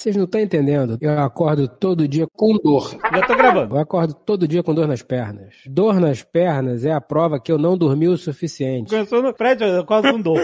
Vocês 0.00 0.16
não 0.16 0.24
estão 0.24 0.40
entendendo. 0.40 0.96
Eu 0.98 1.20
acordo 1.20 1.68
todo 1.68 2.08
dia 2.08 2.26
com 2.32 2.56
dor. 2.56 2.98
Já 3.12 3.26
tô 3.26 3.36
gravando. 3.36 3.74
Eu 3.74 3.78
acordo 3.78 4.14
todo 4.14 4.48
dia 4.48 4.62
com 4.62 4.72
dor 4.72 4.88
nas 4.88 5.02
pernas. 5.02 5.56
Dor 5.66 6.00
nas 6.00 6.22
pernas 6.22 6.86
é 6.86 6.90
a 6.90 7.02
prova 7.02 7.38
que 7.38 7.52
eu 7.52 7.58
não 7.58 7.76
dormi 7.76 8.08
o 8.08 8.16
suficiente. 8.16 8.88
Começou 8.88 9.22
no 9.22 9.34
prédio, 9.34 9.66
eu 9.66 9.80
acordo 9.80 10.10
com 10.10 10.18
dor. 10.22 10.40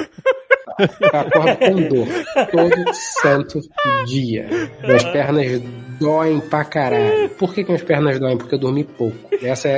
Eu 0.79 1.21
acordo 1.21 1.57
com 1.59 1.89
dor 1.89 2.07
todo 2.51 2.95
santo 3.23 3.61
dia. 4.05 4.47
Minhas 4.83 5.05
pernas 5.05 5.63
doem 5.99 6.41
pra 6.41 6.65
caralho. 6.65 7.29
Por 7.31 7.53
que, 7.55 7.63
que 7.65 7.71
minhas 7.71 7.83
pernas 7.85 8.19
doem? 8.19 8.37
Porque 8.37 8.55
eu 8.55 8.59
dormi 8.59 8.85
pouco. 8.85 9.17
Essa 9.43 9.69
é, 9.69 9.73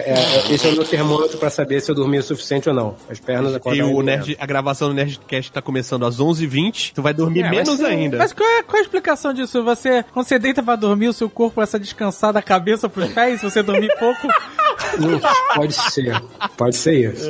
é- 0.48 0.52
esse 0.52 0.66
é 0.66 0.70
o 0.70 0.74
meu 0.74 0.84
termômetro 0.84 1.38
pra 1.38 1.50
saber 1.50 1.80
se 1.80 1.90
eu 1.90 1.94
dormi 1.94 2.18
o 2.18 2.22
suficiente 2.22 2.68
ou 2.68 2.74
não. 2.74 2.94
As 3.10 3.18
pernas 3.18 3.52
E 3.52 3.56
acordam 3.56 3.92
o 3.94 4.02
Nerd, 4.02 4.36
a 4.38 4.46
gravação 4.46 4.88
do 4.88 4.94
Nerdcast 4.94 5.50
tá 5.52 5.60
começando 5.62 6.04
às 6.06 6.18
11h20, 6.20 6.92
tu 6.94 7.02
vai 7.02 7.12
dormir 7.14 7.42
É, 7.42 7.50
menos 7.50 7.80
mas 7.80 7.84
ainda. 7.84 8.18
Mas 8.18 8.32
qual 8.32 8.48
é, 8.48 8.62
qual 8.62 8.76
é 8.76 8.80
a 8.80 8.82
explicação 8.82 9.32
disso? 9.32 9.62
Você, 9.64 10.04
quando 10.12 10.26
você 10.26 10.38
deita 10.38 10.62
pra 10.62 10.76
dormir, 10.76 11.08
o 11.08 11.12
seu 11.12 11.28
corpo 11.28 11.56
começa 11.56 11.76
a 11.76 11.80
descansar 11.80 12.32
da 12.32 12.42
cabeça 12.42 12.88
pros 12.88 13.08
pés, 13.12 13.40
se 13.40 13.50
você 13.50 13.62
dormir 13.62 13.90
pouco. 13.98 14.28
Não, 14.98 15.20
pode 15.54 15.74
ser. 15.74 16.22
Pode 16.56 16.76
ser 16.76 17.12
isso. 17.12 17.28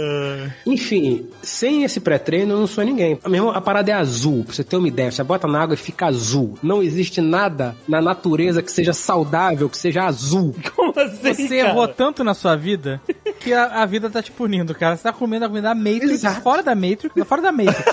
Enfim, 0.66 1.26
sem 1.42 1.84
esse 1.84 2.00
pré-treino 2.00 2.54
eu 2.54 2.58
não 2.60 2.66
sou 2.66 2.84
ninguém. 2.84 3.18
Mesmo 3.26 3.50
a 3.50 3.60
parada 3.60 3.90
é 3.90 3.94
azul, 3.94 4.44
pra 4.44 4.54
você 4.54 4.64
ter 4.64 4.76
uma 4.76 4.88
ideia. 4.88 5.10
Você 5.10 5.22
bota 5.22 5.46
na 5.48 5.60
água 5.62 5.74
e 5.74 5.76
fica 5.78 6.06
azul. 6.06 6.58
Não 6.62 6.82
existe 6.82 7.20
nada 7.20 7.74
na 7.88 8.00
natureza 8.00 8.62
que 8.62 8.70
seja 8.70 8.92
saudável, 8.92 9.68
que 9.68 9.76
seja 9.78 10.04
azul. 10.04 10.54
Como 10.74 10.92
assim, 10.98 11.34
Você 11.34 11.58
cara? 11.58 11.68
errou 11.70 11.88
tanto 11.88 12.22
na 12.24 12.34
sua 12.34 12.56
vida 12.56 13.00
que 13.40 13.52
a, 13.52 13.82
a 13.82 13.86
vida 13.86 14.08
tá 14.10 14.22
te 14.22 14.30
punindo, 14.32 14.74
cara. 14.74 14.96
Você 14.96 15.02
tá 15.02 15.12
comendo 15.12 15.44
a 15.44 15.48
comida 15.48 15.68
da 15.68 15.74
Matrix, 15.74 16.10
Exato. 16.10 16.40
fora 16.42 16.62
da 16.62 16.74
Matrix, 16.74 17.12
fora 17.26 17.42
da 17.42 17.52
Matrix. 17.52 17.84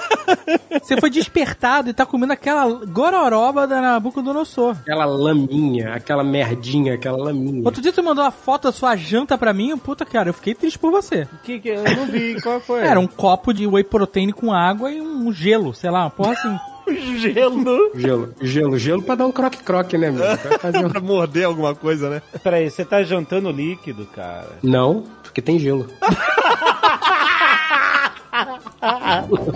Você 0.81 0.99
foi 0.99 1.09
despertado 1.09 1.89
e 1.89 1.93
tá 1.93 2.05
comendo 2.05 2.33
aquela 2.33 2.67
gororoba 2.85 3.65
da 3.67 3.81
Nabucodonosor. 3.81 4.75
Aquela 4.81 5.05
laminha, 5.05 5.93
aquela 5.93 6.23
merdinha, 6.23 6.93
aquela 6.95 7.17
laminha. 7.17 7.61
Outro 7.65 7.81
dia 7.81 7.91
tu 7.93 8.03
mandou 8.03 8.23
uma 8.23 8.31
foto 8.31 8.63
da 8.63 8.71
sua 8.71 8.95
janta 8.95 9.37
pra 9.37 9.53
mim, 9.55 9.75
puta 9.77 10.05
cara, 10.05 10.29
eu 10.29 10.33
fiquei 10.33 10.53
triste 10.53 10.77
por 10.77 10.91
você. 10.91 11.27
Que, 11.43 11.59
que, 11.59 11.69
eu 11.69 11.83
não 11.83 12.05
vi, 12.05 12.39
qual 12.41 12.59
foi? 12.59 12.81
Era 12.81 12.99
um 12.99 13.07
copo 13.07 13.51
de 13.53 13.65
whey 13.65 13.83
protein 13.83 14.29
com 14.31 14.53
água 14.53 14.91
e 14.91 15.01
um 15.01 15.31
gelo, 15.33 15.73
sei 15.73 15.89
lá, 15.89 16.01
uma 16.03 16.09
porra 16.11 16.33
assim. 16.33 16.59
gelo. 17.17 17.91
Gelo, 17.95 18.35
gelo, 18.41 18.77
gelo 18.77 19.01
pra 19.01 19.15
dar 19.15 19.25
um 19.25 19.31
croque-croque, 19.31 19.97
né, 19.97 20.11
meu? 20.11 20.23
Vai 20.23 20.37
fazer 20.59 20.85
um- 20.85 20.89
pra 20.91 21.01
morder 21.01 21.45
alguma 21.45 21.73
coisa, 21.73 22.09
né? 22.09 22.21
Peraí, 22.43 22.69
você 22.69 22.85
tá 22.85 23.01
jantando 23.01 23.49
líquido, 23.51 24.05
cara. 24.15 24.49
Não, 24.61 25.03
porque 25.23 25.41
tem 25.41 25.57
gelo. 25.57 25.87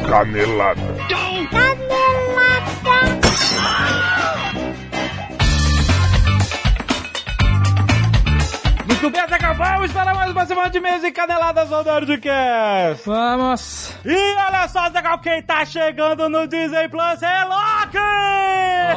Canelada. 0.08 0.82
Bem, 9.02 9.22
acabamos 9.22 9.94
para 9.94 10.14
mais 10.14 10.30
uma 10.30 10.46
semana 10.46 10.70
de 10.70 10.78
mês 10.82 11.02
e 11.06 11.12
caneladas 11.12 11.72
ao 11.72 11.86
Nerdcast. 11.86 13.06
Vamos. 13.06 13.96
E 14.04 14.36
olha 14.36 14.68
só, 14.68 14.90
Zagal, 14.90 15.20
quem 15.20 15.42
tá 15.42 15.64
chegando 15.64 16.28
no 16.28 16.46
Disney 16.46 16.90
Plus 16.90 17.24
é 17.24 17.46
Loki! 17.46 17.98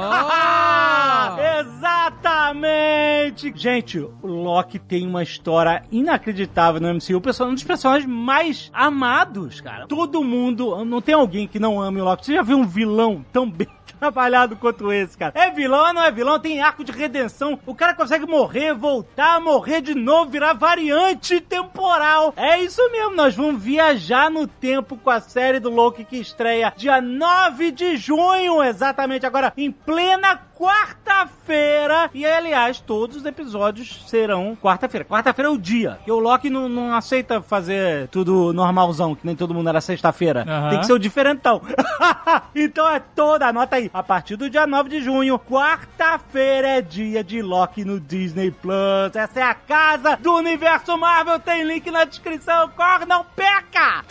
Oh! 0.01 1.39
Exatamente! 1.61 3.53
Gente, 3.55 4.01
o 4.01 4.27
Loki 4.27 4.81
tem 4.81 5.07
uma 5.07 5.23
história 5.23 5.85
inacreditável 5.93 6.81
no 6.81 6.93
MCU, 6.93 7.23
um 7.45 7.55
dos 7.55 7.63
personagens 7.63 8.11
mais 8.11 8.73
amados, 8.75 9.61
cara. 9.61 9.87
Todo 9.87 10.25
mundo, 10.25 10.85
não 10.85 11.01
tem 11.01 11.15
alguém 11.15 11.47
que 11.47 11.61
não 11.61 11.81
ame 11.81 12.01
o 12.01 12.05
Loki. 12.05 12.27
Você 12.27 12.35
já 12.35 12.43
viu 12.43 12.59
um 12.59 12.67
vilão 12.67 13.25
tão 13.33 13.49
bem 13.49 13.69
trabalhado 14.03 14.57
quanto 14.57 14.93
esse, 14.93 15.17
cara? 15.17 15.33
É 15.37 15.49
vilão 15.53 15.87
ou 15.87 15.95
não 15.95 16.03
é 16.03 16.11
vilão? 16.11 16.37
Tem 16.41 16.61
arco 16.61 16.83
de 16.83 16.91
redenção. 16.91 17.57
O 17.65 17.73
cara 17.73 17.95
consegue 17.95 18.27
morrer, 18.27 18.75
voltar, 18.75 19.41
morrer 19.41 19.81
de 19.81 19.95
novo, 19.95 20.29
virar 20.29 20.55
variante 20.55 21.41
temporal. 21.41 22.35
É 22.37 22.59
isso 22.59 22.83
mesmo, 22.91 23.15
nós 23.15 23.37
vamos 23.37 23.63
viajar 23.63 24.29
no 24.29 24.49
tempo 24.49 24.97
com 24.97 25.09
a 25.09 25.21
série 25.21 25.61
do 25.61 25.71
Loki 25.71 26.05
que 26.05 26.17
estreia 26.17 26.73
dia 26.77 27.01
9 27.01 27.71
de 27.71 27.97
junho, 27.97 28.61
exatamente 28.61 29.25
agora, 29.25 29.53
em 29.57 29.71
plena 29.71 30.37
quarta-feira. 30.63 32.09
E 32.15 32.25
aliás, 32.25 32.81
todos 32.81 33.17
os 33.17 33.25
episódios 33.25 34.05
serão 34.07 34.57
quarta-feira. 34.57 35.05
Quarta-feira 35.05 35.49
é 35.49 35.53
o 35.53 35.59
dia. 35.59 35.99
Que 36.05 36.13
o 36.13 36.21
Loki 36.21 36.49
não, 36.49 36.69
não 36.69 36.95
aceita 36.95 37.43
fazer 37.43 38.07
tudo 38.09 38.53
normalzão, 38.53 39.17
que 39.17 39.27
nem 39.27 39.35
todo 39.35 39.53
mundo 39.53 39.69
era 39.69 39.81
sexta-feira. 39.81 40.45
Aham. 40.49 40.71
Tem 40.71 40.79
que 40.79 40.87
ser 40.87 40.93
o 40.93 40.99
diferentão. 41.01 41.61
então 42.55 42.89
é 42.89 43.01
toda, 43.01 43.49
anota 43.49 43.75
aí. 43.75 43.91
A 43.93 44.05
partir 44.05 44.37
do 44.37 44.49
dia 44.49 44.65
9 44.65 44.89
de 44.89 45.01
junho, 45.01 45.37
quarta-feira 45.37 46.69
é 46.69 46.81
dia 46.81 47.25
de 47.25 47.43
Loki 47.43 47.85
no 47.85 47.99
Disney 47.99 48.53
Plus. 48.53 49.17
Essa 49.17 49.41
é 49.41 49.43
a 49.43 49.55
casa 49.55 50.17
do 50.17 50.33
universo 50.37 50.97
Marvel. 50.97 51.41
Tem 51.41 51.65
link 51.65 51.91
na 51.91 52.05
descrição. 52.05 52.69
Corre, 52.77 53.05
não 53.05 53.25
perca! 53.25 54.05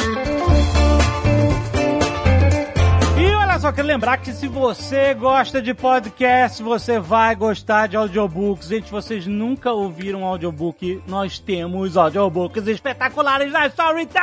E 1.47 1.50
olha 3.41 3.59
só, 3.59 3.71
quero 3.71 3.87
lembrar 3.87 4.17
que 4.17 4.31
se 4.31 4.47
você 4.47 5.15
gosta 5.15 5.61
de 5.61 5.73
podcast, 5.73 6.61
você 6.61 6.99
vai 6.99 7.35
gostar 7.35 7.87
de 7.87 7.97
audiobooks. 7.97 8.67
Gente, 8.67 8.91
vocês 8.91 9.25
nunca 9.25 9.71
ouviram 9.71 10.21
um 10.21 10.25
audiobook? 10.25 11.01
Nós 11.07 11.39
temos 11.39 11.97
audiobooks 11.97 12.67
espetaculares 12.67 13.51
na 13.51 13.65
Storytel! 13.65 14.21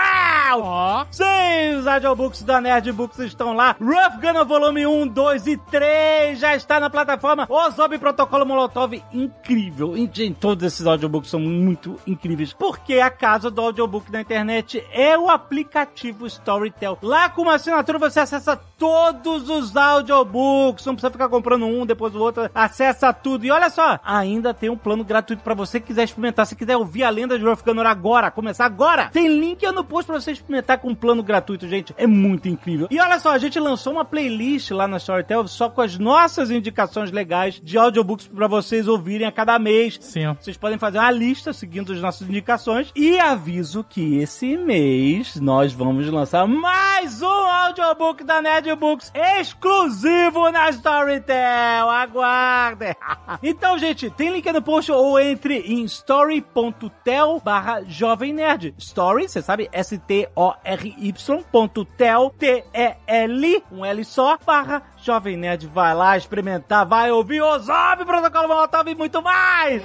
Ó. 0.61 1.05
Sim, 1.11 1.77
os 1.79 1.87
audiobooks 1.87 2.43
da 2.45 2.61
Nerd 2.61 2.93
Books 2.93 3.19
estão 3.19 3.55
lá. 3.55 3.75
Rough 3.81 4.21
Gunner 4.21 4.45
Volume 4.45 4.87
1, 4.87 5.09
2 5.09 5.47
e 5.49 5.57
3 5.57 6.39
já 6.39 6.55
está 6.55 6.79
na 6.79 6.89
plataforma. 6.89 7.47
O 7.51 7.71
Zombie 7.71 7.99
Protocolo 7.99 8.47
Molotov, 8.47 9.03
incrível. 9.13 9.95
Gente, 9.97 10.35
todos 10.35 10.65
esses 10.65 10.87
audiobooks 10.87 11.31
são 11.31 11.41
muito 11.41 11.99
incríveis. 12.07 12.53
Porque 12.53 13.01
a 13.01 13.11
casa 13.11 13.51
do 13.51 13.61
audiobook 13.61 14.13
na 14.13 14.21
internet 14.21 14.83
é 14.93 15.19
o 15.19 15.29
aplicativo 15.29 16.27
Storytel. 16.27 16.99
Lá 17.03 17.29
com 17.29 17.43
uma 17.43 17.55
assinatura 17.55 17.99
você 17.99 18.21
acessa 18.21 18.57
todos 18.79 19.08
os 19.49 19.77
audiobooks. 19.77 20.85
Não 20.87 20.95
precisa 20.95 21.11
ficar 21.11 21.29
comprando 21.29 21.67
um, 21.67 21.85
depois 21.85 22.15
o 22.15 22.21
outro. 22.21 22.51
Acessa 22.55 23.13
tudo. 23.13 23.45
E 23.45 23.51
olha 23.51 23.71
só, 23.71 23.99
ainda 24.05 24.55
tem 24.55 24.71
um 24.71 24.77
plano 24.77 25.05
gratuito 25.05 25.43
para 25.43 25.55
você 25.55 25.81
que 25.81 25.89
quiser 25.89 26.05
experimentar. 26.05 26.47
Se 26.47 26.57
quiser 26.57 26.77
ouvir 26.77 27.05
a 27.05 27.11
lenda 27.11 27.39
de 27.39 27.45
Gunner 27.45 27.87
agora, 27.87 28.31
começar 28.31 28.65
agora, 28.65 29.09
tem 29.09 29.29
link 29.29 29.65
aí 29.65 29.73
no 29.73 29.85
post 29.85 30.07
para 30.07 30.21
você 30.21 30.33
experimentar 30.33 30.79
com 30.79 30.91
um 30.91 30.95
plano 30.95 31.23
gratuito, 31.23 31.69
gente. 31.69 31.95
É 31.97 32.07
muito 32.07 32.49
incrível. 32.49 32.89
E 32.91 33.01
olha 33.01 33.19
só, 33.19 33.31
a 33.31 33.39
gente 33.39 33.59
lançou 33.59 33.93
uma 33.93 34.05
playlist 34.05 34.71
lá 34.71 34.87
na 34.87 34.99
Storytel 34.99 35.47
só 35.49 35.69
com 35.69 35.81
as 35.81 35.99
nossas 35.99 36.51
indicações 36.51 37.11
legais 37.11 37.61
de 37.63 37.79
audiobooks 37.79 38.27
para 38.27 38.47
vocês 38.47 38.89
ouvirem 38.89 39.27
a 39.27 39.33
cada 39.33 39.59
mês. 39.59 39.99
Sim. 40.01 40.35
Vocês 40.41 40.57
podem 40.57 40.79
fazer 40.79 40.99
uma 40.99 41.11
lista 41.11 41.53
seguindo 41.53 41.93
as 41.93 42.01
nossas 42.01 42.29
indicações. 42.29 42.93
E 42.95 43.19
aviso 43.19 43.85
que 43.85 44.19
esse 44.19 44.57
mês 44.57 45.37
nós 45.37 45.73
vamos 45.73 46.09
lançar 46.09 46.47
mais 46.47 47.23
um 47.23 47.27
audiobook 47.27 48.25
da 48.25 48.41
Nerd 48.41 48.69
Exclusivo 49.15 50.51
na 50.51 50.71
Storytel. 50.71 51.89
Aguardem. 51.89 52.95
então, 53.43 53.79
gente, 53.79 54.11
tem 54.11 54.31
link 54.31 54.51
no 54.53 54.63
post 54.63 54.91
ou 54.93 55.19
entre 55.19 55.59
em 55.59 55.85
story.tel 55.85 57.41
barra 57.45 57.83
Jovem 57.87 58.33
Nerd. 58.33 58.75
Story, 58.79 59.29
você 59.29 59.43
sabe, 59.43 59.69
S-T-O-R-Y 59.73 61.13
ponto 61.51 61.85
tel, 61.85 62.31
T-E-L, 62.39 63.65
um 63.71 63.85
L 63.85 64.05
só, 64.05 64.39
barra 64.45 64.83
Jovem 64.97 65.37
Nerd. 65.37 65.67
Vai 65.67 65.95
lá 65.95 66.17
experimentar, 66.17 66.87
vai 66.87 67.11
ouvir 67.11 67.43
o 67.43 67.59
Zombie 67.59 68.05
Protocolo 68.05 68.49
Molotov 68.49 68.89
e 68.89 68.95
muito 68.95 69.23
mais! 69.23 69.83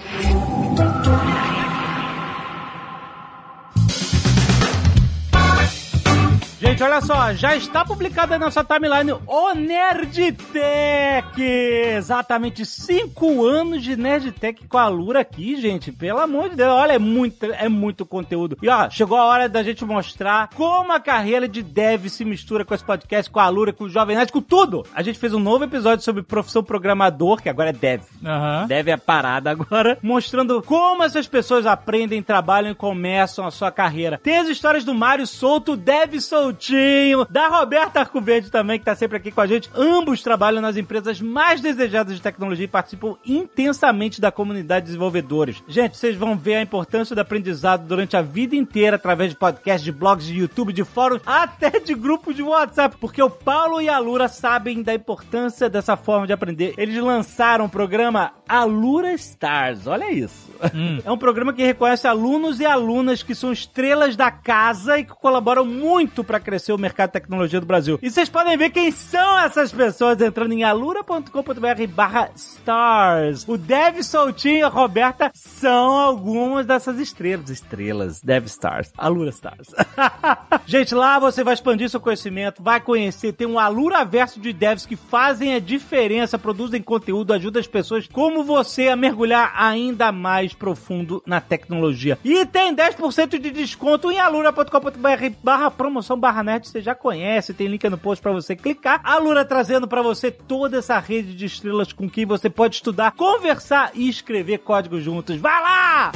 Gente, 6.64 6.82
olha 6.82 7.02
só, 7.02 7.34
já 7.34 7.58
está 7.58 7.84
publicada 7.84 8.40
na 8.40 8.46
nossa 8.46 8.64
timeline 8.64 9.12
o 9.28 9.54
Nerdtech! 9.54 10.34
Exatamente 11.38 12.66
cinco 12.66 13.46
anos 13.46 13.84
de 13.84 13.98
Nerdtech 13.98 14.66
com 14.70 14.78
a 14.78 14.88
Lura 14.88 15.20
aqui, 15.20 15.58
gente. 15.60 15.92
Pelo 15.92 16.22
amor 16.22 16.48
de 16.48 16.56
Deus, 16.56 16.72
olha, 16.72 16.94
é 16.94 16.98
muito, 16.98 17.46
é 17.48 17.68
muito 17.68 18.06
conteúdo. 18.06 18.58
E 18.62 18.70
ó, 18.70 18.90
chegou 18.90 19.18
a 19.18 19.26
hora 19.26 19.50
da 19.50 19.62
gente 19.62 19.84
mostrar 19.84 20.52
como 20.56 20.94
a 20.94 21.02
carreira 21.02 21.50
de 21.50 21.62
dev 21.62 22.08
se 22.08 22.24
mistura 22.24 22.64
com 22.64 22.74
esse 22.74 22.86
podcast, 22.86 23.30
com 23.30 23.42
a 23.42 23.50
Lura, 23.50 23.74
com 23.74 23.84
o 23.84 23.90
Jovem 23.90 24.16
Nerd, 24.16 24.32
com 24.32 24.42
tudo. 24.42 24.86
A 24.96 25.04
gente 25.04 25.20
fez 25.20 25.34
um 25.34 25.40
novo 25.40 25.66
episódio 25.66 26.06
sobre 26.06 26.24
profissão 26.24 26.64
programador, 26.64 27.42
que 27.42 27.50
agora 27.50 27.72
é 27.72 27.74
dev. 27.74 28.04
Aham. 28.24 28.68
Deve 28.68 28.90
a 28.90 28.98
parada 28.98 29.52
agora, 29.52 29.98
mostrando 30.02 30.62
como 30.62 31.04
essas 31.04 31.28
pessoas 31.28 31.66
aprendem, 31.66 32.24
trabalham 32.24 32.72
e 32.72 32.76
começam 32.76 33.46
a 33.46 33.52
sua 33.52 33.70
carreira. 33.70 34.18
Tem 34.18 34.38
as 34.38 34.48
histórias 34.48 34.86
do 34.86 34.94
Mário 34.94 35.28
Souto, 35.28 35.76
Dev 35.76 36.22
Sou 36.22 36.53
Da 37.30 37.48
Roberta 37.48 38.00
Arcoverde 38.00 38.52
também, 38.52 38.80
que 38.80 38.86
tá 38.86 38.96
sempre 38.96 39.18
aqui 39.18 39.32
com 39.32 39.42
a 39.42 39.48
gente. 39.48 39.70
Ambos 39.76 40.22
trabalham 40.22 40.62
nas 40.62 40.78
empresas 40.78 41.20
mais 41.22 41.62
desejadas 41.62 42.16
de 42.16 42.22
tecnologia 42.22 42.66
e 42.66 42.68
participam 42.68 43.16
intensamente 43.26 44.22
da 44.22 44.32
comunidade 44.32 44.86
de 44.86 44.92
desenvolvedores. 44.92 45.64
Gente, 45.68 45.98
vocês 45.98 46.16
vão 46.16 46.38
ver 46.38 46.56
a 46.56 46.62
importância 46.62 47.16
do 47.16 47.20
aprendizado 47.20 47.88
durante 47.88 48.16
a 48.16 48.22
vida 48.22 48.56
inteira 48.56 48.96
através 48.96 49.32
de 49.32 49.38
podcasts, 49.38 49.84
de 49.84 49.92
blogs, 49.92 50.26
de 50.26 50.40
YouTube, 50.40 50.74
de 50.74 50.84
fóruns, 50.84 51.22
até 51.26 51.80
de 51.80 51.94
grupos 51.94 52.36
de 52.36 52.44
WhatsApp, 52.44 52.98
porque 53.00 53.22
o 53.22 53.30
Paulo 53.30 53.82
e 53.82 53.90
a 53.90 54.00
Lura 54.00 54.28
sabem 54.28 54.82
da 54.82 54.94
importância 54.94 55.70
dessa 55.70 55.96
forma 55.96 56.28
de 56.28 56.34
aprender. 56.34 56.74
Eles 56.78 57.02
lançaram 57.02 57.66
o 57.66 57.70
programa 57.70 58.32
Alura 58.48 59.14
Stars. 59.14 59.88
Olha 59.88 60.12
isso. 60.12 60.52
É 61.04 61.12
um 61.12 61.18
programa 61.18 61.54
que 61.54 61.64
reconhece 61.64 62.08
alunos 62.08 62.60
e 62.60 62.66
alunas 62.66 63.24
que 63.24 63.36
são 63.36 63.52
estrelas 63.52 64.16
da 64.16 64.32
casa 64.32 64.98
e 64.98 65.04
que 65.04 65.14
colaboram 65.14 65.66
muito 65.66 66.24
para 66.24 66.40
crescer 66.44 66.74
o 66.74 66.78
mercado 66.78 67.10
de 67.10 67.14
tecnologia 67.14 67.60
do 67.60 67.66
Brasil. 67.66 68.00
E 68.02 68.10
vocês 68.10 68.30
podem 68.30 68.58
ver 68.58 68.70
quem 68.70 68.92
são 68.92 69.40
essas 69.40 69.72
pessoas 69.72 70.22
entrando 70.22 70.54
em 70.54 70.64
alura.com.br 70.64 71.88
barra 71.90 72.30
stars. 72.36 73.46
O 73.48 73.58
Dev 73.58 74.02
Soltinho 74.04 74.58
e 74.58 74.64
a 74.64 74.68
Roberta 74.68 75.32
são 75.34 75.98
algumas 75.98 76.66
dessas 76.66 77.00
estrelas. 77.00 77.50
Estrelas, 77.50 78.22
Dev 78.22 78.46
Stars, 78.46 78.92
Alura 78.98 79.30
Stars. 79.30 79.70
Gente, 80.66 80.94
lá 80.94 81.20
você 81.20 81.44
vai 81.44 81.54
expandir 81.54 81.90
seu 81.90 82.00
conhecimento, 82.00 82.62
vai 82.62 82.80
conhecer, 82.80 83.34
tem 83.34 83.48
um 83.48 83.60
Alura 83.60 84.04
verso 84.04 84.40
de 84.40 84.52
devs 84.52 84.86
que 84.86 84.96
fazem 84.96 85.56
a 85.56 85.60
diferença, 85.60 86.38
produzem 86.38 86.82
conteúdo, 86.82 87.34
ajudam 87.34 87.60
as 87.60 87.68
pessoas 87.68 88.08
como 88.08 88.44
você 88.44 88.90
a 88.90 88.96
mergulhar 88.96 89.54
ainda 89.56 90.12
mais 90.12 90.54
profundo 90.54 91.22
na 91.26 91.40
tecnologia. 91.40 92.18
E 92.24 92.46
tem 92.46 92.76
10% 92.76 93.40
de 93.40 93.52
desconto 93.52 94.12
em 94.12 94.20
alura.com.br 94.20 95.36
barra 95.44 95.72
promoção 95.72 96.20
barra 96.24 96.42
net, 96.42 96.70
você 96.70 96.80
já 96.80 96.96
conhece, 96.96 97.54
tem 97.54 97.68
link 97.68 97.84
no 97.90 97.98
post 97.98 98.22
para 98.22 98.32
você 98.32 98.56
clicar. 98.56 99.02
A 99.04 99.16
Alura 99.16 99.44
trazendo 99.44 99.90
para 99.90 100.02
você 100.02 100.32
toda 100.32 100.78
essa 100.78 100.98
rede 100.98 101.36
de 101.36 101.46
estrelas 101.46 101.92
com 101.92 102.10
quem 102.10 102.26
você 102.26 102.50
pode 102.50 102.76
estudar, 102.76 103.12
conversar 103.12 103.92
e 103.94 104.08
escrever 104.08 104.60
código 104.60 105.02
juntos. 105.02 105.36
Vai 105.36 105.62
lá! 105.62 106.12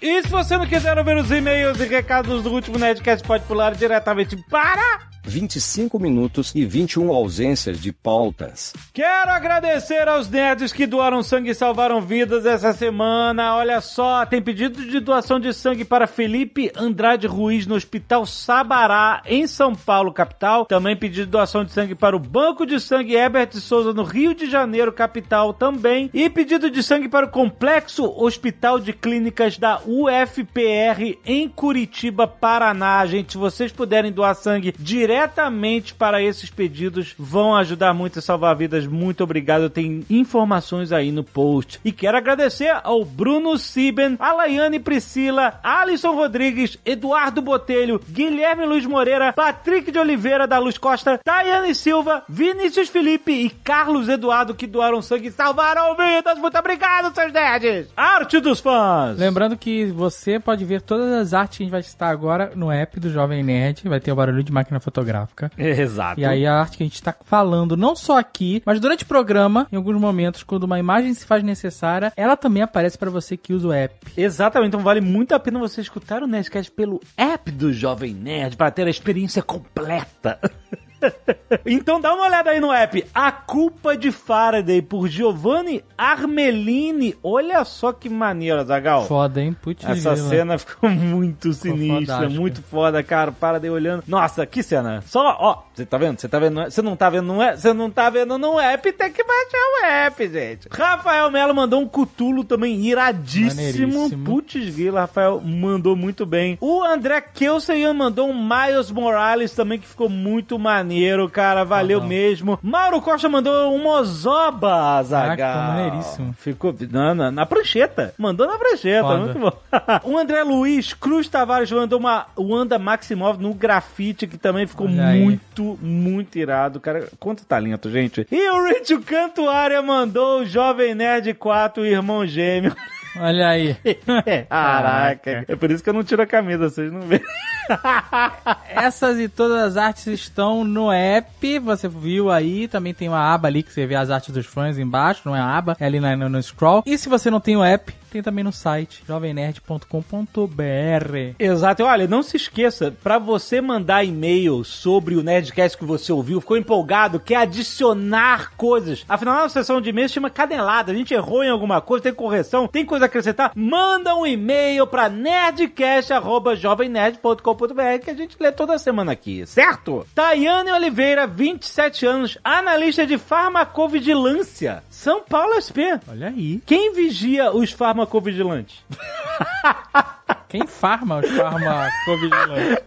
E 0.00 0.22
se 0.22 0.28
você 0.28 0.58
não 0.58 0.66
quiser 0.66 0.98
ouvir 0.98 1.16
os 1.16 1.30
e-mails 1.30 1.80
e 1.80 1.86
recados 1.86 2.42
do 2.42 2.52
último 2.52 2.78
Nerdcast, 2.78 3.26
pode 3.26 3.44
pular 3.44 3.74
diretamente 3.74 4.36
para 4.50 5.08
25 5.26 5.98
minutos 5.98 6.54
e 6.54 6.64
21 6.64 7.12
ausências 7.12 7.80
de 7.80 7.92
pautas. 7.92 8.72
Quero 8.92 9.30
agradecer 9.30 10.08
aos 10.08 10.30
nerds 10.30 10.72
que 10.72 10.86
doaram 10.86 11.22
sangue 11.22 11.50
e 11.50 11.54
salvaram 11.54 12.00
vidas 12.00 12.46
essa 12.46 12.72
semana. 12.72 13.56
Olha 13.56 13.80
só, 13.80 14.24
tem 14.24 14.40
pedido 14.40 14.84
de 14.86 15.00
doação 15.00 15.40
de 15.40 15.52
sangue 15.52 15.84
para 15.84 16.06
Felipe 16.06 16.70
Andrade 16.76 17.26
Ruiz 17.26 17.66
no 17.66 17.74
Hospital 17.74 18.24
Sabará, 18.24 19.22
em 19.26 19.46
São 19.46 19.74
Paulo, 19.74 20.12
capital. 20.12 20.64
Também 20.66 20.96
pedido 20.96 21.26
de 21.26 21.30
doação 21.30 21.64
de 21.64 21.72
sangue 21.72 21.94
para 21.94 22.16
o 22.16 22.20
Banco 22.20 22.64
de 22.64 22.78
Sangue 22.78 23.14
Herbert 23.14 23.52
Souza, 23.54 23.92
no 23.92 24.04
Rio 24.04 24.34
de 24.34 24.48
Janeiro, 24.48 24.92
capital 24.92 25.52
também. 25.52 26.08
E 26.14 26.30
pedido 26.30 26.70
de 26.70 26.82
sangue 26.82 27.08
para 27.08 27.26
o 27.26 27.30
Complexo 27.30 28.04
Hospital 28.16 28.78
de 28.78 28.92
Clínicas 28.92 29.58
da 29.58 29.80
UFPR, 29.86 31.18
em 31.24 31.48
Curitiba, 31.48 32.26
Paraná. 32.26 33.04
Gente, 33.06 33.32
se 33.32 33.38
vocês 33.38 33.72
puderem 33.72 34.12
doar 34.12 34.34
sangue 34.34 34.74
diretamente 34.78 35.94
para 35.94 36.22
esses 36.22 36.50
pedidos 36.50 37.14
vão 37.18 37.54
ajudar 37.56 37.94
muito 37.94 38.18
a 38.18 38.22
salvar 38.22 38.56
vidas. 38.56 38.86
Muito 38.86 39.22
obrigado. 39.22 39.70
Tem 39.70 40.04
informações 40.10 40.92
aí 40.92 41.12
no 41.12 41.22
post. 41.22 41.80
E 41.84 41.92
quero 41.92 42.16
agradecer 42.16 42.74
ao 42.82 43.04
Bruno 43.04 43.56
Siben, 43.58 44.16
a 44.18 44.32
Laiane 44.32 44.78
Priscila, 44.78 45.58
Alisson 45.62 46.12
Rodrigues, 46.12 46.78
Eduardo 46.84 47.40
Botelho, 47.40 48.00
Guilherme 48.10 48.66
Luiz 48.66 48.86
Moreira, 48.86 49.32
Patrick 49.32 49.90
de 49.90 49.98
Oliveira 49.98 50.46
da 50.46 50.58
Luz 50.58 50.78
Costa, 50.78 51.20
Tayane 51.22 51.74
Silva, 51.74 52.22
Vinícius 52.28 52.88
Felipe 52.88 53.32
e 53.32 53.50
Carlos 53.50 54.08
Eduardo 54.08 54.54
que 54.54 54.66
doaram 54.66 55.02
sangue 55.02 55.28
e 55.28 55.32
salvaram 55.32 55.94
vidas. 55.96 56.38
Muito 56.38 56.58
obrigado, 56.58 57.14
seus 57.14 57.32
nerds! 57.32 57.88
Arte 57.96 58.40
dos 58.40 58.60
fãs! 58.60 59.18
Lembrando 59.18 59.56
que 59.56 59.75
você 59.84 60.40
pode 60.40 60.64
ver 60.64 60.80
todas 60.80 61.12
as 61.12 61.34
artes 61.34 61.58
que 61.58 61.62
a 61.62 61.66
gente 61.66 61.72
vai 61.72 61.82
citar 61.82 62.10
agora 62.10 62.52
no 62.54 62.70
app 62.70 62.98
do 62.98 63.10
Jovem 63.10 63.42
Nerd. 63.42 63.88
Vai 63.88 64.00
ter 64.00 64.12
o 64.12 64.16
barulho 64.16 64.42
de 64.42 64.52
máquina 64.52 64.80
fotográfica. 64.80 65.50
Exato. 65.58 66.20
E 66.20 66.24
aí 66.24 66.46
a 66.46 66.54
arte 66.54 66.78
que 66.78 66.82
a 66.82 66.86
gente 66.86 67.02
tá 67.02 67.14
falando, 67.24 67.76
não 67.76 67.94
só 67.94 68.18
aqui, 68.18 68.62
mas 68.64 68.80
durante 68.80 69.04
o 69.04 69.06
programa, 69.06 69.66
em 69.70 69.76
alguns 69.76 70.00
momentos, 70.00 70.42
quando 70.42 70.64
uma 70.64 70.78
imagem 70.78 71.12
se 71.14 71.26
faz 71.26 71.42
necessária, 71.42 72.12
ela 72.16 72.36
também 72.36 72.62
aparece 72.62 72.96
para 72.96 73.10
você 73.10 73.36
que 73.36 73.52
usa 73.52 73.68
o 73.68 73.72
app. 73.72 73.94
Exatamente, 74.16 74.68
então 74.68 74.80
vale 74.80 75.00
muito 75.00 75.34
a 75.34 75.38
pena 75.38 75.58
você 75.58 75.80
escutar 75.80 76.22
o 76.22 76.26
Nerdcast 76.26 76.70
pelo 76.72 77.00
app 77.16 77.50
do 77.50 77.72
Jovem 77.72 78.14
Nerd 78.14 78.56
para 78.56 78.70
ter 78.70 78.86
a 78.86 78.90
experiência 78.90 79.42
completa. 79.42 80.38
então 81.64 82.00
dá 82.00 82.14
uma 82.14 82.24
olhada 82.26 82.50
aí 82.50 82.60
no 82.60 82.72
app. 82.72 83.04
A 83.14 83.30
Culpa 83.32 83.96
de 83.96 84.10
Faraday, 84.10 84.82
por 84.82 85.08
Giovanni 85.08 85.84
Armelini. 85.96 87.14
Olha 87.22 87.64
só 87.64 87.92
que 87.92 88.08
maneiro, 88.08 88.64
Zagal. 88.64 89.04
Foda, 89.06 89.40
hein? 89.40 89.56
Putz, 89.60 89.84
Essa 89.84 90.14
grila. 90.14 90.28
cena 90.28 90.58
ficou 90.58 90.90
muito 90.90 91.52
sinistra, 91.52 92.28
muito 92.28 92.62
foda, 92.62 93.02
cara. 93.02 93.32
Faraday 93.32 93.70
olhando. 93.70 94.04
Nossa, 94.06 94.46
que 94.46 94.62
cena. 94.62 95.02
Só, 95.06 95.36
ó, 95.40 95.62
você 95.74 95.84
tá 95.84 95.98
vendo? 95.98 96.18
Você 96.20 96.28
tá 96.28 96.38
vendo? 96.38 96.64
Você 96.64 96.82
não 96.82 96.96
tá 96.96 97.10
vendo 97.10 97.26
no 97.26 97.42
app? 97.42 97.60
Você 97.60 97.72
não 97.72 97.90
tá 97.90 98.10
vendo 98.10 98.38
no 98.38 98.58
app? 98.58 98.92
Tem 98.92 99.12
que 99.12 99.24
baixar 99.24 99.58
o 99.58 99.86
app, 99.86 100.28
gente. 100.28 100.68
Rafael 100.70 101.30
Melo 101.30 101.54
mandou 101.54 101.80
um 101.80 101.86
cutulo 101.88 102.44
também 102.44 102.80
iradíssimo. 102.86 104.10
Putz, 104.24 104.74
grila, 104.74 105.00
Rafael 105.00 105.40
mandou 105.40 105.94
muito 105.96 106.24
bem. 106.24 106.56
O 106.60 106.82
André 106.82 107.20
Kelsen 107.20 107.92
mandou 107.94 108.28
um 108.28 108.34
Miles 108.48 108.90
Morales 108.90 109.52
também 109.52 109.78
que 109.78 109.86
ficou 109.86 110.08
muito 110.08 110.58
maneiro, 110.58 110.85
cara. 111.32 111.64
Valeu 111.64 111.98
Legal. 111.98 112.08
mesmo. 112.08 112.58
Mauro 112.62 113.00
Costa 113.00 113.28
mandou 113.28 113.74
um 113.74 113.86
Ozoba, 113.86 115.02
Zagal. 115.02 115.72
Maneiríssimo. 115.72 116.34
Ficou 116.38 116.74
na, 116.90 117.14
na, 117.14 117.30
na 117.30 117.46
prancheta. 117.46 118.14
Mandou 118.18 118.46
na 118.46 118.58
prancheta, 118.58 119.02
Foda. 119.02 119.18
muito 119.18 119.38
bom. 119.38 119.52
o 120.04 120.18
André 120.18 120.42
Luiz 120.42 120.92
Cruz 120.94 121.28
Tavares 121.28 121.70
mandou 121.70 121.98
uma 121.98 122.26
Wanda 122.38 122.78
Maximov 122.78 123.40
no 123.40 123.54
grafite, 123.54 124.26
que 124.26 124.38
também 124.38 124.66
ficou 124.66 124.86
Olha 124.86 125.08
aí. 125.08 125.22
muito, 125.22 125.78
muito 125.80 126.38
irado. 126.38 126.80
Cara, 126.80 127.08
quanto 127.18 127.44
talento, 127.44 127.90
gente. 127.90 128.26
E 128.30 128.50
o 128.50 128.64
Rich 128.66 128.98
Cantuária 128.98 129.80
mandou 129.82 130.40
o 130.40 130.46
Jovem 130.46 130.94
Nerd 130.94 131.32
4, 131.34 131.82
o 131.82 131.86
irmão 131.86 132.26
gêmeo. 132.26 132.74
Olha 133.20 133.48
aí. 133.48 133.76
Caraca. 134.48 135.44
É 135.48 135.56
por 135.56 135.70
isso 135.70 135.82
que 135.82 135.90
eu 135.90 135.94
não 135.94 136.04
tiro 136.04 136.22
a 136.22 136.26
camisa, 136.26 136.68
vocês 136.68 136.92
não 136.92 137.00
veem. 137.02 137.22
Essas 138.70 139.18
e 139.18 139.28
todas 139.28 139.58
as 139.62 139.76
artes 139.76 140.06
estão 140.06 140.64
no 140.64 140.90
app. 140.92 141.58
Você 141.60 141.88
viu 141.88 142.30
aí, 142.30 142.68
também 142.68 142.94
tem 142.94 143.08
uma 143.08 143.32
aba 143.34 143.48
ali 143.48 143.62
que 143.62 143.72
você 143.72 143.86
vê 143.86 143.94
as 143.94 144.10
artes 144.10 144.32
dos 144.32 144.46
fãs 144.46 144.78
embaixo, 144.78 145.22
não 145.24 145.34
é 145.34 145.40
a 145.40 145.56
aba, 145.56 145.76
é 145.80 145.86
ali 145.86 145.98
na- 146.00 146.16
no, 146.16 146.28
no 146.28 146.42
scroll. 146.42 146.82
E 146.86 146.96
se 146.96 147.08
você 147.08 147.30
não 147.30 147.40
tem 147.40 147.56
o 147.56 147.64
app, 147.64 147.92
tem 148.10 148.22
também 148.22 148.44
no 148.44 148.52
site 148.52 149.02
jovemnerd.com.br. 149.06 151.34
Exato. 151.38 151.84
Olha, 151.84 152.06
não 152.06 152.22
se 152.22 152.36
esqueça, 152.36 152.94
pra 153.02 153.18
você 153.18 153.60
mandar 153.60 154.04
e-mail 154.04 154.62
sobre 154.64 155.16
o 155.16 155.22
Nerdcast 155.22 155.76
que 155.76 155.84
você 155.84 156.10
ouviu, 156.12 156.40
ficou 156.40 156.56
empolgado, 156.56 157.20
quer 157.20 157.36
adicionar 157.36 158.52
coisas. 158.56 159.04
Afinal, 159.08 159.44
a 159.44 159.48
sessão 159.48 159.80
de 159.80 159.90
e-mail 159.90 160.08
se 160.08 160.14
chama 160.14 160.30
Canelada. 160.30 160.92
A 160.92 160.94
gente 160.94 161.14
errou 161.14 161.44
em 161.44 161.50
alguma 161.50 161.80
coisa, 161.80 162.04
tem 162.04 162.14
correção, 162.14 162.68
tem 162.68 162.84
coisa 162.84 163.04
a 163.04 163.06
acrescentar. 163.06 163.52
Manda 163.54 164.14
um 164.14 164.26
e-mail 164.26 164.86
pra 164.86 165.08
nerdcast.jovemnerd.com.br 165.08 168.04
que 168.04 168.10
a 168.10 168.14
gente 168.14 168.36
lê 168.38 168.52
toda 168.52 168.78
semana 168.78 169.12
aqui, 169.12 169.46
certo? 169.46 170.06
Tayane 170.14 170.70
Oliveira, 170.72 171.26
27 171.26 172.04
anos, 172.06 172.38
analista 172.42 173.06
de 173.06 173.18
farmacovigilância, 173.18 174.82
São 174.90 175.22
Paulo 175.22 175.60
SP. 175.60 176.00
Olha 176.08 176.28
aí. 176.28 176.60
Quem 176.64 176.92
vigia 176.92 177.52
os 177.52 177.70
farmacovigilantes? 177.96 178.84
Quem 180.56 180.66
farma 180.66 181.18
os 181.18 181.30
farmacovigilantes? 181.32 182.82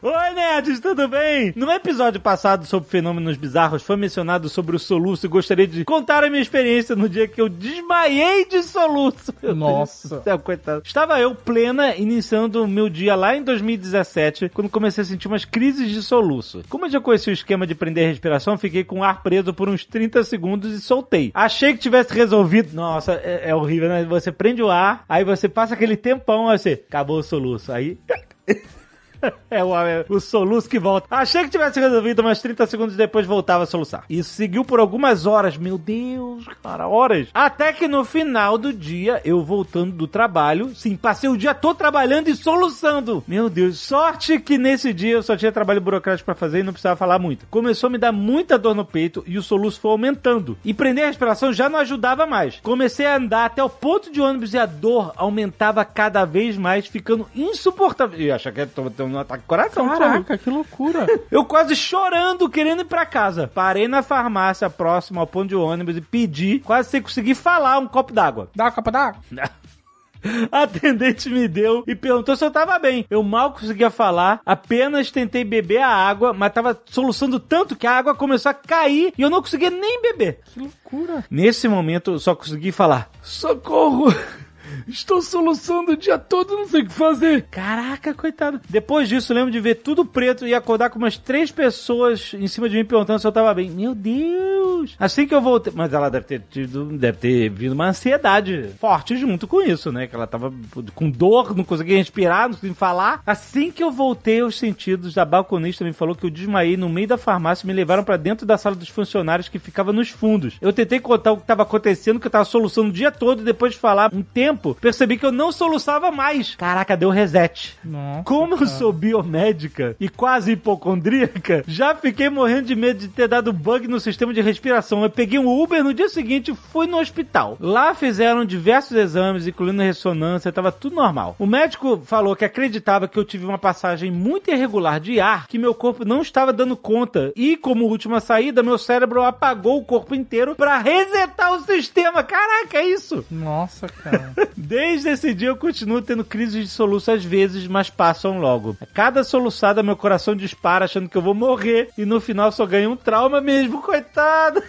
Oi, 0.00 0.30
nerds, 0.32 0.78
tudo 0.78 1.08
bem? 1.08 1.52
No 1.56 1.68
episódio 1.72 2.20
passado 2.20 2.64
sobre 2.64 2.88
fenômenos 2.88 3.36
bizarros, 3.36 3.82
foi 3.82 3.96
mencionado 3.96 4.48
sobre 4.48 4.76
o 4.76 4.78
soluço 4.78 5.26
e 5.26 5.28
gostaria 5.28 5.66
de 5.66 5.84
contar 5.84 6.22
a 6.22 6.30
minha 6.30 6.40
experiência 6.40 6.94
no 6.94 7.08
dia 7.08 7.26
que 7.26 7.40
eu 7.40 7.48
desmaiei 7.48 8.44
de 8.44 8.62
soluço. 8.62 9.34
Nossa. 9.42 10.22
Céu, 10.22 10.38
coitado. 10.38 10.82
Estava 10.84 11.18
eu 11.18 11.34
plena, 11.34 11.96
iniciando 11.96 12.62
o 12.62 12.68
meu 12.68 12.88
dia 12.88 13.16
lá 13.16 13.34
em 13.34 13.42
2017, 13.42 14.50
quando 14.50 14.70
comecei 14.70 15.02
a 15.02 15.04
sentir 15.04 15.26
umas 15.26 15.44
crises 15.44 15.90
de 15.90 16.00
soluço. 16.00 16.62
Como 16.68 16.86
eu 16.86 16.90
já 16.90 17.00
conheci 17.00 17.30
o 17.30 17.32
esquema 17.32 17.66
de 17.66 17.74
prender 17.74 18.04
a 18.04 18.08
respiração, 18.08 18.56
fiquei 18.56 18.84
com 18.84 19.00
o 19.00 19.04
ar 19.04 19.20
preso 19.20 19.52
por 19.52 19.68
uns 19.68 19.84
30 19.84 20.22
segundos 20.22 20.72
e 20.72 20.80
soltei. 20.80 21.32
Achei 21.34 21.72
que 21.72 21.80
tivesse 21.80 22.14
resolvido. 22.14 22.72
Nossa, 22.72 23.14
é, 23.14 23.50
é 23.50 23.54
horrível, 23.54 23.88
né? 23.88 24.04
Você 24.04 24.30
prende 24.30 24.62
o 24.62 24.70
ar, 24.70 25.04
aí 25.08 25.24
você 25.24 25.48
passa 25.48 25.74
aquele 25.74 25.96
tempão, 25.96 26.48
aí 26.48 26.56
você, 26.56 26.84
acabou 26.88 27.07
o 27.14 27.22
soluço. 27.22 27.72
Aí... 27.72 27.98
É 29.50 29.64
o, 29.64 29.74
é 29.74 30.04
o 30.10 30.20
soluço 30.20 30.68
que 30.68 30.78
volta. 30.78 31.06
Achei 31.10 31.42
que 31.42 31.48
tivesse 31.48 31.80
resolvido, 31.80 32.22
mas 32.22 32.42
30 32.42 32.66
segundos 32.66 32.96
depois 32.96 33.24
voltava 33.26 33.64
a 33.64 33.66
soluçar. 33.66 34.04
Isso 34.08 34.34
seguiu 34.34 34.62
por 34.62 34.78
algumas 34.78 35.24
horas. 35.24 35.56
Meu 35.56 35.78
Deus, 35.78 36.44
cara, 36.62 36.86
horas. 36.86 37.28
Até 37.32 37.72
que 37.72 37.88
no 37.88 38.04
final 38.04 38.58
do 38.58 38.72
dia, 38.72 39.22
eu 39.24 39.42
voltando 39.42 39.92
do 39.92 40.06
trabalho, 40.06 40.74
sim, 40.74 40.96
passei 40.96 41.30
o 41.30 41.36
dia 41.36 41.54
todo 41.54 41.78
trabalhando 41.78 42.28
e 42.28 42.36
soluçando. 42.36 43.24
Meu 43.26 43.48
Deus, 43.48 43.78
sorte 43.78 44.38
que 44.38 44.58
nesse 44.58 44.92
dia 44.92 45.14
eu 45.14 45.22
só 45.22 45.34
tinha 45.34 45.50
trabalho 45.50 45.80
burocrático 45.80 46.26
pra 46.26 46.34
fazer 46.34 46.60
e 46.60 46.62
não 46.62 46.74
precisava 46.74 46.96
falar 46.96 47.18
muito. 47.18 47.46
Começou 47.50 47.88
a 47.88 47.90
me 47.90 47.98
dar 47.98 48.12
muita 48.12 48.58
dor 48.58 48.74
no 48.74 48.84
peito 48.84 49.24
e 49.26 49.38
o 49.38 49.42
soluço 49.42 49.80
foi 49.80 49.92
aumentando. 49.92 50.58
E 50.62 50.74
prender 50.74 51.04
a 51.04 51.08
respiração 51.08 51.54
já 51.54 51.70
não 51.70 51.78
ajudava 51.78 52.26
mais. 52.26 52.60
Comecei 52.62 53.06
a 53.06 53.16
andar 53.16 53.46
até 53.46 53.64
o 53.64 53.70
ponto 53.70 54.12
de 54.12 54.20
ônibus 54.20 54.52
e 54.52 54.58
a 54.58 54.66
dor 54.66 55.12
aumentava 55.16 55.84
cada 55.86 56.26
vez 56.26 56.58
mais, 56.58 56.86
ficando 56.86 57.26
insuportável. 57.34 58.20
E 58.20 58.30
acha 58.30 58.52
que 58.52 58.60
eu 58.60 58.90
ataque 59.16 59.44
coração. 59.46 59.88
Caraca, 59.88 60.36
que 60.36 60.50
loucura. 60.50 61.06
Eu 61.30 61.44
quase 61.44 61.76
chorando, 61.76 62.50
querendo 62.50 62.82
ir 62.82 62.86
pra 62.86 63.06
casa. 63.06 63.46
Parei 63.46 63.86
na 63.86 64.02
farmácia 64.02 64.68
próxima 64.68 65.20
ao 65.20 65.26
ponto 65.26 65.48
de 65.48 65.54
ônibus 65.54 65.96
e 65.96 66.00
pedi, 66.00 66.58
quase 66.58 66.90
sem 66.90 67.00
conseguir 67.00 67.36
falar, 67.36 67.78
um 67.78 67.86
copo 67.86 68.12
d'água. 68.12 68.50
Dá 68.54 68.64
uma 68.64 68.72
capa 68.72 68.90
d'água. 68.90 69.22
A 70.50 70.62
atendente 70.62 71.30
me 71.30 71.46
deu 71.46 71.84
e 71.86 71.94
perguntou 71.94 72.36
se 72.36 72.44
eu 72.44 72.50
tava 72.50 72.78
bem. 72.78 73.06
Eu 73.08 73.22
mal 73.22 73.52
conseguia 73.52 73.90
falar, 73.90 74.40
apenas 74.44 75.10
tentei 75.10 75.44
beber 75.44 75.78
a 75.78 75.88
água, 75.88 76.32
mas 76.32 76.52
tava 76.52 76.76
soluçando 76.86 77.38
tanto 77.38 77.76
que 77.76 77.86
a 77.86 77.92
água 77.92 78.14
começou 78.14 78.50
a 78.50 78.54
cair 78.54 79.12
e 79.16 79.22
eu 79.22 79.30
não 79.30 79.40
conseguia 79.40 79.70
nem 79.70 80.02
beber. 80.02 80.40
Que 80.52 80.60
loucura. 80.60 81.24
Nesse 81.30 81.68
momento 81.68 82.12
eu 82.12 82.18
só 82.18 82.34
consegui 82.34 82.72
falar: 82.72 83.08
Socorro! 83.22 84.12
Estou 84.86 85.22
soluçando 85.22 85.92
o 85.92 85.96
dia 85.96 86.18
todo, 86.18 86.56
não 86.56 86.68
sei 86.68 86.82
o 86.82 86.86
que 86.86 86.92
fazer. 86.92 87.46
Caraca, 87.50 88.14
coitado. 88.14 88.60
Depois 88.68 89.08
disso, 89.08 89.34
lembro 89.34 89.50
de 89.50 89.60
ver 89.60 89.76
tudo 89.76 90.04
preto 90.04 90.46
e 90.46 90.54
acordar 90.54 90.90
com 90.90 90.98
umas 90.98 91.16
três 91.16 91.50
pessoas 91.50 92.34
em 92.34 92.46
cima 92.46 92.68
de 92.68 92.76
mim 92.76 92.84
perguntando 92.84 93.18
se 93.18 93.26
eu 93.26 93.32
tava 93.32 93.52
bem. 93.54 93.70
Meu 93.70 93.94
Deus! 93.94 94.96
Assim 94.98 95.26
que 95.26 95.34
eu 95.34 95.40
voltei. 95.40 95.72
Mas 95.74 95.92
ela 95.92 96.08
deve 96.08 96.26
ter 96.26 96.42
tido. 96.50 96.84
Deve 96.84 97.18
ter 97.18 97.48
vindo 97.50 97.72
uma 97.72 97.88
ansiedade 97.88 98.70
forte 98.80 99.16
junto 99.16 99.46
com 99.46 99.62
isso, 99.62 99.90
né? 99.90 100.06
Que 100.06 100.14
ela 100.14 100.26
tava 100.26 100.52
com 100.94 101.10
dor, 101.10 101.56
não 101.56 101.64
conseguia 101.64 101.96
respirar, 101.96 102.48
não 102.48 102.54
conseguia 102.54 102.74
falar. 102.74 103.22
Assim 103.26 103.70
que 103.70 103.82
eu 103.82 103.90
voltei 103.90 104.40
aos 104.40 104.58
sentidos, 104.58 105.18
a 105.18 105.24
balconista 105.24 105.84
me 105.84 105.92
falou 105.92 106.14
que 106.14 106.24
eu 106.24 106.30
desmaiei 106.30 106.76
no 106.76 106.88
meio 106.88 107.08
da 107.08 107.18
farmácia 107.18 107.64
e 107.64 107.66
me 107.66 107.72
levaram 107.72 108.04
pra 108.04 108.16
dentro 108.16 108.46
da 108.46 108.56
sala 108.56 108.76
dos 108.76 108.88
funcionários 108.88 109.48
que 109.48 109.58
ficava 109.58 109.92
nos 109.92 110.10
fundos. 110.10 110.56
Eu 110.60 110.72
tentei 110.72 111.00
contar 111.00 111.32
o 111.32 111.36
que 111.38 111.46
tava 111.46 111.62
acontecendo, 111.62 112.20
que 112.20 112.26
eu 112.26 112.30
tava 112.30 112.44
soluçando 112.44 112.88
o 112.88 112.92
dia 112.92 113.10
todo 113.10 113.42
e 113.42 113.44
depois 113.44 113.72
de 113.72 113.78
falar 113.78 114.10
um 114.12 114.22
tempo, 114.22 114.57
percebi 114.80 115.16
que 115.18 115.24
eu 115.26 115.32
não 115.32 115.50
soluçava 115.52 116.10
mais. 116.10 116.54
Caraca, 116.54 116.96
deu 116.96 117.10
reset. 117.10 117.76
Nossa, 117.84 118.22
Como 118.24 118.54
eu 118.54 118.58
cara. 118.58 118.70
sou 118.70 118.92
biomédica 118.92 119.96
e 120.00 120.08
quase 120.08 120.52
hipocondríaca, 120.52 121.64
já 121.66 121.94
fiquei 121.94 122.28
morrendo 122.28 122.66
de 122.66 122.74
medo 122.76 122.98
de 123.00 123.08
ter 123.08 123.28
dado 123.28 123.52
bug 123.52 123.86
no 123.88 124.00
sistema 124.00 124.32
de 124.32 124.40
respiração. 124.40 125.02
Eu 125.02 125.10
peguei 125.10 125.38
um 125.38 125.48
Uber 125.62 125.82
no 125.84 125.94
dia 125.94 126.08
seguinte 126.08 126.50
e 126.50 126.54
fui 126.54 126.86
no 126.86 126.98
hospital. 126.98 127.56
Lá 127.60 127.94
fizeram 127.94 128.44
diversos 128.44 128.96
exames, 128.96 129.46
incluindo 129.46 129.82
ressonância, 129.82 130.52
tava 130.52 130.72
tudo 130.72 130.96
normal. 130.96 131.36
O 131.38 131.46
médico 131.46 132.00
falou 132.04 132.34
que 132.36 132.44
acreditava 132.44 133.08
que 133.08 133.18
eu 133.18 133.24
tive 133.24 133.44
uma 133.44 133.58
passagem 133.58 134.10
muito 134.10 134.50
irregular 134.50 135.00
de 135.00 135.20
ar, 135.20 135.46
que 135.46 135.58
meu 135.58 135.74
corpo 135.74 136.04
não 136.04 136.22
estava 136.22 136.52
dando 136.52 136.76
conta. 136.76 137.32
E 137.36 137.56
como 137.56 137.84
última 137.86 138.20
saída, 138.20 138.62
meu 138.62 138.78
cérebro 138.78 139.22
apagou 139.22 139.78
o 139.78 139.84
corpo 139.84 140.14
inteiro 140.14 140.54
pra 140.54 140.78
resetar 140.78 141.52
o 141.52 141.60
sistema. 141.60 142.22
Caraca, 142.22 142.78
é 142.78 142.86
isso! 142.86 143.24
Nossa, 143.30 143.86
cara. 143.88 144.32
Desde 144.56 145.10
esse 145.10 145.34
dia 145.34 145.48
eu 145.48 145.56
continuo 145.56 146.02
tendo 146.02 146.24
crises 146.24 146.64
de 146.64 146.70
soluço 146.70 147.10
às 147.10 147.24
vezes, 147.24 147.66
mas 147.66 147.90
passam 147.90 148.38
logo. 148.38 148.76
A 148.80 148.86
cada 148.86 149.24
soluçada 149.24 149.82
meu 149.82 149.96
coração 149.96 150.34
dispara 150.34 150.84
achando 150.84 151.08
que 151.08 151.16
eu 151.16 151.22
vou 151.22 151.34
morrer 151.34 151.90
e 151.96 152.04
no 152.04 152.20
final 152.20 152.50
só 152.52 152.66
ganho 152.66 152.90
um 152.90 152.96
trauma 152.96 153.40
mesmo, 153.40 153.82
coitado. 153.82 154.62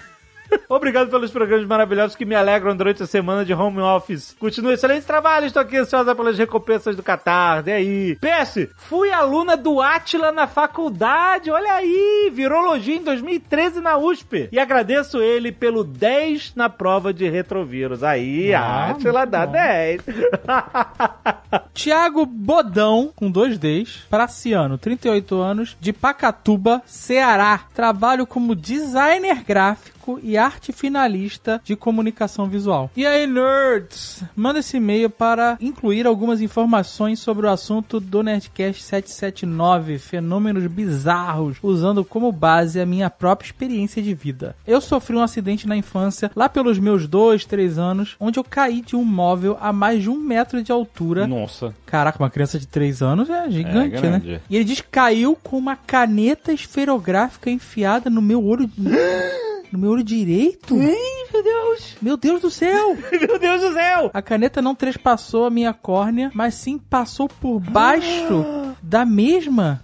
Obrigado 0.70 1.10
pelos 1.10 1.32
programas 1.32 1.66
maravilhosos 1.66 2.16
que 2.16 2.26
me 2.26 2.36
alegram 2.36 2.76
durante 2.76 3.04
a 3.04 3.08
semana 3.08 3.44
de 3.44 3.54
home 3.54 3.80
office. 3.80 4.36
Continue 4.40 4.74
excelente 4.74 5.06
trabalho, 5.06 5.46
estou 5.46 5.62
aqui 5.62 5.78
ansiosa 5.78 6.14
pelas 6.16 6.38
recompensas 6.38 6.96
do 6.96 7.04
Catarse. 7.04 7.70
E 7.70 7.74
aí? 7.74 8.16
PS, 8.16 8.68
fui 8.78 9.12
aluna 9.12 9.56
do 9.58 9.82
Atila 9.82 10.32
na 10.32 10.48
faculdade, 10.48 11.50
olha 11.52 11.74
aí, 11.74 12.30
virologia 12.34 12.96
em 12.96 13.04
2013 13.04 13.82
na 13.82 13.98
USP. 13.98 14.50
E 14.52 14.60
agradeço 14.60 15.22
ele 15.22 15.52
pelo 15.52 15.84
10 15.84 16.54
na 16.56 16.70
prova 16.70 17.14
de 17.14 17.28
retrovírus. 17.30 18.04
Aí, 18.04 18.54
Ah, 18.54 18.92
Atila 18.92 19.26
dá 19.26 19.46
bom. 19.46 19.54
10. 19.54 20.02
Tiago 21.74 22.26
Bodão, 22.26 23.12
com 23.16 23.30
dois 23.32 23.58
Ds, 23.58 24.06
Praciano, 24.10 24.78
38 24.78 25.36
anos, 25.40 25.78
de 25.80 25.94
Pacatuba, 25.94 26.82
Ceará. 26.86 27.62
Trabalho 27.74 28.26
como 28.28 28.56
designer 28.56 29.44
gráfico 29.44 29.99
e 30.24 30.38
arte 30.38 30.72
finalista 30.72 31.62
de 31.64 31.76
comunicação 31.76 32.48
visual. 32.48 32.90
E 32.96 33.06
aí, 33.06 33.28
nerds? 33.28 34.24
Manda 34.36 34.60
esse 34.60 34.78
e-mail 34.78 35.10
para 35.10 35.58
incluir 35.60 36.08
algumas 36.08 36.42
informações 36.42 37.20
sobre 37.20 37.46
o 37.46 37.50
assunto 37.50 38.00
do 38.00 38.24
Nerdcast 38.24 38.82
779, 38.82 40.00
fenômenos 40.00 40.66
bizarros, 40.68 41.58
usando 41.62 42.04
como 42.06 42.32
base 42.32 42.80
a 42.80 42.86
minha 42.86 43.10
própria 43.10 43.48
experiência 43.48 44.02
de 44.02 44.14
vida. 44.14 44.56
Eu 44.66 44.82
sofri 44.82 45.16
um 45.16 45.22
acidente 45.22 45.68
na 45.68 45.76
infância, 45.76 46.32
lá 46.36 46.48
pelos 46.50 46.80
meus 46.80 47.08
dois, 47.08 47.46
três 47.46 47.78
anos, 47.78 48.16
onde 48.20 48.40
eu 48.40 48.44
caí 48.44 48.82
de 48.82 48.96
um 48.96 49.04
móvel 49.04 49.58
a 49.60 49.72
mais 49.74 50.02
de 50.02 50.10
um 50.10 50.18
metro 50.18 50.64
de 50.64 50.72
altura 50.72 51.28
Nossa. 51.28 51.74
Caraca, 51.86 52.20
uma 52.20 52.30
criança 52.30 52.60
de 52.60 52.68
3 52.68 53.02
anos 53.02 53.30
é 53.30 53.50
gigante, 53.50 53.96
É 53.96 54.10
né? 54.10 54.42
E 54.50 54.56
ele 54.56 54.66
diz 54.66 54.82
que 54.82 54.88
caiu 54.88 55.36
com 55.36 55.58
uma 55.58 55.76
caneta 55.76 56.54
esferográfica 56.54 57.50
enfiada 57.50 58.10
no 58.10 58.22
meu 58.22 58.44
olho. 58.44 58.70
No 59.72 59.80
meu 59.80 59.92
olho 59.92 60.04
direito? 60.04 60.76
Meu 60.76 61.44
Deus. 61.44 61.98
Meu 62.02 62.18
Deus 62.18 62.42
do 62.42 62.50
céu! 62.50 62.98
Meu 63.12 63.40
Deus 63.40 63.62
do 63.62 63.74
céu. 63.74 64.10
A 64.14 64.22
caneta 64.22 64.62
não 64.62 64.74
trespassou 64.74 65.46
a 65.46 65.50
minha 65.50 65.74
córnea, 65.74 66.32
mas 66.34 66.56
sim 66.56 66.78
passou 66.78 67.28
por 67.28 67.60
baixo 67.60 68.44
da 68.82 69.06
mesma 69.06 69.82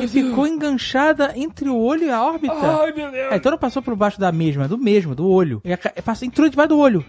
e 0.00 0.08
ficou 0.08 0.46
enganchada 0.46 1.32
entre 1.36 1.68
o 1.68 1.76
olho 1.76 2.04
e 2.04 2.10
a 2.10 2.22
órbita. 2.22 2.54
Ai, 2.54 2.92
meu 2.92 3.10
Deus. 3.10 3.32
É, 3.32 3.36
então 3.36 3.52
não 3.52 3.58
passou 3.58 3.82
por 3.82 3.94
baixo 3.96 4.18
da 4.18 4.32
mesma, 4.32 4.68
do 4.68 4.78
mesmo, 4.78 5.14
do 5.14 5.28
olho. 5.28 5.60
E 5.64 6.02
passou, 6.02 6.26
entrou 6.26 6.48
debaixo 6.48 6.68
do 6.70 6.78
olho. 6.78 7.04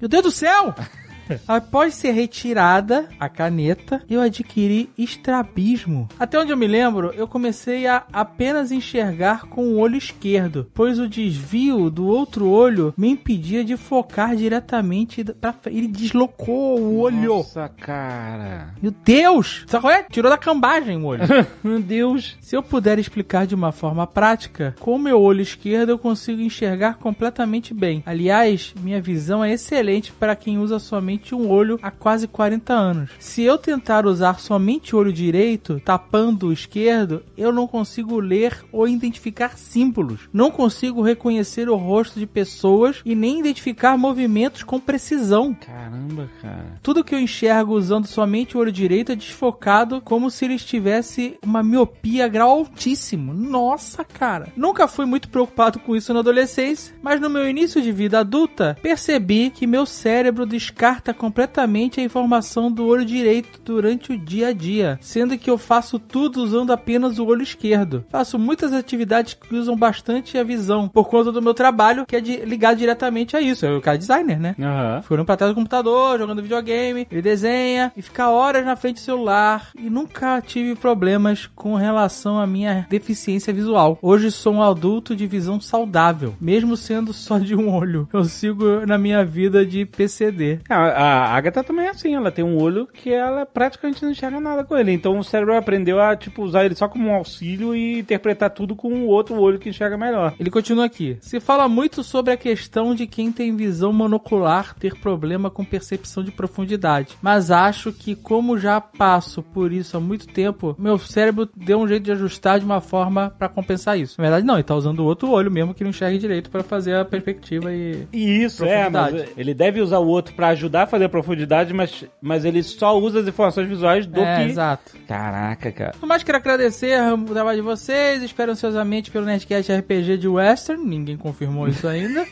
Meu 0.00 0.08
Deus 0.08 0.22
do 0.22 0.30
céu! 0.30 0.74
Após 1.46 1.94
ser 1.94 2.12
retirada 2.12 3.08
a 3.18 3.28
caneta, 3.28 4.02
eu 4.08 4.20
adquiri 4.20 4.90
estrabismo. 4.96 6.08
Até 6.18 6.38
onde 6.38 6.52
eu 6.52 6.56
me 6.56 6.66
lembro, 6.66 7.12
eu 7.14 7.26
comecei 7.26 7.86
a 7.86 8.04
apenas 8.12 8.72
enxergar 8.72 9.46
com 9.46 9.68
o 9.68 9.78
olho 9.78 9.96
esquerdo, 9.96 10.70
pois 10.74 10.98
o 10.98 11.08
desvio 11.08 11.90
do 11.90 12.06
outro 12.06 12.48
olho 12.48 12.94
me 12.96 13.08
impedia 13.08 13.64
de 13.64 13.76
focar 13.76 14.36
diretamente 14.36 15.24
pra 15.24 15.52
frente. 15.52 15.76
Ele 15.76 15.88
deslocou 15.88 16.80
o 16.80 16.98
olho. 16.98 17.36
Nossa, 17.36 17.68
cara. 17.68 18.74
Meu 18.80 18.94
Deus! 19.04 19.64
Sabe 19.66 19.82
qual 19.82 19.92
é? 19.92 20.02
Tirou 20.04 20.30
da 20.30 20.38
cambagem 20.38 20.96
o 20.96 21.06
olho. 21.06 21.22
Meu 21.62 21.80
Deus. 21.80 22.36
Se 22.40 22.56
eu 22.56 22.62
puder 22.62 22.98
explicar 22.98 23.46
de 23.46 23.54
uma 23.54 23.72
forma 23.72 24.06
prática, 24.06 24.74
com 24.80 24.94
o 24.94 24.98
meu 24.98 25.20
olho 25.20 25.40
esquerdo 25.40 25.90
eu 25.90 25.98
consigo 25.98 26.40
enxergar 26.40 26.96
completamente 26.96 27.74
bem. 27.74 28.02
Aliás, 28.06 28.74
minha 28.80 29.00
visão 29.00 29.44
é 29.44 29.52
excelente 29.52 30.12
para 30.12 30.36
quem 30.36 30.58
usa 30.58 30.78
somente 30.78 31.15
um 31.34 31.48
olho 31.48 31.78
há 31.82 31.90
quase 31.90 32.26
40 32.28 32.72
anos. 32.72 33.10
Se 33.18 33.42
eu 33.42 33.58
tentar 33.58 34.06
usar 34.06 34.40
somente 34.40 34.94
o 34.94 34.98
olho 34.98 35.12
direito, 35.12 35.80
tapando 35.84 36.48
o 36.48 36.52
esquerdo, 36.52 37.22
eu 37.36 37.52
não 37.52 37.66
consigo 37.66 38.18
ler 38.20 38.64
ou 38.72 38.86
identificar 38.88 39.56
símbolos. 39.56 40.28
Não 40.32 40.50
consigo 40.50 41.02
reconhecer 41.02 41.68
o 41.68 41.76
rosto 41.76 42.18
de 42.18 42.26
pessoas 42.26 43.00
e 43.04 43.14
nem 43.14 43.40
identificar 43.40 43.96
movimentos 43.96 44.62
com 44.62 44.78
precisão. 44.78 45.54
Caramba, 45.54 46.28
cara. 46.40 46.78
Tudo 46.82 47.04
que 47.04 47.14
eu 47.14 47.18
enxergo 47.18 47.74
usando 47.74 48.06
somente 48.06 48.56
o 48.56 48.60
olho 48.60 48.72
direito 48.72 49.12
é 49.12 49.16
desfocado, 49.16 50.00
como 50.00 50.30
se 50.30 50.44
ele 50.44 50.58
tivesse 50.58 51.38
uma 51.42 51.62
miopia 51.62 52.28
grau 52.28 52.50
altíssimo. 52.50 53.32
Nossa, 53.32 54.04
cara. 54.04 54.48
Nunca 54.56 54.88
fui 54.88 55.06
muito 55.06 55.28
preocupado 55.28 55.78
com 55.78 55.94
isso 55.94 56.12
na 56.12 56.20
adolescência, 56.20 56.94
mas 57.02 57.20
no 57.20 57.30
meu 57.30 57.48
início 57.48 57.80
de 57.80 57.92
vida 57.92 58.20
adulta, 58.20 58.76
percebi 58.82 59.50
que 59.50 59.66
meu 59.66 59.86
cérebro 59.86 60.46
descarta 60.46 61.05
completamente 61.14 62.00
a 62.00 62.04
informação 62.04 62.70
do 62.70 62.86
olho 62.86 63.04
direito 63.04 63.60
durante 63.64 64.12
o 64.12 64.18
dia 64.18 64.48
a 64.48 64.52
dia, 64.52 64.98
sendo 65.00 65.38
que 65.38 65.50
eu 65.50 65.58
faço 65.58 65.98
tudo 65.98 66.42
usando 66.42 66.72
apenas 66.72 67.18
o 67.18 67.26
olho 67.26 67.42
esquerdo. 67.42 68.04
Faço 68.08 68.38
muitas 68.38 68.72
atividades 68.72 69.34
que 69.34 69.54
usam 69.54 69.76
bastante 69.76 70.38
a 70.38 70.44
visão, 70.44 70.88
por 70.88 71.08
conta 71.08 71.32
do 71.32 71.42
meu 71.42 71.54
trabalho, 71.54 72.06
que 72.06 72.16
é 72.16 72.20
de, 72.20 72.36
ligado 72.44 72.78
diretamente 72.78 73.36
a 73.36 73.40
isso. 73.40 73.66
Eu, 73.66 73.80
cara, 73.80 73.98
designer, 73.98 74.38
né? 74.38 74.54
Fica 75.02 75.14
olhando 75.14 75.26
pra 75.26 75.36
trás 75.36 75.52
do 75.52 75.56
computador, 75.56 76.18
jogando 76.18 76.42
videogame, 76.42 77.06
ele 77.10 77.22
desenha 77.22 77.92
e 77.96 78.02
fica 78.02 78.28
horas 78.28 78.64
na 78.64 78.76
frente 78.76 78.96
do 78.96 79.00
celular. 79.00 79.70
E 79.78 79.90
nunca 79.90 80.40
tive 80.40 80.74
problemas 80.74 81.46
com 81.54 81.74
relação 81.74 82.38
à 82.38 82.46
minha 82.46 82.86
deficiência 82.88 83.52
visual. 83.52 83.98
Hoje 84.00 84.30
sou 84.30 84.54
um 84.54 84.62
adulto 84.62 85.14
de 85.14 85.26
visão 85.26 85.60
saudável, 85.60 86.34
mesmo 86.40 86.76
sendo 86.76 87.12
só 87.12 87.38
de 87.38 87.54
um 87.54 87.72
olho. 87.72 88.08
Eu 88.12 88.24
sigo 88.24 88.86
na 88.86 88.98
minha 88.98 89.24
vida 89.24 89.64
de 89.64 89.84
PCD. 89.84 90.60
Ah, 90.68 90.95
a 90.96 91.34
Agatha 91.34 91.62
também 91.62 91.86
é 91.86 91.90
assim, 91.90 92.14
ela 92.14 92.30
tem 92.30 92.44
um 92.44 92.60
olho 92.60 92.86
que 92.86 93.12
ela 93.12 93.44
praticamente 93.44 94.02
não 94.02 94.10
enxerga 94.10 94.40
nada 94.40 94.64
com 94.64 94.76
ele. 94.76 94.92
Então 94.92 95.18
o 95.18 95.24
cérebro 95.24 95.56
aprendeu 95.56 96.00
a, 96.00 96.16
tipo, 96.16 96.42
usar 96.42 96.64
ele 96.64 96.74
só 96.74 96.88
como 96.88 97.08
um 97.08 97.14
auxílio 97.14 97.74
e 97.74 97.98
interpretar 97.98 98.50
tudo 98.50 98.74
com 98.74 98.92
o 98.92 99.06
outro 99.06 99.38
olho 99.40 99.58
que 99.58 99.68
enxerga 99.68 99.96
melhor. 99.96 100.34
Ele 100.38 100.50
continua 100.50 100.84
aqui. 100.84 101.16
Se 101.20 101.40
fala 101.40 101.68
muito 101.68 102.02
sobre 102.02 102.32
a 102.32 102.36
questão 102.36 102.94
de 102.94 103.06
quem 103.06 103.30
tem 103.30 103.54
visão 103.56 103.92
monocular 103.92 104.74
ter 104.74 104.94
problema 104.98 105.50
com 105.50 105.64
percepção 105.64 106.22
de 106.24 106.30
profundidade. 106.30 107.16
Mas 107.20 107.50
acho 107.50 107.92
que, 107.92 108.14
como 108.14 108.58
já 108.58 108.80
passo 108.80 109.42
por 109.42 109.72
isso 109.72 109.96
há 109.96 110.00
muito 110.00 110.26
tempo, 110.26 110.74
meu 110.78 110.98
cérebro 110.98 111.48
deu 111.54 111.78
um 111.78 111.88
jeito 111.88 112.04
de 112.04 112.12
ajustar 112.12 112.58
de 112.58 112.64
uma 112.64 112.80
forma 112.80 113.30
pra 113.38 113.48
compensar 113.48 113.98
isso. 113.98 114.14
Na 114.18 114.22
verdade, 114.22 114.46
não, 114.46 114.54
ele 114.54 114.62
tá 114.62 114.74
usando 114.74 115.00
o 115.00 115.04
outro 115.04 115.30
olho 115.30 115.50
mesmo 115.50 115.74
que 115.74 115.84
não 115.84 115.90
enxerga 115.90 116.18
direito 116.18 116.50
pra 116.50 116.62
fazer 116.62 116.96
a 116.96 117.04
perspectiva 117.04 117.72
e. 117.72 118.06
Isso, 118.12 118.64
é, 118.64 118.88
mas 118.88 119.28
ele 119.36 119.54
deve 119.54 119.80
usar 119.80 119.98
o 119.98 120.06
outro 120.06 120.34
pra 120.34 120.48
ajudar 120.48 120.85
fazer 120.86 121.04
a 121.04 121.08
profundidade, 121.08 121.72
mas, 121.74 122.04
mas 122.20 122.44
ele 122.44 122.62
só 122.62 122.98
usa 122.98 123.20
as 123.20 123.26
informações 123.28 123.68
visuais 123.68 124.06
do 124.06 124.20
é, 124.20 124.36
que... 124.44 124.50
exato. 124.50 124.92
Caraca, 125.06 125.70
cara. 125.72 125.94
No 126.00 126.06
mais, 126.08 126.22
quero 126.22 126.38
agradecer 126.38 127.00
o 127.12 127.18
trabalho 127.24 127.56
de 127.58 127.62
vocês. 127.62 128.22
Espero 128.22 128.52
ansiosamente 128.52 129.10
pelo 129.10 129.24
Nerdcast 129.26 129.72
RPG 129.72 130.18
de 130.18 130.28
Western. 130.28 130.82
Ninguém 130.84 131.16
confirmou 131.16 131.68
isso 131.68 131.86
ainda. 131.86 132.24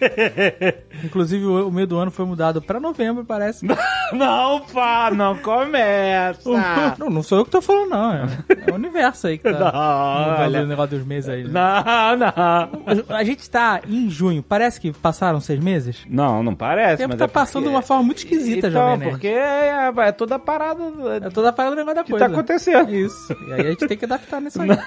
Inclusive, 1.03 1.45
o, 1.45 1.69
o 1.69 1.73
meio 1.73 1.87
do 1.87 1.97
ano 1.99 2.11
foi 2.11 2.25
mudado 2.25 2.61
pra 2.63 2.79
novembro, 2.81 3.25
parece. 3.25 3.67
Não, 4.13 4.61
pá, 4.61 5.11
não 5.13 5.37
começa. 5.39 6.49
não, 6.99 7.11
não 7.11 7.23
sou 7.23 7.39
eu 7.39 7.45
que 7.45 7.51
tô 7.51 7.61
falando, 7.61 7.89
não. 7.91 8.13
É, 8.15 8.27
é 8.69 8.71
o 8.71 8.75
universo 8.75 9.27
aí 9.27 9.39
que 9.39 9.45
tá 9.51 9.73
Não, 9.73 10.45
olha. 10.45 10.63
o 10.63 10.67
negócio 10.67 10.97
dos 10.99 11.07
meses 11.07 11.29
aí. 11.29 11.43
né? 11.45 11.51
Não, 11.51 12.17
não. 12.17 13.17
A 13.17 13.25
gente 13.25 13.49
tá 13.49 13.81
em 13.89 14.09
junho. 14.11 14.43
Parece 14.43 14.81
que 14.81 14.93
passaram 14.93 15.41
seis 15.41 15.59
meses? 15.59 16.05
Não, 16.09 16.43
não 16.43 16.53
O 16.53 16.57
parece, 16.57 16.99
tempo 16.99 17.11
mas 17.11 17.19
tá 17.19 17.25
é 17.25 17.29
passando 17.29 17.63
de 17.65 17.71
porque- 17.71 17.77
uma 17.77 17.83
forma 17.83 18.03
muito 18.05 18.19
esquisita, 18.19 18.44
então, 18.53 18.71
Jovem 18.71 18.99
Nerd. 18.99 19.11
porque 19.11 19.29
é, 19.29 19.93
é 19.97 20.13
toda 20.13 20.35
a 20.37 20.39
parada 20.39 20.83
É 21.25 21.31
toda 21.31 21.49
a 21.49 21.53
parada 21.53 21.75
do 21.75 21.79
negócio 21.79 21.97
da 21.97 22.05
que 22.05 22.11
coisa. 22.11 22.27
tá 22.27 22.33
acontecendo. 22.33 22.95
Isso. 22.95 23.37
E 23.49 23.53
aí 23.53 23.61
a 23.61 23.71
gente 23.71 23.87
tem 23.87 23.97
que 23.97 24.05
adaptar 24.05 24.41
nisso 24.41 24.61
aí. 24.63 24.69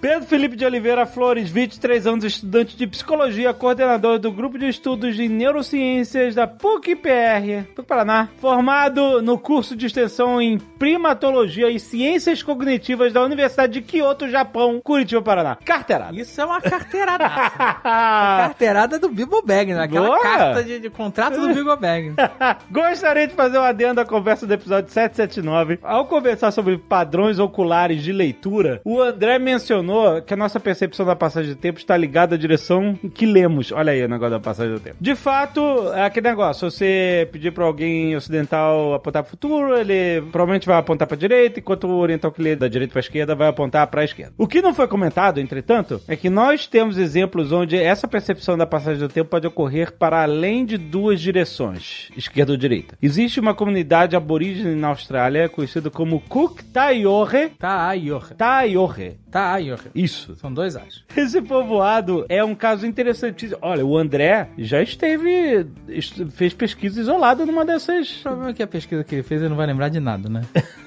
Pedro 0.00 0.26
Felipe 0.26 0.56
de 0.56 0.64
Oliveira 0.64 1.06
Flores, 1.06 1.48
23 1.50 2.06
anos, 2.06 2.24
estudante 2.24 2.76
de 2.76 2.86
psicologia, 2.86 3.52
coordenador 3.54 4.18
do 4.18 4.30
grupo 4.32 4.58
de 4.58 4.68
estudos 4.68 5.16
de 5.16 5.28
neurociências 5.28 6.34
da 6.34 6.46
PUC-PR, 6.46 7.64
PUC 7.74 7.86
Paraná, 7.86 8.28
formado 8.38 9.20
no 9.22 9.38
curso 9.38 9.76
de 9.76 9.86
extensão 9.86 10.40
em 10.40 10.58
primatologia 10.58 11.70
e 11.70 11.78
ciências 11.80 12.42
cognitivas 12.42 13.12
da 13.12 13.22
Universidade 13.22 13.74
de 13.74 13.80
Kyoto, 13.82 14.28
Japão, 14.28 14.80
Curitiba, 14.82 15.22
Paraná. 15.22 15.56
Carteirada. 15.64 16.16
Isso 16.16 16.40
é 16.40 16.44
uma 16.44 16.60
carteirada. 16.60 17.24
carteirada 17.82 18.98
do 18.98 19.08
Bibo 19.08 19.42
Bag, 19.42 19.72
né? 19.74 19.82
Aquela 19.82 20.06
Boa. 20.08 20.20
carta 20.20 20.64
de, 20.64 20.80
de 20.80 20.90
contrato 20.90 21.38
do 21.40 21.52
Bibo 21.54 21.76
Bag. 21.76 22.14
Gostaria 22.70 23.26
de 23.26 23.34
fazer 23.34 23.58
um 23.58 23.62
adendo 23.62 24.00
à 24.00 24.04
conversa 24.04 24.46
do 24.46 24.52
episódio 24.52 24.90
779. 24.90 25.78
Ao 25.82 26.06
conversar 26.06 26.50
sobre 26.50 26.76
padrões 26.78 27.38
oculares 27.38 28.02
de 28.02 28.12
leitura, 28.12 28.80
o 28.84 29.00
André 29.00 29.38
mencionou 29.38 30.20
que 30.22 30.34
a 30.34 30.36
nossa 30.36 30.58
percepção 30.58 31.06
da 31.06 31.14
passagem 31.14 31.54
do 31.54 31.58
tempo 31.58 31.78
está 31.78 31.96
ligada 31.96 32.34
à 32.34 32.38
direção 32.38 32.98
que 33.14 33.26
lemos. 33.26 33.72
Olha 33.72 33.92
aí 33.92 34.04
o 34.04 34.08
negócio 34.08 34.32
da 34.32 34.40
passagem 34.40 34.74
do 34.74 34.80
tempo. 34.80 34.96
De 35.00 35.14
fato, 35.14 35.60
é 35.92 36.04
aquele 36.04 36.28
negócio. 36.28 36.70
Você 36.70 37.28
pedir 37.32 37.52
para 37.52 37.64
alguém 37.64 38.16
ocidental 38.16 38.94
apontar 38.94 39.22
para 39.22 39.28
o 39.28 39.30
futuro, 39.30 39.76
ele 39.76 40.22
provavelmente 40.32 40.66
vai 40.66 40.78
apontar 40.78 41.06
para 41.06 41.16
a 41.16 41.18
direita, 41.18 41.60
enquanto 41.60 41.84
o 41.84 41.98
oriental 41.98 42.32
que 42.32 42.42
lê 42.42 42.56
da 42.56 42.68
direita 42.68 42.92
para 42.92 43.00
a 43.00 43.06
esquerda 43.06 43.34
vai 43.34 43.48
apontar 43.48 43.86
para 43.86 44.00
a 44.00 44.04
esquerda. 44.04 44.32
O 44.36 44.46
que 44.46 44.62
não 44.62 44.74
foi 44.74 44.88
comentado, 44.88 45.40
entretanto, 45.40 46.00
é 46.08 46.16
que 46.16 46.30
nós 46.30 46.66
temos 46.66 46.98
exemplos 46.98 47.52
onde 47.52 47.76
essa 47.76 48.08
percepção 48.08 48.56
da 48.56 48.66
passagem 48.66 49.00
do 49.00 49.08
tempo 49.08 49.30
pode 49.30 49.46
ocorrer 49.46 49.92
para 49.92 50.22
além 50.22 50.64
de 50.64 50.76
duas 50.76 51.20
direções, 51.20 52.10
esquerda 52.16 52.45
ou 52.52 52.56
direita. 52.56 52.96
Existe 53.00 53.40
uma 53.40 53.54
comunidade 53.54 54.16
aborígene 54.16 54.74
na 54.74 54.88
Austrália 54.88 55.48
conhecida 55.48 55.90
como 55.90 56.20
Cook 56.20 56.62
Taiore. 56.72 57.50
Taiore. 57.58 58.34
Aí, 59.32 59.66
Jorge. 59.68 59.84
Isso. 59.94 60.34
São 60.36 60.52
dois 60.52 60.76
As. 60.76 61.04
Esse 61.14 61.42
povoado 61.42 62.24
é 62.28 62.42
um 62.42 62.54
caso 62.54 62.86
interessantíssimo. 62.86 63.58
Olha, 63.60 63.84
o 63.84 63.96
André 63.96 64.48
já 64.56 64.82
esteve. 64.82 65.66
est- 65.88 66.24
fez 66.30 66.54
pesquisa 66.54 67.00
isolada 67.00 67.44
numa 67.44 67.64
dessas. 67.64 68.20
O 68.20 68.22
problema 68.22 68.50
é 68.50 68.54
que 68.54 68.62
a 68.62 68.66
pesquisa 68.66 69.04
que 69.04 69.14
ele 69.16 69.22
fez 69.22 69.40
ele 69.42 69.50
não 69.50 69.56
vai 69.56 69.66
lembrar 69.66 69.90
de 69.90 70.00
nada, 70.00 70.28
né? 70.28 70.40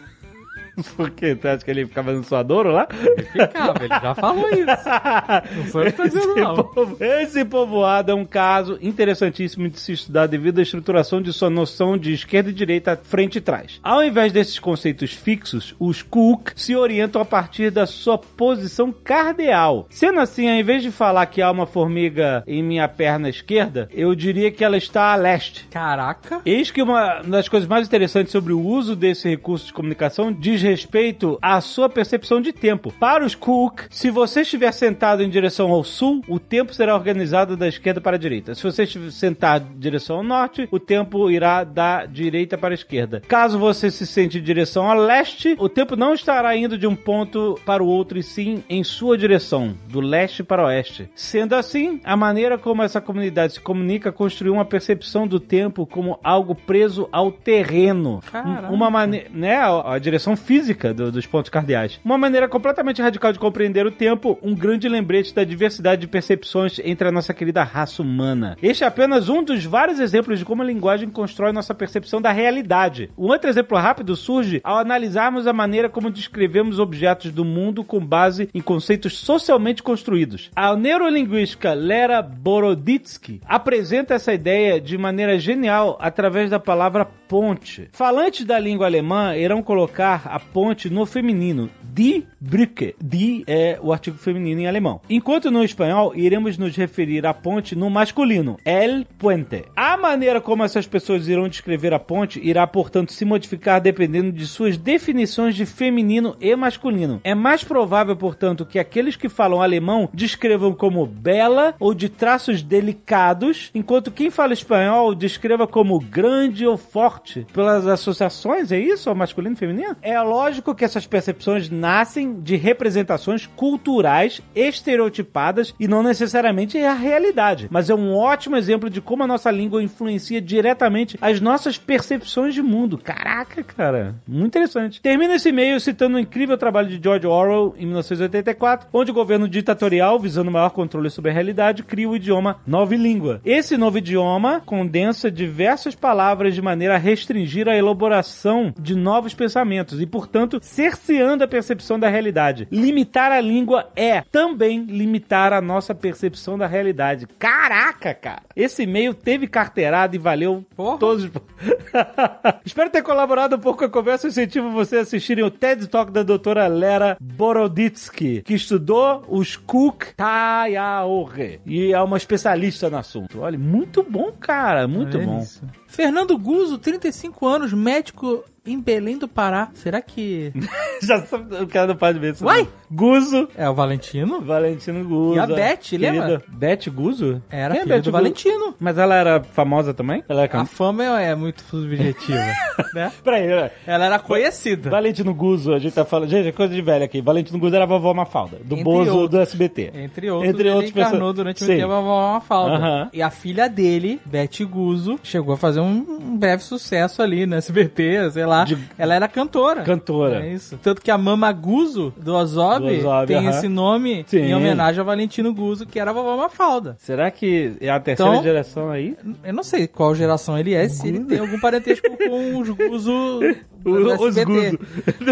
Por 0.95 1.09
quê? 1.11 1.35
Tu 1.35 1.47
acha 1.47 1.63
que 1.65 1.71
ele 1.71 1.85
ficava 1.85 2.11
no 2.13 2.23
suadouro 2.23 2.71
lá? 2.71 2.87
Ficava, 3.31 3.79
ele 3.83 3.89
já 4.01 4.15
falou 4.15 4.49
isso. 4.49 4.59
Não 5.57 5.65
sou 5.67 5.83
eu 5.83 5.91
que 5.91 5.97
tô 5.97 6.03
dizendo, 6.03 6.31
Esse, 6.31 6.39
não. 6.41 6.55
povo- 6.63 6.97
esse 7.03 7.45
povoado 7.45 8.11
é 8.11 8.15
um 8.15 8.25
caso 8.25 8.77
interessantíssimo 8.81 9.69
de 9.69 9.79
se 9.79 9.93
estudar 9.93 10.27
devido 10.27 10.59
à 10.59 10.61
estruturação 10.61 11.21
de 11.21 11.31
sua 11.33 11.49
noção 11.49 11.97
de 11.97 12.13
esquerda 12.13 12.49
e 12.49 12.53
direita, 12.53 12.99
frente 13.01 13.37
e 13.37 13.41
trás. 13.41 13.79
Ao 13.83 14.03
invés 14.03 14.31
desses 14.31 14.59
conceitos 14.59 15.11
fixos, 15.13 15.75
os 15.79 16.01
Cook 16.01 16.51
se 16.55 16.75
orientam 16.75 17.21
a 17.21 17.25
partir 17.25 17.71
da 17.71 17.85
sua 17.85 18.17
posição 18.17 18.91
cardeal. 18.91 19.87
Sendo 19.89 20.19
assim, 20.19 20.49
ao 20.49 20.55
invés 20.55 20.81
de 20.83 20.91
falar 20.91 21.25
que 21.27 21.41
há 21.41 21.51
uma 21.51 21.65
formiga 21.65 22.43
em 22.47 22.63
minha 22.63 22.87
perna 22.87 23.29
esquerda, 23.29 23.89
eu 23.91 24.13
diria 24.15 24.51
que 24.51 24.63
ela 24.63 24.77
está 24.77 25.13
a 25.13 25.15
leste. 25.15 25.67
Caraca. 25.69 26.41
Eis 26.45 26.71
que 26.71 26.81
uma 26.81 27.21
das 27.21 27.47
coisas 27.47 27.67
mais 27.67 27.87
interessantes 27.87 28.31
sobre 28.31 28.53
o 28.53 28.59
uso 28.61 28.95
desse 28.95 29.27
recurso 29.29 29.65
de 29.67 29.73
comunicação 29.73 30.31
diz 30.31 30.61
respeito 30.69 31.37
à 31.41 31.59
sua 31.61 31.89
percepção 31.89 32.41
de 32.41 32.53
tempo. 32.53 32.93
Para 32.99 33.25
os 33.25 33.35
Cook, 33.35 33.81
se 33.89 34.09
você 34.09 34.41
estiver 34.41 34.71
sentado 34.71 35.23
em 35.23 35.29
direção 35.29 35.71
ao 35.71 35.83
sul, 35.83 36.21
o 36.27 36.39
tempo 36.39 36.73
será 36.73 36.95
organizado 36.95 37.57
da 37.57 37.67
esquerda 37.67 37.99
para 37.99 38.15
a 38.15 38.19
direita. 38.19 38.53
Se 38.53 38.63
você 38.63 38.83
estiver 38.83 39.11
sentado 39.11 39.67
em 39.75 39.79
direção 39.79 40.17
ao 40.17 40.23
norte, 40.23 40.67
o 40.71 40.79
tempo 40.79 41.29
irá 41.31 41.63
da 41.63 42.05
direita 42.05 42.57
para 42.57 42.73
a 42.73 42.75
esquerda. 42.75 43.21
Caso 43.27 43.57
você 43.57 43.89
se 43.89 44.05
sente 44.05 44.37
em 44.37 44.41
direção 44.41 44.89
a 44.89 44.93
leste, 44.93 45.55
o 45.59 45.69
tempo 45.69 45.95
não 45.95 46.13
estará 46.13 46.55
indo 46.55 46.77
de 46.77 46.87
um 46.87 46.95
ponto 46.95 47.59
para 47.65 47.83
o 47.83 47.87
outro, 47.87 48.17
e 48.17 48.23
sim 48.23 48.63
em 48.69 48.83
sua 48.83 49.17
direção, 49.17 49.75
do 49.87 49.99
leste 49.99 50.43
para 50.43 50.63
o 50.63 50.67
oeste. 50.67 51.09
Sendo 51.15 51.55
assim, 51.55 51.99
a 52.03 52.15
maneira 52.15 52.57
como 52.57 52.83
essa 52.83 53.01
comunidade 53.01 53.53
se 53.53 53.59
comunica 53.59 54.11
construiu 54.11 54.53
uma 54.53 54.65
percepção 54.65 55.27
do 55.27 55.39
tempo 55.39 55.85
como 55.85 56.19
algo 56.23 56.53
preso 56.53 57.07
ao 57.11 57.31
terreno. 57.31 58.21
Caraca. 58.31 58.71
Uma 58.71 58.89
maneira, 58.89 59.29
né, 59.33 59.55
a, 59.55 59.93
a 59.93 59.99
direção 59.99 60.35
física 60.53 60.95
do- 60.95 61.11
dos 61.11 61.27
pontos 61.27 61.51
cardeais. 61.51 61.99
Uma 62.03 62.17
maneira 62.17 62.49
completamente 62.49 62.99
radical 63.03 63.31
de 63.31 63.37
compreender 63.37 63.85
o 63.85 63.91
tempo, 63.91 64.35
um 64.41 64.55
grande 64.55 64.89
lembrete 64.89 65.31
da 65.31 65.43
diversidade 65.43 66.01
de 66.01 66.07
percepções 66.07 66.79
entre 66.83 67.07
a 67.07 67.11
nossa 67.11 67.35
querida 67.35 67.61
raça 67.61 68.01
humana. 68.01 68.57
Este 68.59 68.83
é 68.83 68.87
apenas 68.87 69.29
um 69.29 69.43
dos 69.43 69.63
vários 69.63 69.99
exemplos 69.99 70.39
de 70.39 70.45
como 70.45 70.63
a 70.63 70.65
linguagem 70.65 71.07
constrói 71.07 71.51
nossa 71.51 71.75
percepção 71.75 72.19
da 72.19 72.31
realidade. 72.31 73.11
Um 73.15 73.27
outro 73.27 73.47
exemplo 73.47 73.77
rápido 73.77 74.15
surge 74.15 74.59
ao 74.63 74.79
analisarmos 74.79 75.45
a 75.45 75.53
maneira 75.53 75.87
como 75.87 76.09
descrevemos 76.09 76.79
objetos 76.79 77.31
do 77.31 77.45
mundo 77.45 77.83
com 77.83 78.03
base 78.03 78.49
em 78.51 78.59
conceitos 78.59 79.19
socialmente 79.19 79.83
construídos. 79.83 80.49
A 80.55 80.75
neurolinguística 80.75 81.73
Lera 81.73 82.23
Boroditsky 82.23 83.39
apresenta 83.45 84.15
essa 84.15 84.33
ideia 84.33 84.81
de 84.81 84.97
maneira 84.97 85.37
genial 85.37 85.95
através 86.01 86.49
da 86.49 86.59
palavra 86.59 87.05
ponte. 87.05 87.87
Falantes 87.91 88.43
da 88.45 88.57
língua 88.57 88.87
alemã 88.87 89.35
irão 89.37 89.61
colocar 89.61 90.23
a 90.25 90.38
ponte 90.39 90.89
no 90.89 91.05
feminino, 91.05 91.69
die 91.83 92.25
Brücke. 92.39 92.95
Die 93.01 93.43
é 93.47 93.79
o 93.81 93.91
artigo 93.91 94.17
feminino 94.17 94.61
em 94.61 94.67
alemão. 94.67 95.01
Enquanto 95.09 95.51
no 95.51 95.63
espanhol 95.63 96.15
iremos 96.15 96.57
nos 96.57 96.75
referir 96.75 97.25
à 97.25 97.33
ponte 97.33 97.75
no 97.75 97.89
masculino, 97.89 98.57
el 98.65 99.05
puente. 99.17 99.65
A 99.75 99.97
maneira 99.97 100.39
como 100.39 100.63
essas 100.63 100.87
pessoas 100.87 101.27
irão 101.27 101.47
descrever 101.47 101.93
a 101.93 101.99
ponte 101.99 102.39
irá, 102.41 102.65
portanto, 102.65 103.11
se 103.11 103.25
modificar 103.25 103.81
dependendo 103.81 104.31
de 104.31 104.47
suas 104.47 104.77
definições 104.77 105.55
de 105.55 105.65
feminino 105.65 106.35
e 106.39 106.55
masculino. 106.55 107.19
É 107.23 107.35
mais 107.35 107.63
provável, 107.63 108.15
portanto, 108.15 108.65
que 108.65 108.79
aqueles 108.79 109.15
que 109.15 109.29
falam 109.29 109.61
alemão 109.61 110.09
descrevam 110.13 110.73
como 110.73 111.05
bela 111.05 111.75
ou 111.79 111.93
de 111.93 112.09
traços 112.09 112.61
delicados, 112.61 113.71
enquanto 113.73 114.11
quem 114.11 114.29
fala 114.29 114.53
espanhol 114.53 115.13
descreva 115.13 115.67
como 115.67 115.99
grande 115.99 116.65
ou 116.65 116.77
forte. 116.77 117.45
Pelas 117.53 117.87
associações, 117.87 118.71
é 118.71 118.79
isso? 118.79 119.13
Masculino 119.13 119.55
e 119.55 119.59
feminino? 119.59 119.95
É 120.01 120.15
lógico 120.29 120.75
que 120.75 120.85
essas 120.85 121.07
percepções 121.07 121.69
nascem 121.69 122.39
de 122.41 122.55
representações 122.55 123.47
culturais 123.47 124.41
estereotipadas 124.55 125.73
e 125.79 125.87
não 125.87 126.03
necessariamente 126.03 126.77
é 126.77 126.87
a 126.87 126.93
realidade. 126.93 127.67
Mas 127.71 127.89
é 127.89 127.95
um 127.95 128.15
ótimo 128.15 128.55
exemplo 128.55 128.89
de 128.89 129.01
como 129.01 129.23
a 129.23 129.27
nossa 129.27 129.49
língua 129.49 129.81
influencia 129.81 130.41
diretamente 130.41 131.17
as 131.19 131.41
nossas 131.41 131.77
percepções 131.77 132.53
de 132.53 132.61
mundo. 132.61 132.97
Caraca, 132.97 133.63
cara. 133.63 134.15
Muito 134.27 134.49
interessante. 134.49 135.01
Termina 135.01 135.35
esse 135.35 135.49
e-mail 135.49 135.79
citando 135.79 136.17
o 136.17 136.19
incrível 136.19 136.57
trabalho 136.57 136.87
de 136.87 137.01
George 137.01 137.25
Orwell 137.25 137.73
em 137.77 137.85
1984, 137.85 138.87
onde 138.93 139.11
o 139.11 139.13
governo 139.13 139.47
ditatorial, 139.47 140.19
visando 140.19 140.51
maior 140.51 140.69
controle 140.69 141.09
sobre 141.09 141.31
a 141.31 141.33
realidade, 141.33 141.83
cria 141.83 142.09
o 142.09 142.15
idioma 142.15 142.57
nova 142.67 142.95
língua. 142.95 143.41
Esse 143.43 143.77
novo 143.77 143.97
idioma 143.97 144.61
condensa 144.65 145.31
diversas 145.31 145.95
palavras 145.95 146.53
de 146.53 146.61
maneira 146.61 146.95
a 146.95 146.99
restringir 146.99 147.67
a 147.67 147.75
elaboração 147.75 148.73
de 148.79 148.95
novos 148.95 149.33
pensamentos 149.33 150.01
e, 150.01 150.05
por 150.05 150.18
portanto, 150.19 150.59
cerceando 150.61 151.45
a 151.45 151.47
percepção 151.47 151.97
da 151.97 152.09
realidade. 152.09 152.67
Limitar 152.69 153.31
a 153.31 153.39
língua 153.39 153.89
é 153.95 154.19
também 154.29 154.83
limitar 154.83 155.53
a 155.53 155.61
nossa 155.61 155.95
percepção 155.95 156.57
da 156.57 156.67
realidade. 156.67 157.25
Caraca, 157.39 158.13
cara! 158.13 158.41
Esse 158.53 158.83
e-mail 158.83 159.13
teve 159.13 159.47
carteirada 159.47 160.13
e 160.13 160.19
valeu 160.19 160.65
Porra. 160.75 160.97
todos 160.97 161.23
os... 161.23 161.31
Espero 162.65 162.89
ter 162.89 163.01
colaborado 163.01 163.55
um 163.55 163.59
pouco 163.59 163.79
com 163.79 163.85
a 163.85 163.89
conversa 163.89 164.27
e 164.27 164.29
incentivo 164.29 164.69
você 164.71 164.97
a 164.97 165.01
assistirem 165.01 165.45
o 165.45 165.49
TED 165.49 165.87
Talk 165.87 166.11
da 166.11 166.21
doutora 166.21 166.67
Lera 166.67 167.15
Boroditsky, 167.21 168.41
que 168.41 168.55
estudou 168.55 169.23
os 169.29 169.55
Cook 169.55 170.07
Tayaore 170.17 171.61
e 171.65 171.93
é 171.93 172.01
uma 172.01 172.17
especialista 172.17 172.89
no 172.89 172.97
assunto. 172.97 173.39
Olha, 173.39 173.57
muito 173.57 174.03
bom, 174.03 174.33
cara, 174.37 174.85
muito 174.85 175.17
Olha 175.17 175.25
bom. 175.25 175.39
isso. 175.39 175.63
Fernando 175.89 176.37
Guzo, 176.37 176.77
35 176.77 177.45
anos, 177.47 177.73
médico 177.73 178.43
em 178.65 178.79
Belém 178.79 179.17
do 179.17 179.27
Pará. 179.27 179.69
Será 179.73 180.01
que. 180.01 180.53
Já 181.01 181.21
sabe, 181.25 181.55
o 181.55 181.67
cara 181.67 181.87
não 181.87 181.95
pode 181.95 182.19
ver 182.19 182.33
isso. 182.33 182.45
Uai! 182.45 182.63
não. 182.63 182.69
Guzo. 182.91 183.47
É 183.55 183.69
o 183.69 183.73
Valentino? 183.73 184.41
Valentino 184.41 185.03
Guzo. 185.07 185.35
E 185.35 185.39
a 185.39 185.45
Beth, 185.47 185.77
Querida- 185.77 186.11
lembra? 186.11 186.43
Beth 186.47 186.89
Guzo? 186.89 187.41
Era 187.49 187.73
Quem 187.73 187.81
é 187.81 187.83
filha 187.83 187.95
Beth 187.95 188.01
do 188.01 188.05
Guzo? 188.05 188.11
Valentino. 188.11 188.75
Mas 188.79 188.97
ela 188.97 189.15
era 189.15 189.41
famosa 189.43 189.93
também? 189.93 190.23
Ela 190.27 190.43
era 190.43 190.61
A 190.61 190.65
fama 190.65 191.03
é, 191.21 191.29
é 191.31 191.35
muito 191.35 191.61
subjetiva, 191.63 192.37
né? 192.93 193.11
Peraí, 193.23 193.47
peraí. 193.47 193.69
Ela 193.87 194.05
era 194.05 194.19
conhecida. 194.19 194.89
Valentino 194.89 195.33
Guzo, 195.33 195.73
a 195.73 195.79
gente 195.79 195.93
tá 195.93 196.03
falando. 196.03 196.29
Gente, 196.29 196.47
é 196.47 196.51
coisa 196.51 196.73
de 196.73 196.81
velho 196.81 197.05
aqui. 197.05 197.21
Valentino 197.21 197.59
Guzo 197.59 197.75
era 197.75 197.85
a 197.85 197.87
vovó 197.87 198.13
Mafalda, 198.13 198.57
do 198.63 198.73
Entre 198.73 198.83
Bozo 198.83 199.11
outros. 199.11 199.29
do 199.29 199.39
SBT. 199.41 199.91
Entre 199.93 200.29
outros, 200.31 200.49
Entre 200.49 200.63
ele 200.67 200.75
outros 200.75 200.89
encarnou 200.91 201.19
pessoas- 201.19 201.35
durante 201.35 201.63
um 201.63 201.67
Sim. 201.67 201.77
tempo 201.77 201.91
a 201.93 201.99
Vovó 202.01 202.39
Falda. 202.41 202.75
Aham. 202.75 203.09
E 203.13 203.21
a 203.21 203.29
filha 203.29 203.69
dele, 203.69 204.19
Beth 204.25 204.65
Guzo, 204.69 205.19
chegou 205.23 205.53
a 205.53 205.57
fazer 205.57 205.78
um, 205.81 206.05
um 206.31 206.37
breve 206.37 206.63
sucesso 206.63 207.21
ali 207.21 207.45
no 207.47 207.55
SBT, 207.55 208.31
sei 208.31 208.45
lá. 208.45 208.63
De- 208.63 208.77
Ela 208.97 209.15
era 209.15 209.27
cantora. 209.27 209.81
Cantora. 209.83 210.45
É 210.45 210.53
isso. 210.53 210.77
Tanto 210.81 211.01
que 211.01 211.11
a 211.11 211.17
Mama 211.17 211.51
Guzo, 211.51 212.13
do 212.17 212.33
Ozob, 212.35 212.85
Do 212.87 212.97
Ozob, 212.97 213.27
tem 213.27 213.37
aham. 213.37 213.49
esse 213.49 213.67
nome 213.67 214.23
Sim. 214.27 214.39
em 214.39 214.55
homenagem 214.55 214.99
a 215.01 215.03
Valentino 215.03 215.53
Guzo, 215.53 215.85
que 215.85 215.99
era 215.99 216.11
a 216.11 216.13
vovó 216.13 216.37
Mafalda. 216.37 216.95
Será 216.99 217.29
que 217.31 217.73
é 217.81 217.89
a 217.89 217.99
terceira 217.99 218.31
Então- 218.31 218.43
geração 218.43 218.89
aí? 218.89 219.15
Eu 219.43 219.53
não 219.53 219.63
sei 219.63 219.87
qual 219.87 220.13
geração 220.15 220.57
ele 220.57 220.73
é, 220.73 220.87
se 220.89 221.07
ele 221.07 221.19
tem 221.25 221.39
algum 221.39 221.59
parentesco 221.59 222.07
com 222.17 222.57
os 222.59 222.69
Guzo 222.69 223.39
O- 223.85 223.91
os. 223.91 224.35
Guzo. 224.35 224.79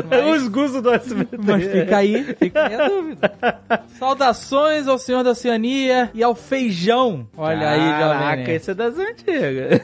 Mas- 0.09 0.41
Os 0.41 0.47
Guzo 0.47 0.81
do 0.81 0.91
SBT. 0.93 1.37
Mas 1.37 1.63
fica 1.65 1.97
aí, 1.97 2.23
fica 2.35 2.67
aí 2.67 2.75
a 2.75 2.87
dúvida. 2.89 3.33
Saudações 3.99 4.87
ao 4.87 4.97
Senhor 4.97 5.23
da 5.23 5.31
Oceania 5.31 6.09
e 6.13 6.23
ao 6.23 6.35
Feijão. 6.35 7.27
Olha 7.37 7.69
aí, 7.69 7.79
Jovem 7.79 7.99
Caraca, 8.19 8.51
esse 8.53 8.71
é 8.71 8.73
das 8.73 8.97
antigas. 8.97 9.81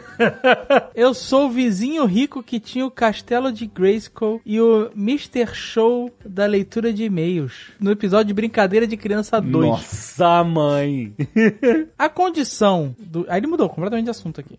Eu 0.95 1.13
sou 1.13 1.47
o 1.47 1.49
vizinho 1.49 2.05
rico 2.05 2.41
que 2.43 2.59
tinha 2.59 2.85
o 2.85 2.91
castelo 2.91 3.51
de 3.51 3.65
Grayskull 3.65 4.41
e 4.45 4.59
o 4.61 4.89
Mr. 4.95 5.47
Show 5.53 6.11
da 6.25 6.45
leitura 6.45 6.93
de 6.93 7.03
e-mails. 7.03 7.71
No 7.79 7.91
episódio 7.91 8.27
de 8.27 8.33
Brincadeira 8.33 8.85
de 8.87 8.95
Criança 8.95 9.39
2. 9.41 9.65
Nossa, 9.67 10.43
mãe. 10.43 11.13
A 11.97 12.07
condição 12.09 12.95
do. 12.99 13.25
Aí 13.27 13.39
ele 13.39 13.47
mudou 13.47 13.67
completamente 13.69 14.05
de 14.05 14.11
assunto 14.11 14.39
aqui. 14.39 14.57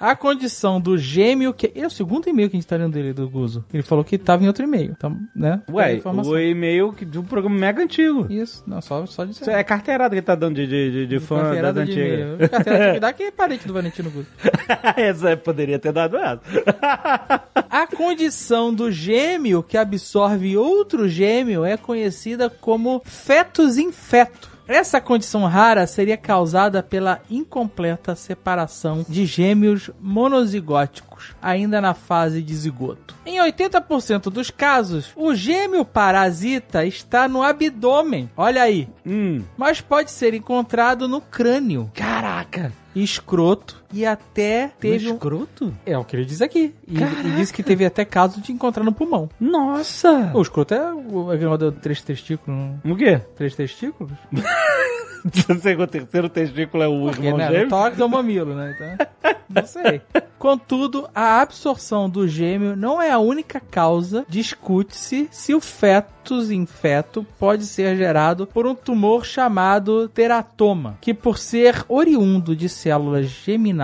A 0.00 0.16
condição 0.16 0.80
do 0.80 0.96
gêmeo 0.96 1.52
que. 1.52 1.70
É 1.74 1.86
o 1.86 1.90
segundo 1.90 2.28
e-mail 2.28 2.48
que 2.50 2.56
a 2.56 2.60
gente 2.60 2.68
tá 2.68 2.76
lendo 2.76 2.92
dele, 2.92 3.12
do 3.12 3.28
Guzo. 3.28 3.43
Ele 3.72 3.82
falou 3.82 4.04
que 4.04 4.16
tava 4.18 4.42
em 4.44 4.46
outro 4.46 4.64
e-mail. 4.64 4.92
Então, 4.96 5.16
né? 5.34 5.62
Ué, 5.70 6.00
o 6.04 6.38
e-mail 6.38 6.92
que- 6.92 7.04
de 7.04 7.18
um 7.18 7.22
programa 7.24 7.56
mega 7.58 7.82
antigo. 7.82 8.26
Isso, 8.30 8.62
não, 8.66 8.80
só, 8.80 9.04
só 9.06 9.24
de 9.24 9.32
Isso 9.32 9.50
é 9.50 9.62
carteirada 9.64 10.10
que 10.10 10.16
ele 10.16 10.22
tá 10.26 10.34
dando 10.34 10.56
de, 10.56 10.66
de, 10.66 10.90
de, 10.90 11.06
de 11.06 11.18
fã 11.20 11.54
das 11.60 11.76
antigas. 11.76 12.38
Carteirada 12.50 12.78
de 12.78 12.88
atividade 12.88 13.16
que 13.16 13.22
é 13.24 13.30
parente 13.30 13.66
do 13.66 13.72
Valentino 13.74 14.10
Guzo. 14.10 14.28
essa 14.96 15.36
poderia 15.36 15.78
ter 15.78 15.92
dado 15.92 16.16
essa. 16.16 16.40
A 17.70 17.86
condição 17.86 18.72
do 18.72 18.90
gêmeo 18.90 19.62
que 19.62 19.76
absorve 19.76 20.56
outro 20.56 21.08
gêmeo 21.08 21.64
é 21.64 21.76
conhecida 21.76 22.48
como 22.48 23.02
fetus 23.04 23.76
in 23.76 23.90
feto. 23.90 24.53
Essa 24.66 25.00
condição 25.00 25.44
rara 25.44 25.86
seria 25.86 26.16
causada 26.16 26.82
pela 26.82 27.20
incompleta 27.30 28.14
separação 28.14 29.04
de 29.06 29.26
gêmeos 29.26 29.90
monozigóticos, 30.00 31.34
ainda 31.42 31.80
na 31.80 31.92
fase 31.92 32.42
de 32.42 32.54
zigoto. 32.54 33.14
Em 33.26 33.38
80% 33.38 34.30
dos 34.30 34.50
casos, 34.50 35.12
o 35.14 35.34
gêmeo 35.34 35.84
parasita 35.84 36.86
está 36.86 37.28
no 37.28 37.42
abdômen. 37.42 38.30
Olha 38.36 38.62
aí. 38.62 38.88
Hum. 39.06 39.42
Mas 39.56 39.80
pode 39.82 40.10
ser 40.10 40.32
encontrado 40.32 41.06
no 41.06 41.20
crânio, 41.20 41.90
Caraca. 41.94 42.72
escroto 42.94 43.83
e 43.94 44.04
até 44.04 44.72
teve 44.80 45.08
um... 45.10 45.14
escroto? 45.14 45.72
É 45.86 45.96
o 45.96 46.04
que 46.04 46.16
ele 46.16 46.24
diz 46.24 46.42
aqui. 46.42 46.74
E, 46.86 46.96
e 46.98 47.30
disse 47.36 47.52
que 47.52 47.62
teve 47.62 47.86
até 47.86 48.04
caso 48.04 48.40
de 48.40 48.52
encontrar 48.52 48.82
no 48.82 48.92
pulmão. 48.92 49.30
Nossa. 49.38 50.32
O 50.34 50.42
escroto 50.42 50.74
é 50.74 50.92
o 50.92 51.30
é 51.32 51.36
aquele 51.36 51.56
do 51.56 51.72
três 51.72 52.02
testículos. 52.02 52.58
não? 52.84 52.92
O 52.92 52.96
quê? 52.96 53.20
Três 53.36 53.54
testículos? 53.54 54.12
o 55.24 55.86
terceiro 55.86 56.28
testículo 56.28 56.82
é 56.82 56.88
o 56.88 57.04
Porque, 57.06 57.22
irmão 57.22 57.38
né? 57.38 57.46
No 57.46 57.52
gêmeo? 57.52 57.68
tórax 57.68 57.98
é 57.98 58.04
o 58.04 58.08
mamilo, 58.08 58.54
né? 58.54 58.74
Então, 58.74 59.06
não 59.48 59.66
sei. 59.66 60.02
Contudo, 60.38 61.08
a 61.14 61.40
absorção 61.40 62.10
do 62.10 62.28
gêmeo 62.28 62.76
não 62.76 63.00
é 63.00 63.10
a 63.10 63.18
única 63.18 63.58
causa. 63.58 64.26
Discute-se 64.28 65.28
se 65.30 65.54
o 65.54 65.60
fetus 65.60 66.50
em 66.50 66.66
feto 66.66 67.26
pode 67.38 67.64
ser 67.64 67.96
gerado 67.96 68.46
por 68.46 68.66
um 68.66 68.74
tumor 68.74 69.24
chamado 69.24 70.08
teratoma, 70.08 70.98
que 71.00 71.14
por 71.14 71.38
ser 71.38 71.84
oriundo 71.88 72.54
de 72.54 72.68
células 72.68 73.26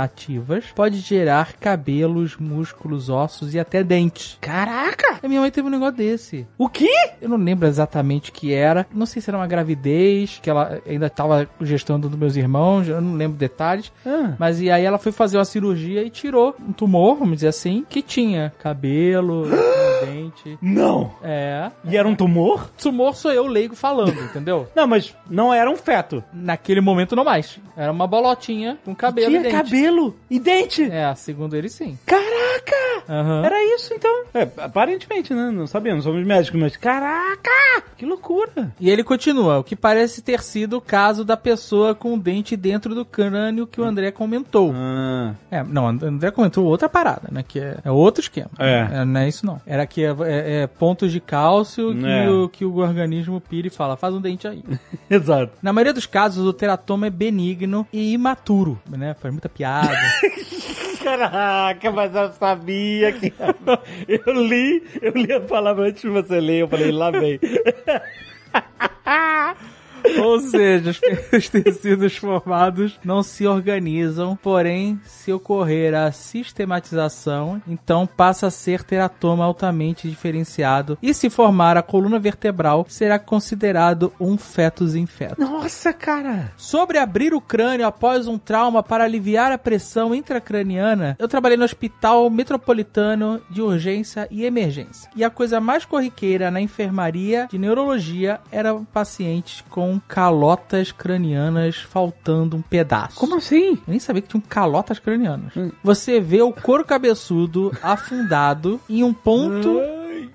geminativas, 0.01 0.65
pode 0.75 0.99
gerar 0.99 1.55
cabelos, 1.55 2.37
músculos, 2.39 3.09
ossos 3.09 3.55
e 3.55 3.59
até 3.59 3.83
dentes. 3.83 4.39
Caraca. 4.41 5.19
A 5.23 5.29
minha 5.29 5.41
mãe 5.41 5.51
teve 5.51 5.67
um 5.69 5.71
negócio 5.71 5.97
desse. 5.97 6.47
O 6.57 6.69
quê? 6.69 6.91
Eu 7.21 7.29
não 7.29 7.37
lembro 7.37 7.67
exatamente 7.67 8.31
o 8.31 8.33
que 8.33 8.53
era. 8.53 8.87
Não 8.93 9.07
sei 9.07 9.21
se 9.21 9.29
era 9.31 9.37
uma 9.39 9.47
gravidez, 9.47 10.39
que 10.43 10.49
ela 10.49 10.81
ainda 10.87 11.07
estava 11.07 11.49
gestando 11.61 12.09
dos 12.09 12.19
meus 12.19 12.37
irmãos, 12.37 12.89
eu 12.89 13.01
não 13.01 13.15
lembro 13.15 13.37
detalhes. 13.37 13.93
Ah. 14.07 14.35
Mas 14.39 14.61
e 14.61 14.71
aí 14.71 14.85
ela 14.85 14.99
foi 14.99 15.13
fazer 15.13 15.37
uma 15.39 15.45
cirurgia 15.45 16.03
e 16.03 16.11
tirou 16.11 16.55
um 16.61 16.73
tumor, 16.73 17.17
vamos 17.17 17.35
dizer 17.37 17.49
assim, 17.49 17.85
que 17.89 18.03
tinha 18.03 18.53
cabelo, 18.59 19.45
dente. 20.05 20.59
Não. 20.63 21.13
É. 21.23 21.71
E 21.85 21.97
era 21.97 22.07
um 22.09 22.15
tumor? 22.15 22.71
Tumor 22.79 23.15
sou 23.17 23.33
eu 23.33 23.47
leigo 23.47 23.75
falando, 23.75 24.19
entendeu? 24.23 24.67
Não, 24.75 24.87
mas 24.87 25.15
não 25.29 25.53
era 25.53 25.71
um 25.71 25.77
feto. 25.77 26.23
Naquele 26.33 26.81
momento 26.81 27.15
não 27.17 27.25
mais. 27.25 27.59
Era 27.77 27.93
uma 27.93 28.07
bolotinha 28.07 28.79
com 28.85 28.95
cabelo 28.95 29.29
e 29.29 29.31
Tinha 29.41 29.43
dente. 29.43 29.55
cabelo 29.55 29.90
e 30.31 30.39
dente. 30.39 30.83
É, 30.91 31.15
segundo 31.15 31.55
ele 31.57 31.69
sim. 31.69 31.99
Caraca. 32.07 32.77
Aham. 33.09 33.43
Era 33.45 33.75
isso, 33.75 33.93
então. 33.95 34.25
É, 34.35 34.49
aparentemente, 34.59 35.35
né? 35.35 35.51
Não 35.51 35.67
sabemos, 35.67 36.05
somos 36.05 36.25
médicos, 36.25 36.61
mas 36.61 36.77
caraca! 36.77 37.51
Que 37.97 38.07
loucura! 38.07 38.73
E 38.81 38.89
ele 38.89 39.03
continua, 39.03 39.59
o 39.59 39.65
que 39.65 39.75
parece 39.77 40.23
ter 40.23 40.41
sido 40.43 40.77
o 40.77 40.81
caso 40.81 41.25
da 41.25 41.37
pessoa 41.37 41.95
com 41.95 42.15
o 42.15 42.19
dente 42.19 42.57
dentro 42.57 42.95
do 42.95 43.05
crânio 43.05 43.67
que 43.67 43.81
o 43.81 43.85
André 43.85 44.11
comentou. 44.11 44.73
Ah, 44.75 45.35
É, 45.51 45.63
não, 45.63 45.85
o 45.85 45.89
André 45.89 46.31
comentou 46.31 46.65
outra 46.67 46.89
parada, 46.89 47.29
né? 47.33 47.45
Que 47.47 47.59
é, 47.59 47.79
é 47.85 47.91
outro 47.91 48.23
esquema. 48.23 48.51
É. 48.59 49.05
Não 49.05 49.21
é 49.21 49.29
isso 49.29 49.45
não. 49.45 49.61
Era 49.67 49.87
que 49.87 50.05
é, 50.05 50.11
é- 50.25 50.63
é 50.63 50.67
pontos 50.67 51.11
de 51.13 51.21
cálcio 51.21 51.95
que, 51.95 52.07
É. 52.07 52.31
o, 52.31 52.49
que 52.49 52.65
o 52.65 52.77
organismo 52.77 53.41
pira 53.41 53.67
e 53.67 53.71
fala, 53.71 53.97
faz 53.97 54.15
um 54.15 54.21
dente 54.21 54.47
aí. 54.47 54.63
exato. 55.11 55.53
Na 55.63 55.73
maioria 55.73 55.93
dos 55.93 56.07
casos, 56.07 56.47
o 56.47 56.53
teratoma 56.53 57.07
é 57.07 57.11
benigno 57.11 57.87
e 57.93 58.13
imaturo, 58.13 58.79
né? 58.89 59.15
Faz 59.21 59.33
muita 59.35 59.49
piada. 59.49 59.70
Caraca, 61.03 61.91
mas 61.91 62.15
eu 62.15 62.33
sabia 62.33 63.13
que. 63.13 63.33
Eu 64.09 64.33
li, 64.33 64.83
eu 65.01 65.13
li 65.13 65.33
a 65.33 65.41
palavra 65.41 65.89
antes 65.89 66.03
de 66.03 66.09
você 66.09 66.41
ler, 66.41 66.61
eu 66.61 66.69
falei, 66.69 66.91
lá 66.91 67.11
vem. 67.11 67.39
Ou 70.23 70.41
seja, 70.41 70.91
os, 70.91 71.01
os 71.33 71.49
tecidos 71.49 72.17
formados 72.17 72.99
não 73.05 73.23
se 73.23 73.47
organizam, 73.47 74.37
porém, 74.37 75.01
se 75.05 75.33
ocorrer 75.33 75.95
a 75.95 76.13
sistematização, 76.13 77.61
então 77.67 78.07
passa 78.07 78.47
a 78.47 78.51
ser 78.51 78.83
teratoma 78.83 79.45
altamente 79.45 80.09
diferenciado. 80.09 80.99
E 81.03 81.15
se 81.15 81.31
formar 81.31 81.77
a 81.77 81.83
coluna 81.83 82.19
vertebral, 82.19 82.87
será 82.89 83.19
considerado 83.19 84.13
um 84.21 84.37
fetus 84.37 84.95
em 84.95 85.07
feto. 85.07 85.41
Nossa, 85.41 85.93
cara! 85.93 86.53
Sobre 86.57 86.99
abrir 86.99 87.35
o 87.35 87.41
crânio 87.41 87.87
após 87.87 88.27
um 88.27 88.39
trauma 88.39 88.83
para 88.83 89.05
aliviar 89.05 89.53
a 89.53 89.59
pressão 89.59 90.15
intracraniana, 90.15 91.17
eu 91.19 91.29
trabalhei 91.29 91.57
no 91.57 91.65
Hospital 91.65 92.29
Metropolitano 92.31 93.41
de 93.51 93.63
Urgência 93.63 94.27
e 94.31 94.45
Emergência. 94.45 95.11
E 95.15 95.25
a 95.25 95.31
coisa 95.31 95.61
mais 95.61 95.85
corriqueira 95.85 96.51
na 96.51 96.61
enfermaria 96.61 97.49
de 97.51 97.59
neurologia 97.59 98.41
eram 98.51 98.85
pacientes 98.85 99.65
com 99.69 99.90
calotas 99.99 100.93
cranianas 100.93 101.77
faltando 101.77 102.57
um 102.57 102.63
pedaço. 102.63 103.19
Como 103.19 103.37
assim? 103.37 103.71
Eu 103.73 103.79
nem 103.89 103.99
sabia 103.99 104.23
que 104.23 104.29
tinham 104.29 104.43
calotas 104.47 104.99
cranianas. 104.99 105.53
Você 105.83 106.21
vê 106.21 106.43
o 106.43 106.53
couro 106.53 106.85
cabeçudo 106.85 107.73
afundado 107.83 108.81
em 108.89 109.03
um 109.03 109.13
ponto 109.13 109.81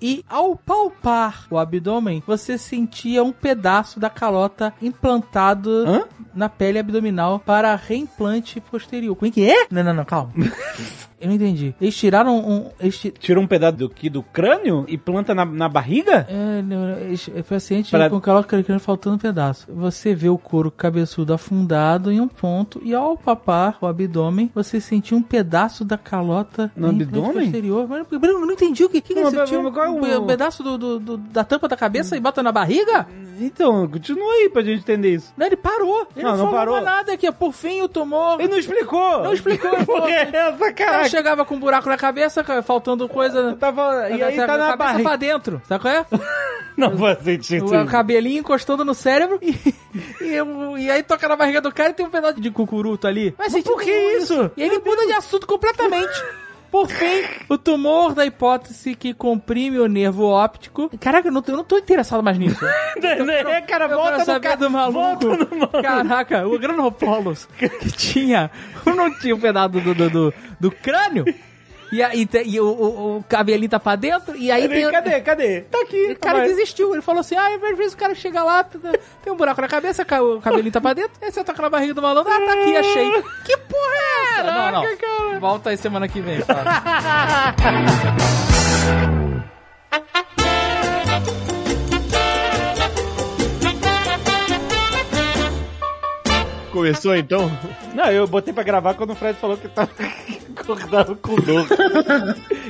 e 0.01 0.23
ao 0.29 0.55
palpar 0.55 1.47
o 1.49 1.57
abdômen, 1.57 2.21
você 2.25 2.57
sentia 2.57 3.23
um 3.23 3.31
pedaço 3.31 3.99
da 3.99 4.09
calota 4.09 4.73
implantado 4.81 5.69
Hã? 5.87 6.03
na 6.33 6.49
pele 6.49 6.79
abdominal 6.79 7.39
para 7.39 7.75
reimplante 7.75 8.59
posterior. 8.59 9.15
Como 9.15 9.29
é 9.29 9.31
que 9.31 9.49
é? 9.49 9.67
Não, 9.71 9.83
não, 9.83 9.93
não, 9.93 10.05
calma. 10.05 10.33
Eu 11.19 11.27
não 11.29 11.35
entendi. 11.35 11.73
Eles 11.79 11.95
tiraram 11.95 12.37
um. 12.37 12.69
Eles 12.79 12.97
ti- 12.99 13.11
Tira 13.11 13.39
um 13.39 13.47
pedaço 13.47 13.77
do 13.77 13.89
que 13.89 14.09
do 14.09 14.21
crânio 14.21 14.83
e 14.87 14.97
planta 14.97 15.33
na, 15.33 15.45
na 15.45 15.69
barriga? 15.69 16.27
É, 16.29 16.61
não, 16.61 16.97
eles- 16.99 17.29
é 17.33 17.41
paciente 17.41 17.89
Pra- 17.89 18.09
com 18.09 18.19
calor 18.19 18.45
crânio 18.45 18.79
faltando 18.79 19.15
um 19.15 19.19
pedaço. 19.19 19.65
Você 19.73 20.13
vê 20.13 20.27
o 20.29 20.37
couro 20.37 20.69
cabeçudo 20.69 21.33
afundado 21.33 22.11
em 22.11 22.19
um 22.19 22.27
ponto 22.27 22.81
e 22.83 22.93
ao 22.93 23.17
papar 23.17 23.77
o 23.81 23.87
abdômen, 23.87 24.51
você 24.53 24.79
sentiu 24.81 25.17
um 25.17 25.21
pedaço 25.21 25.85
da 25.85 25.97
calota 25.97 26.71
No 26.75 26.89
abdômen? 26.89 27.43
posterior. 27.45 27.87
Mas, 27.87 28.05
Bruno, 28.07 28.39
eu 28.41 28.45
não 28.45 28.53
entendi 28.53 28.83
o 28.83 28.89
que, 28.89 28.99
que, 29.01 29.13
que 29.13 29.21
Não, 29.21 29.29
você 29.31 29.37
mas 29.37 29.49
qual 29.73 29.85
é 29.85 29.89
um, 29.89 30.01
o- 30.01 30.23
um 30.23 30.27
pedaço 30.27 30.61
do, 30.63 30.77
do- 30.77 30.99
do- 30.99 31.17
da 31.17 31.43
tampa 31.43 31.67
da 31.67 31.77
cabeça 31.77 32.17
e 32.17 32.19
bota 32.19 32.43
na 32.43 32.51
barriga? 32.51 33.07
Então, 33.39 33.87
continua 33.87 34.31
aí 34.33 34.49
pra 34.49 34.61
gente 34.63 34.79
entender 34.79 35.13
isso. 35.15 35.33
Não, 35.37 35.45
ele 35.45 35.57
parou. 35.57 36.07
Ele 36.15 36.23
Não, 36.23 36.37
não, 36.37 36.45
não 36.45 36.51
falou 36.51 36.75
parou. 36.75 36.81
nada 36.81 37.13
aqui. 37.13 37.29
Por 37.31 37.51
fim, 37.51 37.81
o 37.81 37.87
tumor. 37.89 38.39
Ele 38.39 38.47
não 38.49 38.57
explicou! 38.57 39.23
Não 39.23 39.33
explicou, 39.33 39.71
Por 39.85 40.03
que 40.05 40.11
assim, 40.15 40.35
essa, 40.35 40.73
caraca? 40.73 41.14
Chegava 41.15 41.45
com 41.45 41.55
um 41.55 41.59
buraco 41.59 41.87
na 41.89 41.97
cabeça, 41.97 42.43
faltando 42.63 43.07
coisa. 43.07 43.55
Tava... 43.59 44.09
E 44.09 44.21
aí 44.21 44.39
a 44.39 44.45
tá 44.45 44.57
na 44.57 44.63
cabeça 44.65 44.77
barriga. 44.77 45.03
pra 45.09 45.15
dentro, 45.15 45.61
sabe 45.67 45.81
qual 45.81 45.93
é? 45.93 46.05
Não 46.75 46.97
faz 46.97 47.19
sentido. 47.23 47.65
O 47.73 47.85
cabelinho 47.85 48.39
encostando 48.39 48.83
no 48.83 48.93
cérebro 48.93 49.39
e, 49.41 49.55
e, 50.21 50.33
eu- 50.33 50.77
e 50.77 50.91
aí 50.91 51.01
toca 51.03 51.25
na 51.27 51.35
barriga 51.37 51.61
do 51.61 51.71
cara 51.71 51.91
e 51.91 51.93
tem 51.93 52.05
um 52.05 52.09
pedaço 52.09 52.41
de 52.41 52.51
cucuruto 52.51 53.07
ali. 53.07 53.33
Mas, 53.37 53.53
Mas 53.53 53.63
por 53.63 53.81
que 53.81 53.91
isso? 54.17 54.51
E 54.57 54.61
ele 54.63 54.79
muda 54.79 55.05
de 55.05 55.13
assunto 55.13 55.47
completamente. 55.47 56.13
Por 56.75 56.89
fim, 56.89 57.23
o 57.47 57.57
tumor 57.57 58.13
da 58.13 58.25
hipótese 58.25 58.95
que 58.95 59.13
comprime 59.13 59.79
o 59.79 59.87
nervo 59.87 60.25
óptico. 60.25 60.91
Caraca, 60.99 61.29
eu 61.29 61.31
não, 61.31 61.41
tô- 61.41 61.53
eu 61.53 61.57
não 61.57 61.63
tô 61.63 61.77
interessado 61.77 62.21
mais 62.21 62.37
nisso. 62.37 62.59
É, 63.01 63.61
cara, 63.61 63.85
Eu 63.85 63.97
volta 63.97 64.17
no 64.39 64.57
do 64.57 64.69
maluco. 64.69 64.99
Volta 65.27 65.27
no 65.45 65.49
maluco. 65.57 65.81
Caraca, 65.81 66.45
o 66.47 66.59
Granopolos 66.59 67.47
que 67.57 67.69
tinha. 67.91 68.51
Não 68.85 69.09
tinha 69.19 69.33
um 69.35 69.39
pedaço 69.39 69.69
do, 69.69 69.93
do, 69.95 70.09
do, 70.09 70.33
do 70.59 70.71
crânio. 70.71 71.25
E, 71.95 72.03
aí, 72.03 72.27
e 72.45 72.59
o, 72.59 72.65
o, 72.67 73.17
o 73.19 73.23
cabelinho 73.23 73.69
tá 73.69 73.79
pra 73.79 73.95
dentro. 73.95 74.35
E 74.35 74.51
aí 74.51 74.67
tem. 74.67 74.91
Cadê, 74.91 75.21
cadê? 75.21 75.61
Tá 75.61 75.79
aqui. 75.81 76.11
O 76.11 76.19
cara 76.19 76.39
Vai. 76.39 76.47
desistiu. 76.49 76.91
Ele 76.93 77.01
falou 77.01 77.21
assim: 77.21 77.35
ah, 77.35 77.55
às 77.55 77.77
vezes 77.77 77.93
o 77.93 77.97
cara 77.97 78.13
chega 78.13 78.43
lá, 78.43 78.63
tem 78.65 79.31
um 79.31 79.37
buraco 79.37 79.61
na 79.61 79.67
cabeça, 79.69 80.03
ca- 80.03 80.21
o 80.21 80.41
cabelinho 80.41 80.71
tá 80.73 80.81
pra 80.81 80.93
dentro, 80.93 81.13
aí 81.21 81.31
você 81.31 81.41
toca 81.43 81.61
na 81.61 81.69
barriga 81.69 81.93
do 81.93 82.01
malandro, 82.01 82.31
ah, 82.33 82.39
tá 82.45 82.53
aqui, 82.53 82.75
achei. 82.75 83.11
Que 83.45 83.57
porra 83.57 83.95
é 83.95 84.39
essa? 84.39 84.43
não, 84.51 84.71
não. 85.33 85.39
Volta 85.39 85.69
aí 85.69 85.77
semana 85.77 86.07
que 86.07 86.19
vem, 86.19 86.41
cara. 86.41 87.55
Começou 96.71 97.15
então? 97.15 97.49
Não, 97.93 98.05
eu 98.11 98.27
botei 98.27 98.53
pra 98.53 98.63
gravar 98.63 98.95
quando 98.95 99.11
o 99.11 99.15
Fred 99.15 99.37
falou 99.39 99.55
que 99.55 99.67
tava 99.69 99.89
acordado 100.61 101.15
com 101.17 101.35
dor. 101.35 101.67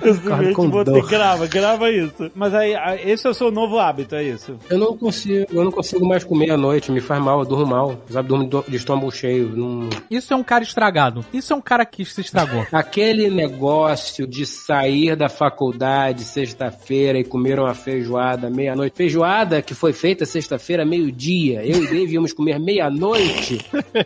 Eu 0.04 0.13
simplesmente 0.13 0.54
com 0.54 0.69
botei, 0.69 0.93
dor. 0.93 1.10
grava, 1.10 1.48
grava 1.48 1.89
isso. 1.89 2.32
Mas 2.36 2.54
aí, 2.54 2.74
esse 3.04 3.26
é 3.26 3.30
o 3.30 3.34
seu 3.34 3.52
novo 3.52 3.80
hábito, 3.80 4.15
é 4.15 4.24
isso? 4.24 4.58
Eu 4.69 4.78
não 4.78 4.98
consigo, 4.98 5.45
eu 5.52 5.63
não 5.63 5.71
consigo 5.71 6.06
mais 6.06 6.24
comer 6.24 6.52
à 6.52 6.58
noite, 6.58 6.91
me 6.91 7.02
faz 7.02 7.21
mal, 7.21 7.39
eu 7.39 7.45
durmo 7.45 7.65
mal. 7.65 7.98
Sabe, 8.10 8.28
durmo 8.28 8.63
de 8.67 8.76
estômago 8.76 9.12
cheio. 9.12 9.56
Não... 9.56 9.89
Isso 10.10 10.34
é 10.34 10.36
um 10.36 10.43
cara 10.43 10.63
estragado. 10.63 11.26
Isso 11.34 11.54
é 11.54 11.56
um 11.56 11.62
cara 11.62 11.86
que 11.86 12.04
se 12.06 12.21
estragou. 12.21 12.65
Aquele 12.71 13.30
negócio 13.30 14.28
de 14.28 14.45
sair 14.45 15.15
da 15.15 15.30
faculdade 15.30 16.24
sexta-feira 16.24 17.19
e 17.19 17.24
comer 17.24 17.60
uma 17.60 17.74
feijoada 17.74 18.50
meia-noite. 18.50 18.95
Feijoada 18.95 19.62
que 19.62 19.74
foi 19.74 19.93
feita 19.93 20.26
sexta-feira, 20.26 20.86
meio-dia. 20.86 21.65
Eu 21.65 21.84
e 21.84 21.88
Dave 21.88 22.13
íamos 22.13 22.34
comer 22.34 22.60
meia-noite. 22.60 23.60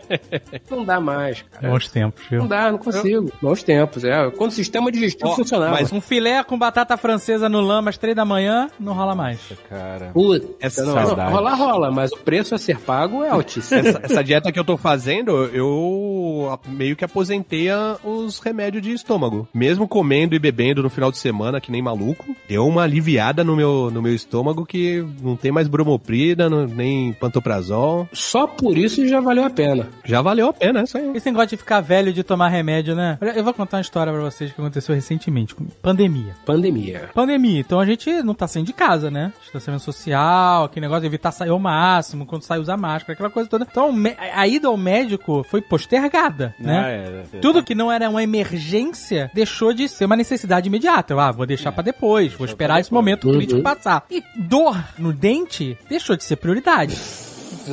Não 0.70 0.84
dá 0.84 1.00
mais, 1.00 1.42
cara. 1.42 1.70
Bons 1.70 1.90
tempos, 1.90 2.24
viu? 2.30 2.40
Não 2.40 2.48
dá, 2.48 2.72
não 2.72 2.78
consigo. 2.78 3.32
Bons 3.42 3.64
tempos, 3.64 3.69
é. 3.74 4.30
Quando 4.32 4.52
o 4.52 4.54
sistema 4.54 4.92
digestivo 4.92 5.30
Ó, 5.32 5.36
funcionava. 5.36 5.72
mas- 5.72 5.92
Um 5.92 6.02
filé 6.02 6.44
com 6.44 6.58
batata 6.58 6.96
francesa 6.98 7.48
no 7.50 7.62
lama 7.62 7.90
às 7.90 7.98
três 7.98 8.16
da 8.16 8.26
manhã, 8.26 8.70
não 8.80 8.94
rola 8.94 9.16
mais. 9.16 9.40
Cara. 9.70 10.12
Puta, 10.14 10.48
Essa 10.60 10.84
não, 10.86 10.94
saudade. 10.94 11.32
rola, 11.32 11.54
rola, 11.56 11.92
mas 11.92 12.12
o 12.12 12.18
preço 12.18 12.56
a 12.56 12.58
ser 12.58 12.80
pago 12.80 13.24
é 13.24 13.30
altíssimo. 13.30 13.80
Essa, 13.80 14.00
essa 14.04 14.24
dieta 14.24 14.52
que 14.52 14.60
eu 14.60 14.64
tô 14.64 14.78
fazendo, 14.78 15.32
eu 15.46 16.60
meio 16.68 16.96
que 16.96 17.06
aposentei 17.06 17.68
os 18.04 18.40
remédios 18.40 18.82
de 18.84 18.92
estômago. 18.92 19.48
Mesmo 19.54 19.88
comendo 19.88 20.36
e 20.36 20.40
bebendo 20.40 20.82
no 20.84 20.90
final 20.90 21.12
de 21.12 21.18
semana, 21.18 21.60
que 21.62 21.72
nem 21.72 21.82
maluco, 21.82 22.26
deu 22.48 22.66
uma 22.68 22.84
aliviada 22.84 23.44
no 23.44 23.56
meu, 23.56 23.90
no 23.92 24.02
meu 24.02 24.14
estômago 24.14 24.66
que 24.66 25.06
não 25.22 25.36
tem 25.36 25.52
mais 25.52 25.68
bromoprida, 25.68 26.50
não- 26.50 26.66
nem 26.66 27.14
pantoprazol. 27.14 28.08
Só 28.14 28.48
por 28.48 28.78
isso 28.78 29.08
já 29.08 29.20
valeu 29.20 29.44
a 29.44 29.50
pena. 29.50 29.88
Já 30.06 30.22
valeu 30.22 30.48
a 30.50 30.54
pena, 30.54 30.82
é 30.82 30.84
isso 30.84 30.98
aí. 30.98 31.12
Esse 31.16 31.28
negócio 31.30 31.50
de 31.50 31.58
ficar 31.58 31.82
velho 31.82 32.14
de 32.14 32.24
tomar 32.24 32.50
remédio, 32.50 32.96
né? 32.96 33.18
Eu 33.36 33.44
vou 33.44 33.54
contar 33.60 33.78
uma 33.78 33.82
história 33.82 34.12
pra 34.14 34.22
vocês 34.22 34.52
que 34.52 34.60
aconteceu 34.60 34.96
recentemente. 34.96 35.54
com 35.56 35.66
Pandemia. 35.82 36.36
Pandemia. 36.46 37.10
Pandemia, 37.14 37.60
então 37.60 37.80
a 37.80 37.86
gente 37.86 38.22
não 38.24 38.34
tá 38.34 38.48
saindo 38.48 38.68
de 38.68 38.74
casa, 38.74 39.12
né? 39.12 39.32
Distanciamento 39.42 39.84
social, 39.84 40.64
aquele 40.66 40.86
negócio 40.86 41.02
de 41.02 41.08
evitar 41.08 41.32
sair 41.32 41.50
ao 41.50 41.60
máximo, 41.60 42.26
quando 42.26 42.44
sai 42.44 42.60
usar 42.60 42.78
máscara, 42.78 43.14
aquela 43.14 43.30
coisa 43.30 43.50
toda. 43.50 43.68
Então 43.70 43.94
a 44.34 44.48
ida 44.48 44.68
ao 44.68 44.78
médico 44.78 45.44
foi 45.50 45.62
postergada, 45.62 46.56
né? 46.60 46.80
Ah, 46.80 46.90
é, 46.90 46.96
é, 46.96 47.38
é. 47.38 47.40
Tudo 47.40 47.64
que 47.64 47.76
não 47.76 47.92
era 47.92 48.10
uma 48.10 48.24
emergência 48.24 49.30
deixou 49.34 49.74
de 49.74 49.88
ser 49.88 50.06
uma 50.06 50.16
necessidade 50.16 50.68
imediata. 50.68 51.14
Eu, 51.14 51.20
ah, 51.20 51.32
vou 51.32 51.46
deixar 51.46 51.72
pra 51.72 51.84
depois, 51.84 52.34
vou 52.34 52.46
esperar 52.46 52.80
esse 52.80 52.94
momento 52.94 53.28
Uhum. 53.28 53.34
crítico 53.34 53.62
passar. 53.62 54.06
E 54.10 54.24
dor 54.38 54.78
no 54.98 55.12
dente 55.14 55.78
deixou 55.90 56.16
de 56.16 56.24
ser 56.24 56.38
prioridade. 56.38 56.96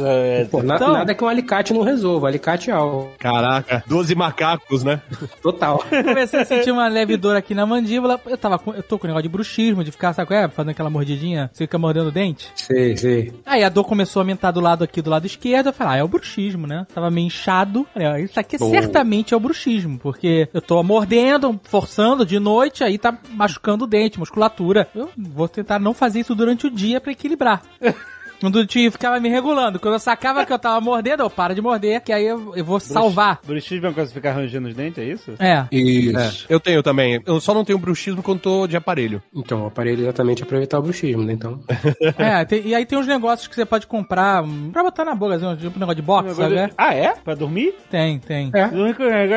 É, 0.04 0.44
Pô, 0.50 0.62
na- 0.62 0.76
Então- 0.76 0.92
nada 0.92 1.14
que 1.14 1.22
um 1.24 1.28
alicate 1.28 1.72
não 1.74 1.82
resolva. 1.82 2.28
Alicate 2.28 2.70
é 2.70 2.74
algo. 2.74 3.10
Caraca, 3.18 3.82
12 3.86 4.14
macacos, 4.14 4.84
né? 4.84 5.00
Total. 5.42 5.82
Comecei 5.88 6.40
a 6.40 6.44
sentir 6.44 6.70
uma 6.70 6.88
leve 6.88 7.16
dor 7.16 7.36
aqui 7.36 7.54
na 7.54 7.66
mandíbula. 7.66 8.20
Eu 8.26 8.36
tava 8.38 8.58
com, 8.58 8.72
eu 8.74 8.82
tô 8.82 8.98
com 8.98 9.06
um 9.06 9.08
negócio 9.08 9.22
de 9.24 9.28
bruxismo, 9.28 9.82
de 9.84 9.90
ficar, 9.90 10.12
sabe 10.12 10.34
é? 10.34 10.48
Fazendo 10.48 10.70
aquela 10.70 10.90
mordidinha, 10.90 11.50
você 11.52 11.64
fica 11.64 11.78
mordendo 11.78 12.08
o 12.08 12.12
dente. 12.12 12.50
sei, 12.56 12.96
sei. 12.96 13.32
Aí 13.44 13.62
a 13.64 13.68
dor 13.68 13.84
começou 13.84 14.20
a 14.20 14.22
aumentar 14.22 14.50
do 14.50 14.60
lado 14.60 14.82
aqui, 14.84 15.00
do 15.02 15.10
lado 15.10 15.26
esquerdo. 15.26 15.68
Eu 15.68 15.72
falei, 15.72 15.94
ah, 15.94 15.96
é 15.98 16.02
o 16.04 16.08
bruxismo, 16.08 16.66
né? 16.66 16.86
Tava 16.94 17.10
meio 17.10 17.26
inchado. 17.26 17.86
Falei, 17.92 18.08
ah, 18.08 18.20
isso 18.20 18.38
aqui 18.38 18.58
Boa. 18.58 18.70
certamente 18.70 19.32
é 19.34 19.36
o 19.36 19.40
bruxismo, 19.40 19.98
porque 19.98 20.48
eu 20.52 20.60
tô 20.60 20.82
mordendo, 20.82 21.58
forçando 21.64 22.24
de 22.26 22.38
noite, 22.38 22.82
aí 22.84 22.98
tá 22.98 23.16
machucando 23.30 23.84
o 23.84 23.86
dente, 23.86 24.18
musculatura. 24.18 24.88
Eu 24.94 25.10
vou 25.16 25.48
tentar 25.48 25.78
não 25.78 25.94
fazer 25.94 26.20
isso 26.20 26.34
durante 26.34 26.66
o 26.66 26.70
dia 26.70 27.00
pra 27.00 27.12
equilibrar. 27.12 27.62
Quando 28.40 28.56
o 28.56 28.66
tio 28.66 28.90
ficava 28.92 29.18
me 29.20 29.28
regulando. 29.28 29.78
Quando 29.80 29.94
eu 29.94 29.98
sacava 30.00 30.44
que 30.44 30.52
eu 30.52 30.58
tava 30.58 30.80
mordendo, 30.80 31.20
eu 31.22 31.30
para 31.30 31.54
de 31.54 31.60
morder, 31.62 32.00
que 32.02 32.12
aí 32.12 32.26
eu, 32.26 32.52
eu 32.56 32.64
vou 32.64 32.78
salvar. 32.80 33.40
Bruxismo 33.46 33.86
é 33.86 33.88
uma 33.88 33.94
coisa 33.94 34.08
de 34.08 34.14
ficar 34.14 34.30
arranjando 34.30 34.68
os 34.68 34.74
dentes, 34.74 34.98
é 34.98 35.04
isso? 35.06 35.32
É. 35.38 35.66
Isso. 35.74 36.46
Eu 36.48 36.60
tenho 36.60 36.82
também. 36.82 37.20
Eu 37.26 37.40
só 37.40 37.54
não 37.54 37.64
tenho 37.64 37.78
bruxismo 37.78 38.22
quando 38.22 38.40
tô 38.40 38.66
de 38.66 38.76
aparelho. 38.76 39.22
Então, 39.34 39.64
o 39.64 39.66
aparelho 39.66 40.02
exatamente 40.02 40.42
é 40.42 40.46
pra 40.46 40.58
evitar 40.58 40.78
o 40.78 40.82
bruxismo, 40.82 41.22
né? 41.22 41.32
Então. 41.32 41.60
É, 42.18 42.44
tem- 42.44 42.66
e 42.66 42.74
aí 42.74 42.84
tem 42.86 42.98
uns 42.98 43.06
negócios 43.06 43.46
que 43.48 43.54
você 43.54 43.64
pode 43.64 43.86
comprar 43.86 44.42
pra 44.72 44.82
botar 44.82 45.04
na 45.04 45.14
boca, 45.14 45.34
assim, 45.34 45.56
tipo 45.56 45.76
um 45.76 45.80
negócio 45.80 45.96
de 45.96 46.02
box, 46.02 46.34
sabe? 46.34 46.56
É? 46.56 46.70
Ah, 46.76 46.94
é? 46.94 47.14
Pra 47.14 47.34
dormir? 47.34 47.74
Tem, 47.90 48.18
tem. 48.18 48.50
É. 48.54 48.68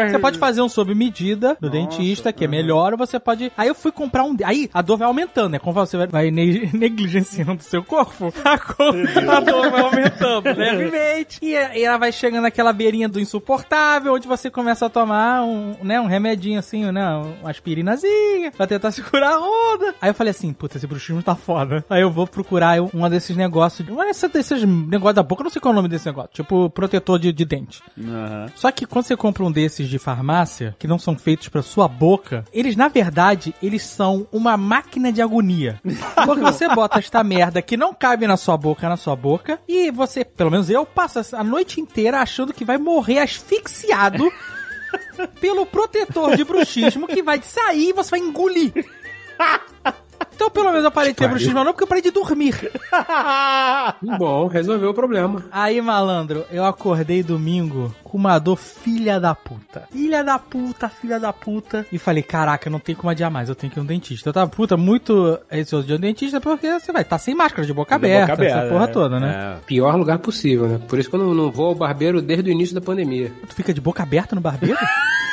Você 0.10 0.20
pode 0.20 0.38
fazer 0.38 0.62
um 0.62 0.70
sob 0.70 0.94
medida 0.96 1.56
do 1.60 1.68
Nossa, 1.68 1.72
dentista, 1.72 2.32
que 2.34 2.46
é 2.46 2.48
melhor, 2.48 2.94
ou 2.94 2.98
você 2.98 3.20
pode. 3.20 3.52
Aí 3.58 3.68
eu 3.68 3.76
fui 3.76 3.92
comprar 3.92 4.24
um. 4.24 4.36
Aí 4.44 4.70
a 4.74 4.82
dor 4.82 4.98
vai 4.98 5.08
aumentando, 5.08 5.50
né? 5.50 5.60
Conforme 5.60 5.88
você 5.88 5.98
vai- 5.98 6.08
vai 6.08 6.32
ne- 6.32 6.70
negligenciando 6.74 7.54
o 7.60 7.64
seu 7.64 7.84
corpo, 7.84 8.34
a, 8.44 8.58
co- 8.94 9.32
a 9.32 9.40
dor 9.40 9.70
vai 9.72 9.82
aumentando 9.82 10.44
levemente. 10.58 11.40
E, 11.42 11.52
e 11.54 11.84
ela 11.84 11.98
vai 11.98 12.12
chegando 12.12 12.44
naquela 12.44 12.74
beirinha 12.74 13.08
do 13.10 13.20
insuportável, 13.20 14.14
onde 14.14 14.28
você 14.28 14.50
começa 14.50 14.86
a 14.86 14.90
tomar 14.90 15.44
um, 15.44 15.76
né, 15.84 16.00
um 16.00 16.06
remedinho 16.08 16.60
assim, 16.60 16.92
né? 16.92 17.08
Uma 17.42 17.50
aspirinazinha, 17.50 18.52
pra 18.52 18.68
tentar 18.68 18.92
segurar 18.92 19.36
a 19.36 19.38
roda. 19.38 19.96
Aí 20.02 20.10
eu 20.10 20.14
falei 20.14 20.32
assim, 20.32 20.54
puta, 20.54 20.78
esse 20.78 20.88
bruxismo 20.88 21.22
tá 21.24 21.36
foda. 21.36 21.84
Aí 21.90 22.02
eu 22.02 22.12
vou 22.12 22.28
procurar 22.28 22.78
eu- 22.78 22.90
uma 22.94 23.10
desses 23.10 23.36
negócios. 23.36 23.88
Uma 23.88 24.06
desses, 24.06 24.30
desses 24.32 24.64
negócios 24.64 25.16
da 25.16 25.24
boca, 25.24 25.42
eu 25.42 25.46
não 25.46 25.52
sei 25.52 25.62
qual 25.62 25.72
é 25.72 25.74
o 25.74 25.76
nome 25.76 25.90
desse 25.90 26.06
negócio. 26.06 26.30
Tipo, 26.34 26.70
protetor 26.70 27.20
de, 27.20 27.32
de 27.34 27.46
dente. 27.46 27.82
Aham. 28.00 28.48
Só 28.56 28.72
que 28.72 28.86
quando 28.86 29.06
você 29.06 29.16
compra 29.16 29.44
um 29.44 29.52
desses 29.52 29.88
de 29.88 29.98
farmácia, 30.00 30.76
que 30.80 30.88
não 30.88 31.00
são 31.00 31.18
feitos 31.18 31.48
pra 31.50 31.62
sua 31.62 31.88
boca, 31.88 32.44
eles 32.54 32.76
na 32.76 32.88
verdade, 32.88 33.54
eles 33.62 33.84
são 33.84 34.28
uma 34.32 34.56
máquina 34.58 35.12
de 35.12 35.22
agonia. 35.22 35.80
Porque 36.26 36.42
você 36.42 36.68
bota 36.70 37.00
esta 37.00 37.24
merda 37.24 37.62
que 37.62 37.78
não 37.78 37.94
cabe 37.94 38.28
na 38.28 38.38
sua 38.38 38.58
boca, 38.58 38.79
na 38.88 38.96
sua 38.96 39.16
boca, 39.16 39.60
e 39.68 39.92
você, 39.92 40.24
pelo 40.24 40.52
menos 40.52 40.70
eu, 40.70 40.86
passa 40.86 41.36
a 41.36 41.44
noite 41.44 41.82
inteira 41.82 42.22
achando 42.22 42.54
que 42.54 42.64
vai 42.64 42.78
morrer 42.78 43.20
asfixiado 43.20 44.32
pelo 45.42 45.66
protetor 45.66 46.38
de 46.38 46.44
bruxismo 46.44 47.08
que 47.08 47.22
vai 47.22 47.42
sair 47.42 47.90
e 47.90 47.94
você 47.94 48.12
vai 48.12 48.20
engolir. 48.20 48.72
Então, 50.40 50.50
pelo 50.50 50.70
menos 50.70 50.86
eu 50.86 50.92
parei 50.92 51.12
de 51.12 51.18
ter 51.18 51.28
bruxismo 51.28 51.66
não, 51.66 51.74
porque 51.74 51.84
eu 51.84 51.88
parei 51.88 52.02
de 52.02 52.12
dormir. 52.12 52.72
Bom, 54.18 54.48
resolveu 54.48 54.92
o 54.92 54.94
problema. 54.94 55.44
Aí, 55.52 55.82
malandro, 55.82 56.46
eu 56.50 56.64
acordei 56.64 57.22
domingo 57.22 57.94
com 58.06 58.18
uma 58.18 58.40
dor 58.40 58.56
filha 58.56 59.20
da 59.20 59.36
puta. 59.36 59.84
Filha 59.92 60.24
da 60.24 60.40
puta, 60.40 60.88
filha 60.88 61.20
da 61.20 61.34
puta. 61.34 61.86
E 61.92 61.98
falei, 61.98 62.24
caraca, 62.24 62.70
não 62.70 62.80
tem 62.80 62.96
como 62.96 63.10
adiar 63.10 63.30
mais, 63.30 63.50
eu 63.50 63.56
tenho 63.56 63.70
que 63.70 63.78
ir 63.78 63.82
um 63.82 63.86
dentista. 63.86 64.30
Eu 64.30 64.34
tava, 64.34 64.50
puta, 64.50 64.78
muito 64.78 65.38
receoso 65.50 65.86
de 65.86 65.94
um 65.94 66.00
dentista 66.00 66.40
porque 66.40 66.80
você 66.80 66.94
vai 66.94 67.02
estar 67.02 67.18
sem 67.18 67.36
máscara, 67.36 67.68
de 67.68 67.74
boca 67.74 68.00
De 68.00 68.06
aberta, 68.06 68.38
boca 68.38 68.46
essa 68.46 68.70
porra 68.70 68.86
é. 68.86 68.88
toda, 68.88 69.20
né? 69.20 69.58
Pior 69.66 69.94
lugar 69.98 70.20
possível, 70.20 70.70
né? 70.70 70.80
Por 70.88 70.98
isso 70.98 71.10
que 71.10 71.18
eu 71.18 71.20
não, 71.20 71.34
não 71.34 71.52
vou 71.52 71.66
ao 71.68 71.76
barbeiro 71.76 72.22
desde 72.22 72.50
o 72.50 72.54
início 72.54 72.74
da 72.74 72.80
pandemia. 72.80 73.30
Tu 73.46 73.56
fica 73.56 73.74
de 73.74 73.82
boca 73.82 74.04
aberta 74.04 74.36
no 74.36 74.42
barbeiro? 74.42 74.78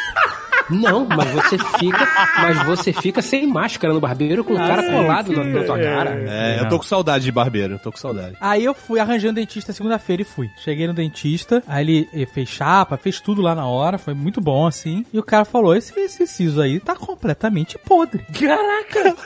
Não, 0.71 1.07
mas 1.07 1.31
você 1.31 1.57
fica, 1.79 2.09
mas 2.43 2.63
você 2.65 2.93
fica 2.93 3.23
sem 3.23 3.47
máscara 3.47 3.93
no 3.95 4.01
barbeiro 4.01 4.43
com 4.45 4.55
o 4.55 4.57
cara 4.57 4.83
colado 4.83 5.33
na, 5.33 5.45
na 5.45 5.65
tua 5.65 5.79
cara. 5.79 6.25
É, 6.29 6.61
eu 6.61 6.69
tô 6.69 6.79
com 6.79 6.85
saudade 6.85 7.25
de 7.25 7.33
barbeiro, 7.33 7.79
tô 7.79 7.93
com 7.93 7.99
saudade. 7.99 8.37
Aí 8.41 8.65
eu 8.65 8.75
fui 8.75 8.99
arranjando 8.99 9.35
dentista 9.35 9.73
segunda-feira 9.73 10.23
e 10.23 10.25
fui. 10.25 10.51
Cheguei 10.65 10.87
no 10.87 10.93
dentista, 10.95 11.63
aí 11.69 12.07
ele 12.13 12.27
fez 12.27 12.49
chapa, 12.49 12.97
fez 12.97 13.21
tudo 13.21 13.43
lá 13.43 13.55
na 13.55 13.67
hora, 13.67 13.99
foi 13.99 14.15
muito 14.15 14.41
bom 14.41 14.67
assim. 14.67 15.05
E 15.13 15.19
o 15.19 15.23
cara 15.23 15.45
falou: 15.45 15.75
esse, 15.75 15.99
esse 16.01 16.27
siso 16.27 16.61
aí 16.61 16.81
tá 16.81 16.95
completamente 16.97 17.79
podre. 17.79 18.25
Caraca! 18.33 19.17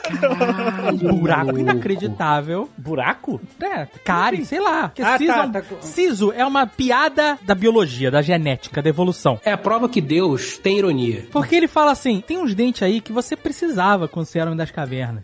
Um 0.93 1.15
buraco 1.17 1.57
inacreditável. 1.57 2.69
Buraco? 2.77 3.41
É, 3.61 3.87
cárie, 4.03 4.45
sei 4.45 4.59
lá. 4.59 4.89
Porque 4.89 5.01
Ah, 5.01 5.17
siso, 5.17 5.33
tá, 5.33 5.39
é 5.39 5.43
um- 5.45 5.51
tá 5.51 5.61
com- 5.61 5.81
siso 5.81 6.31
é 6.35 6.45
uma 6.45 6.67
piada 6.67 7.37
da 7.41 7.55
biologia, 7.55 8.11
da 8.11 8.21
genética, 8.21 8.81
da 8.81 8.89
evolução. 8.89 9.39
É 9.43 9.51
a 9.51 9.57
prova 9.57 9.89
que 9.89 10.01
Deus 10.01 10.57
tem 10.57 10.77
ironia. 10.77 11.25
Porque 11.31 11.55
ele 11.55 11.67
fala 11.67 11.91
assim: 11.91 12.21
tem 12.21 12.37
uns 12.37 12.53
dentes 12.53 12.83
aí 12.83 13.01
que 13.01 13.11
você 13.11 13.35
precisava 13.35 14.07
quando 14.07 14.25
você 14.25 14.39
era 14.39 14.49
homem 14.49 14.57
das 14.57 14.71
cavernas. 14.71 15.23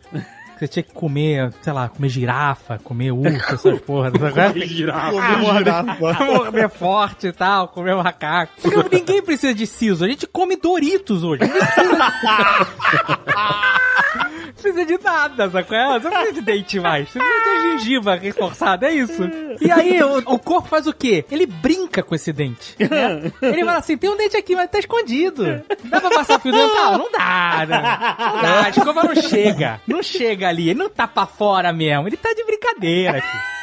Você 0.59 0.67
tinha 0.67 0.83
que 0.83 0.93
comer, 0.93 1.51
sei 1.61 1.73
lá, 1.73 1.89
comer 1.89 2.09
girafa, 2.09 2.79
comer 2.83 3.11
urso, 3.11 3.53
essas 3.53 3.79
porras. 3.81 4.13
Comer 4.13 4.67
girafa. 4.67 5.17
Comer 6.47 6.69
forte 6.69 7.27
e 7.27 7.31
tal, 7.31 7.67
comer 7.67 7.95
macaco. 7.95 8.53
Porque 8.61 8.95
ninguém 8.97 9.21
precisa 9.21 9.53
de 9.53 9.67
siso. 9.67 10.05
A 10.05 10.07
gente 10.07 10.25
come 10.27 10.55
Doritos 10.55 11.23
hoje. 11.23 11.41
Ninguém 11.43 11.59
precisa 11.59 11.93
Não 11.93 12.07
precisa 14.53 14.85
de 14.85 14.97
nada, 15.03 15.49
sacou? 15.49 15.77
É, 15.77 15.99
Você 15.99 16.05
não 16.09 16.17
precisa 16.17 16.33
de 16.33 16.41
dente 16.41 16.79
mais. 16.79 17.09
Você 17.09 17.19
precisa 17.19 17.55
de 17.55 17.61
gengiva 17.79 18.15
reforçada, 18.15 18.87
é 18.87 18.93
isso. 18.93 19.23
E 19.61 19.71
aí, 19.71 20.01
o, 20.03 20.17
o 20.19 20.39
corpo 20.39 20.67
faz 20.67 20.87
o 20.87 20.93
quê? 20.93 21.23
Ele 21.31 21.45
brinca 21.45 22.01
com 22.03 22.13
esse 22.15 22.31
dente. 22.33 22.75
né? 22.79 23.31
Ele 23.41 23.63
fala 23.65 23.77
assim, 23.77 23.97
tem 23.97 24.09
um 24.09 24.17
dente 24.17 24.35
aqui, 24.37 24.55
mas 24.55 24.69
tá 24.69 24.79
escondido. 24.79 25.61
Dá 25.85 26.01
pra 26.01 26.09
passar 26.09 26.39
fio 26.39 26.51
dental? 26.51 26.97
Não 26.97 27.11
dá, 27.11 27.65
né? 27.67 27.81
Não 28.19 28.41
dá, 28.41 28.65
a 28.65 28.69
escova 28.69 29.03
não 29.03 29.15
chega. 29.15 29.79
Não 29.87 30.01
chega 30.03 30.46
ali, 30.47 30.69
ele 30.69 30.79
não 30.79 30.89
tá 30.89 31.07
pra 31.07 31.25
fora 31.25 31.71
mesmo. 31.71 32.07
Ele 32.07 32.17
tá 32.17 32.33
de 32.33 32.43
brincadeira 32.43 33.17
aqui. 33.17 33.56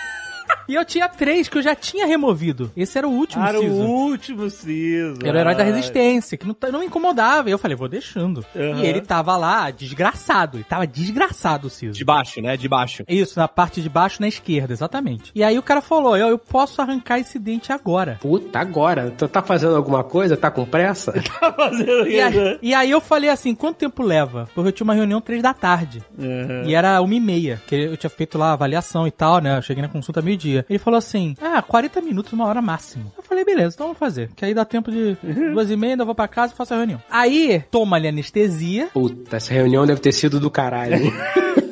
E 0.69 0.75
eu 0.75 0.85
tinha 0.85 1.09
três 1.09 1.49
que 1.49 1.59
eu 1.59 1.63
já 1.63 1.75
tinha 1.75 2.07
removido. 2.07 2.73
Esse 2.77 2.97
era 2.97 3.07
o 3.07 3.11
último 3.13 3.45
Era 3.45 3.59
siso. 3.59 3.73
o 3.75 3.87
último 3.87 4.49
siso. 4.51 5.19
Era 5.23 5.37
o 5.37 5.41
herói 5.41 5.55
da 5.55 5.63
resistência, 5.63 6.39
que 6.39 6.47
não, 6.47 6.55
tá- 6.55 6.71
não 6.71 6.81
me 6.81 6.87
incomodava. 6.87 7.49
E 7.49 7.53
eu 7.53 7.59
falei, 7.59 7.77
vou 7.77 7.89
deixando. 7.89 8.45
Aham. 8.57 8.83
E 8.83 8.87
ele 8.87 9.01
tava 9.03 9.37
lá, 9.37 9.71
desgraçado. 9.71 10.57
Ele 10.57 10.65
tava 10.65 10.87
desgraçado 10.87 11.67
o 11.67 11.71
siso. 11.71 11.93
De 11.93 12.05
baixo, 12.05 12.41
né? 12.41 12.57
De 12.57 12.69
baixo. 12.69 13.05
Isso, 13.09 13.39
na 13.39 13.47
parte 13.47 13.83
de 13.83 13.89
baixo, 13.89 14.21
na 14.21 14.29
esquerda, 14.29 14.73
exatamente. 14.73 15.31
E 15.35 15.43
aí 15.45 15.59
o 15.59 15.63
cara 15.63 15.81
falou, 15.83 16.17
eu, 16.17 16.29
eu 16.29 16.39
posso 16.39 16.81
arrancar 16.81 17.19
esse 17.19 17.39
dente 17.39 17.73
agora. 17.73 18.19
Puta, 18.21 18.59
agora. 18.59 19.13
Tu 19.17 19.29
tá 19.29 19.43
fazendo 19.43 19.77
alguma 19.77 20.03
coisa? 20.03 20.37
Tá 20.37 20.51
com 20.51 20.65
pressa? 20.65 21.13
Tá 21.41 21.53
fazendo 21.53 22.07
E 22.07 22.17
isso, 22.17 22.27
aí, 22.27 22.35
né? 22.37 22.59
e 22.63 22.75
aí 22.75 22.91
eu 22.91 23.01
falei 23.01 23.29
assim, 23.29 23.55
quanto 23.55 23.77
tempo 23.77 24.03
leva? 24.03 24.49
Porque 24.55 24.69
eu 24.69 24.73
tinha 24.73 24.85
uma 24.85 24.95
reunião 24.95 25.21
três 25.21 25.43
da 25.43 25.53
tarde. 25.53 26.03
Uhum. 26.19 26.65
E 26.65 26.75
era 26.75 27.01
uma 27.03 27.15
e 27.15 27.21
meia, 27.21 27.61
que 27.67 27.75
eu 27.75 27.97
tinha 27.97 28.09
feito 28.11 28.39
lá 28.39 28.51
a 28.51 28.53
avaliação 28.53 29.07
e 29.07 29.11
tal, 29.11 29.41
né? 29.41 29.59
Eu 29.59 29.63
cheguei 29.63 29.83
na 29.83 29.89
consulta 29.89 30.23
meio-dia. 30.35 30.67
Ele 30.69 30.79
falou 30.79 30.99
assim, 30.99 31.37
ah, 31.41 31.63
40 31.63 32.01
minutos, 32.01 32.33
uma 32.33 32.47
hora 32.47 32.61
máximo. 32.61 33.13
Eu 33.17 33.23
falei, 33.23 33.45
beleza, 33.45 33.75
então 33.75 33.87
vamos 33.87 33.99
fazer. 33.99 34.31
Que 34.37 34.45
aí 34.45 34.53
dá 34.55 34.65
tempo 34.65 34.91
de 34.91 35.17
duas 35.53 35.71
e 35.71 35.77
meia, 35.77 35.95
ainda 35.95 36.05
vou 36.05 36.15
pra 36.15 36.29
casa 36.29 36.53
e 36.53 36.57
faço 36.57 36.75
a 36.75 36.77
reunião. 36.77 37.01
Aí, 37.11 37.63
toma 37.71 37.97
ali 37.97 38.09
anestesia. 38.09 38.89
Puta, 38.93 39.37
essa 39.37 39.55
reunião 39.55 39.87
deve 39.87 40.01
ter 40.01 40.13
sido 40.13 40.39
do 40.39 40.51
caralho. 40.51 40.97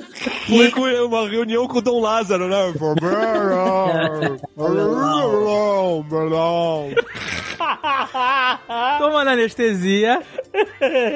Foi 0.47 0.71
com 0.71 0.81
uma 0.81 1.29
reunião 1.29 1.67
com 1.69 1.79
o 1.79 1.83
Dom 1.83 2.01
Lázaro, 2.01 2.49
né? 2.49 2.73
Tomando 8.99 9.29
anestesia. 9.29 10.21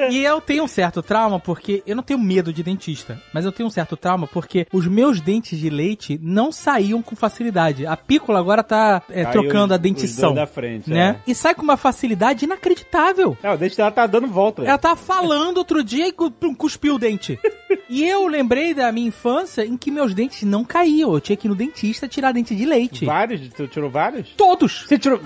e 0.09 0.23
eu 0.23 0.39
tenho 0.41 0.63
um 0.63 0.67
certo 0.67 1.01
trauma 1.01 1.39
porque 1.39 1.83
eu 1.85 1.95
não 1.95 2.03
tenho 2.03 2.19
medo 2.19 2.51
de 2.53 2.63
dentista, 2.63 3.21
mas 3.33 3.45
eu 3.45 3.51
tenho 3.51 3.67
um 3.67 3.71
certo 3.71 3.95
trauma 3.97 4.27
porque 4.27 4.65
os 4.71 4.87
meus 4.87 5.21
dentes 5.21 5.59
de 5.59 5.69
leite 5.69 6.19
não 6.21 6.51
saíam 6.51 7.01
com 7.01 7.15
facilidade. 7.15 7.85
A 7.85 7.95
pícola 7.97 8.39
agora 8.39 8.63
tá 8.63 9.01
é, 9.09 9.25
trocando 9.25 9.73
a 9.73 9.77
dentição, 9.77 10.33
dois 10.33 10.47
da 10.47 10.47
frente, 10.47 10.89
né? 10.89 11.19
E 11.27 11.35
sai 11.35 11.53
com 11.53 11.61
uma 11.61 11.77
facilidade 11.77 12.45
inacreditável. 12.45 13.37
É, 13.43 13.51
o 13.51 13.57
dente 13.57 13.77
dela 13.77 13.91
tá 13.91 14.07
dando 14.07 14.27
volta. 14.27 14.63
Ela 14.63 14.77
tava 14.77 14.95
falando 14.95 15.57
outro 15.57 15.83
dia 15.83 16.07
e 16.07 16.13
cuspiu 16.57 16.95
o 16.95 16.99
dente. 16.99 17.39
E 17.89 18.05
eu 18.05 18.27
lembrei 18.27 18.73
da 18.73 18.91
minha 18.91 19.07
infância 19.17 19.65
em 19.65 19.75
que 19.75 19.89
meus 19.89 20.13
dentes 20.13 20.43
não 20.43 20.63
caíam. 20.63 21.11
Eu 21.13 21.19
tinha 21.19 21.35
que 21.35 21.47
ir 21.47 21.49
no 21.49 21.55
dentista 21.55 22.07
tirar 22.07 22.31
dente 22.31 22.55
de 22.55 22.65
leite. 22.65 23.05
Vários? 23.05 23.41
Tu 23.49 23.67
tirou 23.67 23.89
vários? 23.89 24.29
Todos. 24.37 24.85
Você 24.87 24.97
tirou... 24.99 25.19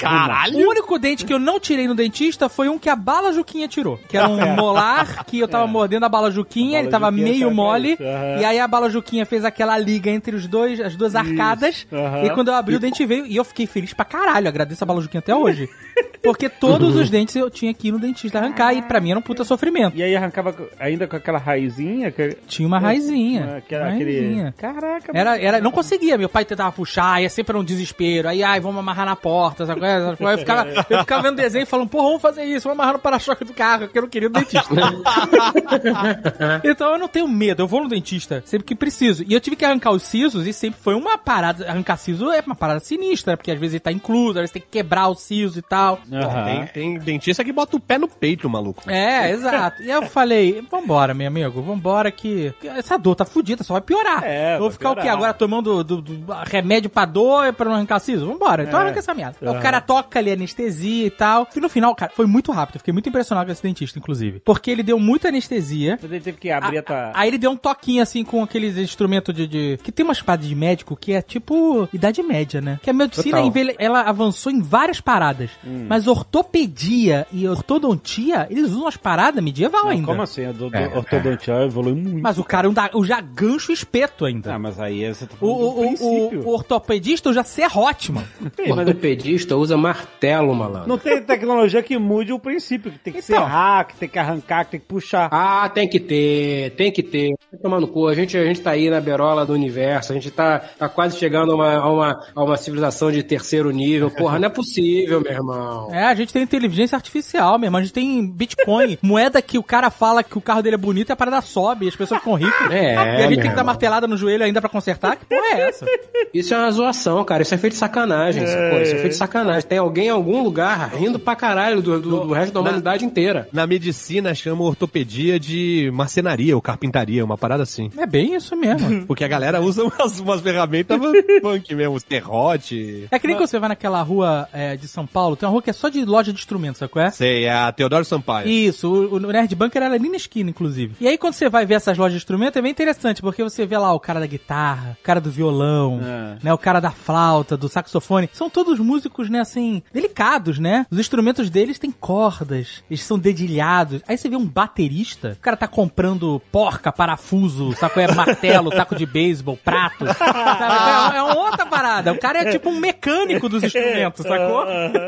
O 0.53 0.69
único 0.69 0.97
dente 0.97 1.25
que 1.25 1.33
eu 1.33 1.39
não 1.39 1.59
tirei 1.59 1.87
no 1.87 1.93
dentista 1.95 2.47
foi 2.47 2.69
um 2.69 2.79
que 2.79 2.89
a 2.89 2.95
bala 2.95 3.33
Juquinha 3.33 3.67
tirou. 3.67 3.99
Que 4.07 4.17
era 4.17 4.27
um 4.29 4.37
molar 4.55 5.25
que 5.25 5.39
eu 5.39 5.47
tava 5.47 5.67
mordendo 5.67 6.05
a 6.05 6.09
bala 6.09 6.31
Juquinha, 6.31 6.77
É. 6.77 6.79
A 6.79 6.83
ele 6.83 6.89
bala 6.89 7.01
tava 7.05 7.11
Juquinha 7.17 7.31
meio 7.33 7.45
pra 7.47 7.55
mole. 7.55 7.97
aham. 7.99 8.41
E 8.41 8.45
aí 8.45 8.59
a 8.59 8.67
bala 8.67 8.89
Juquinha 8.89 9.25
fez 9.25 9.43
aquela 9.43 9.77
liga 9.77 10.09
entre 10.09 10.35
os 10.35 10.47
dois, 10.47 10.79
as 10.79 10.95
duas 10.95 11.15
arcadas. 11.15 11.85
aham. 11.91 12.23
E 12.25 12.29
quando 12.31 12.47
eu 12.47 12.53
abri 12.55 12.75
o 12.75 12.79
dente 12.79 13.05
veio. 13.05 13.25
E 13.25 13.35
eu 13.35 13.43
fiquei 13.43 13.65
feliz 13.67 13.93
pra 13.93 14.05
caralho. 14.05 14.47
Agradeço 14.47 14.83
a 14.83 14.87
bala 14.87 15.01
Juquinha 15.01 15.19
até 15.19 15.35
hoje. 15.35 15.69
Porque 16.23 16.47
todos 16.47 16.95
os 16.95 17.09
dentes 17.09 17.35
eu 17.35 17.49
tinha 17.49 17.73
que 17.73 17.87
ir 17.87 17.91
no 17.91 17.97
dentista 17.99 18.37
arrancar. 18.37 18.73
E 18.73 18.81
pra 18.83 18.99
mim 19.01 19.09
era 19.09 19.19
um 19.19 19.23
puta 19.23 19.43
sofrimento. 19.43 19.97
E 19.97 20.03
aí 20.03 20.15
arrancava 20.15 20.55
ainda 20.79 21.07
com 21.07 21.15
aquela 21.15 21.39
raizinha? 21.39 22.11
Que... 22.11 22.37
Tinha 22.47 22.67
uma 22.67 22.77
raizinha. 22.79 23.63
Que 23.67 23.73
era 23.81 23.93
aquele... 23.93 24.51
Caraca, 24.57 25.11
Era, 25.13 25.41
era, 25.41 25.61
não 25.61 25.71
conseguia, 25.71 26.17
meu 26.17 26.29
pai 26.29 26.45
tentava 26.45 26.71
puxar, 26.71 27.21
ia 27.21 27.29
sempre 27.29 27.55
um 27.57 27.63
desespero, 27.63 28.27
aí, 28.27 28.43
ai, 28.43 28.59
vamos 28.59 28.79
amarrar 28.79 29.05
na 29.05 29.15
porta, 29.15 29.65
sabe? 29.65 29.85
Aí 29.85 30.01
eu 30.19 30.37
ficava, 30.37 30.69
eu 30.89 30.99
ficava 30.99 31.23
vendo 31.23 31.35
desenho 31.35 31.63
e 31.63 31.65
falando, 31.65 31.89
porra, 31.89 32.07
vamos 32.07 32.21
fazer 32.21 32.43
isso, 32.43 32.63
vamos 32.63 32.79
amarrar 32.79 32.93
no 32.93 32.99
para-choque 32.99 33.45
do 33.45 33.53
carro, 33.53 33.87
que 33.87 33.97
eu 33.97 34.01
não 34.03 34.09
queria 34.09 34.27
o 34.27 34.31
dentista. 34.31 34.73
então 36.63 36.93
eu 36.93 36.99
não 36.99 37.07
tenho 37.07 37.27
medo, 37.27 37.63
eu 37.63 37.67
vou 37.67 37.83
no 37.83 37.89
dentista 37.89 38.43
sempre 38.45 38.65
que 38.65 38.75
preciso. 38.75 39.23
E 39.27 39.33
eu 39.33 39.39
tive 39.39 39.55
que 39.55 39.65
arrancar 39.65 39.91
os 39.91 40.03
sisos 40.03 40.47
e 40.47 40.53
sempre 40.53 40.79
foi 40.81 40.95
uma 40.95 41.17
parada, 41.17 41.69
arrancar 41.69 41.97
siso 41.97 42.31
é 42.31 42.41
uma 42.45 42.55
parada 42.55 42.79
sinistra, 42.79 43.37
porque 43.37 43.51
às 43.51 43.59
vezes 43.59 43.75
ele 43.75 43.79
tá 43.79 43.91
incluso, 43.91 44.31
às 44.31 44.43
vezes 44.43 44.51
tem 44.51 44.61
que 44.61 44.67
quebrar 44.67 45.07
o 45.07 45.15
siso 45.15 45.59
e 45.59 45.61
tal. 45.61 45.99
Aham. 46.11 46.45
Tem, 46.45 46.67
tem 46.67 46.99
dentista 46.99 47.43
que 47.43 47.51
bota 47.51 47.77
o 47.77 47.79
pé 47.79 47.97
no 47.97 48.07
peito, 48.07 48.49
maluco. 48.49 48.89
É, 48.89 49.31
exato. 49.31 49.81
E 49.81 49.91
aí 49.91 49.97
eu 49.97 50.07
falei, 50.07 50.63
vambora, 50.69 51.13
meu 51.13 51.27
amigo, 51.27 51.61
vambora 51.61 52.11
que 52.11 52.31
que 52.59 52.67
essa 52.67 52.97
dor 52.97 53.15
tá 53.15 53.25
fudida, 53.25 53.63
só 53.71 53.73
vai 53.73 53.81
piorar. 53.81 54.23
É, 54.23 54.57
vou 54.57 54.67
vai 54.69 54.73
ficar 54.73 54.91
o 54.91 54.95
quê? 54.95 55.01
piorar. 55.01 55.17
Agora 55.17 55.33
tomando 55.33 55.83
do- 55.83 56.01
do- 56.01 56.25
remédio 56.45 56.89
pra 56.89 57.05
dor 57.05 57.53
pra 57.53 57.65
não 57.65 57.75
arrancar 57.75 57.99
siso? 57.99 58.25
Vambora, 58.27 58.63
então 58.63 58.79
É. 58.79 58.83
arranca 58.83 58.99
essa 58.99 59.13
merda. 59.13 59.37
Aham. 59.41 59.57
O 59.57 59.61
cara 59.61 59.79
toca 59.81 60.19
ali 60.19 60.31
anestesia 60.31 61.05
e 61.07 61.09
tal. 61.09 61.47
E 61.55 61.59
no 61.59 61.69
final, 61.69 61.93
cara, 61.95 62.11
foi 62.15 62.25
muito 62.25 62.51
rápido. 62.51 62.75
Eu 62.75 62.79
fiquei 62.79 62.91
muito 62.93 63.07
impressionado 63.09 63.45
com 63.45 63.51
esse 63.51 63.63
dentista, 63.63 63.97
inclusive. 63.99 64.39
Porque 64.41 64.69
ele 64.71 64.83
deu 64.83 64.99
muita 64.99 65.29
anestesia. 65.29 65.97
Você 66.01 66.07
teve 66.19 66.33
que 66.33 66.51
abrir 66.51 66.79
a 66.79 66.83
tua... 66.83 67.11
Aí 67.13 67.27
ele 67.29 67.37
deu 67.37 67.51
um 67.51 67.57
toquinho 67.57 68.01
assim 68.03 68.23
com 68.23 68.43
aqueles 68.43 68.77
instrumentos 68.77 69.33
de, 69.33 69.47
de- 69.47 69.79
Que 69.83 69.91
tem 69.91 70.03
uma 70.03 70.13
espada 70.13 70.43
de 70.45 70.53
médico 70.55 70.95
que 70.95 71.13
é 71.13 71.21
tipo 71.21 71.87
Idade 71.93 72.21
Média, 72.23 72.59
né? 72.61 72.79
Que 72.81 72.89
a 72.89 72.93
medicina 72.93 73.41
Total. 73.41 73.75
ela 73.79 74.01
avançou 74.01 74.51
em 74.51 74.61
várias 74.61 74.99
paradas. 75.01 75.49
Hum. 75.65 75.85
Mas 75.87 76.07
ortopedia 76.07 77.27
e 77.31 77.47
ortodontia, 77.47 78.47
eles 78.49 78.69
usam 78.71 78.87
as 78.87 78.97
paradas 78.97 79.43
medieval 79.43 79.83
Não, 79.85 79.91
ainda. 79.91 80.05
como 80.07 80.21
assim? 80.21 80.45
A 80.45 80.51
do, 80.51 80.69
do 80.69 80.75
É, 80.75 80.87
ortodontia 80.97 81.53
evoluiu 81.63 81.95
muito. 81.95 82.21
Mas 82.21 82.37
o 82.37 82.43
cara 82.43 82.69
usa 82.69 82.89
usa 82.93 83.21
gancho 83.61 83.71
e 83.71 83.73
espeto 83.73 84.25
ainda. 84.25 84.53
Ah, 84.53 84.59
mas 84.59 84.79
aí 84.79 85.07
você 85.13 85.25
tá 85.25 85.35
o, 85.39 85.47
o, 85.47 85.93
o, 85.93 86.45
o 86.45 86.49
ortopedista 86.49 87.29
usa 87.29 87.43
serrote, 87.43 88.11
mano. 88.11 88.27
O 88.67 88.71
ortopedista 88.71 89.55
usa 89.55 89.77
martelo, 89.77 90.53
malandro. 90.55 90.89
não 90.89 90.97
tem 90.97 91.21
tecnologia 91.21 91.83
que 91.83 91.97
mude 91.97 92.33
o 92.33 92.39
princípio, 92.39 92.91
que 92.91 92.99
tem 92.99 93.13
que 93.13 93.19
Então. 93.19 93.37
serrar, 93.37 93.87
que 93.87 93.95
tem 93.95 94.09
que 94.09 94.19
arrancar, 94.19 94.65
que 94.65 94.71
tem 94.71 94.79
que 94.79 94.85
puxar. 94.85 95.29
Ah, 95.31 95.69
tem 95.69 95.87
que 95.87 95.99
ter, 95.99 96.71
tem 96.71 96.91
que 96.91 97.03
ter. 97.03 97.33
No 97.63 97.87
cu. 97.87 98.07
A 98.07 98.15
gente, 98.15 98.37
a 98.37 98.43
gente 98.45 98.61
tá 98.61 98.71
aí 98.71 98.89
na 98.89 98.99
berola 98.99 99.45
do 99.45 99.53
universo, 99.53 100.11
a 100.11 100.15
gente 100.15 100.31
tá, 100.31 100.59
tá 100.59 100.89
quase 100.89 101.17
chegando 101.17 101.51
a 101.51 101.55
uma, 101.55 101.73
a, 101.75 101.89
uma, 101.89 102.19
a 102.35 102.43
uma 102.43 102.57
civilização 102.57 103.11
de 103.11 103.21
terceiro 103.23 103.69
nível. 103.71 104.09
Porra, 104.09 104.39
não 104.39 104.47
é 104.47 104.49
possível, 104.49 105.21
meu 105.21 105.31
irmão. 105.31 105.93
É, 105.93 106.05
a 106.05 106.15
gente 106.15 106.33
tem 106.33 106.41
inteligência 106.41 106.95
artificial 106.95 107.57
mesmo, 107.59 107.77
a 107.77 107.81
gente 107.81 107.93
tem 107.93 108.29
Bitcoin, 108.31 108.97
moeda 109.01 109.41
que 109.41 109.57
o 109.57 109.63
cara 109.63 109.89
fala 109.89 110.23
que 110.23 110.37
o 110.37 110.41
carro 110.41 110.61
dele 110.61 110.75
é 110.75 110.77
bonito 110.77 111.09
e 111.09 111.13
a 111.13 111.15
parada 111.15 111.41
sobe 111.41 111.85
e 111.85 111.89
as 111.89 111.95
pessoas 111.95 112.19
ficam 112.19 112.33
ricas. 112.33 112.71
É, 112.71 112.93
e 112.93 112.97
a 112.97 113.27
gente 113.27 113.37
meu 113.37 113.45
tem 113.45 113.50
que 113.51 113.55
dar 113.57 113.63
martelada 113.63 114.07
no 114.07 114.17
joelho 114.17 114.43
ainda 114.43 114.59
pra 114.61 114.69
consertar? 114.69 115.15
Que 115.15 115.25
porra 115.25 115.47
é 115.53 115.69
essa? 115.69 115.85
Isso 116.33 116.53
é 116.53 116.57
uma 116.57 116.71
zoação, 116.71 117.23
cara. 117.23 117.43
Isso 117.43 117.53
é 117.53 117.57
feito 117.57 117.73
de 117.73 117.79
sacanagem. 117.79 118.45
sacou? 118.45 118.81
Isso 118.81 118.95
é 118.95 118.97
feito 118.97 119.09
de 119.09 119.15
sacanagem. 119.17 119.67
Tem 119.67 119.77
alguém 119.77 120.07
em 120.07 120.09
algum 120.09 120.43
lugar 120.43 120.89
rindo 120.89 121.19
pra 121.19 121.35
caralho 121.35 121.81
do, 121.81 121.99
do, 121.99 122.19
do 122.21 122.33
resto 122.33 122.53
da 122.53 122.59
humanidade 122.61 123.05
inteira. 123.05 123.47
Na 123.51 123.67
medicina 123.67 124.33
chama 124.33 124.63
ortopedia 124.63 125.39
de 125.39 125.89
marcenaria 125.93 126.55
ou 126.55 126.61
carpintaria, 126.61 127.23
uma 127.23 127.37
parada 127.37 127.63
assim. 127.63 127.89
É 127.97 128.05
bem 128.05 128.35
isso 128.35 128.55
mesmo. 128.55 129.05
Porque 129.07 129.23
a 129.23 129.27
galera 129.27 129.61
usa 129.61 129.83
umas, 129.83 130.19
umas 130.19 130.41
ferramentas 130.41 130.99
punk 131.41 131.75
mesmo, 131.75 131.99
serrote. 131.99 133.07
É 133.11 133.19
que 133.19 133.27
nem 133.27 133.35
quando 133.35 133.47
você 133.47 133.59
vai 133.59 133.69
naquela 133.69 134.01
rua 134.01 134.47
é, 134.53 134.75
de 134.75 134.87
São 134.87 135.05
Paulo, 135.05 135.35
tem 135.35 135.47
uma 135.47 135.51
rua 135.51 135.61
que 135.61 135.69
é 135.69 135.73
só 135.73 135.89
de 135.89 136.03
loja 136.05 136.31
de 136.31 136.39
instrumentos, 136.39 136.79
sabe 136.79 136.91
qual 136.91 137.05
é? 137.05 137.11
Sei, 137.11 137.45
é 137.45 137.53
a 137.53 137.71
Teodoro 137.71 138.05
Sampaio. 138.05 138.47
Isso, 138.47 138.87
o, 138.91 139.15
o 139.15 139.19
Nerd 139.19 139.53
Bunker 139.55 139.81
era 139.81 139.95
ali 139.95 140.09
na 140.09 140.17
esquina, 140.17 140.49
inclusive. 140.49 140.95
E 140.99 141.07
aí, 141.07 141.17
quando 141.17 141.33
você 141.33 141.49
vai 141.49 141.65
ver 141.65 141.75
essas 141.75 141.97
lojas 141.97 142.13
de 142.13 142.17
instrumento, 142.17 142.57
é 142.57 142.61
bem 142.61 142.71
interessante, 142.71 143.21
porque 143.21 143.40
você 143.43 143.65
vê 143.65 143.77
lá 143.77 143.93
o 143.93 143.99
cara 143.99 144.19
da 144.19 144.25
guitarra, 144.27 144.97
o 144.99 145.03
cara 145.03 145.19
do 145.21 145.31
violão, 145.31 145.99
É. 146.03 146.37
né, 146.43 146.53
o 146.53 146.57
cara 146.57 146.79
da 146.79 146.91
flauta, 146.91 147.55
do 147.57 147.67
saxofone. 147.69 148.29
São 148.33 148.49
todos 148.49 148.79
músicos, 148.79 149.29
né, 149.29 149.39
assim, 149.39 149.81
delicados, 149.93 150.59
né? 150.59 150.85
Os 150.91 150.99
instrumentos 150.99 151.49
deles 151.49 151.77
têm 151.79 151.91
cordas, 151.91 152.83
eles 152.89 153.03
são 153.03 153.19
quebrados. 153.19 154.01
Aí 154.07 154.17
você 154.17 154.29
vê 154.29 154.35
um 154.35 154.45
baterista, 154.45 155.35
o 155.37 155.41
cara 155.41 155.57
tá 155.57 155.67
comprando 155.67 156.41
porca, 156.51 156.91
parafuso, 156.91 157.73
sacou? 157.73 158.01
É 158.01 158.13
martelo, 158.13 158.69
taco 158.71 158.95
de 158.95 159.05
beisebol, 159.05 159.57
prato. 159.63 160.05
sabe? 160.13 161.15
É, 161.15 161.17
é 161.19 161.23
uma 161.23 161.37
outra 161.37 161.65
parada. 161.65 162.11
O 162.11 162.19
cara 162.19 162.39
é 162.39 162.51
tipo 162.51 162.69
um 162.69 162.79
mecânico 162.79 163.47
dos 163.49 163.63
instrumentos, 163.63 164.25
sacou? 164.25 164.65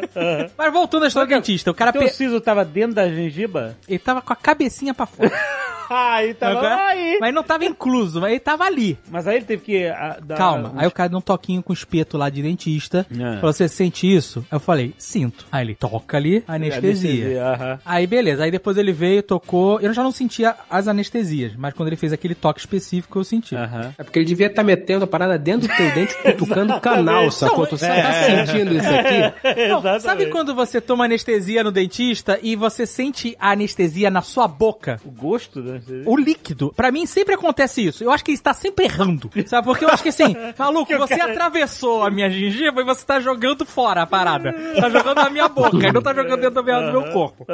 Mas 0.58 0.74
voltando 0.74 1.04
à 1.06 1.08
história 1.08 1.28
do 1.28 1.34
dentista, 1.34 1.72
o 1.72 1.74
cara 1.74 1.92
Teu 1.92 2.02
pe- 2.02 2.10
siso 2.10 2.40
tava 2.42 2.64
dentro 2.66 2.96
da 2.96 3.08
gengiba? 3.10 3.76
ele 3.88 4.00
tava 4.00 4.22
com 4.22 4.34
a 4.34 4.36
cabecinha 4.36 4.94
pra 4.94 5.06
fora. 5.06 5.32
Aí 5.90 6.34
tava 6.34 6.54
Sacou? 6.56 6.70
aí. 6.70 7.18
Mas 7.20 7.34
não 7.34 7.44
tava 7.44 7.66
incluso, 7.66 8.20
mas 8.24 8.32
ele 8.32 8.40
tava 8.40 8.64
ali. 8.66 8.98
Mas 9.10 9.28
aí 9.28 9.38
ele 9.38 9.46
teve 9.46 9.62
que 9.64 9.86
ah, 9.88 10.18
dar... 10.24 10.36
Calma. 10.38 10.72
um- 10.76 10.80
Aí 10.80 10.88
o 10.88 10.92
cara 10.92 11.10
deu 11.10 11.18
um 11.20 11.22
toquinho 11.22 11.62
com 11.62 11.72
espeto 11.74 12.18
lá 12.18 12.30
de 12.30 12.42
dentista. 12.42 13.06
É. 13.12 13.36
Falou, 13.38 13.54
você 13.54 13.68
sente 13.68 14.12
isso? 14.14 14.40
Aí 14.52 14.56
eu 14.56 14.60
falei, 14.60 14.94
sinto. 14.98 15.46
Aí 15.52 15.66
ele 15.66 15.76
toca 15.76 16.18
ali, 16.18 16.44
anestesia. 16.48 17.44
aham. 17.46 17.80
Aí 17.86 18.08
beleza, 18.08 18.44
aí 18.44 18.52
depois 18.52 18.78
ele 18.78 18.92
veio, 18.92 19.22
tocou. 19.24 19.80
Eu 19.80 19.94
já 19.94 20.04
não 20.04 20.12
sentia 20.12 20.56
as 20.70 20.88
anestesias, 20.88 21.54
mas 21.58 21.74
quando 21.74 21.88
ele 21.90 21.96
fez 21.96 22.12
aquele 22.14 22.36
toque 22.36 22.60
específico 22.60 23.20
eu 23.20 23.24
senti. 23.24 23.56
Aham. 23.56 23.94
É 23.98 24.04
porque 24.04 24.20
ele 24.20 24.26
devia 24.26 24.48
estar 24.48 24.64
metendo 24.64 25.04
a 25.06 25.08
parada 25.08 25.38
dentro 25.38 25.68
do 25.68 25.76
teu 25.76 25.92
dente, 25.94 26.16
cutucando 26.24 26.74
o 26.74 26.82
canal, 26.82 27.30
sacou? 27.32 27.68
Tu 27.68 27.78
sabe, 27.78 28.02
tá 28.02 28.14
sentindo 28.24 28.74
isso 28.76 28.88
aqui? 28.90 29.68
Não, 29.70 30.00
sabe 30.00 30.28
quando 30.28 30.54
você 30.56 30.80
toma 30.82 31.06
anestesia 31.06 31.64
no 31.64 31.72
dentista 31.72 32.40
e 32.42 32.56
você 32.56 32.86
sente 32.86 33.36
a 33.40 33.52
anestesia 33.52 34.10
na 34.10 34.22
sua 34.22 34.48
boca? 34.48 35.00
O 35.06 35.12
gosto 35.12 35.62
da 35.62 35.80
O 36.06 36.16
líquido. 36.18 36.74
Pra 36.76 36.92
mim 36.92 37.06
sempre 37.06 37.36
acontece 37.36 37.86
isso. 37.86 38.04
Eu 38.04 38.12
acho 38.14 38.24
que 38.24 38.32
ele 38.32 38.38
está 38.38 38.54
sempre 38.54 38.86
errando. 38.86 39.30
Sabe? 39.46 39.66
Porque 39.66 39.86
eu 39.86 39.90
acho 39.90 40.04
que 40.04 40.10
assim, 40.10 40.36
maluco, 40.58 40.96
você 40.98 41.16
atravessou 41.16 42.04
a 42.04 42.10
minha 42.10 42.30
gengiva 42.30 42.82
e 42.82 42.84
você 42.86 43.06
tá 43.06 43.20
jogando 43.20 43.66
fora 43.66 44.04
a 44.04 44.08
parada. 44.08 44.54
Tá 44.80 44.90
jogando 44.90 45.16
na 45.16 45.30
minha 45.30 45.48
boca 45.48 45.88
e 45.88 45.92
não 45.92 46.02
tá 46.02 46.14
jogando 46.14 46.42
dentro 46.42 46.62
do 46.62 46.64
meu, 46.64 46.82
do 46.82 46.92
meu 46.92 47.12
corpo. 47.12 47.46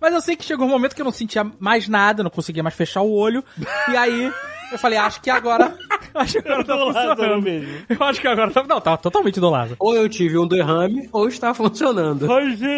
Mas 0.00 0.14
eu 0.14 0.20
sei 0.20 0.36
que 0.36 0.44
chegou 0.44 0.66
um 0.66 0.70
momento 0.70 0.94
que 0.94 1.02
eu 1.02 1.04
não 1.04 1.12
sentia 1.12 1.44
mais 1.58 1.88
nada, 1.88 2.22
não 2.22 2.30
conseguia 2.30 2.62
mais 2.62 2.74
fechar 2.74 3.02
o 3.02 3.12
olho. 3.12 3.44
E 3.90 3.96
aí. 3.96 4.32
Eu 4.74 4.78
falei, 4.78 4.98
acho 4.98 5.20
que 5.20 5.30
agora. 5.30 5.74
Acho 6.14 6.40
que 6.40 6.48
agora 6.48 6.64
tá 6.64 6.78
funcionando. 6.78 7.42
mesmo. 7.42 7.68
Eu 7.88 8.06
acho 8.06 8.20
que 8.20 8.28
agora 8.28 8.48
tá. 8.48 8.62
Não, 8.62 8.80
tá 8.80 8.96
totalmente 8.96 9.40
do 9.40 9.50
lado. 9.50 9.74
Ou 9.80 9.96
eu 9.96 10.08
tive 10.08 10.38
um 10.38 10.46
derrame, 10.46 11.08
ou 11.12 11.26
está 11.26 11.52
funcionando. 11.52 12.28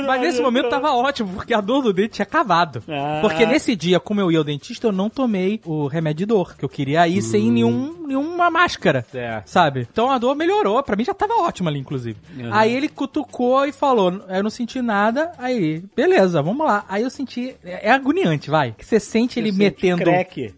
Mas 0.07 0.21
nesse 0.23 0.41
momento 0.41 0.71
tava 0.71 0.91
ótimo, 0.93 1.35
porque 1.35 1.53
a 1.53 1.61
dor 1.61 1.83
do 1.83 1.93
dente 1.93 2.15
tinha 2.15 2.23
acabado. 2.25 2.83
Ah. 2.89 3.19
Porque 3.21 3.45
nesse 3.45 3.77
dia, 3.77 4.01
como 4.01 4.23
eu 4.23 4.33
ia 4.33 4.39
ao 4.39 4.45
dentista, 4.45 4.87
eu 4.87 4.93
não 4.93 5.11
tomei 5.11 5.61
o 5.67 5.87
remédio 5.87 6.21
de 6.21 6.27
dor, 6.27 6.57
que 6.57 6.65
eu 6.65 6.69
queria 6.69 7.07
ir 7.07 7.21
sem 7.21 7.51
nenhum, 7.51 8.07
nenhuma 8.07 8.51
máscara. 8.51 9.05
Certo. 9.13 9.49
Sabe? 9.49 9.87
Então 9.93 10.11
a 10.11 10.17
dor 10.17 10.35
melhorou, 10.35 10.83
pra 10.83 10.97
mim 10.97 11.05
já 11.05 11.13
tava 11.13 11.35
ótima 11.35 11.69
ali, 11.69 11.79
inclusive. 11.79 12.17
Aí 12.51 12.75
ele 12.75 12.89
cutucou 12.89 13.67
e 13.67 13.73
falou: 13.73 14.19
Eu 14.31 14.43
não 14.43 14.51
senti 14.51 14.81
nada. 14.81 15.33
Aí, 15.37 15.85
beleza, 15.95 16.41
vamos 16.41 16.67
lá. 16.67 16.87
Aí 16.89 17.03
eu 17.03 17.11
senti. 17.11 17.55
É 17.63 17.87
é 17.87 17.91
agoniante, 17.91 18.49
vai. 18.49 18.73
Que 18.73 18.85
você 18.85 18.99
sente 18.99 19.39
ele 19.39 19.53
metendo. 19.53 20.05
crack. 20.05 20.55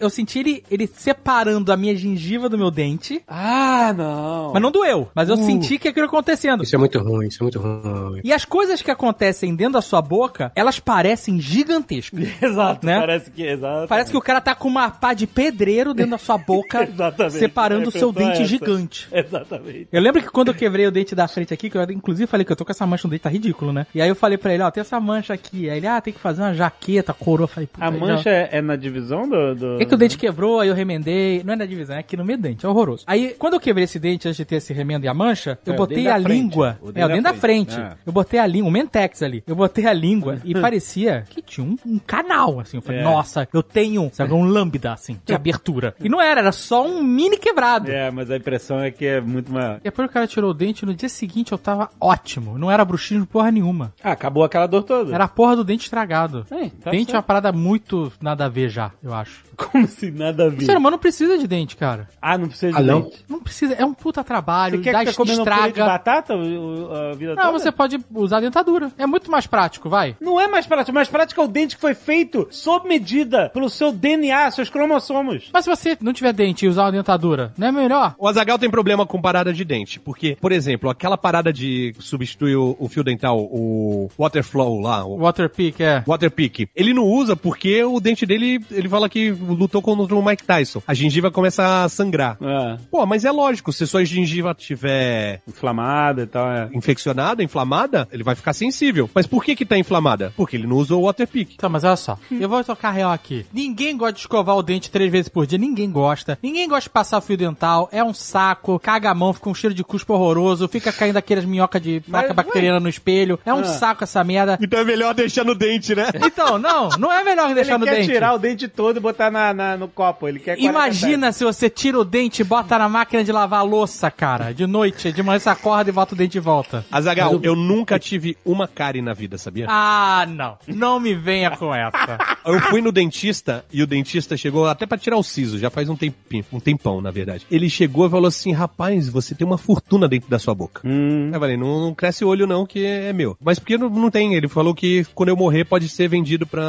Eu 0.00 0.08
senti 0.08 0.38
ele, 0.38 0.64
ele 0.70 0.81
separando 0.86 1.72
a 1.72 1.76
minha 1.76 1.94
gengiva 1.96 2.48
do 2.48 2.58
meu 2.58 2.70
dente. 2.70 3.22
Ah, 3.28 3.92
não. 3.96 4.52
Mas 4.52 4.62
não 4.62 4.70
doeu. 4.70 5.08
Mas 5.14 5.28
eu 5.28 5.36
senti 5.36 5.78
que 5.78 5.88
aquilo 5.88 6.06
acontecendo. 6.06 6.62
Isso 6.62 6.74
é 6.74 6.78
muito 6.78 6.98
ruim, 6.98 7.26
isso 7.28 7.38
é 7.40 7.44
muito 7.44 7.58
ruim. 7.58 8.20
E 8.24 8.32
as 8.32 8.44
coisas 8.44 8.82
que 8.82 8.90
acontecem 8.90 9.54
dentro 9.54 9.74
da 9.74 9.82
sua 9.82 10.00
boca, 10.02 10.52
elas 10.54 10.78
parecem 10.78 11.40
gigantescas. 11.40 12.28
Exato, 12.42 12.84
Né? 12.86 12.98
parece 13.00 13.30
que... 13.30 13.42
Exato. 13.42 13.88
Parece 13.88 14.10
que 14.10 14.16
o 14.16 14.20
cara 14.20 14.40
tá 14.40 14.54
com 14.54 14.68
uma 14.68 14.90
pá 14.90 15.14
de 15.14 15.26
pedreiro 15.26 15.92
dentro 15.94 16.12
da 16.12 16.18
sua 16.18 16.38
boca, 16.38 16.88
separando 17.30 17.86
A 17.86 17.88
o 17.88 17.92
seu 17.92 18.10
é 18.10 18.12
dente 18.12 18.32
essa. 18.32 18.44
gigante. 18.44 19.08
Exatamente. 19.12 19.88
Eu 19.92 20.00
lembro 20.00 20.22
que 20.22 20.28
quando 20.30 20.48
eu 20.48 20.54
quebrei 20.54 20.86
o 20.86 20.90
dente 20.90 21.14
da 21.14 21.26
frente 21.28 21.52
aqui, 21.52 21.68
que 21.70 21.76
eu 21.76 21.82
inclusive 21.90 22.26
falei 22.26 22.44
que 22.44 22.52
eu 22.52 22.56
tô 22.56 22.64
com 22.64 22.72
essa 22.72 22.86
mancha 22.86 23.06
no 23.06 23.10
dente, 23.10 23.22
tá 23.22 23.30
ridículo, 23.30 23.72
né? 23.72 23.86
E 23.94 24.00
aí 24.00 24.08
eu 24.08 24.14
falei 24.14 24.38
pra 24.38 24.52
ele, 24.54 24.62
ó, 24.62 24.70
tem 24.70 24.80
essa 24.80 24.98
mancha 25.00 25.34
aqui. 25.34 25.68
Aí 25.68 25.78
ele, 25.78 25.86
ah, 25.86 26.00
tem 26.00 26.12
que 26.12 26.20
fazer 26.20 26.42
uma 26.42 26.54
jaqueta, 26.54 27.12
coroa. 27.12 27.44
Eu 27.44 27.48
falei, 27.48 27.66
puta, 27.66 27.84
A 27.84 27.90
mancha 27.90 28.22
já- 28.24 28.30
é, 28.30 28.48
é 28.52 28.62
na 28.62 28.76
divisão 28.76 29.28
do... 29.28 29.54
do... 29.54 29.82
É 29.82 29.84
que 29.84 29.94
o 29.94 29.98
dente 29.98 30.16
quebrou, 30.18 30.60
aí 30.60 30.68
eu 30.68 30.71
remendei. 30.74 31.42
Não 31.44 31.52
é 31.54 31.56
na 31.56 31.66
divisão, 31.66 31.96
é 31.96 32.00
aqui 32.00 32.16
no 32.16 32.24
meio 32.24 32.38
do 32.38 32.42
dente, 32.42 32.64
é 32.64 32.68
horroroso. 32.68 33.04
Aí, 33.06 33.34
quando 33.38 33.54
eu 33.54 33.60
quebrei 33.60 33.84
esse 33.84 33.98
dente 33.98 34.26
antes 34.28 34.36
de 34.36 34.44
ter 34.44 34.56
esse 34.56 34.72
remendo 34.72 35.04
e 35.04 35.08
a 35.08 35.14
mancha, 35.14 35.58
eu 35.66 35.74
É, 35.74 35.76
botei 35.76 36.08
a 36.08 36.14
frente. 36.20 36.28
língua. 36.28 36.78
O 36.82 36.88
é, 36.88 36.90
o 36.90 36.92
da 36.92 37.08
dente 37.08 37.22
da 37.22 37.34
frente. 37.34 37.74
frente. 37.74 37.80
Ah. 37.92 37.96
Eu 38.06 38.12
botei 38.12 38.38
a 38.40 38.46
língua, 38.46 38.68
o 38.68 38.72
Mentex 38.72 39.22
ali. 39.22 39.42
Eu 39.46 39.54
botei 39.56 39.86
a 39.86 39.92
língua 39.92 40.38
e 40.44 40.54
parecia 40.54 41.24
que 41.28 41.42
tinha 41.42 41.66
um, 41.66 41.76
um 41.86 41.98
canal, 41.98 42.60
assim. 42.60 42.76
Eu 42.78 42.82
falei, 42.82 43.00
É. 43.00 43.04
nossa, 43.04 43.48
eu 43.52 43.62
tenho, 43.62 44.10
sabe, 44.12 44.32
um 44.32 44.44
lambda, 44.44 44.92
assim, 44.92 45.18
de 45.24 45.34
abertura. 45.34 45.94
E 46.00 46.08
não 46.08 46.20
era, 46.20 46.40
era 46.40 46.52
só 46.52 46.86
um 46.86 47.02
mini 47.02 47.36
quebrado. 47.36 47.90
É, 47.90 48.10
mas 48.10 48.30
a 48.30 48.36
impressão 48.36 48.80
é 48.80 48.90
que 48.90 49.04
é 49.06 49.20
muito 49.20 49.52
maior. 49.52 49.76
E 49.78 49.84
depois 49.84 50.08
o 50.08 50.12
cara 50.12 50.26
tirou 50.26 50.50
o 50.50 50.54
dente, 50.54 50.84
no 50.86 50.94
dia 50.94 51.08
seguinte 51.08 51.52
eu 51.52 51.58
tava 51.58 51.90
ótimo. 52.00 52.58
Não 52.58 52.70
era 52.70 52.84
bruxismo 52.84 53.26
porra 53.26 53.50
nenhuma. 53.50 53.92
Ah, 54.02 54.12
acabou 54.12 54.44
aquela 54.44 54.66
dor 54.66 54.82
toda. 54.82 55.14
Era 55.14 55.24
a 55.24 55.28
porra 55.28 55.56
do 55.56 55.64
dente 55.64 55.84
estragado. 55.84 56.46
É, 56.50 56.68
tá 56.68 56.90
dente 56.90 57.02
é 57.02 57.04
certo. 57.06 57.14
uma 57.14 57.22
parada 57.22 57.52
muito 57.52 58.12
nada 58.20 58.46
a 58.46 58.48
ver 58.48 58.68
já, 58.68 58.90
eu 59.02 59.12
acho. 59.14 59.42
Como 59.56 59.86
se 59.86 60.10
nada 60.10 60.46
a 60.46 60.48
O 60.58 60.62
ser 60.62 60.76
humano 60.76 60.92
não 60.92 60.98
precisa 60.98 61.38
de 61.38 61.46
dente, 61.46 61.76
cara. 61.76 62.08
Ah, 62.20 62.36
não 62.38 62.48
precisa 62.48 62.72
de 62.72 62.78
Ah, 62.78 62.82
não? 62.82 63.02
dente. 63.02 63.24
Não 63.28 63.40
precisa, 63.40 63.74
é 63.74 63.84
um 63.84 63.94
puta 63.94 64.22
trabalho, 64.24 64.78
Você 64.78 64.82
quer 64.84 64.92
dá 65.04 65.12
comendo 65.12 65.40
um 65.42 65.44
purê 65.44 65.56
de 65.56 65.68
estraga. 65.68 65.84
batata 65.86 66.34
a 66.34 67.14
vida 67.14 67.34
Não, 67.34 67.42
toda? 67.44 67.58
você 67.58 67.72
pode 67.72 67.98
usar 68.14 68.40
dentadura. 68.40 68.90
É 68.98 69.06
muito 69.06 69.30
mais 69.30 69.46
prático, 69.46 69.88
vai. 69.88 70.16
Não 70.20 70.40
é 70.40 70.46
mais 70.48 70.66
prático. 70.66 70.94
Mais 70.94 71.08
prático 71.08 71.40
é 71.40 71.44
o 71.44 71.48
dente 71.48 71.74
que 71.76 71.80
foi 71.80 71.94
feito 71.94 72.46
sob 72.50 72.88
medida 72.88 73.50
pelo 73.50 73.68
seu 73.68 73.92
DNA, 73.92 74.50
seus 74.50 74.68
cromossomos. 74.70 75.50
Mas 75.52 75.64
se 75.64 75.70
você 75.70 75.96
não 76.00 76.12
tiver 76.12 76.32
dente 76.32 76.64
e 76.64 76.68
usar 76.68 76.84
uma 76.84 76.92
dentadura, 76.92 77.52
não 77.56 77.68
é 77.68 77.72
melhor? 77.72 78.14
O 78.18 78.28
Azagal 78.28 78.58
tem 78.58 78.70
problema 78.70 79.06
com 79.06 79.20
parada 79.20 79.52
de 79.52 79.64
dente, 79.64 79.98
porque, 80.00 80.36
por 80.40 80.52
exemplo, 80.52 80.90
aquela 80.90 81.16
parada 81.16 81.52
de 81.52 81.94
substituir 81.98 82.56
o, 82.56 82.76
o 82.78 82.88
fio 82.88 83.04
dental, 83.04 83.38
o 83.40 84.10
Waterflow 84.18 84.80
lá, 84.80 85.04
o 85.04 85.18
Waterpick 85.18 85.80
é. 85.82 86.02
Waterpick, 86.06 86.68
ele 86.74 86.92
não 86.94 87.04
usa 87.04 87.36
porque 87.36 87.82
o 87.84 88.00
dente 88.00 88.24
dele, 88.26 88.60
ele 88.70 88.88
fala 88.88 89.08
que 89.08 89.30
lutou 89.30 89.80
contra 89.82 90.14
o 90.14 90.24
Mike 90.24 90.41
Tyson. 90.42 90.82
A 90.86 90.94
gengiva 90.94 91.30
começa 91.30 91.84
a 91.84 91.88
sangrar. 91.88 92.36
É, 92.40 92.76
Pô, 92.90 93.04
mas 93.06 93.24
é 93.24 93.30
lógico, 93.30 93.72
se 93.72 93.86
sua 93.86 94.04
gengiva 94.04 94.54
tiver 94.54 95.40
inflamada 95.48 96.22
e 96.22 96.26
tal, 96.26 96.50
é. 96.50 96.68
infeccionada, 96.72 97.42
inflamada, 97.42 98.08
ele 98.12 98.22
vai 98.22 98.34
ficar 98.34 98.52
sensível. 98.52 99.08
Mas 99.14 99.26
por 99.26 99.44
que 99.44 99.54
que 99.56 99.64
tá 99.64 99.76
inflamada? 99.78 100.32
Porque 100.36 100.56
ele 100.56 100.66
não 100.66 100.76
usa 100.76 100.94
o 100.94 101.02
Waterpick. 101.02 101.56
Tá, 101.56 101.68
mas 101.68 101.84
olha 101.84 101.96
só. 101.96 102.18
Eu 102.30 102.48
vou 102.48 102.62
tocar 102.64 102.90
real 102.90 103.12
aqui. 103.12 103.46
Ninguém 103.52 103.96
gosta 103.96 104.14
de 104.14 104.20
escovar 104.20 104.56
o 104.56 104.62
dente 104.62 104.90
três 104.90 105.10
vezes 105.10 105.28
por 105.28 105.46
dia. 105.46 105.58
Ninguém 105.58 105.90
gosta. 105.90 106.38
Ninguém 106.42 106.68
gosta 106.68 106.82
de 106.84 106.90
passar 106.90 107.20
fio 107.20 107.36
dental. 107.36 107.88
É 107.92 108.02
um 108.02 108.12
saco. 108.14 108.78
Caga 108.78 109.10
a 109.10 109.14
mão, 109.14 109.32
fica 109.32 109.48
um 109.48 109.54
cheiro 109.54 109.74
de 109.74 109.84
cuspo 109.84 110.14
horroroso. 110.14 110.68
Fica 110.68 110.92
caindo 110.92 111.16
aquelas 111.16 111.44
minhocas 111.44 111.80
de 111.82 112.00
placa 112.00 112.34
bacteriana 112.34 112.80
no 112.80 112.88
espelho. 112.88 113.38
É 113.44 113.52
um 113.54 113.60
Ah. 113.60 113.64
saco 113.64 114.04
essa 114.04 114.22
merda. 114.24 114.58
Então 114.60 114.80
é 114.80 114.84
melhor 114.84 115.14
deixar 115.14 115.44
no 115.44 115.54
dente, 115.54 115.94
né? 115.94 116.06
Então, 116.24 116.58
não, 116.58 116.88
não 116.98 117.12
é 117.12 117.22
melhor 117.24 117.52
deixar 117.54 117.72
Ele 117.74 117.78
no 117.80 117.84
quer 117.86 117.96
dente. 117.96 118.08
tirar 118.12 118.34
o 118.34 118.38
dente 118.38 118.68
todo 118.68 118.96
e 118.96 119.00
botar 119.00 119.30
na, 119.30 119.52
na- 119.54 119.76
no 119.76 119.88
copo. 119.88 120.26
Ele 120.32 120.40
quer 120.40 120.56
40 120.56 120.62
Imagina 120.62 121.32
se 121.32 121.44
você 121.44 121.68
tira 121.68 121.98
o 121.98 122.04
dente 122.04 122.42
e 122.42 122.44
bota 122.44 122.78
na 122.78 122.88
máquina 122.88 123.22
de 123.22 123.30
lavar 123.30 123.60
a 123.60 123.62
louça, 123.62 124.10
cara. 124.10 124.52
De 124.52 124.66
noite, 124.66 125.12
de 125.12 125.22
manhã 125.22 125.38
você 125.38 125.48
acorda 125.48 125.90
e 125.90 125.92
bota 125.92 126.14
o 126.14 126.18
dente 126.18 126.32
de 126.32 126.40
volta. 126.40 126.84
Azagal, 126.90 127.38
eu 127.42 127.54
nunca 127.54 127.98
tive 127.98 128.36
uma 128.44 128.66
cárie 128.66 129.02
na 129.02 129.12
vida, 129.12 129.38
sabia? 129.38 129.66
Ah, 129.68 130.26
não. 130.28 130.58
Não 130.66 130.98
me 130.98 131.14
venha 131.14 131.50
com 131.50 131.74
essa. 131.74 132.18
Eu 132.44 132.58
fui 132.60 132.80
no 132.80 132.90
dentista 132.90 133.64
e 133.72 133.82
o 133.82 133.86
dentista 133.86 134.36
chegou 134.36 134.66
até 134.66 134.84
pra 134.84 134.98
tirar 134.98 135.16
o 135.16 135.22
siso, 135.22 135.58
já 135.58 135.70
faz 135.70 135.88
um 135.88 135.94
tempinho, 135.94 136.44
um 136.52 136.58
tempão, 136.58 137.00
na 137.00 137.10
verdade. 137.10 137.46
Ele 137.48 137.70
chegou 137.70 138.06
e 138.06 138.10
falou 138.10 138.26
assim: 138.26 138.52
rapaz, 138.52 139.08
você 139.08 139.34
tem 139.34 139.46
uma 139.46 139.58
fortuna 139.58 140.08
dentro 140.08 140.28
da 140.28 140.38
sua 140.38 140.54
boca. 140.54 140.82
Hum. 140.84 141.30
Eu 141.32 141.38
falei, 141.38 141.56
não, 141.56 141.80
não 141.80 141.94
cresce 141.94 142.24
o 142.24 142.28
olho 142.28 142.46
não, 142.46 142.66
que 142.66 142.84
é 142.84 143.12
meu. 143.12 143.36
Mas 143.40 143.58
porque 143.58 143.78
não, 143.78 143.88
não 143.88 144.10
tem? 144.10 144.34
Ele 144.34 144.48
falou 144.48 144.74
que 144.74 145.06
quando 145.14 145.28
eu 145.28 145.36
morrer 145.36 145.64
pode 145.64 145.88
ser 145.88 146.08
vendido 146.08 146.46
pra 146.46 146.62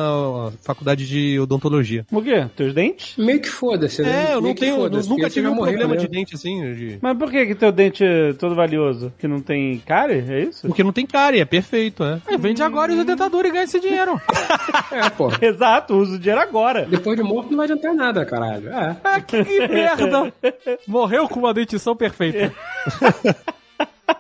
faculdade 0.62 1.08
de 1.08 1.40
odontologia. 1.40 2.06
O 2.12 2.22
quê? 2.22 2.48
Teus 2.56 2.74
dentes? 2.74 3.18
Meio 3.18 3.42
que 3.42 3.50
foda-se, 3.54 4.02
né? 4.02 4.32
É, 4.32 4.34
eu 4.34 4.42
não 4.42 4.54
tenho, 4.54 4.90
nunca 4.90 5.30
tive 5.30 5.48
um 5.48 5.56
problema 5.56 5.96
de 5.96 6.04
mesmo. 6.04 6.10
dente 6.10 6.36
assim, 6.36 6.74
de- 6.74 6.98
Mas 7.02 7.18
por 7.18 7.32
que 7.32 7.46
que 7.46 7.56
teu 7.56 7.72
dente 7.72 8.04
é 8.04 8.34
todo 8.34 8.54
valioso? 8.56 9.14
Que 9.18 9.28
não 9.28 9.40
tem 9.40 9.80
cárie? 9.86 10.24
É 10.28 10.42
isso? 10.42 10.68
porque 10.68 10.84
não 10.84 10.92
tem 10.92 11.06
cárie, 11.06 11.40
é 11.40 11.46
perfeito, 11.46 12.04
né? 12.04 12.22
Aí 12.28 12.38
vende 12.38 12.62
agora 12.64 12.92
e 12.92 12.96
usa 12.96 13.06
dentadura 13.06 13.48
e 13.48 13.52
ganha 13.52 13.64
esse 13.64 13.80
dinheiro. 13.80 14.20
É, 14.92 15.10
pô. 15.10 15.30
Exato, 15.42 15.96
usa 15.96 16.16
o 16.16 16.20
dinheiro 16.20 16.40
agora. 16.42 16.86
Depois 16.86 17.18
de 17.18 17.24
morto 17.24 17.50
não 17.50 17.58
vai 17.58 17.66
adiantar 17.66 17.94
nada, 17.96 18.26
caralho. 18.26 18.70
É. 18.70 18.96
Ah, 19.04 19.20
que 19.22 19.38
merda. 19.68 20.32
Morreu 20.88 21.28
com 21.28 21.40
uma 21.40 21.54
dentição 21.54 21.96
perfeita. 21.96 22.54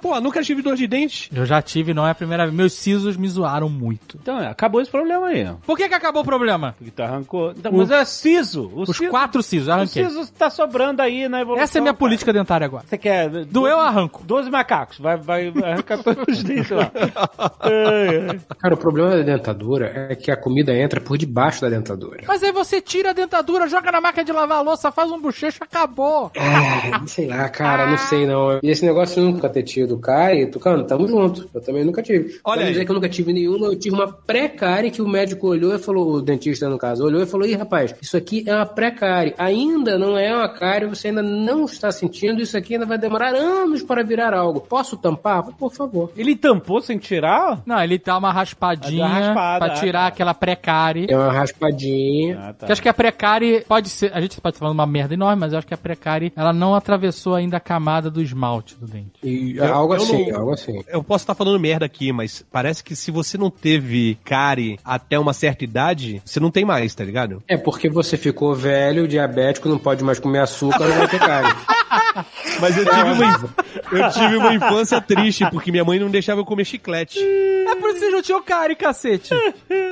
Pô, 0.01 0.19
nunca 0.19 0.41
tive 0.41 0.61
dor 0.61 0.75
de 0.75 0.86
dente. 0.88 1.29
Eu 1.34 1.45
já 1.45 1.61
tive, 1.61 1.93
não 1.93 2.05
é 2.07 2.11
a 2.11 2.15
primeira 2.15 2.43
vez. 2.45 2.55
Meus 2.55 2.73
sisos 2.73 3.15
me 3.17 3.27
zoaram 3.27 3.69
muito. 3.69 4.17
Então, 4.21 4.39
é, 4.39 4.47
acabou 4.47 4.81
esse 4.81 4.89
problema 4.91 5.27
aí. 5.27 5.45
ó. 5.45 5.53
Por 5.65 5.77
que 5.77 5.88
que 5.88 5.93
acabou 5.93 6.21
o 6.21 6.25
problema? 6.25 6.73
Porque 6.77 6.91
tu 6.91 7.01
arrancou. 7.03 7.51
Então, 7.51 7.71
mas 7.71 7.89
é 7.91 8.03
siso. 8.05 8.69
O 8.73 8.81
Os 8.84 8.97
siso, 8.97 9.09
quatro 9.09 9.41
sisos, 9.43 9.67
O 9.67 9.71
arranquei. 9.71 10.05
siso 10.05 10.31
tá 10.34 10.49
sobrando 10.49 11.01
aí 11.01 11.27
na 11.29 11.41
evolução. 11.41 11.63
Essa 11.63 11.77
é 11.77 11.79
a 11.79 11.81
minha 11.81 11.93
cara. 11.93 11.99
política 11.99 12.34
dentária 12.34 12.65
agora. 12.65 12.86
Você 12.88 12.97
quer. 12.97 13.29
Doeu, 13.45 13.71
eu 13.73 13.79
arranco. 13.79 14.23
12 14.25 14.49
macacos. 14.49 14.99
Vai, 14.99 15.17
vai 15.17 15.47
arrancar 15.47 16.01
todos 16.03 16.23
os 16.38 16.43
dentes 16.43 16.69
lá. 16.71 16.91
É, 17.65 18.36
é. 18.36 18.55
Cara, 18.59 18.73
o 18.73 18.77
problema 18.77 19.11
da 19.11 19.21
dentadura 19.21 20.07
é 20.09 20.15
que 20.15 20.29
a 20.31 20.36
comida 20.38 20.75
entra 20.75 20.99
por 20.99 21.17
debaixo 21.17 21.61
da 21.61 21.69
dentadura. 21.69 22.23
Mas 22.27 22.43
aí 22.43 22.51
você 22.51 22.81
tira 22.81 23.11
a 23.11 23.13
dentadura, 23.13 23.67
joga 23.67 23.91
na 23.91 24.01
máquina 24.01 24.23
de 24.23 24.31
lavar 24.31 24.57
a 24.57 24.61
louça, 24.61 24.91
faz 24.91 25.09
um 25.11 25.19
bochecho, 25.19 25.63
acabou. 25.63 26.31
É, 26.36 27.07
sei 27.07 27.27
lá, 27.27 27.47
cara, 27.49 27.86
não 27.88 27.97
sei 27.97 28.25
não. 28.25 28.59
E 28.61 28.69
esse 28.69 28.86
negócio 28.86 29.21
nunca 29.21 29.49
ter 29.49 29.63
tido 29.74 29.93
tido 29.93 29.99
cárie, 29.99 30.47
Tucano, 30.47 30.84
tamo 30.84 31.07
junto. 31.07 31.49
Eu 31.53 31.61
também 31.61 31.84
nunca 31.84 32.01
tive. 32.01 32.39
Olha 32.43 32.61
aí. 32.61 32.69
dizer 32.69 32.86
que 32.86 32.91
eu 32.91 32.95
nunca 32.95 33.09
tive 33.09 33.34
nenhuma, 33.34 33.67
eu 33.67 33.78
tive 33.78 33.95
uma 33.95 34.11
pré-cárie 34.11 34.91
que 34.91 35.01
o 35.01 35.07
médico 35.07 35.47
olhou 35.47 35.74
e 35.76 35.80
falou, 35.80 36.13
o 36.13 36.21
dentista 36.21 36.67
no 36.69 36.78
caso, 36.78 37.03
olhou 37.03 37.21
e 37.21 37.26
falou, 37.26 37.47
ih, 37.47 37.55
rapaz, 37.55 37.93
isso 38.01 38.17
aqui 38.17 38.43
é 38.47 38.55
uma 38.55 38.65
pré-cárie. 38.65 39.34
Ainda 39.38 39.97
não 39.97 40.17
é 40.17 40.34
uma 40.34 40.49
cárie, 40.49 40.88
você 40.88 41.09
ainda 41.09 41.21
não 41.21 41.65
está 41.65 41.91
sentindo, 41.91 42.41
isso 42.41 42.57
aqui 42.57 42.74
ainda 42.74 42.86
vai 42.86 42.97
demorar 42.97 43.34
anos 43.34 43.84
para 43.84 44.03
virar 44.03 44.34
algo. 44.34 44.61
Posso 44.61 44.97
tampar? 44.97 45.43
Por 45.43 45.74
favor. 45.74 46.11
Ele 46.15 46.36
tampou 46.36 46.82
sem 46.82 46.97
tirar? 46.97 47.61
Não, 47.65 47.82
ele 47.82 47.97
dá 47.97 48.17
uma 48.17 48.32
raspadinha 48.32 49.03
Dá 49.03 49.09
uma 49.09 49.19
raspada, 49.19 49.65
pra 49.65 49.74
ah, 49.74 49.80
tirar 49.80 50.01
tá. 50.01 50.07
aquela 50.07 50.34
precárie. 50.34 51.07
É 51.09 51.17
uma 51.17 51.32
raspadinha. 51.32 52.39
Ah, 52.39 52.53
tá. 52.53 52.65
Que 52.65 52.71
eu 52.71 52.74
acho 52.74 52.82
que 52.82 52.89
a 52.89 52.93
precárie 52.93 53.61
pode 53.67 53.89
ser. 53.89 54.11
A 54.13 54.21
gente 54.21 54.39
pode 54.39 54.55
estar 54.55 54.59
falando 54.59 54.76
uma 54.76 54.88
merda 54.88 55.13
enorme, 55.13 55.39
mas 55.39 55.51
eu 55.51 55.57
acho 55.59 55.67
que 55.67 55.74
a 55.74 55.78
precárie 55.78 56.32
ela 56.36 56.53
não 56.53 56.76
atravessou 56.76 57.36
ainda 57.36 57.57
a 57.57 57.59
camada 57.59 58.09
do 58.09 58.21
esmalte 58.21 58.76
do 58.76 58.88
dente. 58.88 59.13
E 59.24 59.59
Eu- 59.68 59.74
algo 59.76 59.93
eu 59.93 59.97
assim, 60.01 60.32
não- 60.32 60.39
algo 60.39 60.51
assim. 60.53 60.84
Eu 60.88 61.03
posso 61.03 61.24
estar 61.24 61.36
falando 61.36 61.59
merda 61.59 61.86
aqui, 61.86 62.11
mas 62.11 62.43
parece 62.51 62.84
que 62.84 62.95
se 62.95 63.11
você 63.11 63.38
não 63.38 63.49
teve 63.49 64.18
cárie 64.24 64.80
até 64.84 65.18
uma 65.20 65.34
certa 65.34 65.64
idade, 65.64 66.22
você 66.26 66.39
não 66.39 66.51
tem 66.51 66.66
mais, 66.66 66.93
tá 66.95 67.03
ligado? 67.03 67.41
É 67.47 67.57
porque 67.57 67.89
você 67.89 68.18
ficou 68.18 68.53
velho, 68.55 69.07
diabético, 69.07 69.70
não 69.70 69.78
pode 69.78 70.03
mais 70.03 70.20
comer 70.20 70.39
açúcar, 70.39 70.88
não 70.88 70.97
vai 70.97 71.07
ter 71.07 71.20
cárie. 71.20 71.53
Mas 72.59 72.78
eu 72.78 72.86
tive, 72.86 73.01
uma, 73.01 73.49
eu 73.91 74.11
tive 74.11 74.38
uma 74.38 74.53
infância 74.53 75.01
triste, 75.01 75.49
porque 75.49 75.72
minha 75.72 75.84
mãe 75.84 75.99
não 75.99 76.09
deixava 76.09 76.41
eu 76.41 76.45
comer 76.45 76.66
chiclete. 76.66 77.20
É 77.20 77.76
por 77.76 77.89
isso 77.89 77.99
que 77.99 78.05
você 78.05 78.11
já 78.11 78.22
tinha 78.22 78.38
o 78.38 78.41
cárie, 78.43 78.76
cacete. 78.76 79.30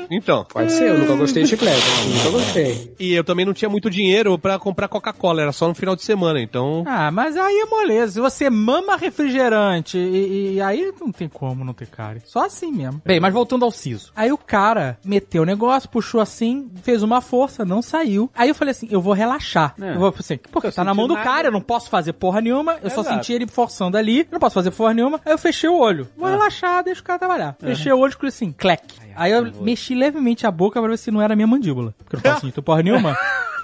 Então. 0.10 0.46
Pode 0.52 0.72
ser, 0.72 0.90
eu 0.90 0.98
nunca 1.00 1.16
gostei 1.16 1.44
de 1.44 1.50
chiclete. 1.50 1.82
Nunca 2.16 2.30
gostei. 2.30 2.94
E 3.00 3.14
eu 3.14 3.24
também 3.24 3.46
não 3.46 3.54
tinha 3.54 3.70
muito 3.70 3.90
dinheiro 3.90 4.38
pra 4.38 4.60
comprar 4.60 4.88
Coca-Cola, 4.88 5.42
era 5.42 5.52
só 5.52 5.68
no 5.68 5.74
final 5.76 5.96
de 5.96 6.04
semana, 6.04 6.40
então. 6.42 6.84
Ah, 6.88 7.10
mas 7.12 7.36
aí 7.38 7.60
é 7.60 7.66
moleza. 7.66 8.14
Se 8.14 8.20
você 8.20 8.50
mama 8.50 8.96
refrigerante 8.98 9.61
e, 9.98 10.54
e 10.56 10.62
aí 10.62 10.94
não 11.00 11.12
tem 11.12 11.28
como 11.28 11.64
não 11.64 11.74
ter 11.74 11.88
cárie. 11.88 12.22
Só 12.26 12.46
assim 12.46 12.72
mesmo. 12.72 13.02
Bem, 13.06 13.20
mas 13.20 13.34
voltando 13.34 13.66
ao 13.66 13.72
siso. 13.72 14.12
Aí 14.16 14.32
o 14.32 14.38
cara 14.38 14.98
meteu 15.04 15.44
o 15.44 15.46
negócio, 15.46 15.90
puxou 15.90 16.22
assim, 16.22 16.70
fez 16.84 17.04
uma 17.04 17.22
força, 17.22 17.66
não 17.66 17.82
saiu. 17.82 18.30
Aí 18.36 18.50
eu 18.50 18.56
falei 18.56 18.72
assim, 18.72 18.88
eu 18.90 19.02
vou 19.02 19.14
relaxar. 19.14 19.74
É. 19.82 19.96
Eu 19.96 20.00
vou 20.00 20.14
assim, 20.18 20.38
porque 20.52 20.72
tá 20.72 20.84
na 20.84 20.94
mão 20.94 21.08
do 21.08 21.14
sentindo 21.14 21.24
cara, 21.24 21.36
nada. 21.38 21.48
eu 21.48 21.52
não 21.52 21.62
posso 21.62 21.90
fazer 21.90 22.14
porra 22.14 22.42
nenhuma. 22.42 22.78
Eu 22.82 22.90
só 22.90 23.02
Exato. 23.02 23.16
senti 23.16 23.34
ele 23.34 23.48
forçando 23.48 23.98
ali, 23.98 24.20
eu 24.20 24.28
não 24.32 24.40
posso 24.40 24.56
fazer 24.56 24.72
porra 24.72 24.94
nenhuma. 24.94 25.20
Aí 25.26 25.32
eu 25.32 25.38
fechei 25.38 25.70
o 25.70 25.78
olho. 25.78 26.08
Vou 26.18 26.30
relaxar, 26.30 26.84
deixa 26.84 27.02
o 27.02 27.04
cara 27.04 27.20
trabalhar. 27.20 27.56
Fechei 27.60 27.92
o 27.92 27.98
olho 27.98 28.10
e 28.10 28.10
escutei 28.10 28.30
assim, 28.30 28.52
clec. 28.52 28.84
Aí 29.16 29.32
eu 29.32 29.52
mexi 29.62 29.94
levemente 29.94 30.48
a 30.48 30.52
boca 30.52 30.80
pra 30.80 30.90
ver 30.90 30.98
se 30.98 31.12
não 31.12 31.22
era 31.22 31.34
a 31.34 31.36
minha 31.36 31.48
mandíbula. 31.48 31.94
Porque 31.98 32.16
eu 32.16 32.22
não 32.24 32.32
posso 32.32 32.46
sentir 32.48 32.62
porra 32.62 32.82
nenhuma. 32.82 33.18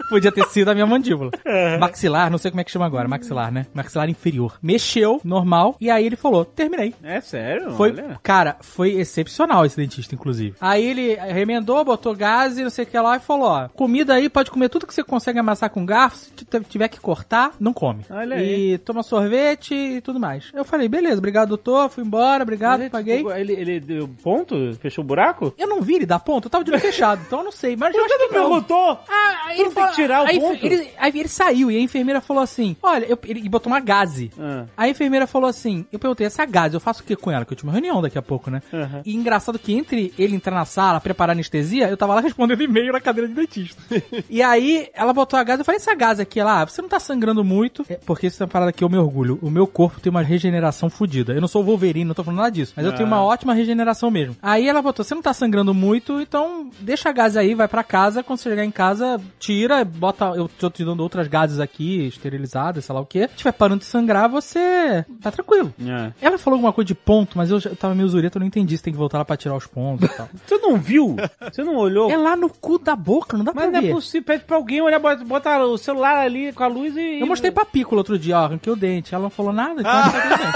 Podia 0.09 0.31
ter 0.31 0.45
sido 0.47 0.69
a 0.69 0.73
minha 0.73 0.85
mandíbula. 0.85 1.31
Maxilar, 1.79 2.29
não 2.31 2.37
sei 2.37 2.51
como 2.51 2.61
é 2.61 2.63
que 2.63 2.71
chama 2.71 2.85
agora, 2.85 3.07
maxilar, 3.07 3.51
né? 3.51 3.65
Maxilar 3.73 4.09
inferior. 4.09 4.57
Mexeu, 4.61 5.19
normal, 5.23 5.75
e 5.79 5.89
aí 5.89 6.05
ele 6.05 6.15
falou, 6.15 6.45
terminei. 6.45 6.93
É 7.03 7.19
sério? 7.21 7.71
Foi, 7.71 7.91
Olha. 7.91 8.19
cara, 8.23 8.57
foi 8.61 8.91
excepcional 8.93 9.65
esse 9.65 9.75
dentista, 9.77 10.15
inclusive. 10.15 10.55
Aí 10.61 10.83
ele 10.85 11.15
remendou, 11.15 11.83
botou 11.83 12.15
gás 12.15 12.57
e 12.57 12.63
não 12.63 12.69
sei 12.69 12.83
o 12.83 12.87
que 12.87 12.97
lá 12.99 13.17
e 13.17 13.19
falou, 13.19 13.47
ó, 13.49 13.67
comida 13.69 14.13
aí, 14.13 14.29
pode 14.29 14.49
comer 14.51 14.69
tudo 14.69 14.87
que 14.87 14.93
você 14.93 15.03
consegue 15.03 15.39
amassar 15.39 15.69
com 15.69 15.85
garfo, 15.85 16.17
se 16.17 16.31
tiver 16.69 16.87
que 16.87 16.99
cortar, 16.99 17.51
não 17.59 17.73
come. 17.73 18.05
Olha 18.09 18.37
aí. 18.37 18.73
E 18.73 18.77
toma 18.77 19.03
sorvete 19.03 19.73
e 19.73 20.01
tudo 20.01 20.19
mais. 20.19 20.51
Eu 20.53 20.63
falei, 20.65 20.87
beleza, 20.87 21.17
obrigado 21.17 21.49
doutor, 21.49 21.89
fui 21.89 22.03
embora, 22.03 22.43
obrigado, 22.43 22.81
Ele- 22.81 22.89
paguei. 22.89 23.25
Ele, 23.35 23.53
ele 23.53 23.79
deu 23.79 24.09
ponto? 24.23 24.73
Fechou 24.79 25.03
o 25.03 25.07
buraco? 25.07 25.53
Eu 25.57 25.67
não 25.67 25.81
vi 25.81 25.95
ele 25.95 26.05
dar 26.05 26.19
ponto, 26.19 26.45
eu 26.45 26.49
tava 26.49 26.63
de 26.63 26.71
olho 26.71 26.79
fechado, 26.79 27.21
então 27.25 27.39
eu 27.39 27.45
não 27.45 27.51
sei, 27.51 27.75
mas 27.75 27.93
eu 27.95 28.03
acho 28.03 28.17
que 28.17 28.23
não. 28.27 28.29
perguntou? 28.49 28.99
Ah, 29.09 29.47
tem 29.55 29.69
que 29.69 29.71
tirar 30.01 30.23
o 30.23 30.27
aí, 30.27 30.39
ponto? 30.39 30.65
Ele, 30.65 30.89
aí 30.97 31.11
ele 31.19 31.29
saiu 31.29 31.71
e 31.71 31.77
a 31.77 31.79
enfermeira 31.79 32.21
falou 32.21 32.43
assim: 32.43 32.75
Olha, 32.81 33.05
eu, 33.05 33.17
ele 33.25 33.47
botou 33.49 33.71
uma 33.71 33.79
gaze. 33.79 34.31
Ah. 34.39 34.65
A 34.75 34.89
enfermeira 34.89 35.27
falou 35.27 35.49
assim: 35.49 35.85
Eu 35.91 35.99
perguntei, 35.99 36.25
essa 36.27 36.45
gaze, 36.45 36.75
eu 36.75 36.79
faço 36.79 37.01
o 37.01 37.05
que 37.05 37.15
com 37.15 37.31
ela? 37.31 37.45
Que 37.45 37.53
eu 37.53 37.57
tinha 37.57 37.67
uma 37.67 37.73
reunião 37.73 38.01
daqui 38.01 38.17
a 38.17 38.21
pouco, 38.21 38.49
né? 38.49 38.61
Aham. 38.73 39.01
E 39.05 39.15
engraçado 39.15 39.59
que 39.59 39.73
entre 39.73 40.13
ele 40.17 40.35
entrar 40.35 40.55
na 40.55 40.65
sala, 40.65 40.99
preparar 40.99 41.33
anestesia, 41.33 41.89
eu 41.89 41.97
tava 41.97 42.15
lá 42.15 42.21
respondendo 42.27 42.61
e-mail 42.61 42.93
na 42.93 43.01
cadeira 43.01 43.27
de 43.27 43.35
dentista. 43.35 43.81
e 44.29 44.41
aí 44.41 44.89
ela 44.93 45.13
botou 45.13 45.39
a 45.39 45.43
gaze, 45.43 45.61
eu 45.61 45.65
falei: 45.65 45.77
Essa 45.77 45.95
gaze 45.95 46.21
aqui, 46.21 46.39
ela, 46.39 46.61
ah, 46.61 46.65
você 46.65 46.81
não 46.81 46.89
tá 46.89 46.99
sangrando 46.99 47.43
muito, 47.43 47.85
É, 47.89 47.95
porque 48.05 48.27
isso 48.27 48.41
é 48.41 48.45
uma 48.45 48.51
parada 48.51 48.71
que 48.71 48.83
eu 48.83 48.89
me 48.89 48.97
orgulho. 48.97 49.39
O 49.41 49.49
meu 49.49 49.67
corpo 49.67 49.99
tem 49.99 50.09
uma 50.09 50.21
regeneração 50.21 50.89
fodida. 50.89 51.33
Eu 51.33 51.41
não 51.41 51.47
sou 51.47 51.63
Wolverine, 51.63 52.05
não 52.05 52.15
tô 52.15 52.23
falando 52.23 52.39
nada 52.39 52.51
disso, 52.51 52.73
mas 52.75 52.85
eu 52.85 52.93
tenho 52.93 53.07
uma 53.07 53.23
ótima 53.23 53.53
regeneração 53.53 54.09
mesmo. 54.11 54.35
Aí 54.41 54.67
ela 54.67 54.81
botou: 54.81 55.03
Você 55.03 55.15
não 55.15 55.21
tá 55.21 55.33
sangrando 55.33 55.73
muito, 55.73 56.21
então 56.21 56.69
deixa 56.79 57.09
a 57.09 57.11
gaze 57.11 57.37
aí, 57.37 57.53
vai 57.53 57.67
pra 57.67 57.83
casa. 57.83 58.23
Quando 58.23 58.39
você 58.39 58.49
chegar 58.49 58.65
em 58.65 58.71
casa, 58.71 59.19
tira, 59.39 59.86
bota. 59.87 60.25
Eu 60.35 60.47
tô 60.47 60.69
te 60.69 60.83
dando 60.85 61.01
outras 61.01 61.27
gases 61.27 61.59
aqui, 61.59 62.07
esterilizadas, 62.07 62.85
sei 62.85 62.93
lá 62.95 63.01
o 63.01 63.05
que. 63.05 63.27
Se 63.29 63.35
tiver 63.35 63.51
parando 63.53 63.79
de 63.79 63.85
sangrar, 63.85 64.29
você 64.29 65.03
tá 65.21 65.31
tranquilo. 65.31 65.73
É. 65.83 66.11
Ela 66.21 66.37
falou 66.37 66.57
alguma 66.57 66.71
coisa 66.73 66.87
de 66.87 66.95
ponto, 66.95 67.37
mas 67.37 67.49
eu, 67.49 67.59
já- 67.59 67.69
eu 67.71 67.75
tava 67.75 67.95
meio 67.95 68.07
zureta, 68.09 68.37
eu 68.37 68.41
não 68.41 68.47
entendi 68.47 68.77
se 68.77 68.83
tem 68.83 68.93
que 68.93 68.99
voltar 68.99 69.17
lá 69.17 69.25
pra 69.25 69.35
tirar 69.37 69.55
os 69.55 69.65
pontos 69.67 70.09
e 70.09 70.13
tal. 70.15 70.29
Você 70.45 70.57
não 70.59 70.77
viu? 70.77 71.15
Você 71.51 71.63
não 71.63 71.75
olhou? 71.75 72.11
é 72.11 72.17
lá 72.17 72.35
no 72.35 72.49
cu 72.49 72.77
da 72.77 72.95
boca, 72.95 73.35
não 73.37 73.43
dá 73.45 73.51
Mas 73.53 73.63
pra 73.63 73.71
não 73.71 73.79
é 73.79 73.81
ver. 73.81 73.93
possível. 73.93 74.25
Pede 74.25 74.43
pra 74.43 74.57
alguém 74.57 74.81
olhar, 74.81 74.99
bota, 74.99 75.23
bota 75.23 75.57
o 75.65 75.77
celular 75.77 76.17
ali 76.19 76.51
com 76.53 76.63
a 76.63 76.67
luz 76.67 76.95
e... 76.95 77.19
Eu 77.19 77.27
mostrei 77.27 77.51
pra 77.51 77.65
Pícola 77.65 78.01
outro 78.01 78.17
dia, 78.19 78.39
ó, 78.39 78.43
arranquei 78.45 78.71
o 78.71 78.75
dente. 78.75 79.13
Ela 79.13 79.23
não 79.23 79.29
falou 79.29 79.51
nada, 79.53 79.81
então 79.81 80.03
tudo 80.03 80.37
bem. 80.37 80.47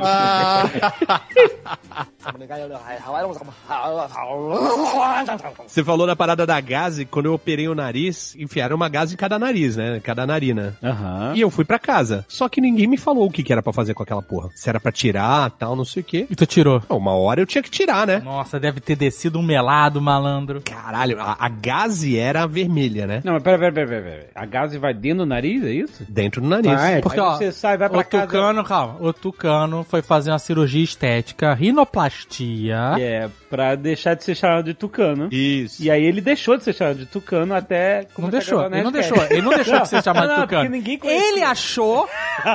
Você 5.66 5.84
falou 5.84 6.06
da 6.06 6.16
parada 6.16 6.46
da 6.50 6.60
gase, 6.60 7.04
quando 7.04 7.26
eu 7.26 7.34
operei 7.34 7.68
o 7.68 7.74
nariz, 7.76 8.34
enfiaram 8.36 8.74
uma 8.74 8.88
gase 8.88 9.14
em 9.14 9.16
cada 9.16 9.38
nariz, 9.38 9.76
né? 9.76 10.00
Cada 10.02 10.26
narina. 10.26 10.76
Aham. 10.82 11.32
E 11.36 11.40
eu 11.40 11.48
fui 11.50 11.64
pra 11.64 11.78
casa. 11.78 12.24
Só 12.28 12.48
que 12.48 12.60
ninguém 12.60 12.88
me 12.88 12.96
falou 12.96 13.26
o 13.26 13.30
que, 13.30 13.42
que 13.44 13.52
era 13.52 13.62
pra 13.62 13.72
fazer 13.72 13.94
com 13.94 14.02
aquela 14.02 14.20
porra. 14.22 14.48
Se 14.54 14.68
era 14.68 14.80
pra 14.80 14.90
tirar, 14.90 15.48
tal, 15.52 15.76
não 15.76 15.84
sei 15.84 16.00
o 16.02 16.04
quê. 16.04 16.26
E 16.28 16.34
tu 16.34 16.44
tirou? 16.46 16.82
Uma 16.88 17.12
hora 17.12 17.40
eu 17.40 17.46
tinha 17.46 17.62
que 17.62 17.70
tirar, 17.70 18.04
né? 18.06 18.20
Nossa, 18.24 18.58
deve 18.58 18.80
ter 18.80 18.96
descido 18.96 19.38
um 19.38 19.42
melado, 19.42 20.00
malandro. 20.02 20.60
Caralho, 20.64 21.20
a, 21.20 21.36
a 21.38 21.48
gase 21.48 22.18
era 22.18 22.46
vermelha, 22.46 23.06
né? 23.06 23.20
Não, 23.24 23.34
mas 23.34 23.42
pera, 23.44 23.58
pera, 23.58 23.72
pera, 23.72 23.86
pera, 23.86 24.02
pera. 24.02 24.26
A 24.34 24.44
gase 24.46 24.76
vai 24.76 24.92
dentro 24.92 25.18
do 25.18 25.26
nariz, 25.26 25.62
é 25.64 25.70
isso? 25.70 26.04
Dentro 26.08 26.40
do 26.40 26.48
nariz. 26.48 26.72
Vai. 26.72 27.00
Porque, 27.00 27.20
Aí 27.20 27.26
ó, 27.26 27.36
você 27.36 27.52
sai, 27.52 27.76
vai 27.78 27.88
pra 27.88 28.00
o 28.00 28.04
casa- 28.04 28.26
Tucano, 28.26 28.64
calma, 28.64 28.96
o 29.00 29.12
Tucano 29.12 29.84
foi 29.88 30.02
fazer 30.02 30.30
uma 30.32 30.38
cirurgia 30.40 30.82
estética, 30.82 31.54
rinoplastia. 31.54 32.96
É 32.98 33.28
pra 33.50 33.74
deixar 33.74 34.14
de 34.14 34.22
ser 34.22 34.36
chamado 34.36 34.64
de 34.64 34.74
tucano. 34.74 35.28
Isso. 35.32 35.82
E 35.82 35.90
aí 35.90 36.04
ele 36.04 36.20
deixou 36.20 36.56
de 36.56 36.62
ser 36.62 36.72
chamado 36.72 36.98
de 37.00 37.06
tucano 37.06 37.52
até... 37.52 38.06
Não 38.16 38.30
deixou, 38.30 38.64
ele 38.64 38.82
não 38.82 38.92
deixou, 38.92 39.18
ele 39.28 39.42
não 39.42 39.50
deixou 39.50 39.80
de 39.80 39.88
ser 39.88 40.02
chamado 40.02 40.28
Não, 40.28 40.36
de 40.36 40.42
Tucano. 40.42 40.62
porque 40.62 40.78
ninguém 40.78 40.98
conhecia. 40.98 41.28
Ele 41.32 41.42
achou, 41.42 42.08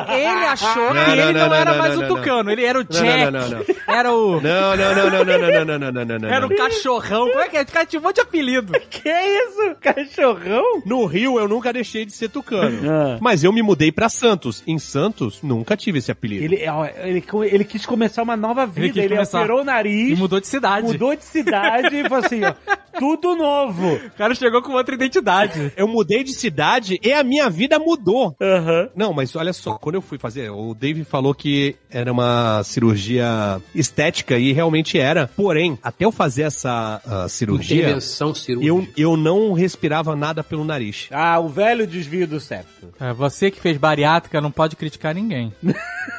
ele 0.10 0.26
achou 0.46 0.94
Não, 0.94 0.94
que 0.94 0.94
não, 0.94 1.14
ele 1.14 1.34
não, 1.34 1.50
não, 1.50 1.56
era 1.56 1.72
não, 1.72 1.78
mais 1.80 1.96
não, 1.96 2.06
o 2.06 2.08
não, 2.08 2.16
Tucano, 2.16 2.52
ele 2.52 2.64
era 2.64 2.80
o 2.80 2.84
Não, 2.84 2.90
Jack, 2.90 3.32
não, 3.32 3.32
não, 3.32 3.50
não. 3.50 3.66
era 3.96 4.12
o... 4.14 4.42
Não, 4.42 4.78
não, 4.78 4.96
não, 4.96 5.10
não, 5.10 5.26
não, 5.26 5.26
não, 5.26 5.66
não, 5.66 5.80
não, 5.80 5.92
não, 5.92 6.06
não, 6.06 6.20
não. 6.20 6.30
Era 6.30 6.46
o 6.46 6.56
cachorrão. 6.56 7.28
Como 7.30 7.40
é 7.42 7.50
que 7.50 7.58
é? 7.58 7.62
O 7.62 7.66
cara 7.68 7.86
tinha 7.86 8.00
um 8.00 8.04
monte 8.04 8.16
de 8.16 8.22
apelido. 8.22 8.74
Que 8.90 9.10
isso? 9.10 9.76
Cachorrão? 9.82 10.82
No 10.86 11.06
Rio 11.06 11.40
eu 11.40 11.48
nunca 11.48 11.74
deixei 11.74 12.06
de 12.06 12.12
ser 12.14 12.30
tucano. 12.30 12.80
Ah. 12.90 13.18
Mas 13.20 13.44
eu 13.44 13.52
me 13.52 13.62
mudei 13.62 13.92
pra 13.92 14.08
Santos. 14.10 14.64
Em 14.66 14.78
Santos, 14.80 15.40
nunca 15.44 15.76
tive 15.76 16.00
esse 16.00 16.12
apelido. 16.12 16.44
Ele, 16.46 16.68
ó, 16.70 16.86
ele, 16.86 17.24
ele 17.52 17.64
quis 17.66 17.86
começar 17.86 18.24
uma 18.24 18.38
nova 18.38 18.66
vida. 18.66 19.00
Ele, 19.00 19.10
começar. 19.10 19.40
operou 19.40 19.62
o 19.62 19.64
nariz, 19.64 20.12
E 20.12 20.16
mudou 20.16 20.40
de 20.40 20.48
cidade. 20.48 20.85
Mudou 20.86 21.16
de 21.16 21.24
cidade 21.24 21.96
e 21.96 22.04
falou 22.04 22.26
assim, 22.26 22.42
ó, 22.44 22.54
tudo 23.00 23.36
novo. 23.36 23.96
O 23.96 24.12
cara 24.12 24.34
chegou 24.36 24.62
com 24.62 24.74
outra 24.74 24.96
identidade. 24.96 25.72
Eu 25.76 25.88
mudei 25.88 26.24
de 26.24 26.34
cidade 26.34 27.00
e 27.04 27.12
a 27.12 27.24
minha 27.24 27.50
vida 27.50 27.78
mudou. 27.80 28.36
Aham. 28.42 28.90
Não, 28.96 29.14
mas 29.14 29.36
olha 29.36 29.54
só, 29.54 29.76
quando 29.78 29.96
eu 29.96 30.02
fui 30.02 30.18
fazer, 30.18 30.50
o 30.50 30.74
Dave 30.74 31.04
falou 31.04 31.34
que 31.34 31.76
era 31.90 32.12
uma 32.12 32.62
cirurgia 32.64 33.62
estética 33.74 34.38
e 34.38 34.54
realmente 34.54 34.98
era. 35.00 35.28
Porém, 35.36 35.78
até 35.84 36.06
eu 36.06 36.12
fazer 36.12 36.44
essa 36.44 37.02
ah, 37.06 37.28
cirurgia, 37.30 37.78
Intervenção 37.78 38.34
cirúrgica. 38.34 38.68
eu, 38.68 38.88
eu 38.96 39.18
não 39.18 39.54
respirava 39.54 40.16
nada 40.16 40.44
pelo 40.44 40.64
nariz. 40.64 41.08
Ah, 41.12 41.40
o 41.40 41.50
velho 41.50 41.86
desvio 41.88 42.28
do 42.28 42.40
septo. 42.40 42.94
É, 43.00 43.14
você 43.14 43.52
que 43.52 43.60
fez 43.60 43.78
bariátrica 43.78 44.40
não 44.42 44.52
pode 44.52 44.76
criticar 44.76 45.14
ninguém. 45.14 45.54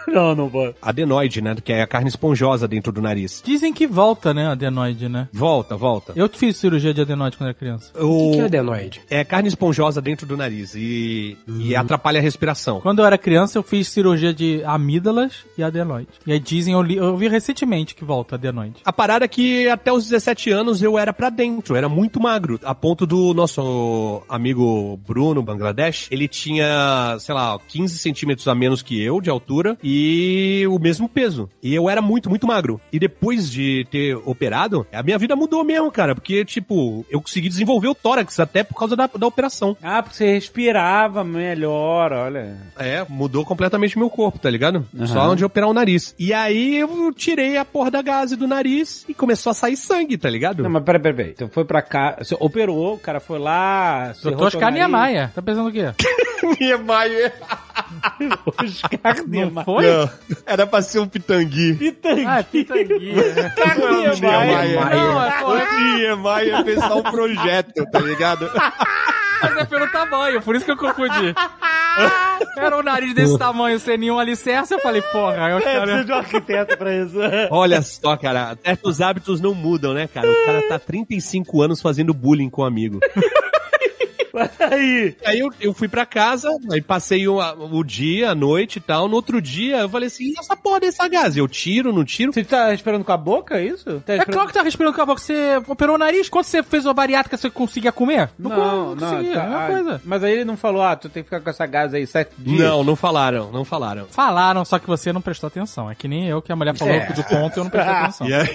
Não, 0.08 0.34
não 0.34 0.48
vou. 0.48 0.74
Adenoide, 0.80 1.40
né? 1.40 1.54
Que 1.62 1.72
é 1.72 1.82
a 1.82 1.86
carne 1.86 2.08
esponjosa 2.08 2.66
dentro 2.66 2.92
do 2.92 3.02
nariz. 3.02 3.42
Dizem 3.44 3.72
que 3.72 3.86
volta, 3.86 4.32
né, 4.32 4.54
adenoide, 4.56 5.08
né? 5.08 5.28
Volta, 5.32 5.76
volta. 5.76 6.12
Eu 6.16 6.28
que 6.28 6.38
fiz 6.38 6.56
cirurgia 6.56 6.92
de 6.92 7.00
adenoide 7.00 7.36
quando 7.36 7.48
era 7.48 7.54
criança. 7.58 7.92
O 7.98 8.28
O, 8.28 8.30
que, 8.30 8.36
que 8.36 8.42
é 8.42 8.44
adenoide? 8.46 9.00
é 9.08 9.24
carne 9.24 9.48
esponjosa 9.48 10.00
dentro 10.02 10.26
do 10.26 10.36
nariz 10.36 10.74
e, 10.74 11.36
e 11.46 11.72
Uhum. 11.74 11.80
atrapalha 11.80 12.18
a 12.18 12.22
respiração. 12.22 12.80
Quando 12.80 12.98
eu 13.00 13.06
era 13.06 13.16
criança, 13.18 13.58
eu 13.58 13.62
fiz 13.62 13.88
cirurgia 13.88 14.32
de 14.34 14.62
amígdalas 14.64 15.44
e 15.56 15.62
adenoide. 15.62 16.08
E 16.26 16.32
aí 16.32 16.40
dizem, 16.40 16.74
eu, 16.74 16.82
li, 16.82 16.96
eu 16.96 17.16
vi 17.16 17.28
recentemente 17.28 17.94
que 17.94 18.04
volta 18.04 18.34
adenoide. 18.36 18.76
A 18.84 18.92
parada 18.92 19.24
é 19.24 19.28
que 19.28 19.68
até 19.68 19.92
os 19.92 20.04
17 20.04 20.50
anos 20.50 20.82
eu 20.82 20.98
era 20.98 21.12
pra 21.12 21.30
dentro, 21.30 21.76
era 21.76 21.88
muito 21.88 22.20
magro, 22.20 22.58
a 22.64 22.74
ponto 22.74 23.06
do 23.06 23.32
nosso 23.34 24.22
amigo 24.28 24.98
Bruno, 25.06 25.42
Bangladesh, 25.42 26.08
ele 26.10 26.26
tinha, 26.28 27.16
sei 27.20 27.34
lá, 27.34 27.58
15 27.68 27.98
centímetros 27.98 28.46
a 28.48 28.54
menos 28.54 28.82
que 28.82 29.00
eu 29.02 29.20
de 29.20 29.30
altura 29.30 29.76
e 29.82 30.06
e 30.16 30.66
o 30.66 30.78
mesmo 30.78 31.08
peso. 31.08 31.48
E 31.62 31.74
eu 31.74 31.88
era 31.90 32.00
muito, 32.00 32.28
muito 32.28 32.46
magro. 32.46 32.80
E 32.92 32.98
depois 32.98 33.50
de 33.50 33.86
ter 33.90 34.16
operado, 34.24 34.45
a 34.92 35.02
minha 35.02 35.18
vida 35.18 35.34
mudou 35.36 35.64
mesmo, 35.64 35.90
cara. 35.90 36.14
Porque, 36.14 36.44
tipo, 36.44 37.04
eu 37.10 37.20
consegui 37.20 37.48
desenvolver 37.48 37.88
o 37.88 37.94
tórax 37.94 38.38
até 38.40 38.62
por 38.62 38.74
causa 38.74 38.96
da, 38.96 39.06
da 39.06 39.26
operação. 39.26 39.76
Ah, 39.82 40.02
porque 40.02 40.16
você 40.16 40.32
respirava 40.32 41.24
melhor, 41.24 42.12
olha. 42.12 42.56
É, 42.78 43.04
mudou 43.08 43.44
completamente 43.44 43.98
meu 43.98 44.10
corpo, 44.10 44.38
tá 44.38 44.50
ligado? 44.50 44.86
Aham. 44.96 45.06
Só 45.06 45.30
onde 45.30 45.44
operar 45.44 45.68
o 45.68 45.74
nariz. 45.74 46.14
E 46.18 46.32
aí 46.32 46.76
eu 46.76 47.12
tirei 47.12 47.56
a 47.56 47.64
porra 47.64 47.90
da 47.90 48.02
gase 48.02 48.36
do 48.36 48.46
nariz 48.46 49.04
e 49.08 49.14
começou 49.14 49.50
a 49.50 49.54
sair 49.54 49.76
sangue, 49.76 50.18
tá 50.18 50.28
ligado? 50.28 50.62
Não, 50.62 50.70
mas 50.70 50.82
peraí, 50.82 51.00
peraí, 51.00 51.16
peraí. 51.16 51.32
Então 51.32 51.48
foi 51.48 51.64
pra 51.64 51.82
cá, 51.82 52.16
você 52.18 52.36
operou, 52.38 52.94
o 52.94 52.98
cara 52.98 53.20
foi 53.20 53.38
lá, 53.38 54.12
Doutor 54.22 54.46
Oscar. 54.46 54.72
Niemeyer. 54.72 55.30
Tá 55.32 55.42
pensando 55.42 55.68
o 55.68 55.72
quê? 55.72 55.92
Niemeyer. 56.60 57.32
Oscar 58.46 59.24
Não 59.26 59.64
foi? 59.64 59.86
Não, 59.86 60.10
era 60.46 60.66
pra 60.66 60.82
ser 60.82 60.98
um 60.98 61.08
pitangui. 61.08 61.74
Pitangui. 61.74 62.24
Ah, 62.26 62.40
é 62.40 62.42
pitanguinha. 62.42 63.52
Não, 64.44 65.24
é, 65.24 65.40
pô, 65.40 65.56
é, 65.56 66.80
só 66.88 66.98
um 66.98 67.02
projeto, 67.02 67.86
tá 67.90 67.98
ligado? 68.00 68.50
mas 69.42 69.56
é 69.56 69.64
pelo 69.64 69.88
tamanho, 69.90 70.42
por 70.42 70.54
isso 70.54 70.64
que 70.64 70.70
eu 70.70 70.76
confundi. 70.76 71.34
Era 72.56 72.76
um 72.76 72.82
nariz 72.82 73.14
desse 73.14 73.38
tamanho, 73.38 73.78
sem 73.78 73.96
nenhum 73.96 74.18
alicerce, 74.18 74.72
eu 74.74 74.80
falei, 74.80 75.00
porra, 75.02 75.50
eu 75.50 75.58
É, 75.58 75.62
quero... 75.62 75.82
precisa 75.82 76.04
de 76.04 76.12
um 76.12 76.16
arquiteto 76.16 76.76
pra 76.76 76.94
isso. 76.94 77.16
Olha 77.50 77.80
só, 77.82 78.16
cara, 78.16 78.56
certos 78.62 79.00
hábitos 79.00 79.40
não 79.40 79.54
mudam, 79.54 79.94
né, 79.94 80.06
cara? 80.06 80.30
O 80.30 80.46
cara 80.46 80.62
tá 80.68 80.78
35 80.78 81.62
anos 81.62 81.80
fazendo 81.80 82.12
bullying 82.12 82.50
com 82.50 82.62
um 82.62 82.66
amigo. 82.66 83.00
Aí. 84.70 85.16
Aí 85.24 85.38
eu, 85.38 85.50
eu 85.60 85.72
fui 85.72 85.88
pra 85.88 86.04
casa, 86.04 86.50
aí 86.70 86.80
passei 86.80 87.26
o, 87.28 87.38
o 87.38 87.84
dia, 87.84 88.30
a 88.30 88.34
noite 88.34 88.76
e 88.76 88.80
tal. 88.80 89.08
No 89.08 89.16
outro 89.16 89.40
dia, 89.40 89.78
eu 89.78 89.88
falei 89.88 90.08
assim, 90.08 90.24
e 90.24 90.34
essa 90.38 90.56
porra 90.56 90.80
dessa 90.80 91.06
gás? 91.08 91.36
Eu 91.36 91.48
tiro, 91.48 91.92
não 91.92 92.04
tiro? 92.04 92.32
Você 92.32 92.44
tá 92.44 92.70
respirando 92.70 93.04
com 93.04 93.12
a 93.12 93.16
boca, 93.16 93.58
é 93.58 93.64
isso? 93.64 94.00
Tá 94.00 94.14
É 94.14 94.24
claro 94.24 94.48
que 94.48 94.54
tá 94.54 94.62
respirando 94.62 94.94
com 94.94 95.02
a 95.02 95.06
boca. 95.06 95.20
Você 95.20 95.56
operou 95.66 95.96
o 95.96 95.98
nariz, 95.98 96.28
quando 96.28 96.44
você 96.44 96.62
fez 96.62 96.86
a 96.86 96.92
bariátrica, 96.92 97.36
você 97.36 97.50
conseguia 97.50 97.92
comer? 97.92 98.30
Não, 98.38 98.94
não, 98.94 98.96
conseguia, 98.96 99.34
tá, 99.34 99.44
é 99.44 99.48
uma 99.48 99.64
ah, 99.64 99.66
coisa. 99.68 100.02
Mas 100.04 100.24
aí 100.24 100.32
ele 100.32 100.44
não 100.44 100.56
falou, 100.56 100.82
ah, 100.82 100.96
tu 100.96 101.08
tem 101.08 101.22
que 101.22 101.28
ficar 101.28 101.40
com 101.40 101.50
essa 101.50 101.66
gás 101.66 101.94
aí 101.94 102.06
sete 102.06 102.32
dias. 102.38 102.60
Não, 102.60 102.84
não 102.84 102.96
falaram, 102.96 103.50
não 103.50 103.64
falaram. 103.64 104.06
Falaram, 104.10 104.64
só 104.64 104.78
que 104.78 104.86
você 104.86 105.12
não 105.12 105.20
prestou 105.20 105.48
atenção. 105.48 105.90
É 105.90 105.94
que 105.94 106.08
nem 106.08 106.26
eu, 106.28 106.42
que 106.42 106.52
a 106.52 106.56
mulher 106.56 106.76
falou 106.76 106.94
É. 106.94 107.12
do 107.12 107.24
ponto 107.24 107.56
e 107.56 107.60
eu 107.60 107.64
não 107.64 107.70
prestei 107.70 107.94
atenção. 107.94 108.28
E 108.28 108.34
aí, 108.34 108.48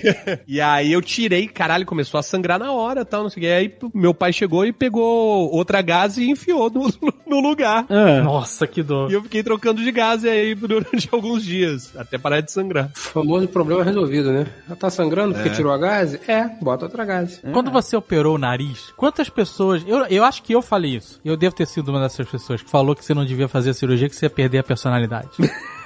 e 0.47 0.61
aí 0.61 0.91
eu 0.91 1.01
tirei, 1.01 1.47
caralho, 1.47 1.85
começou 1.85 2.19
a 2.19 2.23
sangrar 2.23 2.59
na 2.59 2.71
hora 2.71 3.05
tal, 3.05 3.23
não 3.23 3.29
sei 3.29 3.41
o 3.41 3.45
que. 3.45 3.51
Aí 3.51 3.75
meu 3.93 4.13
pai 4.13 4.33
chegou 4.33 4.65
e 4.65 4.71
pegou 4.71 5.51
outra 5.51 5.70
gás 5.79 6.17
e 6.17 6.27
enfiou 6.29 6.69
no, 6.71 6.91
no 7.27 7.39
lugar. 7.39 7.85
Ah. 7.87 8.21
Nossa, 8.23 8.65
que 8.65 8.81
dor. 8.81 9.11
E 9.11 9.13
eu 9.13 9.21
fiquei 9.21 9.43
trocando 9.43 9.83
de 9.83 9.91
gás 9.91 10.25
aí 10.25 10.55
durante 10.55 11.07
alguns 11.11 11.43
dias, 11.45 11.95
até 11.95 12.17
parar 12.17 12.41
de 12.41 12.51
sangrar. 12.51 12.89
O 12.95 12.99
famoso 12.99 13.47
problema 13.47 13.83
resolvido, 13.83 14.31
né? 14.31 14.47
Ela 14.67 14.75
tá 14.75 14.89
sangrando 14.89 15.35
porque 15.35 15.49
É. 15.49 15.53
tirou 15.53 15.71
a 15.71 15.77
gase? 15.77 16.19
É, 16.27 16.49
bota 16.61 16.85
outra 16.85 17.05
gase. 17.05 17.39
Quando 17.53 17.69
você 17.69 17.95
operou 17.95 18.35
o 18.35 18.39
nariz, 18.39 18.91
quantas 18.97 19.29
pessoas. 19.29 19.83
Eu, 19.85 19.99
eu 20.07 20.23
acho 20.23 20.41
que 20.41 20.53
eu 20.55 20.61
falei 20.61 20.95
isso. 20.95 21.19
Eu 21.23 21.37
devo 21.37 21.53
ter 21.55 21.67
sido 21.67 21.89
uma 21.89 22.01
dessas 22.01 22.27
pessoas 22.27 22.61
que 22.63 22.69
falou 22.69 22.95
que 22.95 23.05
você 23.05 23.13
não 23.13 23.23
devia 23.23 23.47
fazer 23.47 23.69
a 23.69 23.73
cirurgia, 23.75 24.09
que 24.09 24.15
você 24.15 24.25
ia 24.25 24.29
perder 24.31 24.57
a 24.57 24.63
personalidade. 24.63 25.29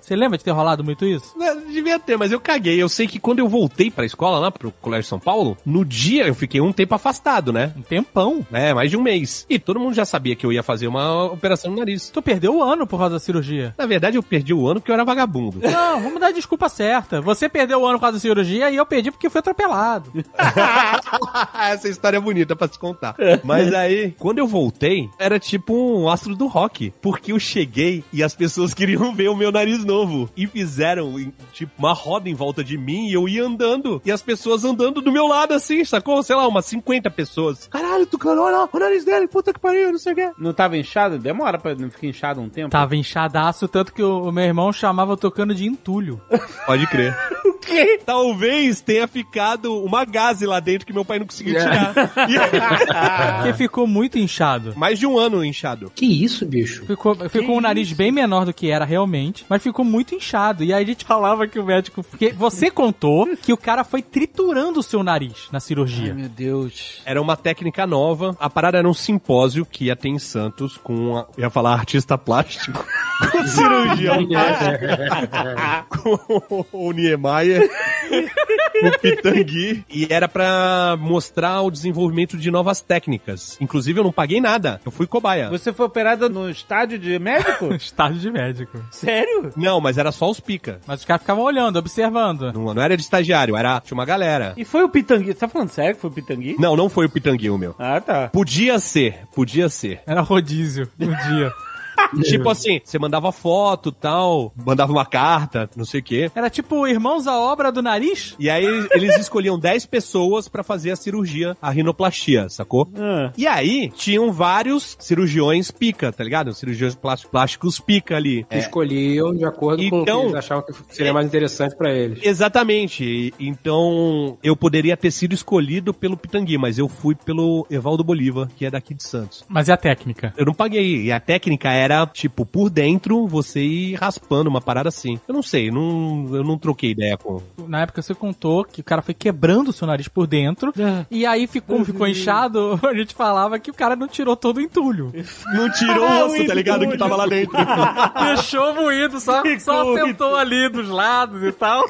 você 0.00 0.16
lembra 0.16 0.38
de 0.38 0.44
ter 0.44 0.50
rolado 0.50 0.84
muito 0.84 1.04
isso? 1.04 1.36
Né, 1.38 1.54
Devia 1.70 1.98
ter, 1.98 2.16
mas 2.16 2.32
eu 2.32 2.40
caguei. 2.40 2.80
Eu 2.80 2.88
sei 2.88 3.06
que 3.06 3.18
quando 3.18 3.38
eu 3.38 3.48
voltei 3.48 3.90
pra 3.90 4.04
escola 4.04 4.38
lá, 4.38 4.50
pro 4.50 4.72
Colégio 4.80 5.08
São 5.08 5.18
Paulo, 5.18 5.56
no 5.64 5.84
dia 5.84 6.26
eu 6.26 6.34
fiquei 6.34 6.60
um 6.60 6.72
tempo 6.72 6.94
afastado, 6.94 7.52
né? 7.52 7.72
Um 7.76 7.82
tempão. 7.82 8.46
É, 8.52 8.74
mais 8.74 8.90
de 8.90 8.96
um 8.96 9.02
mês. 9.02 9.46
E 9.48 9.58
todo 9.58 9.80
mundo 9.80 9.94
já 9.94 10.04
sabia 10.04 10.34
que 10.34 10.44
eu 10.44 10.52
ia 10.52 10.62
fazer 10.62 10.86
uma 10.86 11.24
operação 11.24 11.70
no 11.70 11.78
nariz. 11.78 12.10
Tu 12.10 12.22
perdeu 12.22 12.56
o 12.56 12.62
ano 12.62 12.86
por 12.86 12.98
causa 12.98 13.14
da 13.14 13.20
cirurgia. 13.20 13.74
Na 13.78 13.86
verdade, 13.86 14.16
eu 14.16 14.22
perdi 14.22 14.52
o 14.52 14.66
ano 14.66 14.80
porque 14.80 14.90
eu 14.90 14.94
era 14.94 15.04
vagabundo. 15.04 15.60
Não, 15.68 16.00
vamos 16.00 16.20
dar 16.20 16.28
a 16.28 16.32
desculpa 16.32 16.68
certa. 16.68 17.20
Você 17.20 17.48
perdeu 17.48 17.80
o 17.80 17.86
ano 17.86 17.98
por 17.98 18.02
causa 18.02 18.16
da 18.16 18.20
cirurgia 18.20 18.70
e 18.70 18.76
eu 18.76 18.86
perdi 18.86 19.10
porque 19.10 19.30
fui 19.30 19.38
atropelado. 19.38 20.12
Essa 21.54 21.88
história 21.88 22.16
é 22.16 22.20
bonita 22.20 22.56
pra 22.56 22.68
se 22.68 22.78
contar. 22.78 23.14
Mas 23.44 23.72
aí, 23.72 24.14
quando 24.18 24.38
eu 24.38 24.46
voltei, 24.46 25.08
era 25.18 25.38
tipo 25.38 25.74
um 25.74 26.08
astro 26.08 26.34
do 26.34 26.46
rock. 26.46 26.92
Porque 27.00 27.32
eu 27.32 27.38
cheguei 27.38 28.04
e 28.12 28.22
as 28.22 28.34
pessoas 28.34 28.74
queriam 28.74 29.14
ver 29.14 29.28
o 29.28 29.36
meu 29.36 29.52
nariz 29.52 29.59
novo. 29.84 30.28
E 30.36 30.46
fizeram, 30.46 31.14
tipo, 31.52 31.72
uma 31.78 31.92
roda 31.92 32.28
em 32.28 32.34
volta 32.34 32.62
de 32.62 32.76
mim 32.76 33.08
e 33.08 33.12
eu 33.12 33.28
ia 33.28 33.44
andando. 33.44 34.00
E 34.04 34.10
as 34.10 34.22
pessoas 34.22 34.64
andando 34.64 35.00
do 35.00 35.12
meu 35.12 35.26
lado 35.26 35.54
assim, 35.54 35.84
sacou? 35.84 36.22
Sei 36.22 36.34
lá, 36.34 36.46
umas 36.46 36.66
50 36.66 37.10
pessoas. 37.10 37.66
Caralho, 37.68 38.06
tu 38.06 38.18
olha 38.28 38.68
o 38.72 38.78
nariz 38.78 39.04
dele, 39.04 39.28
puta 39.28 39.52
que 39.52 39.60
pariu, 39.60 39.92
não 39.92 39.98
sei 39.98 40.12
o 40.12 40.16
quê. 40.16 40.30
Não 40.38 40.52
tava 40.52 40.76
inchado? 40.76 41.18
Demora 41.18 41.58
pra 41.58 41.74
não 41.74 41.90
ficar 41.90 42.06
inchado 42.06 42.40
um 42.40 42.48
tempo? 42.48 42.70
Tava 42.70 42.96
inchadaço, 42.96 43.68
tanto 43.68 43.92
que 43.92 44.02
o, 44.02 44.24
o 44.24 44.32
meu 44.32 44.44
irmão 44.44 44.72
chamava 44.72 45.12
eu 45.12 45.16
tocando 45.16 45.54
de 45.54 45.66
entulho. 45.66 46.20
Pode 46.66 46.86
crer. 46.86 47.16
Quê? 47.60 48.00
Talvez 48.04 48.80
tenha 48.80 49.06
ficado 49.06 49.82
uma 49.82 50.04
gase 50.04 50.46
lá 50.46 50.60
dentro 50.60 50.86
que 50.86 50.92
meu 50.92 51.04
pai 51.04 51.18
não 51.18 51.26
conseguiu 51.26 51.54
tirar. 51.54 51.94
Porque 53.36 53.52
ficou 53.54 53.86
muito 53.86 54.18
inchado. 54.18 54.74
Mais 54.76 54.98
de 54.98 55.06
um 55.06 55.18
ano 55.18 55.44
inchado. 55.44 55.92
Que 55.94 56.06
isso, 56.06 56.46
bicho? 56.46 56.84
Ficou, 56.86 57.14
ficou 57.28 57.56
um 57.56 57.60
nariz 57.60 57.92
bem 57.92 58.10
menor 58.10 58.44
do 58.44 58.52
que 58.52 58.70
era 58.70 58.84
realmente, 58.84 59.44
mas 59.48 59.62
ficou 59.62 59.84
muito 59.84 60.14
inchado. 60.14 60.64
E 60.64 60.72
aí 60.72 60.82
a 60.82 60.86
gente 60.86 61.04
falava 61.04 61.46
que 61.46 61.58
o 61.58 61.64
médico. 61.64 62.02
Porque 62.02 62.32
você 62.32 62.70
contou 62.70 63.36
que 63.36 63.52
o 63.52 63.56
cara 63.56 63.84
foi 63.84 64.02
triturando 64.02 64.80
o 64.80 64.82
seu 64.82 65.02
nariz 65.02 65.48
na 65.52 65.60
cirurgia. 65.60 66.14
meu 66.14 66.28
Deus. 66.28 67.00
Era 67.04 67.20
uma 67.20 67.36
técnica 67.36 67.86
nova. 67.86 68.36
A 68.38 68.48
parada 68.48 68.78
era 68.78 68.88
um 68.88 68.94
simpósio 68.94 69.66
que 69.66 69.86
ia 69.86 69.96
ter 69.96 70.08
em 70.08 70.18
Santos 70.18 70.76
com, 70.76 71.16
a, 71.16 71.26
ia 71.36 71.50
falar 71.50 71.74
artista 71.74 72.16
plástico, 72.16 72.84
com 73.32 73.46
cirurgião 73.46 74.20
com 75.88 76.66
o 76.72 76.92
Niemeyer, 76.92 77.49
o 78.82 78.98
Pitangui. 78.98 79.84
E 79.90 80.06
era 80.10 80.28
pra 80.28 80.96
mostrar 80.98 81.62
o 81.62 81.70
desenvolvimento 81.70 82.36
de 82.36 82.50
novas 82.50 82.80
técnicas. 82.80 83.56
Inclusive, 83.60 84.00
eu 84.00 84.04
não 84.04 84.12
paguei 84.12 84.40
nada. 84.40 84.80
Eu 84.84 84.92
fui 84.92 85.06
cobaia. 85.06 85.48
Você 85.50 85.72
foi 85.72 85.86
operado 85.86 86.28
no 86.28 86.48
estádio 86.50 86.98
de 86.98 87.18
médico? 87.18 87.74
Estágio 87.80 88.20
de 88.20 88.30
médico. 88.30 88.78
Sério? 88.90 89.52
Não, 89.56 89.80
mas 89.80 89.98
era 89.98 90.12
só 90.12 90.30
os 90.30 90.40
pica. 90.40 90.80
Mas 90.86 91.00
os 91.00 91.06
caras 91.06 91.22
ficavam 91.22 91.44
olhando, 91.44 91.78
observando. 91.78 92.52
Não, 92.52 92.74
não 92.74 92.82
era 92.82 92.96
de 92.96 93.02
estagiário, 93.02 93.56
era 93.56 93.80
tinha 93.80 93.96
uma 93.96 94.04
galera. 94.04 94.54
E 94.56 94.64
foi 94.64 94.82
o 94.82 94.88
Pitangui? 94.88 95.26
Você 95.26 95.34
tá 95.34 95.48
falando 95.48 95.70
sério 95.70 95.94
que 95.94 96.00
foi 96.00 96.10
o 96.10 96.12
Pitangui? 96.12 96.56
Não, 96.58 96.76
não 96.76 96.88
foi 96.88 97.06
o 97.06 97.10
Pitangui 97.10 97.50
o 97.50 97.58
meu. 97.58 97.74
Ah, 97.78 98.00
tá. 98.00 98.28
Podia 98.28 98.78
ser, 98.78 99.20
podia 99.34 99.68
ser. 99.68 100.00
Era 100.06 100.20
rodízio 100.20 100.88
um 100.98 101.06
dia. 101.06 101.52
tipo 102.22 102.48
assim, 102.48 102.80
você 102.84 102.98
mandava 102.98 103.30
foto 103.32 103.92
tal, 103.92 104.52
mandava 104.64 104.92
uma 104.92 105.06
carta, 105.06 105.68
não 105.76 105.84
sei 105.84 106.00
o 106.00 106.02
quê. 106.02 106.30
Era 106.34 106.50
tipo 106.50 106.86
Irmãos 106.86 107.26
à 107.26 107.38
Obra 107.38 107.70
do 107.72 107.82
Nariz? 107.82 108.34
E 108.38 108.48
aí 108.50 108.64
eles 108.92 109.16
escolhiam 109.18 109.58
10 109.58 109.86
pessoas 109.86 110.48
pra 110.48 110.62
fazer 110.62 110.90
a 110.90 110.96
cirurgia, 110.96 111.56
a 111.60 111.70
rinoplastia, 111.70 112.48
sacou? 112.48 112.88
Ah. 112.98 113.32
E 113.36 113.46
aí 113.46 113.90
tinham 113.94 114.32
vários 114.32 114.96
cirurgiões 114.98 115.70
pica, 115.70 116.12
tá 116.12 116.22
ligado? 116.24 116.52
Cirurgiões 116.54 116.94
plásticos, 116.94 117.30
plásticos 117.30 117.80
pica 117.80 118.16
ali. 118.16 118.44
Que 118.44 118.58
escolhiam 118.58 119.32
de 119.34 119.44
acordo 119.44 119.82
com 119.88 120.00
o 120.00 120.04
que 120.04 120.10
Então- 120.10 120.22
eles 120.24 120.34
achavam 120.34 120.64
que 120.64 120.72
seria 120.94 121.12
mais 121.12 121.26
interessante 121.26 121.76
pra 121.76 121.92
eles. 121.92 122.20
Exatamente. 122.22 123.32
Então, 123.38 124.38
eu 124.42 124.56
poderia 124.56 124.96
ter 124.96 125.10
sido 125.10 125.32
escolhido 125.34 125.92
pelo 125.94 126.16
Pitangui, 126.16 126.58
mas 126.58 126.78
eu 126.78 126.88
fui 126.88 127.14
pelo 127.14 127.66
Evaldo 127.70 128.04
Bolívar, 128.04 128.48
que 128.56 128.64
é 128.66 128.70
daqui 128.70 128.94
de 128.94 129.02
Santos. 129.02 129.44
Mas 129.48 129.68
e 129.68 129.72
a 129.72 129.76
técnica? 129.76 130.32
Eu 130.36 130.46
não 130.46 130.54
paguei. 130.54 131.04
E 131.04 131.12
a 131.12 131.20
técnica 131.20 131.70
era, 131.70 131.89
tipo, 132.12 132.44
por 132.44 132.70
dentro, 132.70 133.26
você 133.26 133.60
ir 133.60 133.94
raspando 133.94 134.48
uma 134.48 134.60
parada 134.60 134.88
assim. 134.88 135.18
Eu 135.26 135.34
não 135.34 135.42
sei, 135.42 135.70
não, 135.70 136.28
eu 136.32 136.44
não 136.44 136.58
troquei 136.58 136.90
ideia 136.90 137.16
com. 137.16 137.40
Na 137.66 137.82
época 137.82 138.02
você 138.02 138.14
contou 138.14 138.64
que 138.64 138.80
o 138.80 138.84
cara 138.84 139.02
foi 139.02 139.14
quebrando 139.14 139.68
o 139.68 139.72
seu 139.72 139.86
nariz 139.86 140.08
por 140.08 140.26
dentro. 140.26 140.72
E 141.10 141.26
aí, 141.26 141.46
ficou, 141.46 141.76
como 141.76 141.84
ficou 141.84 142.06
inchado, 142.06 142.78
a 142.86 142.94
gente 142.94 143.14
falava 143.14 143.58
que 143.58 143.70
o 143.70 143.74
cara 143.74 143.96
não 143.96 144.08
tirou 144.08 144.36
todo 144.36 144.58
o 144.58 144.60
entulho. 144.60 145.12
Não 145.54 145.70
tirou 145.70 146.04
o 146.08 146.26
osso, 146.26 146.46
tá 146.46 146.54
ligado? 146.54 146.88
Que 146.88 146.98
tava 146.98 147.16
lá 147.16 147.26
dentro. 147.26 147.56
Deixou 148.34 148.74
moído, 148.74 149.20
só, 149.20 149.42
só 149.58 149.94
sentou 149.96 150.36
ali 150.36 150.68
dos 150.68 150.88
lados 150.88 151.42
e 151.42 151.52
tal. 151.52 151.84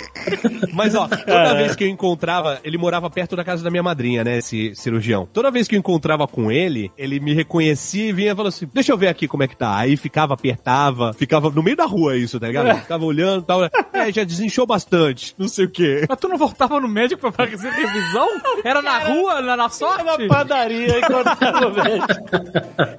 Mas 0.72 0.94
ó, 0.94 1.08
toda 1.08 1.54
vez 1.54 1.74
que 1.74 1.84
eu 1.84 1.88
encontrava, 1.88 2.60
ele 2.64 2.78
morava 2.78 3.08
perto 3.10 3.36
da 3.36 3.44
casa 3.44 3.62
da 3.62 3.70
minha 3.70 3.82
madrinha, 3.82 4.24
né, 4.24 4.38
esse 4.38 4.74
cirurgião. 4.74 5.28
Toda 5.32 5.50
vez 5.50 5.66
que 5.68 5.74
eu 5.74 5.78
encontrava 5.78 6.26
com 6.26 6.50
ele, 6.50 6.90
ele 6.96 7.20
me 7.20 7.34
reconhecia 7.34 8.08
e 8.08 8.12
vinha 8.12 8.32
e 8.32 8.34
falava 8.34 8.48
assim: 8.48 8.68
"Deixa 8.72 8.92
eu 8.92 8.98
ver 8.98 9.08
aqui 9.08 9.26
como 9.26 9.42
é 9.42 9.48
que 9.48 9.56
tá". 9.56 9.76
Aí 9.76 9.89
ficava, 9.96 10.34
apertava, 10.34 11.12
ficava 11.12 11.50
no 11.50 11.62
meio 11.62 11.76
da 11.76 11.84
rua 11.86 12.16
isso, 12.16 12.38
tá 12.38 12.46
ligado? 12.46 12.76
Ficava 12.80 13.04
olhando, 13.04 13.42
e 13.42 13.46
tal. 13.46 13.64
É, 13.92 14.12
já 14.12 14.24
desinchou 14.24 14.66
bastante, 14.66 15.34
não 15.38 15.48
sei 15.48 15.64
o 15.66 15.70
quê. 15.70 16.06
Mas 16.08 16.18
tu 16.18 16.28
não 16.28 16.38
voltava 16.38 16.80
no 16.80 16.88
médico 16.88 17.20
pra 17.20 17.32
fazer 17.32 17.70
revisão? 17.70 18.28
Era 18.64 18.80
na 18.82 18.98
rua, 18.98 19.40
na, 19.40 19.56
na 19.56 19.68
sorte? 19.68 20.04
Na 20.04 20.18
padaria, 20.28 20.98
enquanto 20.98 21.36
tava 21.36 21.60
no 21.60 21.70
médico, 21.70 22.10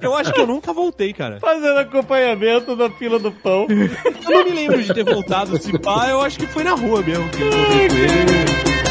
Eu 0.00 0.14
acho 0.16 0.32
que 0.32 0.40
eu 0.40 0.46
nunca 0.46 0.72
voltei, 0.72 1.12
cara. 1.12 1.38
fazendo 1.40 1.78
acompanhamento 1.78 2.76
da 2.76 2.90
fila 2.90 3.18
do 3.18 3.30
pão. 3.32 3.66
Eu 3.68 4.30
não 4.30 4.44
me 4.44 4.50
lembro 4.50 4.82
de 4.82 4.92
ter 4.92 5.04
voltado. 5.04 5.56
Se 5.58 5.76
pá, 5.78 6.08
eu 6.08 6.20
acho 6.20 6.38
que 6.38 6.46
foi 6.46 6.64
na 6.64 6.74
rua 6.74 7.02
mesmo 7.02 7.28
que 7.30 7.42
eu 7.42 7.48
encontrei 7.48 7.88
com 7.88 7.94
ele. 7.94 8.81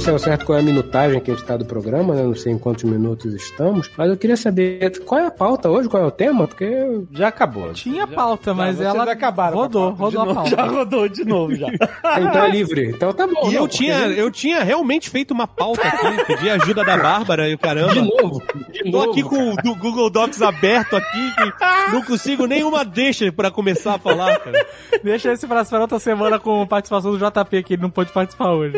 Lembro 0.00 0.04
se 0.04 0.10
é 0.10 0.12
o 0.12 0.18
certo 0.18 0.46
qual 0.46 0.58
é 0.58 0.60
a 0.60 0.64
minutagem 0.64 1.20
que 1.20 1.30
a 1.30 1.34
gente 1.34 1.46
tá 1.46 1.56
do 1.56 1.64
programa, 1.64 2.14
né? 2.14 2.22
Não 2.22 2.34
sei 2.34 2.52
em 2.52 2.58
quantos 2.58 2.84
minutos 2.84 3.34
estamos, 3.34 3.90
mas 3.96 4.08
eu 4.08 4.16
queria 4.16 4.36
saber 4.36 4.98
qual 5.04 5.20
é 5.20 5.26
a 5.26 5.30
pauta 5.30 5.68
hoje, 5.68 5.88
qual 5.88 6.02
é 6.02 6.06
o 6.06 6.10
tema, 6.10 6.46
porque 6.46 7.02
Já 7.12 7.28
acabou. 7.28 7.72
Tinha 7.72 8.06
pauta, 8.06 8.54
mas 8.54 8.76
vocês 8.76 8.88
ela 8.88 9.10
acabaram 9.10 9.56
rodou, 9.56 9.90
rodou 9.90 10.22
a 10.22 10.24
novo, 10.24 10.34
pauta. 10.36 10.50
Já 10.56 10.64
rodou 10.66 11.08
de 11.08 11.24
novo, 11.24 11.54
já. 11.54 11.66
então 12.18 12.44
é 12.44 12.50
livre. 12.50 12.90
Então 12.90 13.12
tá 13.12 13.26
bom. 13.26 13.50
E 13.50 13.54
não, 13.54 13.62
eu 13.62 13.68
tinha, 13.68 13.98
porque- 14.00 14.20
eu 14.20 14.30
tinha 14.30 14.62
realmente 14.62 15.10
feito 15.10 15.32
uma 15.32 15.46
pauta 15.46 15.86
aqui, 15.86 16.24
pedi 16.26 16.50
ajuda 16.50 16.84
da 16.84 16.96
Bárbara 16.96 17.48
e 17.48 17.54
o 17.54 17.58
caramba. 17.58 17.92
De 17.94 18.00
novo. 18.02 18.42
De 18.72 18.90
Tô 18.90 18.98
novo, 18.98 19.10
aqui 19.10 19.22
com 19.22 19.50
o 19.52 19.76
Google 19.76 20.10
Docs 20.10 20.42
aberto 20.42 20.96
aqui, 20.96 21.34
que 21.34 21.92
não 21.92 22.02
consigo 22.02 22.46
nenhuma 22.46 22.84
deixa 22.84 23.30
pra 23.32 23.50
começar 23.50 23.94
a 23.94 23.98
falar, 23.98 24.38
cara. 24.38 24.66
Deixa 25.02 25.32
esse 25.32 25.46
pra 25.46 25.64
para 25.64 25.80
outra 25.82 25.98
semana 25.98 26.38
com 26.38 26.66
participação 26.66 27.16
do 27.16 27.18
JP, 27.18 27.62
que 27.62 27.74
ele 27.74 27.82
não 27.82 27.90
pôde 27.90 28.10
participar 28.12 28.50
hoje. 28.52 28.74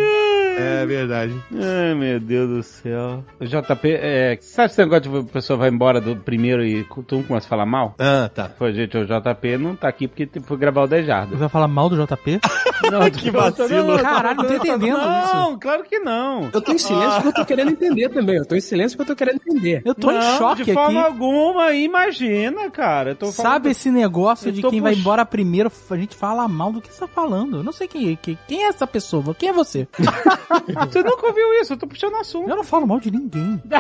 É 0.59 0.87
verdade. 0.87 1.35
Ai, 1.55 1.95
meu 1.95 2.21
Deus 2.21 2.49
do 2.49 2.63
céu. 2.63 3.25
O 3.41 3.45
JP, 3.45 3.89
é, 3.93 4.39
sabe 4.41 4.67
esse 4.71 4.79
negócio 4.79 5.03
de 5.11 5.19
a 5.19 5.23
pessoa 5.33 5.57
vai 5.59 5.69
embora 5.69 6.01
do 6.01 6.17
primeiro 6.17 6.65
e 6.65 6.85
tu 7.07 7.17
não 7.17 7.23
começa 7.23 7.47
a 7.47 7.51
falar 7.51 7.67
mal? 7.67 7.95
Ah, 7.99 8.31
tá. 8.33 8.49
Pô, 8.49 8.71
gente, 8.71 8.97
o 8.97 9.05
JP 9.05 9.57
não 9.59 9.75
tá 9.77 9.89
aqui 9.89 10.07
porque 10.09 10.29
foi 10.43 10.57
gravar 10.57 10.83
o 10.83 10.87
10 10.87 11.07
jardas. 11.07 11.31
Você 11.31 11.37
vai 11.37 11.49
falar 11.49 11.69
mal 11.69 11.89
do 11.89 11.97
JP? 11.97 12.41
Não, 12.91 13.09
Que 13.11 13.31
vacilo. 13.31 13.97
Caralho, 14.01 14.39
não 14.39 14.45
tô 14.45 14.55
entendendo 14.55 14.99
Não, 14.99 15.51
isso. 15.51 15.59
claro 15.61 15.85
que 15.85 16.01
não. 16.01 16.51
Eu 16.53 16.61
tô 16.61 16.73
em 16.73 16.79
silêncio 16.79 17.15
porque 17.23 17.29
eu 17.29 17.33
tô 17.35 17.45
querendo 17.45 17.71
entender 17.71 18.09
também. 18.09 18.37
Eu 18.37 18.45
tô 18.45 18.57
em 18.57 18.61
silêncio 18.61 18.99
porque 18.99 19.13
eu 19.13 19.17
tô 19.17 19.19
querendo 19.25 19.41
entender. 19.47 19.83
Eu 19.85 19.95
tô 19.95 20.11
em 20.11 20.15
Não, 20.19 20.37
choque 20.39 20.65
de 20.65 20.73
forma 20.75 20.99
aqui. 21.01 21.09
alguma, 21.13 21.73
imagina, 21.75 22.69
cara. 22.73 23.11
Eu 23.11 23.15
tô 23.15 23.27
Sabe 23.31 23.71
esse 23.71 23.89
negócio 23.89 24.49
Eu 24.49 24.53
de 24.53 24.63
quem 24.63 24.81
vai 24.81 24.93
pux- 24.93 25.01
embora 25.01 25.25
primeiro, 25.25 25.71
a 25.91 25.97
gente 25.97 26.17
fala 26.17 26.49
mal 26.49 26.73
do 26.73 26.81
que 26.81 26.93
você 26.93 26.99
tá 27.01 27.07
falando. 27.07 27.59
Eu 27.59 27.63
não 27.63 27.71
sei 27.73 27.87
quem, 27.87 28.17
quem, 28.21 28.37
quem 28.49 28.65
é 28.65 28.69
essa 28.69 28.87
pessoa, 28.87 29.33
quem 29.33 29.51
é 29.51 29.53
você? 29.53 29.87
Você 30.89 31.03
nunca 31.03 31.27
ouviu 31.27 31.53
isso, 31.61 31.73
eu 31.73 31.77
tô 31.77 31.87
puxando 31.87 32.17
assunto. 32.17 32.49
Eu 32.49 32.57
não 32.57 32.65
falo 32.65 32.87
mal 32.87 33.01
de 33.01 33.11
ninguém. 33.11 33.61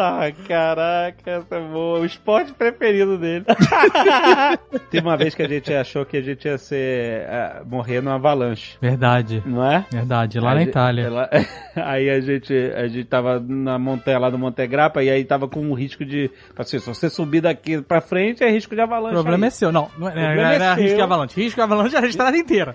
Ai, 0.00 0.30
Jota, 0.38 0.48
caraca, 0.48 1.30
essa 1.30 1.54
é 1.56 1.60
boa. 1.60 2.00
O 2.00 2.04
esporte 2.04 2.52
preferido 2.52 3.18
dele. 3.18 3.44
Teve 4.90 5.06
uma 5.06 5.16
vez 5.16 5.34
que 5.34 5.42
a 5.42 5.48
gente 5.48 5.72
achou 5.74 6.04
que 6.04 6.16
a 6.16 6.22
gente 6.22 6.46
ia 6.46 6.58
ser, 6.58 7.26
ah, 7.28 7.62
morrer 7.66 8.00
numa 8.00 8.14
avalanche, 8.16 8.76
Verdade, 8.80 9.42
não 9.44 9.64
é? 9.64 9.84
verdade, 9.90 10.38
lá 10.40 10.50
A 10.50 10.54
na 10.54 10.60
gente- 10.60 10.68
Itália. 10.70 11.02
ela- 11.04 11.30
aí 11.76 12.10
a 12.10 12.20
gente, 12.20 12.52
a 12.54 12.86
gente 12.88 13.04
tava 13.04 13.40
na 13.40 13.78
montanha 13.78 14.18
lá 14.18 14.30
do 14.30 14.38
Monte 14.38 14.66
Grappa 14.66 15.02
e 15.02 15.10
aí 15.10 15.24
tava 15.24 15.48
com 15.48 15.60
um 15.60 15.74
risco 15.74 16.04
de. 16.04 16.30
Assim, 16.56 16.78
se 16.78 16.86
você 16.86 17.08
subir 17.10 17.40
daqui 17.40 17.80
pra 17.82 18.00
frente, 18.00 18.42
é 18.42 18.50
risco 18.50 18.74
de 18.74 18.80
O 18.80 18.84
avalanche. 18.84 19.14
problema 19.14 19.46
é 19.46 19.48
aí. 19.48 19.52
seu. 19.52 19.72
Não, 19.72 19.90
não, 19.98 20.08
é- 20.08 20.12
problema 20.12 20.34
não 20.42 20.50
é 20.50 20.54
era 20.54 20.74
seu. 20.74 20.82
risco 20.82 20.96
de 20.96 21.02
avalanche. 21.02 21.40
Risco 21.40 21.56
de 21.56 21.62
avalanche 21.62 21.96
era 21.96 22.06
a 22.06 22.08
estrada 22.08 22.36
inteira. 22.36 22.72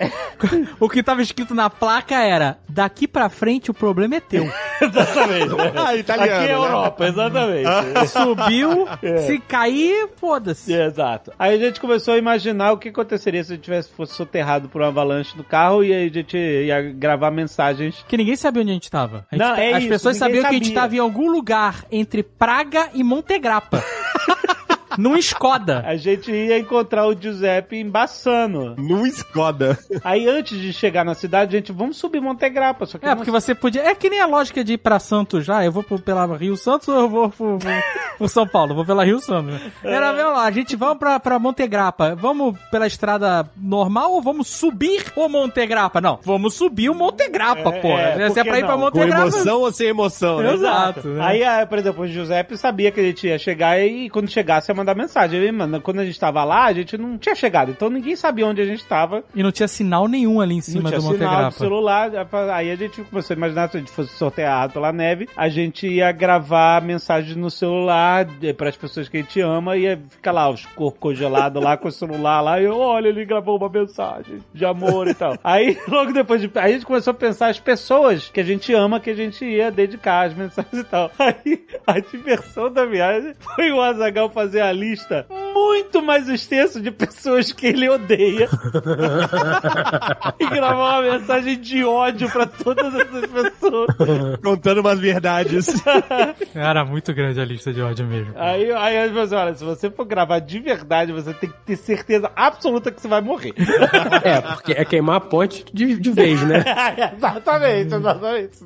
o 0.79 0.89
que 0.89 1.03
tava 1.03 1.21
escrito 1.21 1.53
na 1.55 1.69
placa 1.69 2.15
era: 2.23 2.57
daqui 2.67 3.07
pra 3.07 3.29
frente 3.29 3.71
o 3.71 3.73
problema 3.73 4.15
é 4.15 4.19
teu. 4.19 4.43
Exatamente. 4.81 5.53
Ah, 5.77 5.95
italiano, 5.95 6.31
Aqui 6.33 6.43
é 6.43 6.47
né? 6.47 6.53
Europa, 6.53 7.05
exatamente. 7.13 7.69
Subiu, 8.09 8.87
se 9.25 9.39
cair, 9.39 10.09
foda-se. 10.17 10.73
Exato. 10.73 11.31
Aí 11.37 11.55
a 11.55 11.57
gente 11.57 11.79
começou 11.79 12.13
a 12.13 12.17
imaginar 12.17 12.71
o 12.73 12.77
que 12.77 12.89
aconteceria 12.89 13.43
se 13.43 13.51
a 13.53 13.55
gente 13.55 13.63
tivesse 13.65 13.89
fosse 13.91 14.13
soterrado 14.13 14.67
por 14.69 14.81
uma 14.81 14.87
avalanche 14.89 15.37
no 15.37 15.43
carro 15.43 15.83
e 15.83 15.93
aí 15.93 16.07
a 16.09 16.11
gente 16.11 16.37
ia 16.37 16.81
gravar 16.93 17.31
mensagens. 17.31 18.03
Que 18.07 18.17
ninguém 18.17 18.35
sabia 18.35 18.61
onde 18.61 18.71
a 18.71 18.73
gente 18.73 18.89
tava. 18.91 19.25
A 19.31 19.35
gente 19.35 19.45
Não, 19.47 19.55
tá- 19.55 19.61
é 19.61 19.73
As 19.73 19.79
isso, 19.83 19.89
pessoas 19.89 20.17
sabiam 20.17 20.41
que 20.41 20.47
a 20.49 20.53
gente 20.53 20.65
sabia. 20.67 20.81
tava 20.81 20.95
em 20.95 20.99
algum 20.99 21.29
lugar 21.31 21.85
entre 21.91 22.23
Praga 22.23 22.89
e 22.93 23.03
Montegrappa. 23.03 23.83
Num 24.97 25.15
Skoda. 25.17 25.83
A 25.85 25.95
gente 25.95 26.31
ia 26.31 26.57
encontrar 26.57 27.07
o 27.07 27.13
Giuseppe 27.19 27.77
em 27.77 27.89
Bassano. 27.89 28.75
Num 28.77 29.05
Skoda. 29.07 29.77
Aí 30.03 30.27
antes 30.27 30.59
de 30.59 30.71
chegar 30.73 31.03
na 31.03 31.13
cidade, 31.13 31.55
a 31.55 31.59
gente, 31.59 31.71
vamos 31.71 31.97
subir 31.97 32.19
Montegrappa. 32.21 32.85
Só 32.85 32.97
que 32.97 33.05
É, 33.05 33.09
não- 33.09 33.15
porque 33.17 33.31
você 33.31 33.53
podia. 33.55 33.81
É 33.83 33.95
que 33.95 34.09
nem 34.09 34.19
a 34.21 34.25
lógica 34.25 34.63
de 34.63 34.73
ir 34.73 34.77
pra 34.77 34.99
Santos 34.99 35.45
já. 35.45 35.63
Eu 35.63 35.71
vou 35.71 35.83
pro- 35.83 35.99
pela 35.99 36.25
Rio 36.37 36.55
Santos 36.57 36.87
ou 36.87 36.95
eu 37.01 37.09
vou 37.09 37.29
pro, 37.29 37.57
pro- 37.57 37.83
pro 38.17 38.27
São 38.29 38.47
Paulo? 38.47 38.71
Eu 38.71 38.75
vou 38.75 38.85
pela 38.85 39.03
Rio 39.03 39.19
Santos. 39.19 39.59
Era 39.83 40.07
É. 40.07 40.23
lá, 40.23 40.43
a 40.45 40.51
gente 40.51 40.75
vamos 40.75 40.97
pra, 40.97 41.19
pra 41.19 41.39
Montegrappa. 41.39 42.15
Vamos 42.15 42.57
pela 42.71 42.87
estrada 42.87 43.49
normal 43.57 44.11
ou 44.13 44.21
vamos 44.21 44.47
subir 44.47 45.03
o 45.15 45.27
Montegrappa? 45.27 45.99
Não, 46.01 46.19
vamos 46.23 46.53
subir 46.55 46.89
o 46.89 46.95
Montegrappa, 46.95 47.69
É, 47.69 47.79
porra. 47.81 48.01
é, 48.01 48.29
Se 48.29 48.39
é 48.39 48.43
pra 48.43 48.57
ir 48.59 48.61
pra 48.61 48.69
não? 48.71 48.75
Com 48.77 48.81
Montegrappa. 48.99 49.27
emoção 49.27 49.59
ou 49.61 49.71
sem 49.71 49.87
emoção, 49.87 50.39
né? 50.41 50.53
Exato. 50.53 51.07
né? 51.07 51.23
Aí, 51.25 51.43
ah, 51.43 51.65
por 51.67 51.77
exemplo, 51.77 52.03
o 52.03 52.07
Giuseppe 52.07 52.57
sabia 52.57 52.91
que 52.91 52.99
a 52.99 53.03
gente 53.03 53.27
ia 53.27 53.37
chegar 53.37 53.79
e 53.79 54.09
quando 54.09 54.29
chegasse 54.29 54.71
ia 54.71 54.75
mandar 54.83 54.95
mensagem. 54.95 55.39
Ele, 55.39 55.51
mano, 55.51 55.81
quando 55.81 55.99
a 55.99 56.05
gente 56.05 56.19
tava 56.19 56.43
lá, 56.43 56.65
a 56.65 56.73
gente 56.73 56.97
não 56.97 57.17
tinha 57.17 57.33
chegado, 57.33 57.71
então 57.71 57.89
ninguém 57.89 58.15
sabia 58.15 58.45
onde 58.45 58.61
a 58.61 58.65
gente 58.65 58.85
tava. 58.85 59.23
E 59.33 59.41
não 59.41 59.51
tinha 59.51 59.67
sinal 59.67 60.07
nenhum 60.07 60.41
ali 60.41 60.55
em 60.55 60.57
Não 60.57 60.63
cima 60.63 60.89
tinha 60.89 61.01
do 61.01 61.11
sinal 61.11 61.49
do 61.49 61.55
celular. 61.55 62.11
Aí 62.53 62.71
a 62.71 62.75
gente 62.75 63.01
começou 63.03 63.33
a 63.33 63.37
imaginar 63.37 63.69
se 63.69 63.77
a 63.77 63.79
gente 63.79 63.91
fosse 63.91 64.13
sorteado 64.15 64.73
pela 64.73 64.91
neve, 64.91 65.27
a 65.35 65.49
gente 65.49 65.87
ia 65.87 66.11
gravar 66.11 66.81
mensagens 66.81 67.35
no 67.35 67.49
celular 67.49 68.27
para 68.57 68.69
as 68.69 68.75
pessoas 68.75 69.07
que 69.07 69.17
a 69.17 69.21
gente 69.21 69.39
ama 69.39 69.77
e 69.77 69.83
ia 69.83 70.01
ficar 70.09 70.31
lá, 70.31 70.49
os 70.49 70.65
corpos 70.65 70.99
congelados 70.99 71.63
lá 71.63 71.77
com 71.77 71.87
o 71.87 71.91
celular 71.91 72.41
lá. 72.41 72.59
E 72.59 72.65
eu, 72.65 72.77
olha, 72.77 73.07
ele 73.07 73.25
gravou 73.25 73.57
uma 73.57 73.69
mensagem 73.69 74.39
de 74.53 74.65
amor 74.65 75.07
e 75.07 75.13
tal. 75.13 75.37
Aí, 75.43 75.77
logo 75.87 76.11
depois 76.11 76.41
de. 76.41 76.51
Aí 76.55 76.71
a 76.71 76.73
gente 76.73 76.85
começou 76.85 77.11
a 77.11 77.15
pensar 77.15 77.47
as 77.47 77.59
pessoas 77.59 78.29
que 78.29 78.39
a 78.39 78.43
gente 78.43 78.73
ama, 78.73 78.99
que 78.99 79.09
a 79.09 79.15
gente 79.15 79.45
ia 79.45 79.71
dedicar 79.71 80.27
as 80.27 80.33
mensagens 80.33 80.73
e 80.73 80.83
tal. 80.83 81.11
Aí 81.17 81.65
a 81.85 81.99
diversão 81.99 82.71
da 82.71 82.85
viagem 82.85 83.33
foi 83.39 83.71
o 83.71 83.81
Azagal 83.81 84.29
fazer 84.29 84.61
a 84.61 84.71
lista 84.73 85.25
muito 85.53 86.01
mais 86.01 86.27
extensa 86.27 86.81
de 86.81 86.91
pessoas 86.91 87.51
que 87.51 87.67
ele 87.67 87.87
odeia 87.87 88.49
e 90.39 90.49
gravar 90.49 90.99
uma 90.99 91.11
mensagem 91.13 91.59
de 91.59 91.83
ódio 91.83 92.29
pra 92.29 92.45
todas 92.45 92.93
essas 92.93 93.27
pessoas. 93.27 93.87
Contando 94.43 94.81
umas 94.81 94.99
verdades. 94.99 95.67
Era 96.53 96.83
muito 96.83 97.13
grande 97.13 97.39
a 97.39 97.45
lista 97.45 97.71
de 97.71 97.81
ódio 97.81 98.05
mesmo. 98.05 98.33
Aí, 98.35 98.71
aí 98.71 98.97
as 98.97 99.11
pessoas, 99.11 99.31
olha, 99.31 99.53
se 99.53 99.63
você 99.63 99.89
for 99.91 100.05
gravar 100.05 100.39
de 100.39 100.59
verdade, 100.59 101.11
você 101.11 101.33
tem 101.33 101.49
que 101.49 101.57
ter 101.65 101.75
certeza 101.77 102.31
absoluta 102.35 102.91
que 102.91 102.99
você 102.99 103.07
vai 103.07 103.21
morrer. 103.21 103.53
É, 104.23 104.41
porque 104.41 104.71
é 104.73 104.83
queimar 104.83 105.17
a 105.17 105.21
ponte 105.21 105.65
de, 105.71 105.99
de 105.99 106.11
vez, 106.11 106.41
né? 106.43 106.63
exatamente, 107.15 107.93
exatamente. 107.93 108.57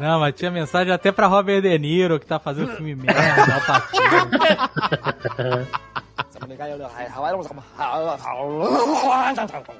Não, 0.00 0.20
mas 0.20 0.34
tinha 0.34 0.50
mensagem 0.50 0.92
até 0.92 1.12
pra 1.12 1.26
Robert 1.26 1.62
De 1.62 1.78
Niro, 1.78 2.18
que 2.18 2.26
tá 2.26 2.38
fazendo 2.38 2.74
filme 2.76 2.94
merda, 2.94 3.54
Al 3.54 3.60
Pacino. 3.60 4.08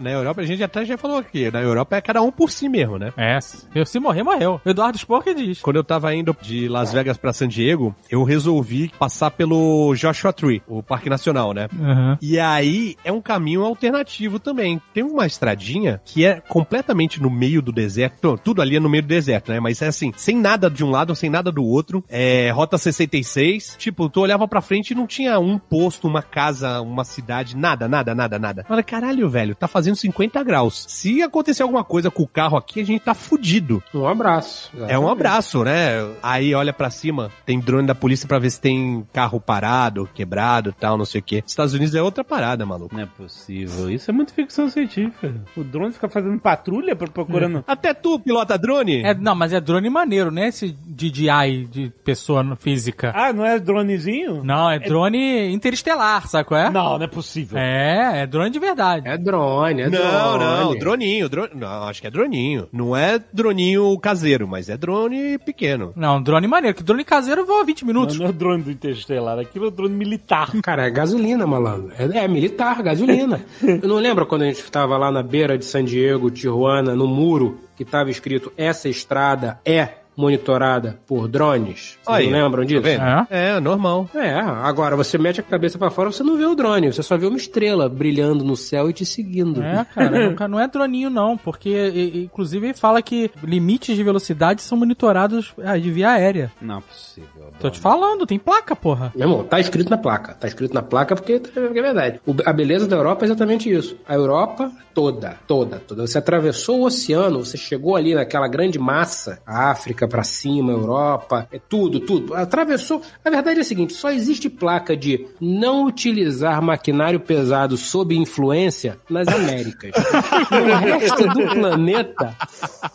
Na 0.00 0.10
Europa, 0.10 0.40
a 0.40 0.44
gente 0.44 0.62
até 0.62 0.84
já 0.84 0.96
falou 0.98 1.18
aqui, 1.18 1.50
na 1.50 1.60
Europa 1.60 1.96
é 1.96 2.00
cada 2.00 2.22
um 2.22 2.30
por 2.30 2.50
si 2.50 2.68
mesmo, 2.68 2.98
né? 2.98 3.12
É, 3.16 3.38
eu, 3.74 3.86
se 3.86 3.98
morrer, 3.98 4.22
morreu. 4.22 4.60
Eduardo 4.64 4.98
que 5.22 5.34
diz. 5.34 5.60
Quando 5.60 5.76
eu 5.76 5.84
tava 5.84 6.14
indo 6.14 6.36
de 6.40 6.68
Las 6.68 6.92
Vegas 6.92 7.16
pra 7.16 7.32
San 7.32 7.48
Diego, 7.48 7.94
eu 8.10 8.24
resolvi 8.24 8.90
passar 8.98 9.30
pelo 9.30 9.94
Joshua 9.94 10.32
Tree, 10.32 10.62
o 10.66 10.82
Parque 10.82 11.10
Nacional, 11.10 11.52
né? 11.52 11.68
Uhum. 11.72 12.16
E 12.20 12.38
aí 12.38 12.96
é 13.04 13.12
um 13.12 13.20
caminho 13.20 13.64
alternativo 13.64 14.38
também. 14.38 14.80
Tem 14.94 15.02
uma 15.02 15.26
estradinha 15.26 16.00
que 16.04 16.24
é 16.24 16.40
completamente 16.40 17.20
no 17.20 17.30
meio 17.30 17.60
do 17.60 17.72
deserto. 17.72 18.38
Tudo 18.42 18.62
ali 18.62 18.76
é 18.76 18.80
no 18.80 18.88
meio 18.88 19.02
do 19.02 19.08
deserto, 19.08 19.52
né? 19.52 19.60
Mas 19.60 19.82
é 19.82 19.88
assim, 19.88 20.12
sem 20.16 20.36
nada 20.36 20.70
de 20.70 20.84
um 20.84 20.90
lado, 20.90 21.14
sem 21.14 21.30
nada 21.30 21.50
do 21.50 21.64
outro. 21.64 22.04
É 22.08 22.50
Rota 22.50 22.78
66. 22.78 23.76
Tipo, 23.78 24.08
tu 24.08 24.20
olhava 24.20 24.46
pra 24.48 24.60
frente 24.60 24.90
e 24.90 24.94
não 24.94 25.06
tinha 25.06 25.38
um 25.38 25.58
posto, 25.58 26.08
uma 26.08 26.22
casa, 26.22 26.71
uma 26.80 27.04
cidade, 27.04 27.56
nada, 27.56 27.88
nada, 27.88 28.14
nada, 28.14 28.38
nada. 28.38 28.66
Olha, 28.68 28.82
caralho, 28.82 29.28
velho, 29.28 29.54
tá 29.54 29.68
fazendo 29.68 29.96
50 29.96 30.42
graus. 30.42 30.84
Se 30.88 31.22
acontecer 31.22 31.62
alguma 31.62 31.84
coisa 31.84 32.10
com 32.10 32.22
o 32.22 32.28
carro 32.28 32.56
aqui, 32.56 32.80
a 32.80 32.84
gente 32.84 33.02
tá 33.02 33.14
fudido. 33.14 33.82
Um 33.94 34.06
abraço. 34.06 34.70
É 34.88 34.98
um 34.98 35.08
abraço, 35.08 35.64
né? 35.64 36.06
Aí 36.22 36.54
olha 36.54 36.72
pra 36.72 36.90
cima, 36.90 37.30
tem 37.44 37.60
drone 37.60 37.86
da 37.86 37.94
polícia 37.94 38.26
pra 38.26 38.38
ver 38.38 38.50
se 38.50 38.60
tem 38.60 39.06
carro 39.12 39.40
parado, 39.40 40.08
quebrado, 40.14 40.72
tal, 40.72 40.96
não 40.96 41.04
sei 41.04 41.20
o 41.20 41.24
quê. 41.24 41.42
Estados 41.46 41.74
Unidos 41.74 41.94
é 41.94 42.02
outra 42.02 42.24
parada, 42.24 42.64
maluco. 42.64 42.94
Não 42.94 43.02
é 43.02 43.06
possível. 43.06 43.90
Isso 43.90 44.10
é 44.10 44.14
muito 44.14 44.32
ficção 44.32 44.68
científica. 44.68 45.34
O 45.56 45.64
drone 45.64 45.92
fica 45.92 46.08
fazendo 46.08 46.38
patrulha 46.38 46.94
procurando. 46.96 47.64
Até 47.66 47.92
tu, 47.92 48.18
pilota 48.18 48.56
drone? 48.56 49.02
É, 49.02 49.14
não, 49.14 49.34
mas 49.34 49.52
é 49.52 49.60
drone 49.60 49.88
maneiro, 49.90 50.30
né? 50.30 50.48
Esse 50.48 50.70
DJI 50.86 51.68
de 51.70 51.92
pessoa 52.04 52.42
física. 52.56 53.12
Ah, 53.14 53.32
não 53.32 53.44
é 53.44 53.58
dronezinho? 53.58 54.42
Não, 54.44 54.70
é 54.70 54.78
drone 54.78 55.52
interestelar, 55.52 56.26
sabe 56.28 56.48
qual 56.48 56.60
é? 56.60 56.61
Não, 56.70 56.98
não 56.98 57.04
é 57.04 57.08
possível. 57.08 57.58
É, 57.58 58.22
é 58.22 58.26
drone 58.26 58.50
de 58.50 58.58
verdade. 58.58 59.08
É 59.08 59.16
drone, 59.16 59.82
é 59.82 59.90
drone. 59.90 60.04
Não, 60.04 60.38
não, 60.38 60.78
droninho, 60.78 61.28
drone, 61.28 61.50
não, 61.54 61.84
acho 61.84 62.00
que 62.00 62.06
é 62.06 62.10
droninho. 62.10 62.68
Não 62.72 62.96
é 62.96 63.20
droninho 63.32 63.98
caseiro, 63.98 64.46
mas 64.46 64.68
é 64.68 64.76
drone 64.76 65.38
pequeno. 65.38 65.92
Não, 65.96 66.22
drone 66.22 66.46
maneiro, 66.46 66.76
que 66.76 66.82
drone 66.82 67.04
caseiro 67.04 67.46
voa 67.46 67.64
20 67.64 67.82
Não, 67.82 67.86
minutos. 67.86 68.18
não 68.18 68.26
é 68.26 68.32
drone 68.32 68.62
do 68.62 68.70
Interestelar, 68.70 69.38
aquilo 69.38 69.68
é 69.68 69.70
drone 69.70 69.94
militar. 69.94 70.50
Cara, 70.62 70.86
é 70.86 70.90
gasolina, 70.90 71.46
malandro. 71.46 71.92
É, 71.98 72.24
é 72.24 72.28
militar, 72.28 72.82
gasolina. 72.82 73.40
Eu 73.62 73.88
não 73.88 73.96
lembro 73.96 74.26
quando 74.26 74.42
a 74.42 74.46
gente 74.46 74.60
estava 74.60 74.96
lá 74.96 75.10
na 75.10 75.22
beira 75.22 75.56
de 75.56 75.64
San 75.64 75.84
Diego, 75.84 76.30
Tijuana, 76.30 76.94
no 76.94 77.06
muro, 77.06 77.60
que 77.76 77.82
estava 77.82 78.10
escrito 78.10 78.52
essa 78.56 78.88
estrada 78.88 79.58
é 79.64 80.01
monitorada 80.16 80.98
por 81.06 81.28
drones. 81.28 81.98
Vocês 82.02 82.16
Aí, 82.16 82.30
não 82.30 82.42
lembram 82.42 82.64
disso? 82.64 82.82
Tá 82.82 82.88
vendo? 82.88 83.02
É. 83.30 83.56
É, 83.56 83.60
normal. 83.60 84.08
É, 84.14 84.32
agora 84.32 84.96
você 84.96 85.18
mete 85.18 85.40
a 85.40 85.42
cabeça 85.42 85.78
pra 85.78 85.90
fora, 85.90 86.10
você 86.10 86.22
não 86.22 86.36
vê 86.36 86.44
o 86.44 86.54
drone, 86.54 86.92
você 86.92 87.02
só 87.02 87.16
vê 87.16 87.26
uma 87.26 87.36
estrela 87.36 87.88
brilhando 87.88 88.44
no 88.44 88.56
céu 88.56 88.88
e 88.88 88.92
te 88.92 89.04
seguindo. 89.04 89.62
É, 89.62 89.84
cara, 89.84 90.30
não 90.48 90.60
é 90.60 90.68
droninho 90.68 91.10
não, 91.10 91.36
porque 91.36 92.20
inclusive 92.24 92.68
ele 92.68 92.74
fala 92.74 93.02
que 93.02 93.30
limites 93.42 93.96
de 93.96 94.04
velocidade 94.04 94.62
são 94.62 94.78
monitorados 94.78 95.54
ah, 95.64 95.78
de 95.78 95.90
via 95.90 96.10
aérea. 96.10 96.52
Não 96.60 96.78
é 96.78 96.80
possível. 96.80 97.41
Tô 97.62 97.70
te 97.70 97.78
falando, 97.78 98.26
tem 98.26 98.38
placa, 98.40 98.74
porra. 98.74 99.12
Meu 99.14 99.28
irmão, 99.28 99.44
tá 99.44 99.60
escrito 99.60 99.88
na 99.88 99.96
placa. 99.96 100.34
Tá 100.34 100.48
escrito 100.48 100.74
na 100.74 100.82
placa 100.82 101.14
porque, 101.14 101.40
é 101.54 101.60
verdade. 101.82 102.20
O- 102.26 102.34
a 102.44 102.52
beleza 102.52 102.88
da 102.88 102.96
Europa 102.96 103.24
é 103.24 103.26
exatamente 103.26 103.72
isso. 103.72 103.96
A 104.08 104.14
Europa 104.14 104.70
toda, 104.92 105.38
toda, 105.46 105.78
toda. 105.78 106.04
Você 106.06 106.18
atravessou 106.18 106.80
o 106.80 106.86
oceano, 106.86 107.44
você 107.44 107.56
chegou 107.56 107.94
ali 107.94 108.14
naquela 108.16 108.48
grande 108.48 108.78
massa, 108.80 109.40
a 109.46 109.70
África 109.70 110.08
pra 110.08 110.24
cima, 110.24 110.72
Europa, 110.72 111.46
é 111.52 111.60
tudo, 111.68 112.00
tudo. 112.00 112.34
Atravessou. 112.34 113.00
A 113.24 113.30
verdade 113.30 113.58
é 113.58 113.62
a 113.62 113.64
seguinte: 113.64 113.92
só 113.92 114.10
existe 114.10 114.50
placa 114.50 114.96
de 114.96 115.24
não 115.40 115.86
utilizar 115.86 116.60
maquinário 116.60 117.20
pesado 117.20 117.76
sob 117.76 118.14
influência 118.16 118.98
nas 119.08 119.28
Américas. 119.28 119.92
no 120.50 120.74
resto 120.76 121.28
do 121.28 121.54
planeta, 121.54 122.36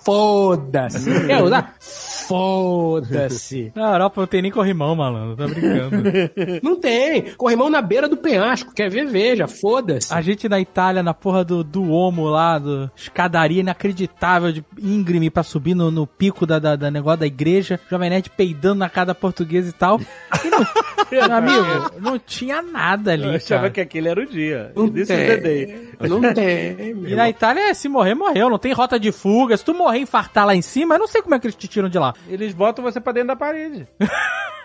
foda-se. 0.04 1.26
Quer 1.26 1.42
usar? 1.42 1.74
Foda-se. 1.80 3.72
Na 3.74 3.94
Europa 3.94 4.22
não 4.22 4.28
tem 4.28 4.42
nem 4.42 4.52
corrimão, 4.58 4.96
malandro, 4.96 5.36
tá 5.36 5.46
brincando. 5.48 6.04
Não 6.64 6.76
tem. 6.80 7.22
Corrimão 7.38 7.70
na 7.70 7.80
beira 7.80 8.10
do 8.10 8.18
penhasco. 8.18 8.74
Quer 8.74 8.90
ver? 8.90 9.06
Veja. 9.06 9.48
Foda-se. 9.48 10.12
A 10.12 10.20
gente 10.20 10.50
na 10.50 10.60
Itália, 10.60 11.04
na 11.04 11.14
porra 11.14 11.44
do, 11.46 11.64
do 11.64 11.92
Omo 11.92 12.26
lá, 12.28 12.58
do 12.58 12.90
escadaria 12.96 13.60
inacreditável 13.62 14.52
de 14.52 14.66
íngreme 14.82 15.30
pra 15.30 15.44
subir 15.44 15.76
no, 15.76 15.92
no 15.92 16.08
pico 16.08 16.46
da, 16.48 16.58
da, 16.58 16.76
da 16.76 16.90
negócio 16.90 17.20
da 17.20 17.28
igreja, 17.28 17.80
Jovem 17.90 18.10
Nerd 18.10 18.32
peidando 18.32 18.80
na 18.80 18.90
casa 18.90 19.14
portuguesa 19.14 19.70
e 19.70 19.74
tal. 19.74 20.00
E 20.44 20.50
não- 20.50 20.66
meu 21.12 21.24
amigo, 21.38 21.92
não 22.02 22.18
tinha 22.20 22.62
nada 22.62 23.12
Eu 23.16 23.28
ali, 23.28 23.36
achava 23.36 23.62
cara. 23.62 23.70
que 23.74 23.82
aquele 23.82 24.10
era 24.10 24.20
o 24.22 24.26
dia. 24.26 24.72
Não 24.76 24.90
This 24.90 25.08
tem. 25.08 25.88
Não 26.10 26.34
tem. 26.34 26.94
meu 26.96 27.10
E 27.10 27.16
na. 27.16 27.30
Itália, 27.30 27.74
se 27.76 27.88
morrer, 27.88 28.16
morreu. 28.16 28.50
Não 28.50 28.58
tem 28.58 28.74
rota 28.74 29.00
de 29.00 29.12
fuga. 29.12 29.56
Se 29.56 29.64
tu 29.64 29.74
morrer 29.74 30.00
e 30.00 30.02
infartar 30.02 30.46
lá 30.46 30.56
em 30.56 30.62
cima, 30.62 30.96
eu 30.96 31.00
não 31.00 31.08
sei 31.08 31.22
como 31.22 31.36
é 31.36 31.40
que 31.40 31.46
eles 31.46 31.56
te 31.56 31.68
tiram 31.68 31.88
de 31.90 32.00
lá. 32.00 32.14
Eles 32.28 32.54
botam 32.54 32.84
você 32.84 33.00
pra 33.00 33.14
dentro 33.14 33.28
da 33.30 33.36
parede. 33.36 33.88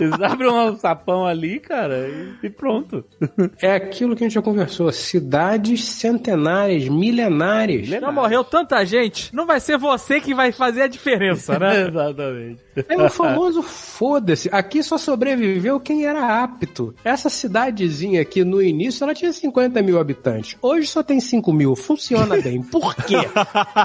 Eles 0.00 0.20
abrem 0.20 0.50
um 0.50 0.76
sapão 0.76 1.26
ali, 1.26 1.60
cara, 1.60 2.08
e, 2.08 2.46
e 2.46 2.50
pronto. 2.50 3.04
É 3.60 3.74
aquilo 3.74 4.16
que 4.16 4.24
a 4.24 4.26
gente 4.26 4.34
já 4.34 4.42
conversou. 4.42 4.90
Cidades 4.92 5.84
centenárias, 5.84 6.88
milenárias. 6.88 7.88
Já 7.88 8.12
morreu 8.12 8.44
tanta 8.44 8.84
gente, 8.84 9.34
não 9.34 9.46
vai 9.46 9.60
ser 9.60 9.78
você 9.78 10.20
que 10.20 10.34
vai 10.34 10.52
fazer 10.52 10.82
a 10.82 10.86
diferença, 10.86 11.58
né? 11.58 11.86
Exatamente. 11.88 12.60
É 12.88 12.96
o 12.96 13.10
famoso 13.10 13.62
foda-se. 13.62 14.48
Aqui 14.52 14.82
só 14.82 14.96
sobreviveu 14.96 15.78
quem 15.78 16.06
era 16.06 16.42
apto. 16.42 16.94
Essa 17.04 17.28
cidadezinha 17.28 18.22
aqui 18.22 18.44
no 18.44 18.62
início 18.62 19.04
ela 19.04 19.14
tinha 19.14 19.32
50 19.32 19.82
mil 19.82 19.98
habitantes. 19.98 20.56
Hoje 20.62 20.86
só 20.86 21.02
tem 21.02 21.20
5 21.20 21.52
mil. 21.52 21.76
Funciona 21.76 22.40
bem. 22.40 22.62
Por 22.62 22.94
quê? 22.94 23.16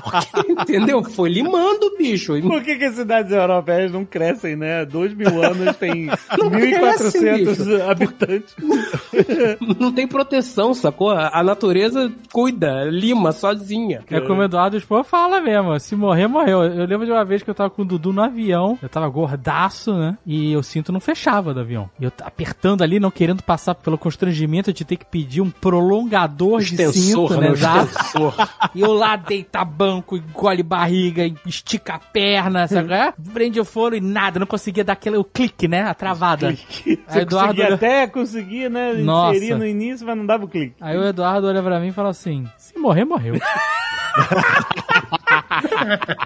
Porque, 0.04 0.52
entendeu? 0.52 1.04
Foi 1.04 1.30
limando, 1.30 1.96
bicho. 1.98 2.40
Por 2.42 2.64
que, 2.64 2.78
que 2.78 2.86
as 2.86 2.96
cidades 2.96 3.32
europeias 3.32 3.92
não 3.92 4.06
crescem, 4.06 4.56
né? 4.56 4.86
Dois 4.86 5.14
mil 5.14 5.44
anos 5.44 5.76
tem 5.78 5.97
Não 6.06 6.50
cresce, 6.50 7.20
1.400 7.20 7.90
habitantes. 7.90 8.56
Não 9.80 9.92
tem 9.92 10.08
proteção, 10.08 10.74
sacou? 10.74 11.12
A 11.12 11.44
natureza 11.44 12.12
cuida, 12.32 12.84
lima 12.86 13.32
sozinha. 13.32 14.04
É 14.10 14.20
como 14.22 14.42
o 14.42 14.44
Eduardo 14.44 14.78
Expor 14.78 15.04
fala 15.04 15.40
mesmo, 15.40 15.80
se 15.80 15.96
morrer, 15.96 16.28
morreu. 16.28 16.64
Eu 16.64 16.86
lembro 16.86 17.06
de 17.06 17.12
uma 17.12 17.24
vez 17.24 17.44
que 17.44 17.50
eu 17.50 17.56
tava 17.56 17.70
com 17.70 17.82
o 17.82 17.86
Dudu 17.86 18.12
no 18.12 18.22
avião, 18.22 18.78
eu 18.82 18.90
tava 18.90 19.08
gordaço, 19.08 19.94
né? 19.94 20.18
E 20.26 20.56
o 20.56 20.64
cinto 20.64 20.92
não 20.92 21.00
fechava 21.00 21.54
do 21.54 21.60
avião. 21.60 21.90
E 22.00 22.04
eu 22.04 22.12
apertando 22.24 22.82
ali, 22.82 23.00
não 23.00 23.12
querendo 23.12 23.42
passar 23.44 23.76
pelo 23.76 23.98
constrangimento 23.98 24.74
de 24.74 24.84
ter 24.84 24.98
que 24.98 25.06
pedir 25.06 25.42
um 25.42 25.50
prolongador 25.50 26.60
de 26.60 26.74
Extensor, 26.74 27.30
cinto, 27.30 27.42
né? 27.42 27.50
né? 27.50 27.54
Extensor. 27.54 28.36
E 28.76 28.82
eu 28.82 28.94
lá 28.94 29.16
deita 29.16 29.64
banco, 29.64 30.18
engole 30.18 30.64
barriga, 30.64 31.24
estica 31.46 31.96
a 31.96 32.00
perna, 32.00 32.68
sabe? 32.68 32.88
qual 32.88 33.00
é? 33.00 33.14
Prende 33.34 33.60
o 33.60 33.66
foro 33.66 33.96
e 33.96 34.02
nada, 34.02 34.40
não 34.40 34.48
conseguia 34.48 34.84
dar 34.84 34.94
aquele 34.94 35.18
o 35.18 35.24
clique, 35.24 35.68
né? 35.68 35.87
A 35.90 35.94
travada. 35.94 36.52
Você 36.84 37.00
Aí 37.08 37.22
Eduardo 37.22 37.56
conseguia 37.56 37.74
até 37.76 38.08
conseguir, 38.08 38.70
né? 38.70 38.94
Nossa. 38.94 39.38
Inserir 39.38 39.56
no 39.56 39.66
início, 39.66 40.06
mas 40.06 40.18
não 40.18 40.26
dava 40.26 40.46
o 40.46 40.48
clique. 40.48 40.76
Aí 40.82 40.98
o 40.98 41.04
Eduardo 41.06 41.48
olha 41.48 41.64
pra 41.64 41.80
mim 41.80 41.88
e 41.88 41.94
fala 41.94 42.10
assim: 42.10 42.46
se 42.58 42.78
morrer, 42.78 43.06
morreu. 43.06 43.36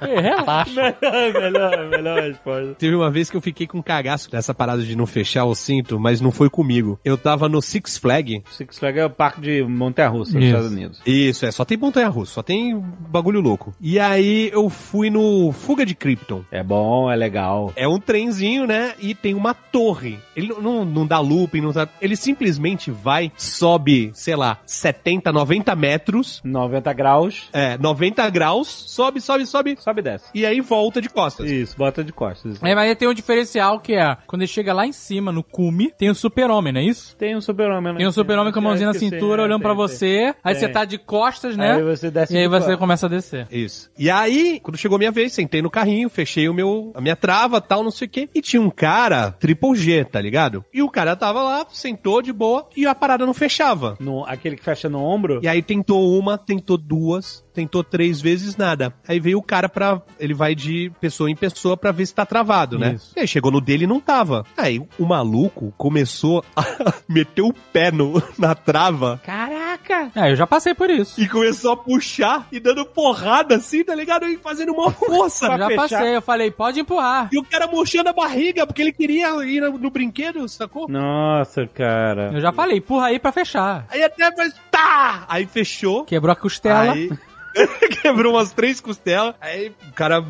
Ei, 0.08 0.20
Relaxa. 0.20 0.96
melhor, 1.34 1.90
melhor 1.90 2.22
resposta. 2.22 2.76
Teve 2.78 2.96
uma 2.96 3.10
vez 3.10 3.30
que 3.30 3.38
eu 3.38 3.42
fiquei 3.42 3.68
com 3.68 3.82
cagaço 3.82 4.30
dessa 4.30 4.54
parada 4.54 4.82
de 4.84 4.96
não 4.96 5.06
fechar 5.06 5.46
o 5.46 5.56
cinto, 5.56 6.00
mas 6.00 6.22
não 6.22 6.32
foi 6.32 6.50
comigo. 6.50 7.00
Eu 7.04 7.18
tava 7.18 7.48
no 7.48 7.62
Six 7.62 7.98
Flag. 7.98 8.44
Six 8.52 8.80
Flags 8.80 9.02
é 9.02 9.06
o 9.06 9.10
parque 9.10 9.42
de 9.42 9.64
Montanha-Russa 9.64 10.38
nos. 10.38 10.46
Estados 10.46 10.72
Unidos. 10.72 11.02
Isso, 11.06 11.46
é, 11.46 11.52
só 11.52 11.64
tem 11.66 11.78
montanha-russa, 11.78 12.34
só 12.34 12.44
tem 12.44 12.78
bagulho 13.10 13.40
louco. 13.42 13.74
E 13.80 14.00
aí 14.00 14.50
eu 14.52 14.70
fui 14.70 15.10
no 15.10 15.52
Fuga 15.52 15.86
de 15.86 15.96
Krypton. 15.96 16.44
É 16.52 16.64
bom, 16.64 17.10
é 17.12 17.16
legal. 17.16 17.72
É 17.76 17.88
um 17.88 18.00
trenzinho, 18.00 18.66
né? 18.68 18.94
E 19.00 19.14
tem 19.16 19.34
uma 19.34 19.54
torre. 19.54 20.20
Ele 20.36 20.48
não, 20.48 20.62
não, 20.62 20.86
não 20.86 21.08
dá 21.08 21.20
looping, 21.20 21.62
não 21.62 21.72
dá... 21.72 21.88
Ele 22.02 22.16
simplesmente 22.16 22.92
vai, 22.92 23.32
sobe, 23.38 24.12
sei 24.14 24.36
lá, 24.36 24.58
70, 24.66 25.32
90 25.32 25.76
metros. 25.76 26.42
90 26.44 26.94
graus, 26.94 27.50
É, 27.54 27.78
90 27.78 28.30
graus, 28.30 28.68
sobe, 28.72 29.22
sobe, 29.22 29.46
sobe. 29.46 29.78
sobe 29.80 30.00
e 30.00 30.04
desce. 30.04 30.26
E 30.34 30.46
aí 30.46 30.62
volta 30.62 31.02
de 31.02 31.10
costas. 31.10 31.50
Isso, 31.50 31.78
bota 31.78 32.04
de 32.04 32.12
costas. 32.14 32.62
É, 32.62 32.76
mas 32.76 32.90
aí 32.90 32.96
tem 32.96 33.08
um 33.08 33.14
diferencial 33.14 33.80
que 33.80 33.94
é, 33.94 34.18
quando 34.28 34.42
ele 34.42 34.48
chega 34.52 34.74
lá 34.74 34.86
em 34.86 34.92
cima, 34.92 35.32
no 35.32 35.44
cume, 35.44 35.92
tem 35.98 36.10
o 36.10 36.16
super-homem, 36.16 36.74
não 36.74 36.82
é 36.82 36.84
isso? 36.84 37.16
Tem 37.18 37.36
um 37.36 37.42
super-homem. 37.42 37.94
né? 37.94 38.00
Tem 38.00 38.08
um 38.08 38.12
super-homem 38.12 38.52
com 38.54 38.60
a 38.60 38.62
mãozinha 38.62 38.88
na 38.88 38.94
cintura 38.94 39.38
né? 39.38 39.44
olhando 39.44 39.62
pra 39.62 39.76
Tem, 39.76 39.78
tem. 39.86 39.88
você, 39.88 40.36
aí 40.44 40.56
você 40.56 40.68
tá 40.70 40.86
de 40.86 40.98
costas, 40.98 41.56
né? 41.58 41.74
Aí 41.76 41.84
você 41.84 42.10
desce 42.12 42.34
e 42.34 42.38
aí 42.38 42.48
você 42.48 42.60
costas. 42.60 42.78
começa 42.80 43.06
a 43.06 43.10
descer. 43.10 43.48
Isso. 43.52 43.90
E 43.98 44.10
aí, 44.10 44.60
quando 44.62 44.78
chegou 44.78 44.96
a 44.96 45.00
minha 45.00 45.12
vez, 45.12 45.34
sentei 45.34 45.62
no 45.62 45.70
carrinho, 45.70 46.10
fechei 46.10 46.48
o 46.50 46.54
meu, 46.54 46.92
a 46.96 47.02
minha 47.02 47.16
trava, 47.16 47.60
tal, 47.62 47.84
não 47.84 47.92
sei 47.92 48.08
o 48.08 48.10
quê. 48.10 48.30
E 48.34 48.42
tinha 48.42 48.62
um 48.62 48.70
cara, 48.70 49.32
triple 49.32 49.76
G, 49.76 50.04
tá 50.06 50.22
ligado? 50.22 50.64
E 50.74 50.82
o 50.82 50.90
cara 50.90 51.16
tava 51.16 51.42
lá, 51.44 51.66
sentou 51.70 52.22
de 52.22 52.32
boa, 52.34 52.68
e 52.76 52.86
a 52.86 52.96
parada 52.96 53.26
não 53.26 53.34
fechava. 53.34 53.96
No, 54.00 54.26
aquele 54.26 54.56
que 54.56 54.64
fecha 54.64 54.90
no 54.90 55.00
ombro. 55.04 55.40
E 55.44 55.48
aí 55.48 55.62
tentou 55.62 56.18
uma, 56.18 56.38
tentou 56.38 56.78
duas, 56.78 57.44
tentou 57.54 57.84
três 57.84 58.22
vezes 58.22 58.56
nada. 58.58 58.94
Aí 59.08 59.20
veio 59.20 59.38
o 59.38 59.44
cara 59.44 59.68
pra. 59.70 60.02
Ele 60.20 60.34
vai 60.34 60.56
de 60.56 60.92
pessoa 61.00 61.30
em 61.30 61.36
pessoa 61.36 61.76
pra 61.78 61.92
ver 61.92 62.06
se 62.06 62.14
tá 62.16 62.26
travado, 62.26 62.78
né? 62.80 62.94
Isso. 62.96 63.12
E 63.16 63.20
aí 63.22 63.28
chegou 63.28 63.52
no 63.52 63.62
dele 63.62 63.84
e 63.84 63.88
não 63.88 64.00
tava. 64.00 64.46
Aí 64.58 64.82
o 65.00 65.06
maluco 65.06 65.74
começou 65.78 66.44
a 66.56 66.64
meter 67.08 67.42
o 67.42 67.54
pé 67.74 67.92
no, 67.92 68.22
na 68.38 68.56
trava 68.56 69.20
Caraca! 69.24 70.12
É, 70.16 70.32
eu 70.32 70.36
já 70.36 70.48
passei 70.48 70.74
por 70.74 70.90
isso. 70.90 71.20
e 71.20 71.28
começou 71.28 71.72
a 71.74 71.78
puxar 71.78 72.48
e 72.52 72.60
dando 72.60 72.86
porrada 72.86 73.56
assim, 73.56 73.84
tá 73.84 73.94
ligado? 73.96 74.26
E 74.26 74.38
fazendo 74.38 74.72
uma 74.74 74.92
força. 74.92 75.48
Eu 75.48 75.58
já 75.58 75.68
fechar. 75.68 75.82
passei, 75.90 76.16
eu 76.16 76.22
falei, 76.22 76.52
pode 76.52 76.80
empurrar. 76.80 77.30
E 77.32 77.38
o 77.38 77.44
cara 77.44 77.68
murchando 77.68 78.10
a 78.10 78.14
barriga 78.14 78.66
porque 78.66 78.82
ele 78.82 78.92
queria 78.94 79.30
ir 79.46 79.62
no, 79.62 79.78
no 79.78 79.90
brinquedo, 79.90 80.48
sacou? 80.48 80.88
Nossa, 80.88 81.68
cara. 81.68 82.32
Eu 82.34 82.42
já 82.42 82.52
falei, 82.52 82.78
empurra 82.78 83.08
aí 83.08 83.20
pra 83.20 83.32
fechar. 83.32 83.86
Aí 83.90 84.04
até 84.04 84.32
faz. 84.36 84.54
Tá! 84.70 85.26
Aí 85.28 85.46
fechou. 85.46 86.06
Quebrou 86.06 86.32
a 86.32 86.36
costela. 86.36 86.94
Aí 86.94 87.10
quebrou 88.02 88.34
umas 88.34 88.52
três 88.52 88.80
costelas. 88.80 89.36
Aí 89.42 89.72
o 89.90 89.94
cara 89.94 90.24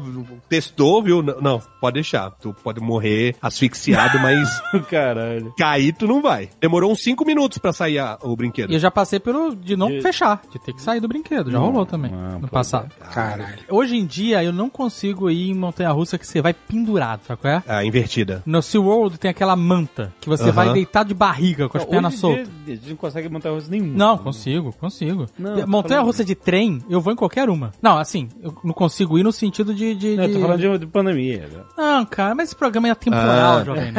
testou, 0.49 1.01
viu? 1.03 1.21
Não, 1.21 1.61
pode 1.79 1.95
deixar. 1.95 2.31
Tu 2.31 2.53
pode 2.63 2.79
morrer 2.79 3.35
asfixiado, 3.41 4.17
mas 4.21 4.61
Caralho. 4.89 5.53
cair 5.57 5.93
tu 5.93 6.07
não 6.07 6.21
vai. 6.21 6.49
Demorou 6.59 6.91
uns 6.91 7.01
cinco 7.01 7.25
minutos 7.25 7.57
pra 7.57 7.71
sair 7.73 7.99
a- 7.99 8.17
o 8.21 8.35
brinquedo. 8.35 8.71
E 8.71 8.75
eu 8.75 8.79
já 8.79 8.91
passei 8.91 9.19
pelo 9.19 9.55
de 9.55 9.75
não 9.75 9.89
De- 9.89 10.01
fechar, 10.01 10.41
de 10.51 10.59
ter 10.59 10.73
que 10.73 10.81
sair 10.81 10.99
do 10.99 11.07
brinquedo. 11.07 11.51
Já 11.51 11.59
rolou 11.59 11.85
também, 11.85 12.11
Ah, 12.13 12.37
no 12.39 12.47
passado. 12.47 12.91
Caralho. 13.13 13.59
Hoje 13.69 13.95
em 13.95 14.05
dia, 14.05 14.43
eu 14.43 14.51
não 14.53 14.69
consigo 14.69 15.29
ir 15.29 15.49
em 15.49 15.53
montanha-russa 15.55 16.17
que 16.17 16.25
você 16.27 16.41
vai 16.41 16.53
pendurado, 16.53 17.21
sabe 17.27 17.41
qual 17.41 17.53
é? 17.53 17.63
A 17.67 17.85
invertida. 17.85 18.41
No 18.45 18.61
SeaWorld 18.61 19.17
tem 19.17 19.29
aquela 19.31 19.55
manta 19.55 20.13
que 20.19 20.27
você 20.29 20.43
Aham. 20.43 20.51
vai 20.51 20.73
deitado 20.73 21.07
de 21.09 21.13
barriga, 21.13 21.67
com 21.69 21.77
as 21.77 21.85
pernas 21.85 22.13
em 22.13 22.17
dia, 22.17 22.21
soltas. 22.21 22.49
A 22.67 22.69
gente 22.71 22.89
não 22.89 22.95
consegue 22.95 23.29
montar 23.29 23.49
rosto 23.51 23.69
nenhum. 23.71 23.87
Não, 23.93 24.17
consigo, 24.17 24.73
consigo. 24.73 25.25
Não, 25.37 25.61
tô 25.61 25.67
Montanha-russa 25.67 26.23
de 26.25 26.35
trem, 26.35 26.81
eu 26.89 26.99
vou 27.01 27.10
em 27.11 27.15
qualquer 27.15 27.49
uma. 27.49 27.71
Não, 27.81 27.97
assim, 27.97 28.29
eu 28.41 28.55
não 28.63 28.73
consigo 28.73 29.17
ir 29.17 29.23
no 29.23 29.31
sentido 29.31 29.73
de... 29.73 29.93
de, 29.95 30.15
Não, 30.15 30.23
eu 30.23 30.29
tô 30.29 30.35
de- 30.35 30.41
falando 30.41 30.59
de, 30.59 30.77
de 30.79 30.87
pandemia. 30.87 31.47
né? 31.51 31.63
Não, 31.77 32.05
cara, 32.05 32.33
mas 32.35 32.49
esse 32.49 32.55
programa 32.55 32.89
é 32.89 32.95
temporal, 32.95 33.57
Ah. 33.59 33.63
Jovem. 33.63 33.93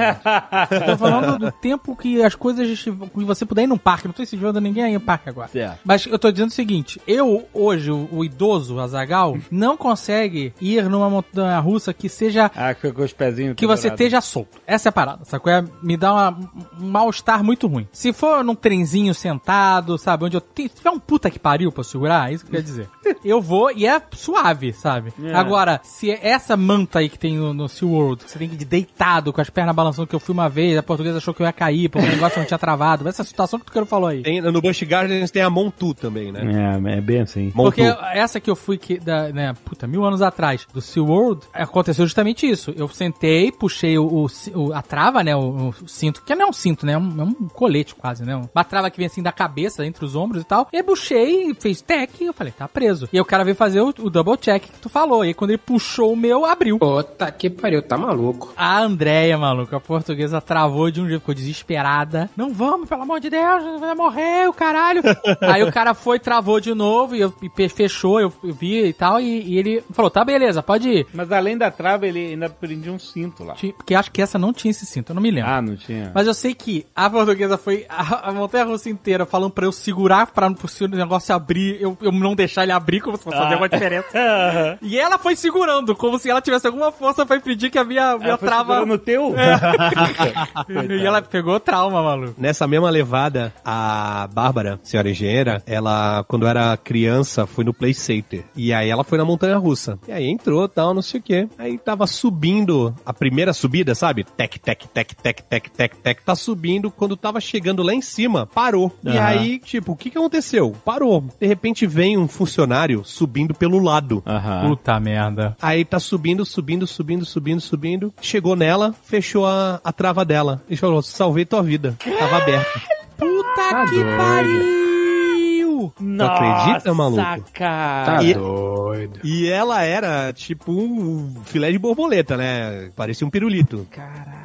Eu 0.70 0.86
tô 0.86 0.96
falando 0.98 1.38
do 1.38 1.52
tempo 1.52 1.96
que 1.96 2.22
as 2.22 2.34
coisas... 2.34 2.82
que 2.82 2.90
você 3.24 3.44
puder 3.44 3.62
ir 3.64 3.66
num 3.66 3.78
parque. 3.78 4.06
Não 4.06 4.12
tô 4.14 4.22
incentivando 4.22 4.60
ninguém 4.60 4.84
a 4.84 4.90
ir 4.90 4.94
em 4.94 5.00
parque 5.00 5.28
agora. 5.28 5.48
Certo. 5.48 5.78
Mas 5.84 6.06
eu 6.06 6.18
tô 6.18 6.30
dizendo 6.30 6.48
o 6.50 6.52
seguinte, 6.52 7.00
eu, 7.06 7.46
hoje, 7.52 7.90
o, 7.90 8.08
o 8.12 8.24
idoso, 8.24 8.78
Azagal, 8.80 9.36
não 9.50 9.76
consegue 9.76 10.52
ir 10.60 10.88
numa 10.88 11.08
montanha 11.10 11.58
russa 11.60 11.92
que 11.92 12.08
seja. 12.08 12.50
Ah, 12.54 12.74
com 12.74 13.02
os 13.02 13.12
pezinhos. 13.12 13.54
Que 13.56 13.66
você 13.66 13.88
esteja 13.88 14.20
solto. 14.20 14.58
Essa 14.66 14.88
é 14.88 14.90
a 14.90 14.92
parada, 14.92 15.24
sacou? 15.24 15.52
É, 15.52 15.64
me 15.82 15.96
dá 15.96 16.12
uma- 16.12 16.38
um 16.80 16.86
mal-estar 16.88 17.42
muito 17.44 17.66
ruim. 17.66 17.86
Se 17.92 18.12
for 18.12 18.42
num 18.44 18.54
trenzinho 18.54 19.14
sentado, 19.14 19.96
sabe? 19.98 20.24
Onde 20.24 20.36
eu 20.36 20.40
tenho, 20.40 20.68
se 20.68 20.76
tiver 20.76 20.90
um 20.90 20.98
puta 20.98 21.30
que 21.30 21.38
pariu 21.38 21.70
pra 21.72 21.82
segurar, 21.84 22.30
é 22.30 22.34
isso 22.34 22.44
que 22.44 22.50
eu 22.50 22.56
quer 22.56 22.62
dizer. 22.62 22.88
Eu 23.24 23.40
vou 23.40 23.70
e 23.70 23.86
é 23.86 24.00
suave, 24.12 24.72
sabe? 24.72 25.12
É. 25.22 25.34
Agora, 25.34 25.80
se 25.82 26.10
essa 26.10 26.56
manta 26.56 26.98
aí 27.00 27.08
que 27.08 27.18
tem 27.18 27.36
no, 27.36 27.52
no 27.54 27.68
SeaWorld, 27.68 28.24
que 28.24 28.30
você 28.30 28.38
tem 28.38 28.48
que 28.48 28.54
ir 28.62 28.64
deitado 28.64 29.32
com 29.32 29.40
as 29.40 29.50
pernas 29.50 29.74
balançando, 29.74 30.06
que 30.08 30.14
eu 30.14 30.20
fui 30.20 30.32
uma 30.32 30.48
vez, 30.48 30.76
a 30.76 30.82
portuguesa 30.82 31.18
achou 31.18 31.32
que 31.34 31.42
eu 31.42 31.46
ia 31.46 31.52
cair, 31.52 31.88
porque 31.88 32.06
o 32.06 32.10
negócio 32.10 32.38
não 32.38 32.46
tinha 32.46 32.58
travado. 32.58 33.08
Essa 33.08 33.24
situação 33.24 33.58
que 33.58 33.68
o 33.68 33.72
cara 33.72 33.86
falou 33.86 34.08
aí. 34.08 34.22
Tem, 34.22 34.40
no 34.40 34.60
Busch 34.60 34.82
Gardens 34.84 35.30
tem 35.30 35.42
a 35.42 35.50
Montu 35.50 35.94
também, 35.94 36.30
né? 36.32 36.40
É, 36.86 36.98
é 36.98 37.00
bem 37.00 37.20
assim. 37.20 37.52
Montu. 37.54 37.62
Porque 37.76 37.82
essa 38.14 38.40
que 38.40 38.50
eu 38.50 38.56
fui, 38.56 38.76
que, 38.78 38.98
da, 38.98 39.28
né, 39.30 39.54
puta, 39.64 39.86
mil 39.86 40.04
anos 40.04 40.22
atrás, 40.22 40.66
do 40.72 40.80
SeaWorld, 40.80 41.42
aconteceu 41.52 42.04
justamente 42.04 42.48
isso. 42.48 42.72
Eu 42.76 42.88
sentei, 42.88 43.50
puxei 43.52 43.98
o, 43.98 44.04
o- 44.06 44.26
o- 44.54 44.72
a 44.72 44.82
trava, 44.82 45.22
né, 45.22 45.34
o, 45.34 45.68
o 45.68 45.74
cinto, 45.88 46.22
que 46.22 46.34
não 46.34 46.46
é 46.46 46.48
um 46.48 46.52
cinto, 46.52 46.84
né, 46.86 46.92
é 46.92 46.98
um, 46.98 47.20
é 47.20 47.24
um 47.24 47.32
colete 47.48 47.94
quase, 47.94 48.24
né, 48.24 48.40
uma 48.54 48.64
trava 48.64 48.90
que 48.90 48.96
vem 48.98 49.06
assim 49.06 49.22
da 49.22 49.32
cabeça, 49.32 49.84
entre 49.86 50.04
os 50.04 50.14
ombros 50.14 50.42
e 50.42 50.44
tal, 50.46 50.68
e 50.72 50.82
puxei, 50.82 51.54
fez 51.54 51.80
tec, 51.82 52.20
e 52.20 52.26
eu 52.26 52.32
falei, 52.32 52.52
tá 52.52 52.68
preso. 52.68 52.91
E 53.12 53.16
aí 53.16 53.20
o 53.20 53.24
cara 53.24 53.44
veio 53.44 53.56
fazer 53.56 53.80
o, 53.80 53.88
o 54.00 54.10
double 54.10 54.36
check 54.36 54.64
que 54.64 54.80
tu 54.80 54.88
falou, 54.88 55.24
e 55.24 55.28
aí 55.28 55.34
quando 55.34 55.50
ele 55.50 55.58
puxou 55.58 56.12
o 56.12 56.16
meu, 56.16 56.44
abriu. 56.44 56.78
Puta 56.78 57.30
que 57.30 57.48
pariu, 57.48 57.82
tá 57.82 57.96
maluco. 57.96 58.52
A 58.56 58.80
Andréia, 58.80 59.38
maluco, 59.38 59.74
a 59.74 59.80
portuguesa 59.80 60.40
travou 60.40 60.90
de 60.90 61.00
um 61.00 61.08
jeito, 61.08 61.20
ficou 61.20 61.34
desesperada. 61.34 62.28
Não 62.36 62.52
vamos, 62.52 62.88
pelo 62.88 63.02
amor 63.02 63.20
de 63.20 63.30
Deus, 63.30 63.80
vai 63.80 63.94
morrer 63.94 64.48
o 64.48 64.52
caralho. 64.52 65.02
Aí 65.40 65.62
o 65.62 65.72
cara 65.72 65.94
foi, 65.94 66.18
travou 66.18 66.60
de 66.60 66.74
novo, 66.74 67.14
e, 67.14 67.20
eu, 67.20 67.32
e 67.42 67.68
fechou, 67.68 68.20
eu, 68.20 68.32
eu 68.42 68.52
vi 68.52 68.86
e 68.86 68.92
tal, 68.92 69.20
e, 69.20 69.42
e 69.42 69.58
ele 69.58 69.82
falou, 69.92 70.10
tá 70.10 70.24
beleza, 70.24 70.62
pode 70.62 70.88
ir. 70.88 71.06
Mas 71.12 71.30
além 71.30 71.56
da 71.56 71.70
trava, 71.70 72.06
ele 72.06 72.32
ainda 72.32 72.48
prendia 72.48 72.92
um 72.92 72.98
cinto 72.98 73.44
lá. 73.44 73.54
Porque 73.54 73.94
acho 73.94 74.10
que 74.10 74.20
essa 74.20 74.38
não 74.38 74.52
tinha 74.52 74.70
esse 74.70 74.86
cinto, 74.86 75.10
eu 75.10 75.14
não 75.14 75.22
me 75.22 75.30
lembro. 75.30 75.50
Ah, 75.50 75.62
não 75.62 75.76
tinha. 75.76 76.10
Mas 76.14 76.26
eu 76.26 76.34
sei 76.34 76.54
que 76.54 76.86
a 76.94 77.08
portuguesa 77.08 77.56
foi 77.56 77.86
a, 77.88 78.28
a 78.28 78.32
montanha 78.32 78.64
russa 78.64 78.90
inteira 78.90 79.24
falando 79.24 79.52
pra 79.52 79.64
eu 79.64 79.72
segurar 79.72 80.26
pra 80.26 80.48
não 80.48 80.56
se 80.68 80.84
o 80.84 80.88
negócio 80.88 81.34
abrir, 81.34 81.80
eu, 81.80 81.96
eu 82.00 82.12
não 82.12 82.34
deixar 82.34 82.62
ele 82.62 82.72
abrir 82.72 82.81
como 83.02 83.16
se 83.16 83.24
fosse 83.24 83.36
fazer 83.36 83.56
uma 83.56 83.68
diferença. 83.68 84.08
E 84.82 84.98
ela 84.98 85.18
foi 85.18 85.36
segurando, 85.36 85.94
como 85.94 86.18
se 86.18 86.28
ela 86.30 86.40
tivesse 86.40 86.66
alguma 86.66 86.90
força 86.92 87.24
pra 87.24 87.36
impedir 87.36 87.70
que 87.70 87.78
a 87.78 87.84
minha, 87.84 88.16
minha 88.18 88.30
Ela 88.30 88.38
trava. 88.38 88.84
no 88.84 88.98
teu? 88.98 89.34
e 90.90 91.06
ela 91.06 91.22
pegou 91.22 91.58
trauma, 91.60 92.02
maluco. 92.02 92.34
Nessa 92.38 92.66
mesma 92.66 92.90
levada, 92.90 93.52
a 93.64 94.28
Bárbara, 94.32 94.78
senhora 94.82 95.10
engenheira, 95.10 95.62
ela, 95.66 96.24
quando 96.28 96.46
era 96.46 96.76
criança, 96.76 97.46
foi 97.46 97.64
no 97.64 97.72
Play 97.74 97.94
Center. 97.94 98.44
E 98.56 98.72
aí 98.72 98.88
ela 98.90 99.04
foi 99.04 99.18
na 99.18 99.24
montanha 99.24 99.56
russa. 99.56 99.98
E 100.08 100.12
aí 100.12 100.26
entrou, 100.28 100.68
tal, 100.68 100.94
não 100.94 101.02
sei 101.02 101.20
o 101.20 101.22
quê. 101.22 101.48
Aí 101.58 101.78
tava 101.78 102.06
subindo, 102.06 102.94
a 103.04 103.12
primeira 103.12 103.52
subida, 103.52 103.94
sabe? 103.94 104.24
Tec, 104.24 104.58
tec, 104.58 104.86
tec, 104.88 105.14
tec, 105.14 105.42
tec, 105.42 105.70
tec, 105.70 105.96
tec. 105.96 106.22
Tá 106.24 106.34
subindo. 106.34 106.90
Quando 106.90 107.16
tava 107.16 107.40
chegando 107.40 107.82
lá 107.82 107.94
em 107.94 108.00
cima, 108.02 108.46
parou. 108.46 108.92
E 109.04 109.10
Aham. 109.10 109.26
aí, 109.26 109.58
tipo, 109.58 109.92
o 109.92 109.96
que 109.96 110.10
que 110.10 110.18
aconteceu? 110.18 110.74
Parou. 110.84 111.24
De 111.40 111.46
repente 111.46 111.86
vem 111.86 112.16
um 112.18 112.26
funcionário 112.28 112.71
subindo 113.04 113.54
pelo 113.54 113.78
lado. 113.78 114.22
Aham. 114.26 114.68
Puta 114.68 114.98
merda. 115.00 115.56
Aí 115.60 115.84
tá 115.84 115.98
subindo, 116.00 116.44
subindo, 116.44 116.86
subindo, 116.86 117.24
subindo, 117.24 117.60
subindo. 117.60 118.14
Chegou 118.20 118.56
nela, 118.56 118.94
fechou 119.04 119.46
a, 119.46 119.80
a 119.84 119.92
trava 119.92 120.24
dela. 120.24 120.62
E 120.68 120.76
falou, 120.76 121.02
salvei 121.02 121.44
tua 121.44 121.62
vida. 121.62 121.96
Tava 122.18 122.36
aberta. 122.38 122.80
Puta 123.18 123.42
Tá 123.70 123.84
que 123.86 123.94
doido. 123.94 124.16
pariu! 124.16 125.92
Nossa, 126.00 126.32
acredita, 126.32 126.94
maluco? 126.94 127.22
cara. 127.52 128.04
Tá 128.18 128.22
E- 128.22 128.34
doido. 128.34 129.20
E 129.24 129.48
ela 129.48 129.82
era 129.82 130.32
tipo 130.32 130.72
um 130.72 131.34
filé 131.44 131.70
de 131.72 131.78
borboleta, 131.78 132.36
né? 132.36 132.90
Parecia 132.94 133.26
um 133.26 133.30
pirulito. 133.30 133.86
Caraca. 133.90 134.41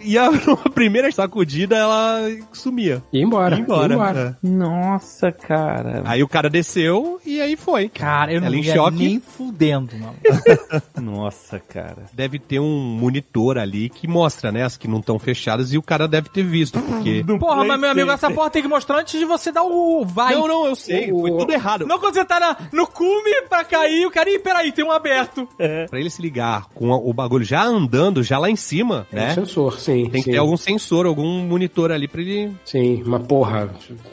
E 0.00 0.16
a, 0.18 0.26
a 0.64 0.70
primeira 0.70 1.10
sacudida, 1.12 1.76
ela 1.76 2.20
sumia. 2.52 3.02
E 3.12 3.20
embora. 3.20 3.56
Ia 3.56 3.60
embora. 3.62 3.88
ia 3.92 3.94
embora. 3.94 4.38
É. 4.42 4.46
Nossa, 4.48 5.32
cara. 5.32 6.02
Aí 6.04 6.22
o 6.22 6.28
cara 6.28 6.48
desceu 6.50 7.20
e 7.24 7.40
aí 7.40 7.56
foi. 7.56 7.88
Cara, 7.88 8.32
eu 8.32 8.40
não 8.40 8.46
ela 8.48 8.56
em 8.56 8.62
ia 8.62 8.74
choque. 8.74 8.96
nem 8.98 9.20
fudendo, 9.20 9.96
mano. 9.98 10.14
Nossa, 11.00 11.58
cara. 11.58 12.04
Deve 12.12 12.38
ter 12.38 12.60
um 12.60 12.78
monitor 12.98 13.58
ali 13.58 13.88
que 13.88 14.06
mostra, 14.06 14.50
né? 14.52 14.64
As 14.64 14.76
que 14.76 14.88
não 14.88 14.98
estão 14.98 15.18
fechadas 15.18 15.72
e 15.72 15.78
o 15.78 15.82
cara 15.82 16.06
deve 16.08 16.28
ter 16.28 16.42
visto, 16.42 16.80
porque... 16.80 17.24
Porra, 17.38 17.64
mas 17.64 17.80
meu 17.80 17.90
amigo, 17.90 18.10
essa 18.10 18.30
porra 18.30 18.50
tem 18.50 18.62
que 18.62 18.68
mostrar 18.68 18.98
antes 18.98 19.18
de 19.18 19.24
você 19.24 19.50
dar 19.50 19.62
o 19.62 20.04
vai. 20.04 20.34
Não, 20.34 20.46
não, 20.46 20.66
eu 20.66 20.74
sei. 20.76 21.10
Foi 21.10 21.30
tudo 21.30 21.52
errado. 21.52 21.86
Não 21.86 21.98
quando 21.98 22.14
você 22.14 22.24
tá 22.24 22.38
na- 22.38 22.56
no 22.72 22.86
cume 22.86 23.42
pra 23.48 23.64
cair, 23.64 24.06
o 24.06 24.10
cara, 24.10 24.28
ih, 24.30 24.38
peraí, 24.38 24.72
tem 24.72 24.84
um 24.84 24.90
aberto. 24.90 25.48
Pra 25.88 25.98
ele 25.98 26.10
se 26.10 26.20
ligar 26.20 26.66
com 26.74 26.90
o 26.90 27.12
bagulho 27.12 27.44
já 27.44 27.62
andando, 27.64 28.22
já 28.22 28.38
lá 28.38 28.50
em 28.50 28.56
cima, 28.56 29.06
É 29.12 29.16
um 29.16 29.18
né? 29.20 29.34
sensor, 29.34 29.79
sim. 29.80 30.02
Tem 30.10 30.20
que 30.22 30.26
sim. 30.26 30.30
ter 30.32 30.38
algum 30.38 30.56
sensor, 30.56 31.06
algum 31.06 31.40
monitor 31.40 31.90
ali 31.90 32.06
pra 32.06 32.20
ele 32.20 32.52
Sim, 32.64 33.02
mas 33.06 33.22
porra, 33.26 33.70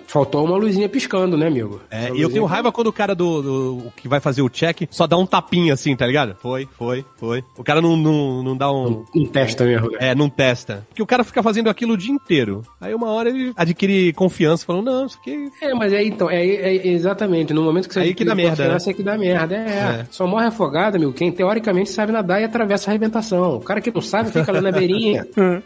faltou 0.07 0.43
uma 0.45 0.57
luzinha 0.57 0.87
piscando, 0.89 1.37
né, 1.37 1.47
amigo? 1.47 1.81
É, 1.91 2.09
e 2.13 2.21
eu 2.21 2.29
tenho 2.29 2.45
raiva 2.45 2.71
quando 2.71 2.87
o 2.87 2.93
cara 2.93 3.13
do, 3.13 3.41
do- 3.41 3.83
que 3.95 4.07
vai 4.07 4.19
fazer 4.19 4.41
o 4.41 4.49
check 4.49 4.87
só 4.89 5.05
dá 5.05 5.17
um 5.17 5.25
tapinha 5.25 5.73
assim, 5.73 5.95
tá 5.95 6.05
ligado? 6.07 6.35
Foi, 6.39 6.67
foi, 6.77 7.05
foi. 7.17 7.43
O 7.57 7.63
cara 7.63 7.81
não, 7.81 7.95
não, 7.97 8.43
não 8.43 8.57
dá 8.57 8.71
um. 8.71 9.03
Não 9.13 9.25
testa 9.25 9.65
mesmo, 9.65 9.91
né? 9.91 9.97
É, 9.99 10.15
não 10.15 10.29
testa. 10.29 10.85
Porque 10.89 11.01
o 11.01 11.05
cara 11.05 11.23
fica 11.23 11.43
fazendo 11.43 11.69
aquilo 11.69 11.93
o 11.93 11.97
dia 11.97 12.11
inteiro. 12.13 12.61
Aí 12.79 12.93
uma 12.93 13.09
hora 13.11 13.29
ele 13.29 13.51
adquire 13.55 14.13
confiança, 14.13 14.65
falando, 14.65 14.85
não, 14.85 15.05
isso 15.05 15.17
aqui. 15.21 15.49
É, 15.61 15.73
mas 15.73 15.91
é 15.93 16.03
então, 16.03 16.29
é, 16.29 16.45
é 16.45 16.87
exatamente, 16.87 17.53
no 17.53 17.63
momento 17.63 17.87
que 17.87 17.93
você 17.93 17.99
Aí 17.99 18.13
que 18.13 18.23
dá 18.23 18.33
merda, 18.35 18.63
confiança, 18.63 18.89
É 18.89 18.93
que 18.93 19.03
dá 19.03 19.17
merda, 19.17 19.55
é. 19.55 19.67
É. 20.01 20.05
Só 20.09 20.25
morre 20.27 20.45
afogado, 20.45 20.95
amigo, 20.97 21.13
quem 21.13 21.31
teoricamente 21.31 21.89
sabe 21.89 22.11
nadar 22.11 22.41
e 22.41 22.45
atravessa 22.45 22.89
a 22.89 22.91
arrebentação. 22.91 23.55
O 23.57 23.61
cara 23.61 23.81
que 23.81 23.91
não 23.91 24.01
sabe 24.01 24.31
fica 24.31 24.51
lá 24.51 24.61
na 24.61 24.71
beirinha. 24.71 25.27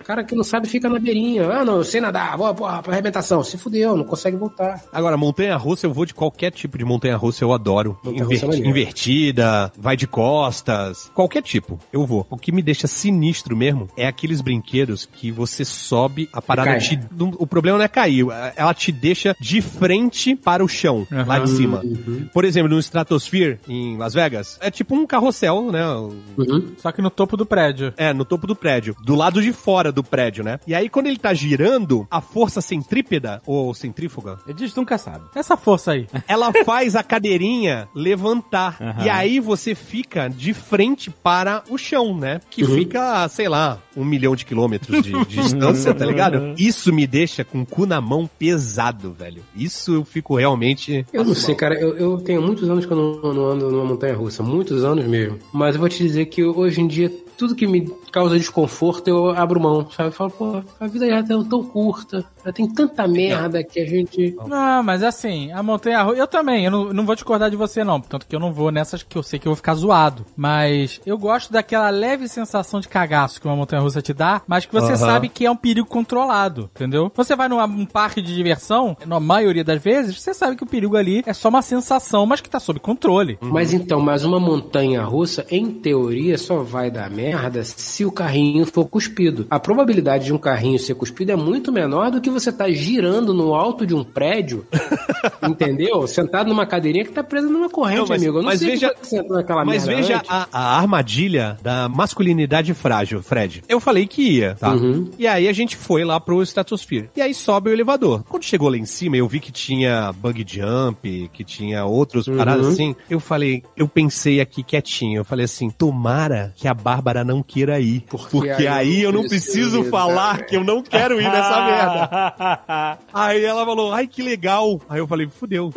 o 0.00 0.04
cara 0.04 0.24
que 0.24 0.34
não 0.34 0.44
sabe 0.44 0.68
fica 0.68 0.88
na 0.88 0.98
beirinha. 0.98 1.46
Ah, 1.50 1.64
não, 1.64 1.76
eu 1.76 1.84
sei 1.84 2.00
nadar, 2.00 2.36
vou 2.36 2.54
porra, 2.54 2.82
pra 2.82 2.92
arrebentação. 2.92 3.42
Se 3.42 3.56
fudeu, 3.58 3.96
não 3.96 4.04
consegue 4.04 4.36
voltar. 4.36 4.82
Agora, 4.92 5.16
montanha 5.16 5.56
russa, 5.56 5.86
eu 5.86 5.92
vou 5.92 6.04
de 6.04 6.14
qualquer 6.14 6.50
tipo 6.50 6.78
de 6.78 6.84
montanha 6.84 7.16
russa, 7.16 7.44
eu 7.44 7.52
adoro. 7.52 7.98
Montanha-russa 8.04 8.46
é 8.46 8.58
invertida, 8.58 9.72
vai 9.78 9.96
de 9.96 10.06
costas, 10.06 11.10
qualquer 11.14 11.42
tipo, 11.42 11.78
eu 11.92 12.06
vou. 12.06 12.26
O 12.30 12.36
que 12.36 12.52
me 12.52 12.62
deixa 12.62 12.86
sinistro 12.86 13.56
mesmo 13.56 13.88
é 13.96 14.06
aqueles 14.06 14.40
brinquedos 14.40 15.06
que 15.06 15.30
você 15.30 15.64
sobe, 15.64 16.28
a 16.32 16.40
parada 16.40 16.78
te. 16.78 16.98
O 17.38 17.46
problema 17.46 17.78
não 17.78 17.84
é 17.84 17.88
cair, 17.88 18.26
ela 18.56 18.74
te 18.74 18.92
deixa 18.92 19.36
de 19.40 19.60
frente 19.60 20.36
para 20.36 20.64
o 20.64 20.68
chão, 20.68 21.06
lá 21.26 21.38
de 21.38 21.50
cima. 21.50 21.80
Uhum. 21.82 22.28
Por 22.32 22.44
exemplo, 22.44 22.68
no 22.68 22.78
Stratosphere, 22.78 23.58
em 23.68 23.96
Las 23.96 24.14
Vegas, 24.14 24.58
é 24.60 24.70
tipo 24.70 24.94
um 24.94 25.06
carrossel, 25.06 25.70
né? 25.70 25.84
Uhum. 25.86 26.74
Só 26.78 26.92
que 26.92 27.02
no 27.02 27.10
topo 27.10 27.36
do 27.36 27.46
prédio. 27.46 27.92
É, 27.96 28.12
no 28.12 28.24
topo 28.24 28.46
do 28.46 28.54
prédio. 28.54 28.96
Do 29.04 29.14
lado 29.22 29.40
de 29.40 29.52
fora 29.52 29.92
do 29.92 30.02
prédio, 30.02 30.42
né? 30.42 30.58
E 30.66 30.74
aí, 30.74 30.88
quando 30.88 31.06
ele 31.06 31.18
tá 31.18 31.32
girando, 31.32 32.06
a 32.10 32.20
força 32.20 32.60
centrípeda, 32.60 33.40
ou 33.46 33.72
centrífuga, 33.72 34.38
gente 34.48 34.76
nunca 34.76 34.98
sabe. 34.98 35.24
Essa 35.34 35.56
força 35.56 35.92
aí. 35.92 36.06
ela 36.26 36.52
faz 36.64 36.96
a 36.96 37.02
cadeirinha 37.04 37.88
levantar. 37.94 38.76
Aham. 38.80 39.04
E 39.04 39.08
aí 39.08 39.40
você 39.40 39.74
fica 39.74 40.28
de 40.28 40.52
frente 40.52 41.08
para 41.10 41.62
o 41.70 41.78
chão, 41.78 42.16
né? 42.16 42.40
Que 42.50 42.62
Uhum. 42.64 42.74
fica, 42.74 43.28
sei 43.28 43.48
lá, 43.48 43.78
um 43.96 44.04
milhão 44.04 44.34
de 44.34 44.44
quilômetros 44.44 45.02
de, 45.02 45.12
de 45.12 45.36
distância, 45.42 45.94
tá 45.94 46.04
ligado? 46.04 46.54
Isso 46.58 46.92
me 46.92 47.06
deixa 47.06 47.44
com 47.44 47.62
o 47.62 47.66
cu 47.66 47.86
na 47.86 48.00
mão 48.00 48.28
pesado, 48.38 49.12
velho. 49.12 49.42
Isso 49.54 49.94
eu 49.94 50.04
fico 50.04 50.36
realmente. 50.36 51.06
Eu 51.12 51.24
não 51.24 51.34
sei, 51.34 51.54
cara. 51.54 51.74
Eu, 51.78 51.96
eu 51.96 52.18
tenho 52.18 52.42
muitos 52.42 52.68
anos 52.68 52.84
que 52.86 52.92
eu 52.92 52.96
não, 52.96 53.32
não 53.34 53.46
ando 53.46 53.70
numa 53.70 53.84
montanha 53.84 54.14
russa. 54.16 54.42
Muitos 54.42 54.84
anos 54.84 55.04
mesmo. 55.06 55.38
Mas 55.52 55.74
eu 55.74 55.80
vou 55.80 55.88
te 55.88 55.98
dizer 56.02 56.26
que 56.26 56.42
hoje 56.42 56.80
em 56.80 56.86
dia, 56.86 57.12
tudo 57.42 57.56
que 57.56 57.66
me 57.66 57.92
causa 58.12 58.38
desconforto, 58.38 59.08
eu 59.08 59.30
abro 59.30 59.60
mão, 59.60 59.90
sabe? 59.90 60.10
Eu 60.10 60.12
falo, 60.12 60.30
pô, 60.30 60.62
a 60.78 60.86
vida 60.86 61.08
já 61.08 61.16
é 61.16 61.22
tão, 61.24 61.42
tão 61.42 61.64
curta. 61.64 62.24
Já 62.44 62.52
tem 62.52 62.68
tanta 62.68 63.08
merda 63.08 63.64
que 63.64 63.80
a 63.80 63.84
gente. 63.84 64.36
Não, 64.46 64.80
mas 64.82 65.02
assim, 65.02 65.50
a 65.50 65.60
montanha 65.60 66.02
russa. 66.02 66.18
Eu 66.18 66.28
também, 66.28 66.64
eu 66.64 66.70
não, 66.70 66.92
não 66.92 67.04
vou 67.04 67.16
discordar 67.16 67.50
de 67.50 67.56
você, 67.56 67.82
não. 67.82 68.00
Tanto 68.00 68.26
que 68.28 68.36
eu 68.36 68.38
não 68.38 68.52
vou 68.52 68.70
nessas 68.70 69.02
que 69.02 69.18
eu 69.18 69.24
sei 69.24 69.40
que 69.40 69.48
eu 69.48 69.50
vou 69.50 69.56
ficar 69.56 69.74
zoado. 69.74 70.24
Mas 70.36 71.00
eu 71.04 71.18
gosto 71.18 71.52
daquela 71.52 71.90
leve 71.90 72.28
sensação 72.28 72.78
de 72.78 72.88
cagaço 72.88 73.40
que 73.40 73.46
uma 73.46 73.56
montanha 73.56 73.82
russa 73.82 74.00
te 74.00 74.14
dá, 74.14 74.40
mas 74.46 74.66
que 74.66 74.72
você 74.72 74.92
Aham. 74.92 74.96
sabe 74.96 75.28
que 75.28 75.44
é 75.44 75.50
um 75.50 75.56
perigo 75.56 75.88
controlado, 75.88 76.70
entendeu? 76.76 77.10
Você 77.16 77.34
vai 77.34 77.48
num 77.48 77.60
um 77.60 77.86
parque 77.86 78.22
de 78.22 78.32
diversão, 78.32 78.96
na 79.04 79.18
maioria 79.18 79.64
das 79.64 79.82
vezes, 79.82 80.20
você 80.20 80.32
sabe 80.32 80.56
que 80.56 80.62
o 80.62 80.66
perigo 80.66 80.96
ali 80.96 81.24
é 81.26 81.32
só 81.32 81.48
uma 81.48 81.62
sensação, 81.62 82.24
mas 82.24 82.40
que 82.40 82.48
tá 82.48 82.60
sob 82.60 82.78
controle. 82.78 83.36
Mas 83.40 83.72
então, 83.72 84.00
mas 84.00 84.24
uma 84.24 84.38
montanha 84.38 85.02
russa, 85.02 85.44
em 85.50 85.70
teoria, 85.72 86.38
só 86.38 86.62
vai 86.62 86.88
dar 86.88 87.10
merda 87.10 87.31
se 87.64 88.04
o 88.04 88.12
carrinho 88.12 88.64
for 88.66 88.86
cuspido. 88.86 89.46
A 89.50 89.58
probabilidade 89.58 90.26
de 90.26 90.32
um 90.32 90.38
carrinho 90.38 90.78
ser 90.78 90.94
cuspido 90.94 91.32
é 91.32 91.36
muito 91.36 91.72
menor 91.72 92.10
do 92.10 92.20
que 92.20 92.30
você 92.30 92.52
tá 92.52 92.70
girando 92.70 93.32
no 93.34 93.54
alto 93.54 93.86
de 93.86 93.94
um 93.94 94.04
prédio, 94.04 94.66
entendeu? 95.48 96.06
Sentado 96.06 96.48
numa 96.48 96.66
cadeirinha 96.66 97.04
que 97.04 97.12
tá 97.12 97.22
presa 97.22 97.48
numa 97.48 97.68
corrente, 97.68 97.98
Não, 98.00 98.06
mas- 98.08 98.22
amigo. 98.22 98.38
Eu 98.38 98.42
não 98.42 98.48
mas 98.48 98.58
sei 98.60 98.70
veja- 98.70 98.94
que 98.94 99.06
você 99.06 99.22
naquela 99.22 99.64
Mas 99.64 99.86
merda 99.86 100.02
veja 100.02 100.22
a, 100.28 100.48
a 100.52 100.78
armadilha 100.78 101.56
da 101.62 101.88
masculinidade 101.88 102.74
frágil, 102.74 103.22
Fred. 103.22 103.62
Eu 103.68 103.80
falei 103.80 104.06
que 104.06 104.22
ia, 104.22 104.54
tá? 104.54 104.72
Uhum. 104.74 105.10
E 105.18 105.26
aí 105.26 105.48
a 105.48 105.52
gente 105.52 105.76
foi 105.76 106.04
lá 106.04 106.18
pro 106.20 106.42
Stratosphere. 106.42 107.10
E 107.16 107.20
aí 107.22 107.34
sobe 107.34 107.70
o 107.70 107.72
elevador. 107.72 108.24
Quando 108.28 108.44
chegou 108.44 108.68
lá 108.68 108.76
em 108.76 108.84
cima, 108.84 109.16
eu 109.16 109.28
vi 109.28 109.40
que 109.40 109.52
tinha 109.52 110.12
bug 110.12 110.44
jump, 110.46 111.30
que 111.32 111.44
tinha 111.44 111.84
outros 111.84 112.26
Uhum. 112.26 112.36
paradas 112.36 112.66
assim. 112.66 112.94
Eu 113.10 113.20
falei, 113.20 113.62
eu 113.76 113.88
pensei 113.88 114.40
aqui 114.40 114.62
quietinho. 114.62 115.18
Eu 115.20 115.24
falei 115.24 115.44
assim, 115.44 115.70
tomara 115.70 116.52
que 116.56 116.66
a 116.68 116.74
Bárbara 116.74 117.11
para 117.12 117.24
não 117.24 117.42
queira 117.42 117.78
ir. 117.78 118.06
Porque, 118.08 118.48
aí 118.48 118.66
aí, 118.66 119.02
eu 119.02 119.12
não 119.12 119.28
preciso 119.28 119.84
falar 119.84 120.38
né? 120.38 120.44
que 120.44 120.56
eu 120.56 120.64
não 120.64 120.82
quero 120.82 121.20
ir 121.20 121.30
nessa 121.30 121.60
merda. 121.66 122.98
Aí 123.12 123.44
ela 123.44 123.66
falou, 123.66 123.92
ai 123.92 124.06
que 124.06 124.22
legal. 124.22 124.80
Aí 124.88 124.98
eu 124.98 125.06
falei, 125.06 125.28
fudeu. 125.28 125.70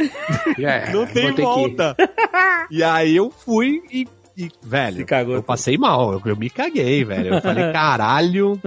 Já 0.57 0.71
era, 0.71 0.93
Não 0.93 1.05
tem 1.05 1.33
volta. 1.33 1.93
e 2.71 2.81
aí 2.81 3.13
eu 3.13 3.29
fui 3.29 3.81
e, 3.91 4.07
e, 4.37 4.49
velho, 4.63 5.05
eu 5.29 5.43
passei 5.43 5.77
mal, 5.77 6.13
eu, 6.13 6.21
eu 6.25 6.35
me 6.35 6.49
caguei, 6.49 7.03
velho. 7.03 7.35
Eu 7.35 7.41
falei, 7.41 7.71
caralho, 7.73 8.59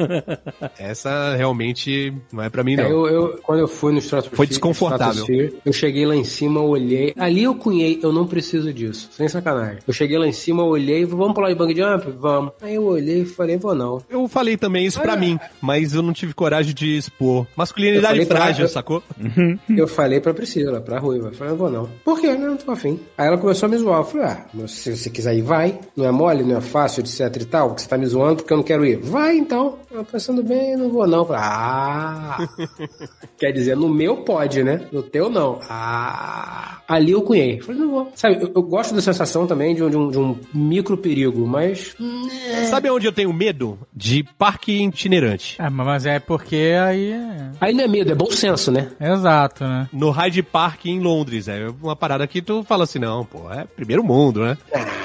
essa 0.79 1.35
realmente 1.37 2.13
não 2.33 2.43
é 2.43 2.49
pra 2.51 2.63
mim, 2.65 2.77
não. 2.77 2.85
É, 2.85 2.91
eu, 2.91 3.07
eu- 3.09 3.39
quando 3.43 3.61
eu 3.61 3.69
fui 3.69 3.93
no 3.93 3.99
Stratosphere, 3.99 4.37
Foi 4.37 4.47
desconfortável. 4.47 5.25
Eu 5.65 5.73
cheguei 5.73 6.07
lá 6.07 6.15
em 6.17 6.25
cima, 6.25 6.61
olhei. 6.61 7.13
Ali 7.19 7.43
eu 7.45 7.55
cunhei, 7.55 7.99
eu 8.03 8.13
não 8.13 8.27
preciso 8.27 8.73
disso. 8.73 9.09
Sem 9.13 9.29
sacanagem. 9.29 9.79
Eu 9.87 9.93
cheguei 9.93 10.19
lá 10.19 10.27
em 10.27 10.33
cima, 10.33 10.63
olhei, 10.65 11.05
vamos 11.05 11.35
pular 11.35 11.49
de 11.49 11.55
bang 11.55 11.75
jump? 11.75 12.11
Vamos. 12.19 12.53
Aí 12.63 12.75
eu 12.75 12.85
olhei 12.85 13.23
e 13.23 13.27
falei, 13.27 13.57
vou 13.57 13.75
não. 13.75 14.03
Eu 14.09 14.27
falei 14.29 14.57
também 14.57 14.87
isso 14.87 15.01
pra 15.01 15.17
mim, 15.17 15.39
mas 15.61 15.95
eu 15.95 16.03
não 16.03 16.13
tive 16.13 16.35
coragem 16.35 16.75
de 16.75 16.97
expor. 16.97 17.47
Masculinidade 17.57 18.21
Eu 18.21 18.27
pra- 18.27 18.37
frágil, 18.37 18.65
eu- 18.65 18.69
sacou? 18.69 19.03
Eu 19.69 19.87
falei 19.87 20.21
pra 20.21 20.35
Priscila, 20.35 20.81
pra 20.81 20.99
Ruiva. 20.99 21.29
Eu 21.29 21.33
falei, 21.33 21.53
não 21.53 21.59
vou 21.59 21.71
não. 21.71 21.89
Por 22.05 22.21
quê? 22.21 22.35
Não, 22.35 22.49
não 22.49 22.57
tô 22.57 22.71
afim. 22.71 22.99
Aí 23.17 23.27
ela 23.29 23.39
começou 23.39 23.67
a 23.67 23.71
me 23.71 23.77
zoar. 23.79 24.01
Eu 24.01 24.05
falei, 24.05 24.27
ah, 24.27 24.45
mas 24.53 24.71
se 24.73 24.97
você 24.97 25.09
quiser 25.11 25.35
ir, 25.37 25.43
vai. 25.43 25.58
Não 25.97 26.05
é 26.07 26.11
mole, 26.11 26.43
não 26.45 26.57
é 26.57 26.61
fácil, 26.61 27.01
etc 27.01 27.43
e 27.43 27.45
tal. 27.45 27.75
Que 27.75 27.83
você 27.83 27.89
tá 27.89 27.97
me 27.99 28.07
zoando 28.07 28.37
porque 28.37 28.53
eu 28.53 28.57
não 28.57 28.65
quero 28.65 28.85
ir. 28.87 28.97
Vai 28.99 29.37
então. 29.37 29.79
Eu 29.91 30.05
pensando 30.05 30.43
bem, 30.43 30.77
não 30.77 30.91
vou 30.91 31.07
não. 31.07 31.27
Ah. 31.31 32.39
Quer 33.39 33.53
dizer, 33.53 33.77
no 33.77 33.89
meu 33.89 34.19
pode, 34.19 34.63
né? 34.63 34.83
No 34.93 35.03
teu 35.03 35.29
não. 35.31 35.59
Ah. 35.69 36.79
Ali 36.89 37.13
eu 37.13 37.23
cunhei. 37.23 37.59
Eu 37.59 37.65
Falei, 37.65 37.81
não 37.81 37.91
vou. 37.91 38.13
Sabe, 38.15 38.37
eu, 38.43 38.51
eu 38.55 38.63
gosto 38.63 38.95
da 38.95 39.01
sensação 39.03 39.47
também 39.47 39.75
de 39.75 39.83
um, 39.83 39.91
de 39.91 39.97
um, 39.97 40.11
de 40.11 40.19
um 40.19 40.37
micro 40.55 40.97
perigo, 40.97 41.47
mas. 41.47 41.95
Sabe 42.71 42.91
onde 42.91 43.07
eu 43.07 43.13
tenho 43.13 43.33
medo? 43.33 43.79
De 43.95 44.25
parque 44.39 44.73
itinerante. 44.85 45.57
É, 45.61 45.69
mas 45.69 46.07
é 46.07 46.19
porque 46.19 46.75
aí. 46.83 47.13
é- 47.13 47.51
Aí 47.61 47.75
não 47.75 47.85
é 47.85 47.89
medo, 47.89 48.13
é 48.13 48.15
bom 48.15 48.31
senso, 48.31 48.71
né? 48.71 48.89
Exato, 49.01 49.65
né? 49.65 49.89
No 49.93 50.11
Hyde 50.11 50.43
Park 50.43 50.87
em 50.87 51.01
Londres. 51.01 51.49
É 51.49 51.69
uma 51.83 51.97
parada 51.97 52.27
que 52.27 52.41
tu 52.41 52.63
fala 52.63 52.85
assim, 52.85 52.99
não, 52.99 53.25
pô, 53.25 53.51
é 53.53 53.65
primeiro 53.65 54.03
mundo, 54.05 54.41
né? 54.45 54.57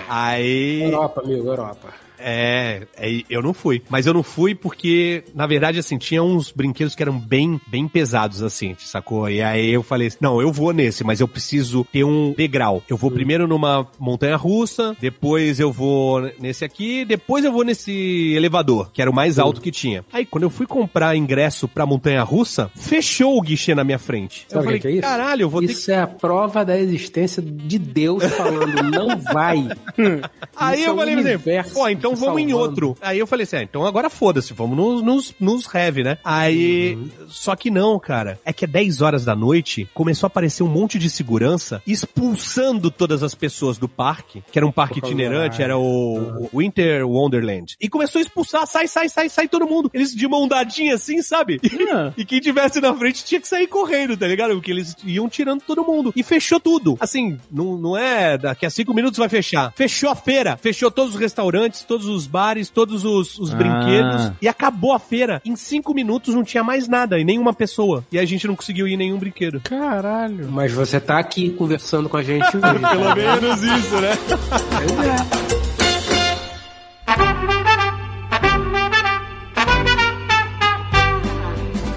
Aí. 0.07 0.42
Europa, 0.43 1.21
amigo, 1.21 1.49
Europa. 1.51 1.93
É, 2.23 2.83
é, 2.95 3.21
eu 3.29 3.41
não 3.41 3.53
fui. 3.53 3.81
Mas 3.89 4.05
eu 4.05 4.13
não 4.13 4.23
fui 4.23 4.55
porque, 4.55 5.23
na 5.35 5.45
verdade, 5.45 5.77
assim, 5.77 5.97
tinha 5.97 6.23
uns 6.23 6.51
brinquedos 6.51 6.95
que 6.95 7.03
eram 7.03 7.19
bem, 7.19 7.59
bem 7.67 7.87
pesados, 7.87 8.41
assim, 8.41 8.75
sacou? 8.79 9.29
E 9.29 9.41
aí 9.41 9.71
eu 9.71 9.83
falei 9.83 10.07
assim, 10.07 10.17
não, 10.21 10.41
eu 10.41 10.51
vou 10.51 10.71
nesse, 10.71 11.03
mas 11.03 11.19
eu 11.19 11.27
preciso 11.27 11.85
ter 11.91 12.03
um 12.03 12.33
degrau. 12.33 12.81
Eu 12.89 12.95
vou 12.95 13.11
primeiro 13.11 13.47
numa 13.47 13.85
montanha 13.99 14.37
russa, 14.37 14.95
depois 14.99 15.59
eu 15.59 15.71
vou 15.71 16.21
nesse 16.39 16.63
aqui, 16.63 17.03
depois 17.03 17.43
eu 17.43 17.51
vou 17.51 17.63
nesse 17.63 18.33
elevador, 18.33 18.89
que 18.91 19.01
era 19.01 19.11
o 19.11 19.13
mais 19.13 19.37
alto 19.37 19.59
que 19.61 19.71
tinha. 19.71 20.05
Aí, 20.11 20.25
quando 20.25 20.43
eu 20.43 20.49
fui 20.49 20.65
comprar 20.65 21.15
ingresso 21.15 21.67
pra 21.67 21.85
montanha 21.85 22.23
russa, 22.23 22.71
fechou 22.75 23.37
o 23.37 23.41
guichê 23.41 23.75
na 23.75 23.83
minha 23.83 23.99
frente. 23.99 24.45
Sabe 24.47 24.61
eu 24.61 24.63
falei, 24.63 24.79
que 24.79 24.87
é 24.87 24.91
isso? 24.91 25.01
caralho, 25.01 25.41
eu 25.43 25.49
vou 25.49 25.61
ter 25.61 25.67
que 25.67 25.73
Isso 25.73 25.91
é 25.91 25.99
a 25.99 26.07
prova 26.07 26.63
da 26.63 26.79
existência 26.79 27.41
de 27.41 27.77
Deus 27.77 28.23
falando, 28.23 28.83
não 28.83 29.17
vai. 29.19 29.67
Aí 30.55 30.79
Isso 30.79 30.89
eu 30.89 30.93
é 30.93 30.97
falei 30.97 31.15
universo 31.15 31.73
pô, 31.73 31.89
então 31.89 32.12
te 32.15 32.25
vamos 32.25 32.41
em 32.41 32.53
outro. 32.53 32.95
Aí 33.01 33.19
eu 33.19 33.27
falei 33.27 33.43
assim, 33.43 33.57
ah, 33.57 33.63
então 33.63 33.85
agora 33.85 34.09
foda-se, 34.09 34.53
vamos 34.53 34.77
nos, 34.77 35.01
nos, 35.01 35.35
nos 35.39 35.73
heavy, 35.73 36.03
né? 36.03 36.17
Aí, 36.23 36.95
Uhum. 36.95 37.09
só 37.27 37.55
que 37.55 37.69
não, 37.71 37.99
cara. 37.99 38.39
É 38.45 38.51
que 38.53 38.65
é 38.65 38.67
10 38.67 39.01
horas 39.01 39.25
da 39.25 39.35
noite, 39.35 39.87
começou 39.93 40.27
a 40.27 40.29
aparecer 40.29 40.63
um 40.63 40.67
monte 40.67 40.97
de 40.99 41.09
segurança 41.09 41.81
expulsando 41.85 42.91
todas 42.91 43.23
as 43.23 43.33
pessoas 43.33 43.77
do 43.77 43.87
parque, 43.87 44.43
que 44.51 44.59
era 44.59 44.65
um 44.65 44.71
parque 44.71 44.99
itinerante, 44.99 45.61
era 45.61 45.77
o, 45.77 46.47
o 46.51 46.59
Winter 46.59 47.07
Wonderland. 47.07 47.75
E 47.81 47.89
começou 47.89 48.19
a 48.19 48.21
expulsar, 48.21 48.67
sai, 48.67 48.87
sai, 48.87 49.09
sai, 49.09 49.29
sai 49.29 49.47
todo 49.47 49.65
mundo. 49.67 49.89
Eles 49.93 50.13
de 50.15 50.27
mão 50.27 50.47
dadinha 50.47 50.95
assim, 50.95 51.21
sabe? 51.21 51.59
E 52.17 52.25
quem 52.25 52.39
tivesse 52.39 52.79
na 52.81 52.93
frente 52.93 53.23
tinha 53.23 53.39
que 53.41 53.47
sair 53.47 53.67
correndo, 53.67 54.15
tá 54.17 54.27
ligado? 54.27 54.53
Porque 54.53 54.71
eles 54.71 54.95
iam 55.03 55.27
tirando 55.29 55.61
todo 55.61 55.83
mundo. 55.83 56.11
E 56.15 56.23
fechou 56.23 56.59
tudo. 56.59 56.97
Assim, 56.99 57.37
não, 57.51 57.77
não 57.77 57.97
é 57.97 58.37
daqui 58.37 58.65
a 58.65 58.69
cinco 58.69 58.93
minutos 58.93 59.17
vai 59.17 59.29
fechar. 59.29 59.71
Fechou 59.75 60.09
a 60.09 60.15
feira. 60.15 60.57
Fechou 60.57 60.89
todos 60.91 61.13
os 61.15 61.19
restaurantes, 61.19 61.83
todos 61.93 62.07
os 62.07 62.25
bares, 62.25 62.69
todos 62.69 63.05
os, 63.05 63.37
os 63.37 63.53
Ah. 63.53 63.55
brinquedos. 63.55 64.31
E 64.41 64.47
acabou 64.47 64.93
a 64.93 64.99
feira. 64.99 65.41
Em 65.45 65.55
cinco 65.55 65.93
minutos 65.93 66.33
não 66.33 66.43
tinha 66.43 66.63
mais 66.63 66.87
nada 66.87 67.19
e 67.19 67.23
nenhuma 67.23 67.53
pessoa. 67.53 68.03
E 68.11 68.17
a 68.17 68.25
gente 68.25 68.47
não 68.47 68.55
conseguiu 68.55 68.87
ir 68.87 68.93
em 68.93 68.97
nenhum 68.97 69.17
brinquedo. 69.19 69.61
Caralho. 69.61 70.49
Mas 70.51 70.71
você 70.73 70.99
tá 70.99 71.19
aqui 71.19 71.51
conversando 71.51 72.09
com 72.09 72.17
a 72.17 72.23
gente 72.23 72.45
hoje. 72.57 72.79
Pelo 72.79 73.15
menos 73.15 73.61
isso, 73.61 73.95
né? 74.01 75.52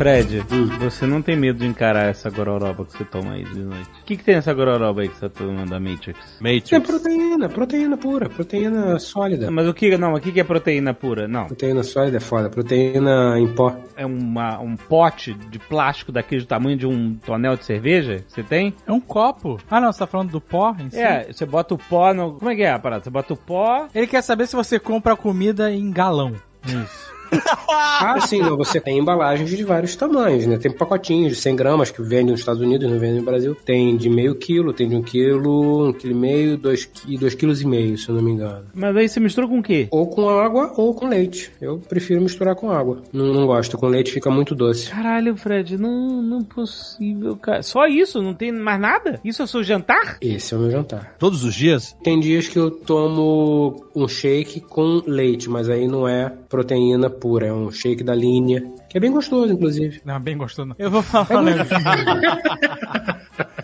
Fred, 0.06 0.40
você 0.78 1.04
não 1.04 1.20
tem 1.20 1.34
medo 1.34 1.58
de 1.58 1.66
encarar 1.66 2.04
essa 2.04 2.30
gororoba 2.30 2.84
que 2.84 2.92
você 2.96 3.04
toma 3.04 3.32
aí 3.32 3.42
de 3.42 3.58
noite? 3.58 3.90
O 4.02 4.04
que, 4.04 4.16
que 4.16 4.22
tem 4.22 4.36
nessa 4.36 4.54
gororoba 4.54 5.02
aí 5.02 5.08
que 5.08 5.16
você 5.16 5.28
tá 5.28 5.40
tomando 5.40 5.68
da 5.68 5.80
Matrix? 5.80 6.20
É 6.40 6.54
Matrix. 6.54 6.86
proteína, 6.86 7.48
proteína 7.48 7.96
pura, 7.96 8.28
proteína 8.28 9.00
sólida. 9.00 9.50
Mas 9.50 9.66
o 9.66 9.74
que, 9.74 9.98
não, 9.98 10.14
o 10.14 10.20
que 10.20 10.30
que 10.30 10.38
é 10.38 10.44
proteína 10.44 10.94
pura? 10.94 11.26
Não, 11.26 11.46
Proteína 11.46 11.82
sólida 11.82 12.18
é 12.18 12.20
foda, 12.20 12.48
proteína 12.48 13.36
em 13.40 13.48
pó. 13.48 13.74
é 13.96 14.06
uma, 14.06 14.60
um 14.60 14.76
pote 14.76 15.34
de 15.34 15.58
plástico 15.58 16.12
daquele 16.12 16.42
do 16.42 16.46
tamanho 16.46 16.76
de 16.76 16.86
um 16.86 17.16
tonel 17.16 17.56
de 17.56 17.64
cerveja? 17.64 18.18
que 18.18 18.32
Você 18.32 18.44
tem? 18.44 18.72
É 18.86 18.92
um 18.92 19.00
copo. 19.00 19.58
Ah, 19.68 19.80
não, 19.80 19.92
você 19.92 19.98
tá 19.98 20.06
falando 20.06 20.30
do 20.30 20.40
pó 20.40 20.76
em 20.78 20.88
si? 20.88 21.00
É, 21.00 21.32
você 21.32 21.44
bota 21.44 21.74
o 21.74 21.78
pó 21.78 22.14
no... 22.14 22.34
Como 22.34 22.48
é 22.48 22.54
que 22.54 22.62
é 22.62 22.70
a 22.70 22.78
parada? 22.78 23.02
Você 23.02 23.10
bota 23.10 23.32
o 23.34 23.36
pó... 23.36 23.88
Ele 23.92 24.06
quer 24.06 24.22
saber 24.22 24.46
se 24.46 24.54
você 24.54 24.78
compra 24.78 25.16
comida 25.16 25.68
em 25.72 25.90
galão. 25.90 26.32
Isso. 26.64 27.15
Ah, 27.68 28.20
sim, 28.26 28.40
não, 28.40 28.56
você 28.56 28.80
tem 28.80 28.98
embalagens 28.98 29.50
de 29.50 29.64
vários 29.64 29.96
tamanhos, 29.96 30.46
né? 30.46 30.58
Tem 30.58 30.70
pacotinhos 30.70 31.34
de 31.34 31.40
100 31.40 31.56
gramas 31.56 31.90
que 31.90 32.02
vendem 32.02 32.26
nos 32.32 32.40
Estados 32.40 32.60
Unidos, 32.62 32.90
não 32.90 32.98
vendem 32.98 33.18
no 33.20 33.24
Brasil. 33.24 33.54
Tem 33.64 33.96
de 33.96 34.08
meio 34.08 34.34
quilo, 34.34 34.72
tem 34.72 34.88
de 34.88 34.94
um 34.96 35.02
quilo, 35.02 35.88
um 35.88 35.92
quilo 35.92 36.12
e 36.12 36.16
meio, 36.16 36.56
dois, 36.56 36.84
qui- 36.84 37.16
dois 37.18 37.34
quilos 37.34 37.60
e 37.62 37.66
meio, 37.66 37.96
se 37.98 38.08
eu 38.08 38.14
não 38.14 38.22
me 38.22 38.30
engano. 38.32 38.64
Mas 38.74 38.96
aí 38.96 39.08
você 39.08 39.20
mistura 39.20 39.46
com 39.48 39.58
o 39.58 39.62
quê? 39.62 39.88
Ou 39.90 40.06
com 40.08 40.28
água 40.28 40.72
ou 40.76 40.94
com 40.94 41.06
leite. 41.08 41.50
Eu 41.60 41.78
prefiro 41.78 42.20
misturar 42.20 42.54
com 42.54 42.70
água. 42.70 43.02
Não, 43.12 43.26
não 43.32 43.46
gosto, 43.46 43.76
com 43.78 43.86
leite 43.86 44.12
fica 44.12 44.30
muito 44.30 44.54
doce. 44.54 44.88
Caralho, 44.90 45.36
Fred, 45.36 45.76
não, 45.76 46.22
não 46.22 46.42
possível, 46.42 47.36
cara. 47.36 47.62
Só 47.62 47.86
isso? 47.86 48.22
Não 48.22 48.34
tem 48.34 48.52
mais 48.52 48.80
nada? 48.80 49.20
Isso 49.24 49.42
é 49.42 49.44
o 49.44 49.48
seu 49.48 49.62
jantar? 49.62 50.18
Esse 50.20 50.54
é 50.54 50.56
o 50.56 50.60
meu 50.60 50.70
jantar. 50.70 51.14
Todos 51.18 51.44
os 51.44 51.54
dias? 51.54 51.96
Tem 52.02 52.18
dias 52.20 52.48
que 52.48 52.58
eu 52.58 52.70
tomo 52.70 53.84
um 53.94 54.06
shake 54.08 54.60
com 54.60 55.02
leite, 55.06 55.48
mas 55.48 55.68
aí 55.68 55.86
não 55.86 56.06
é 56.08 56.32
proteína 56.48 57.08
pura, 57.16 57.46
é 57.46 57.52
um 57.52 57.70
shake 57.70 58.04
da 58.04 58.14
linha, 58.14 58.62
que 58.88 58.96
é 58.96 59.00
bem 59.00 59.10
gostoso, 59.10 59.52
inclusive. 59.52 60.00
Não, 60.04 60.20
bem 60.20 60.36
gostoso. 60.36 60.68
não. 60.68 60.76
Eu 60.78 60.90
vou 60.90 61.02
falar 61.02 61.42
negócio. 61.42 61.76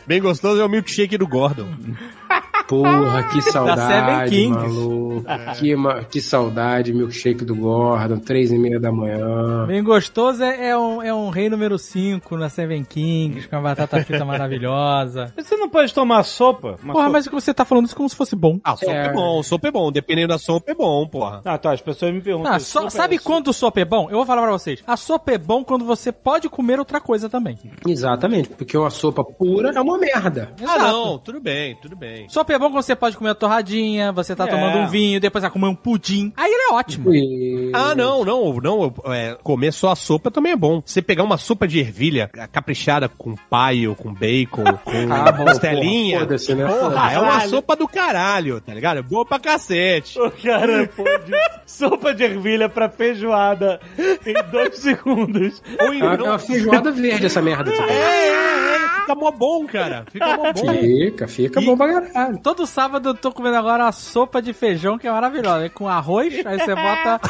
Bem 0.06 0.20
gostoso 0.20 0.60
é 0.60 0.64
o 0.64 0.68
milkshake 0.68 1.16
do 1.16 1.26
Gordon. 1.28 1.68
Porra, 2.66 3.22
que 3.24 3.40
Seven 3.42 3.52
saudade, 3.52 4.30
Kings. 4.30 4.50
maluco. 4.58 5.24
Que, 5.58 5.76
ma- 5.76 6.04
que 6.04 6.20
saudade, 6.20 6.92
milkshake 6.92 7.44
do 7.44 7.54
Gordon, 7.54 8.18
três 8.18 8.50
e 8.50 8.58
meia 8.58 8.80
da 8.80 8.90
manhã. 8.92 9.66
Bem 9.66 9.82
gostoso 9.82 10.42
é, 10.42 10.68
é 10.70 10.78
um, 10.78 11.02
é 11.02 11.12
um 11.12 11.28
rei 11.30 11.48
número 11.48 11.78
5 11.78 12.36
na 12.36 12.48
Seven 12.48 12.84
Kings, 12.84 13.48
com 13.48 13.56
a 13.56 13.60
batata 13.60 14.02
frita 14.04 14.24
maravilhosa. 14.26 15.32
Você 15.36 15.56
não 15.56 15.68
pode 15.68 15.92
tomar 15.92 16.22
sopa? 16.24 16.76
Uma 16.82 16.92
Porra, 16.92 17.04
sopa? 17.06 17.10
mas 17.12 17.26
o 17.26 17.30
que 17.30 17.34
você 17.34 17.52
tá 17.54 17.64
falando 17.64 17.86
isso 17.86 17.96
como 17.96 18.08
se 18.08 18.16
fosse 18.16 18.34
bom. 18.36 18.58
Ah, 18.64 18.76
sopa 18.76 18.92
é. 18.92 19.06
É. 19.06 19.12
bom, 19.12 19.42
sopa 19.42 19.68
é 19.68 19.70
bom. 19.70 19.92
Dependendo 19.92 20.28
da 20.28 20.38
sopa 20.38 20.70
é 20.70 20.74
bom, 20.74 21.06
porra. 21.06 21.40
Ah, 21.44 21.58
tá, 21.58 21.72
as 21.72 21.80
pessoas 21.80 22.12
me 22.12 22.20
perguntam. 22.20 22.52
Ah, 22.52 22.58
só- 22.58 22.80
sopa 22.80 22.90
sabe 22.90 23.16
é 23.16 23.18
quando 23.18 23.48
o 23.48 23.52
sopa 23.52 23.80
é 23.80 23.84
bom? 23.84 24.08
Eu 24.10 24.16
vou 24.16 24.26
falar 24.26 24.42
pra 24.42 24.52
vocês. 24.52 24.82
A 24.86 24.96
sopa 24.96 25.32
é 25.32 25.38
bom 25.38 25.64
quando 25.64 25.84
você 25.84 26.10
pode 26.12 26.48
comer 26.48 26.78
outra 26.78 27.00
coisa 27.00 27.28
também. 27.28 27.58
Exatamente, 27.86 28.48
porque 28.50 28.76
uma 28.76 28.90
sopa 28.90 29.24
pura 29.24 29.70
é 29.74 29.80
uma 29.80 29.98
merda. 29.98 30.50
Ah, 30.66 30.78
não, 30.78 31.18
tudo 31.18 31.40
bem, 31.40 31.76
tudo 31.80 31.96
bem. 31.96 32.28
Sopa 32.28 32.51
é 32.52 32.58
bom 32.58 32.70
quando 32.70 32.82
você 32.82 32.94
pode 32.96 33.16
comer 33.16 33.30
uma 33.30 33.34
torradinha, 33.34 34.12
você 34.12 34.34
tá 34.36 34.44
É. 34.44 34.46
tomando 34.46 34.78
um 34.78 34.86
vinho, 34.88 35.20
depois 35.20 35.42
vai 35.42 35.50
comer 35.50 35.66
um 35.66 35.74
pudim. 35.74 36.32
Aí 36.36 36.50
ele 36.50 36.62
é 36.70 36.74
ótimo. 36.74 37.14
E... 37.14 37.70
Ah, 37.74 37.94
não, 37.94 38.24
não, 38.24 38.54
não. 38.54 38.94
é, 39.12 39.36
comer 39.42 39.72
só 39.72 39.90
a 39.92 39.96
sopa 39.96 40.30
também 40.30 40.52
é 40.52 40.56
bom. 40.56 40.82
Você 40.84 41.00
pegar 41.02 41.22
uma 41.22 41.38
sopa 41.38 41.66
de 41.66 41.78
ervilha 41.80 42.28
caprichada 42.50 43.08
com 43.08 43.34
paio, 43.50 43.94
com 43.94 44.12
bacon, 44.12 44.64
com 44.84 45.12
Ah, 45.12 45.32
bom, 45.32 45.44
costelinha. 45.44 46.18
porra, 46.18 46.26
foda-se, 46.26 46.54
né? 46.54 46.66
Porra, 46.66 47.12
é 47.12 47.18
uma 47.18 47.40
sopa 47.48 47.76
do 47.76 47.88
caralho, 47.88 48.60
tá 48.60 48.72
ligado? 48.74 48.98
É 48.98 49.02
boa 49.02 49.24
pra 49.24 49.38
cacete. 49.38 50.18
O 50.20 50.30
cara 50.30 50.88
pôde 50.94 51.32
sopa 51.66 52.14
de 52.14 52.24
ervilha 52.24 52.68
pra 52.68 52.88
feijoada 52.88 53.80
em 54.26 54.50
dois 54.50 54.76
segundos. 54.80 55.62
Ou 55.80 55.92
É 55.92 55.96
uma, 56.04 56.22
uma 56.22 56.38
feijoada 56.38 56.90
verde 56.90 57.26
essa 57.26 57.40
merda. 57.42 57.70
é, 57.72 57.74
é, 57.92 58.28
é, 58.28 58.91
fica 59.12 59.14
mó 59.14 59.30
bom, 59.30 59.66
cara. 59.66 60.04
Fica 60.10 60.36
mó 60.36 60.52
bom. 60.52 60.72
Fica, 60.74 61.28
fica 61.28 61.60
E- 61.60 61.64
bom 61.66 61.76
pra 61.76 62.00
caralho. 62.02 62.38
Todo 62.38 62.66
sábado 62.66 63.10
eu 63.10 63.14
tô 63.14 63.30
comendo 63.32 63.56
agora 63.56 63.84
uma 63.84 63.92
sopa 63.92 64.40
de 64.40 64.52
feijão 64.52 64.98
que 64.98 65.06
é 65.06 65.10
maravilhosa. 65.12 65.60
Vem 65.60 65.70
com 65.70 65.88
arroz, 65.88 66.34
aí 66.46 66.58
você 66.58 66.74
bota 66.74 67.20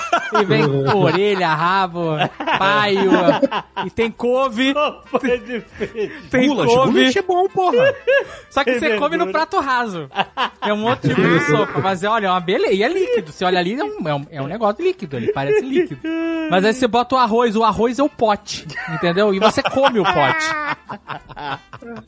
e 0.40 0.44
vem 0.44 0.62
orelha, 0.94 1.48
rabo, 1.48 2.16
paio, 2.58 3.10
e 3.86 3.90
tem 3.90 4.10
couve, 4.10 4.74
Foi 5.06 5.38
difícil. 5.38 6.10
tem 6.30 6.48
Gulash, 6.48 6.74
couve. 6.74 7.18
é 7.18 7.22
bom, 7.22 7.48
porra. 7.48 7.94
Só 8.50 8.62
que 8.64 8.72
Tem 8.72 8.80
você 8.90 8.98
come 8.98 9.16
no 9.16 9.30
prato 9.32 9.58
raso. 9.60 10.08
É 10.60 10.72
um 10.72 10.84
outro 10.86 11.08
tipo 11.08 11.20
de 11.22 11.40
sopa. 11.46 11.80
Mas 11.80 12.02
é, 12.04 12.08
olha, 12.08 12.26
é 12.26 12.30
uma 12.30 12.40
beleza. 12.40 12.72
E 12.74 12.82
é 12.82 12.88
líquido. 12.88 13.32
Você 13.32 13.44
olha 13.44 13.58
ali, 13.58 13.78
é 13.78 13.84
um, 13.84 14.08
é 14.08 14.14
um, 14.14 14.26
é 14.30 14.42
um 14.42 14.46
negócio 14.46 14.84
líquido. 14.84 15.16
Ele 15.16 15.32
parece 15.32 15.60
líquido. 15.62 16.00
Mas 16.50 16.64
aí 16.64 16.72
você 16.74 16.86
bota 16.86 17.14
o 17.14 17.18
arroz. 17.18 17.56
O 17.56 17.64
arroz 17.64 17.98
é 17.98 18.02
o 18.02 18.08
pote. 18.08 18.66
Entendeu? 18.90 19.34
E 19.34 19.38
você 19.38 19.62
come 19.62 19.98
o 20.00 20.04
pote. 20.04 20.46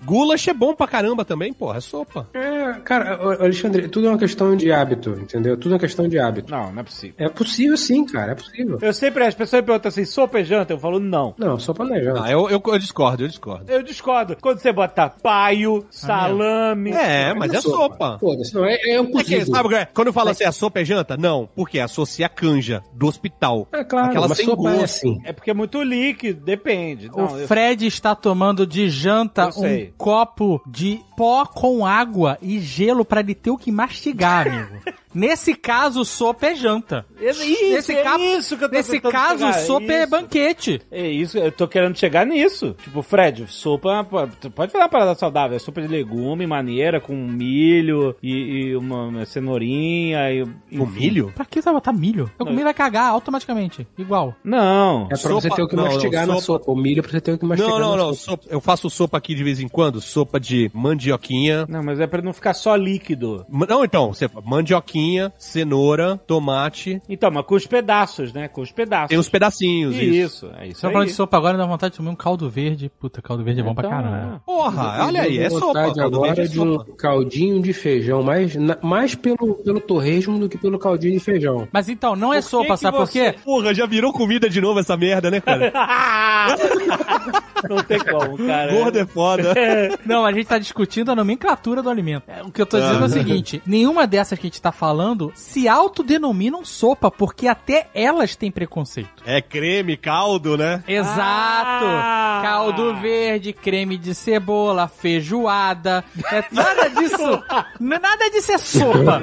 Gulash 0.05 0.49
é 0.49 0.55
bom 0.55 0.75
pra 0.75 0.87
caramba 0.87 1.25
também, 1.25 1.53
porra. 1.53 1.79
É 1.79 1.81
sopa. 1.81 2.29
É, 2.33 2.64
cara, 2.85 3.15
Alexandre, 3.41 3.89
tudo 3.89 4.07
é 4.07 4.11
uma 4.11 4.19
questão 4.19 4.57
de 4.57 4.73
hábito, 4.73 5.11
entendeu? 5.21 5.57
Tudo 5.57 5.73
é 5.73 5.75
uma 5.75 5.81
questão 5.81 6.09
de 6.09 6.19
hábito. 6.19 6.51
Não, 6.51 6.73
não 6.73 6.81
é 6.81 6.83
possível. 6.85 7.15
É 7.19 7.29
possível 7.29 7.77
sim, 7.77 8.05
cara, 8.05 8.33
é 8.33 8.35
possível. 8.35 8.79
Eu 8.81 8.93
sempre, 8.93 9.25
as 9.25 9.35
pessoas 9.35 9.63
me 9.63 9.67
perguntam 9.67 9.89
assim, 9.89 10.05
sopa 10.05 10.39
é 10.41 10.45
janta? 10.45 10.73
Eu 10.73 10.79
falo, 10.79 10.99
não. 10.99 11.35
Não, 11.39 11.59
só 11.59 11.73
planejando. 11.73 12.21
Ah, 12.23 12.31
eu, 12.31 12.49
eu, 12.49 12.63
eu 12.65 12.79
discordo, 12.79 13.25
eu 13.25 13.29
discordo. 13.29 13.71
Eu 13.71 13.83
discordo. 13.83 14.37
Quando 14.41 14.59
você 14.59 14.73
bota 14.73 15.09
paio, 15.09 15.85
salame... 15.91 16.91
É, 16.93 17.35
mas 17.35 17.53
é 17.53 17.61
sopa. 17.61 18.19
Foda-se, 18.19 18.55
não, 18.55 18.65
é, 18.65 18.79
é 18.87 19.01
um 19.01 19.05
É 19.05 19.07
que, 19.07 19.13
cozido. 19.13 19.47
sabe, 19.51 19.67
o 19.67 19.71
que 19.71 19.77
é? 19.77 19.87
quando 19.87 20.07
eu 20.09 20.13
falo 20.13 20.31
assim, 20.31 20.45
a 20.45 20.53
sopa 20.53 20.81
é 20.81 20.85
janta? 20.85 21.17
Não, 21.17 21.49
porque 21.55 21.79
associa 21.79 22.27
a 22.27 22.29
canja 22.29 22.83
do 22.93 23.07
hospital. 23.07 23.69
É 23.73 23.85
claro, 23.85 24.09
Aquela 24.11 24.29
mas 24.29 24.37
sem 24.39 24.47
sopa 24.47 24.69
é 24.69 24.73
gosto. 24.73 24.85
assim. 24.85 25.21
É 25.25 25.33
porque 25.33 25.51
é 25.51 25.55
muito 25.55 25.83
líquido, 25.83 26.41
depende. 26.45 27.09
O 27.13 27.17
Não, 27.17 27.39
eu- 27.39 27.47
Fred 27.49 27.87
está 27.87 28.15
tomando 28.15 28.67
de 28.67 28.89
janta 28.89 29.51
Eu 29.57 29.63
um 29.63 29.87
copo 29.97 30.63
de 30.67 31.01
pó 31.17 31.45
com 31.47 31.87
água 31.87 32.39
e 32.41 32.54
gelo 32.61 33.05
pra 33.05 33.21
ele 33.21 33.35
ter 33.35 33.51
o 33.51 33.59
que 33.59 33.71
mastigar, 33.73 34.47
amigo. 34.49 34.81
Nesse 35.15 35.55
caso, 35.55 36.05
sopa 36.05 36.47
é 36.47 36.55
janta. 36.55 37.07
Isso, 37.21 37.41
nesse 37.45 37.93
é 37.93 38.03
ca- 38.03 38.19
isso 38.19 38.57
que 38.57 38.65
eu 38.65 38.69
tô 38.69 38.75
Nesse 38.75 39.01
caso, 39.01 39.39
chegar, 39.47 39.53
sopa 39.61 39.93
é 39.93 40.01
isso. 40.01 40.11
banquete. 40.11 40.81
É 40.91 41.09
isso, 41.09 41.39
eu 41.39 41.53
tô 41.53 41.69
querendo 41.69 41.97
chegar 41.97 42.27
nisso. 42.27 42.75
Tipo, 42.83 43.03
Fred, 43.03 43.47
sopa, 43.49 44.07
tu 44.41 44.51
pode 44.51 44.73
fazer 44.73 44.83
uma 44.85 44.89
parada 44.91 45.15
saudável. 45.15 45.57
É 45.57 45.59
sopa 45.59 45.81
de 45.81 45.89
legume, 45.89 46.47
maneira, 46.47 47.01
com 47.01 47.15
milho 47.15 48.17
e, 48.23 48.33
e 48.71 48.77
uma, 48.77 49.25
cenourinha 49.25 50.31
e... 50.33 50.45
Com 50.45 50.85
enfim. 50.85 51.01
milho? 51.01 51.33
Pra 51.35 51.45
que 51.45 51.61
você 51.61 51.65
vai 51.67 51.75
botar 51.75 51.93
milho? 51.93 52.31
Eu 52.39 52.47
comi 52.47 52.63
vai 52.63 52.75
cagar 52.75 53.11
automaticamente. 53.11 53.87
Igual. 53.97 54.35
Não. 54.43 55.05
É 55.05 55.09
pra 55.09 55.17
Sopa- 55.17 55.35
você 55.41 55.51
ter 55.51 55.63
o 55.63 55.69
que 55.69 55.77
não, 55.77 55.85
não, 55.85 55.93
mastigar 55.93 56.27
na 56.27 56.35
sopa- 56.41 56.65
sopa. 56.65 56.73
O 56.73 56.77
milho 56.77 56.99
é 56.99 57.03
pra 57.03 57.11
você 57.13 57.21
ter 57.21 57.33
o 57.33 57.39
que 57.39 57.45
mastigar 57.47 57.73
Não, 57.73 57.79
não, 57.81 57.91
na 57.97 58.03
não. 58.05 58.15
sopa. 58.15 58.45
eu 58.49 58.61
faço 58.61 58.91
sopa 58.91 59.17
aqui 59.19 59.35
de 59.35 59.45
vez 59.45 59.61
em 59.61 59.69
quando. 59.69 60.01
Sopa 60.01 60.41
de 60.41 60.71
mandioquinha. 60.75 61.67
Não, 61.69 61.83
mas 61.83 62.01
é 62.01 62.07
pra 62.07 62.21
não 62.23 62.33
ficar 62.33 62.55
só 62.55 62.75
líquido. 62.75 63.45
Não, 63.49 63.85
então, 63.85 64.13
você 64.13 64.29
mandioquinha, 64.45 65.04
cenoura, 65.39 66.17
tomate. 66.27 67.01
Então, 67.09 67.31
mas 67.31 67.45
com 67.47 67.55
os 67.55 67.67
pedaços, 67.67 68.33
né? 68.33 68.49
Com 68.49 68.61
os 68.63 68.71
pedaços. 68.73 69.09
Tem 69.09 69.19
uns 69.19 69.29
pedacinhos, 69.29 69.95
isso. 69.95 70.05
Isso, 70.47 70.51
é 70.59 70.69
isso 70.69 70.81
Só 70.81 70.91
falando 70.91 71.09
de 71.09 71.15
sopa 71.15 71.37
agora, 71.37 71.57
dá 71.59 71.67
vontade 71.67 71.93
de 71.93 71.99
comer 71.99 72.11
um 72.11 72.15
caldo 72.17 72.49
verde. 72.49 72.91
Puta, 73.01 73.21
caldo 73.23 73.43
verde 73.45 73.61
é 73.61 73.65
bom 73.65 73.75
pra 73.75 73.87
Então, 73.89 74.03
caramba. 74.03 74.43
Porra, 74.47 75.07
olha 75.07 75.23
aí, 75.23 75.39
é 75.39 75.51
sopa. 75.51 75.67
vontade 75.67 75.95
caldo 75.95 76.17
agora 76.17 76.35
verde 76.35 76.51
é 76.51 76.53
de 76.53 76.61
um 76.61 76.75
sopa. 76.75 76.93
caldinho 76.97 77.63
de 77.63 77.73
feijão, 77.73 78.23
mais, 78.23 78.55
na- 78.57 78.79
mais 78.83 79.15
pelo, 79.15 79.55
pelo 79.63 79.81
torresmo 79.81 80.39
do 80.39 80.49
que 80.49 80.59
pelo 80.59 80.79
caldinho 80.79 81.13
de 81.15 81.21
feijão. 81.21 81.69
Mas 81.73 81.89
então, 81.89 82.15
não 82.17 82.33
é 82.33 82.41
Por 82.41 82.49
sopa, 82.49 82.75
que 82.75 82.81
sabe 82.81 82.97
por 82.97 83.11
quê? 83.11 83.35
Porra, 83.45 83.75
já 83.75 83.87
virou 83.87 84.13
comida 84.13 84.49
de 84.49 84.61
novo 84.61 84.81
essa 84.81 84.97
merda, 84.97 85.31
né, 85.31 85.41
cara? 85.41 85.73
não 87.69 87.83
tem 87.83 87.99
como, 87.99 88.37
cara. 88.47 88.73
Gordo 88.73 88.99
é 88.99 89.07
foda. 89.07 89.55
Não, 90.05 90.25
a 90.25 90.33
gente 90.33 90.47
tá 90.47 90.59
discutindo 90.59 91.11
a 91.11 91.15
nomenclatura 91.15 91.83
do 91.83 91.89
alimento. 91.89 92.25
É, 92.29 92.43
O 92.43 92.51
que 92.51 92.61
eu 92.61 92.67
tô 92.67 92.79
dizendo 92.79 93.03
é 93.03 93.07
o 93.07 93.09
seguinte: 93.09 93.63
nenhuma 93.67 94.07
dessas 94.07 94.39
que 94.39 94.47
a 94.47 94.49
gente 94.51 94.61
tá 94.61 94.71
falando 94.73 94.94
se 95.35 95.69
autodenominam 95.69 96.65
sopa, 96.65 97.11
porque 97.11 97.47
até 97.47 97.89
elas 97.95 98.37
têm 98.37 98.51
preconceito. 98.51 99.23
É 99.27 99.41
creme, 99.41 99.97
caldo, 99.97 100.57
né? 100.57 100.83
Exato! 100.87 101.85
Ah! 101.87 102.41
Caldo 102.43 102.95
verde, 102.97 103.53
creme 103.53 103.97
de 103.97 104.15
cebola, 104.15 104.89
feijoada. 104.89 106.05
É 106.31 106.45
nada 106.51 106.89
disso. 106.91 107.43
nada 107.81 108.31
disso 108.31 108.53
é 108.53 108.59
sopa. 108.59 109.23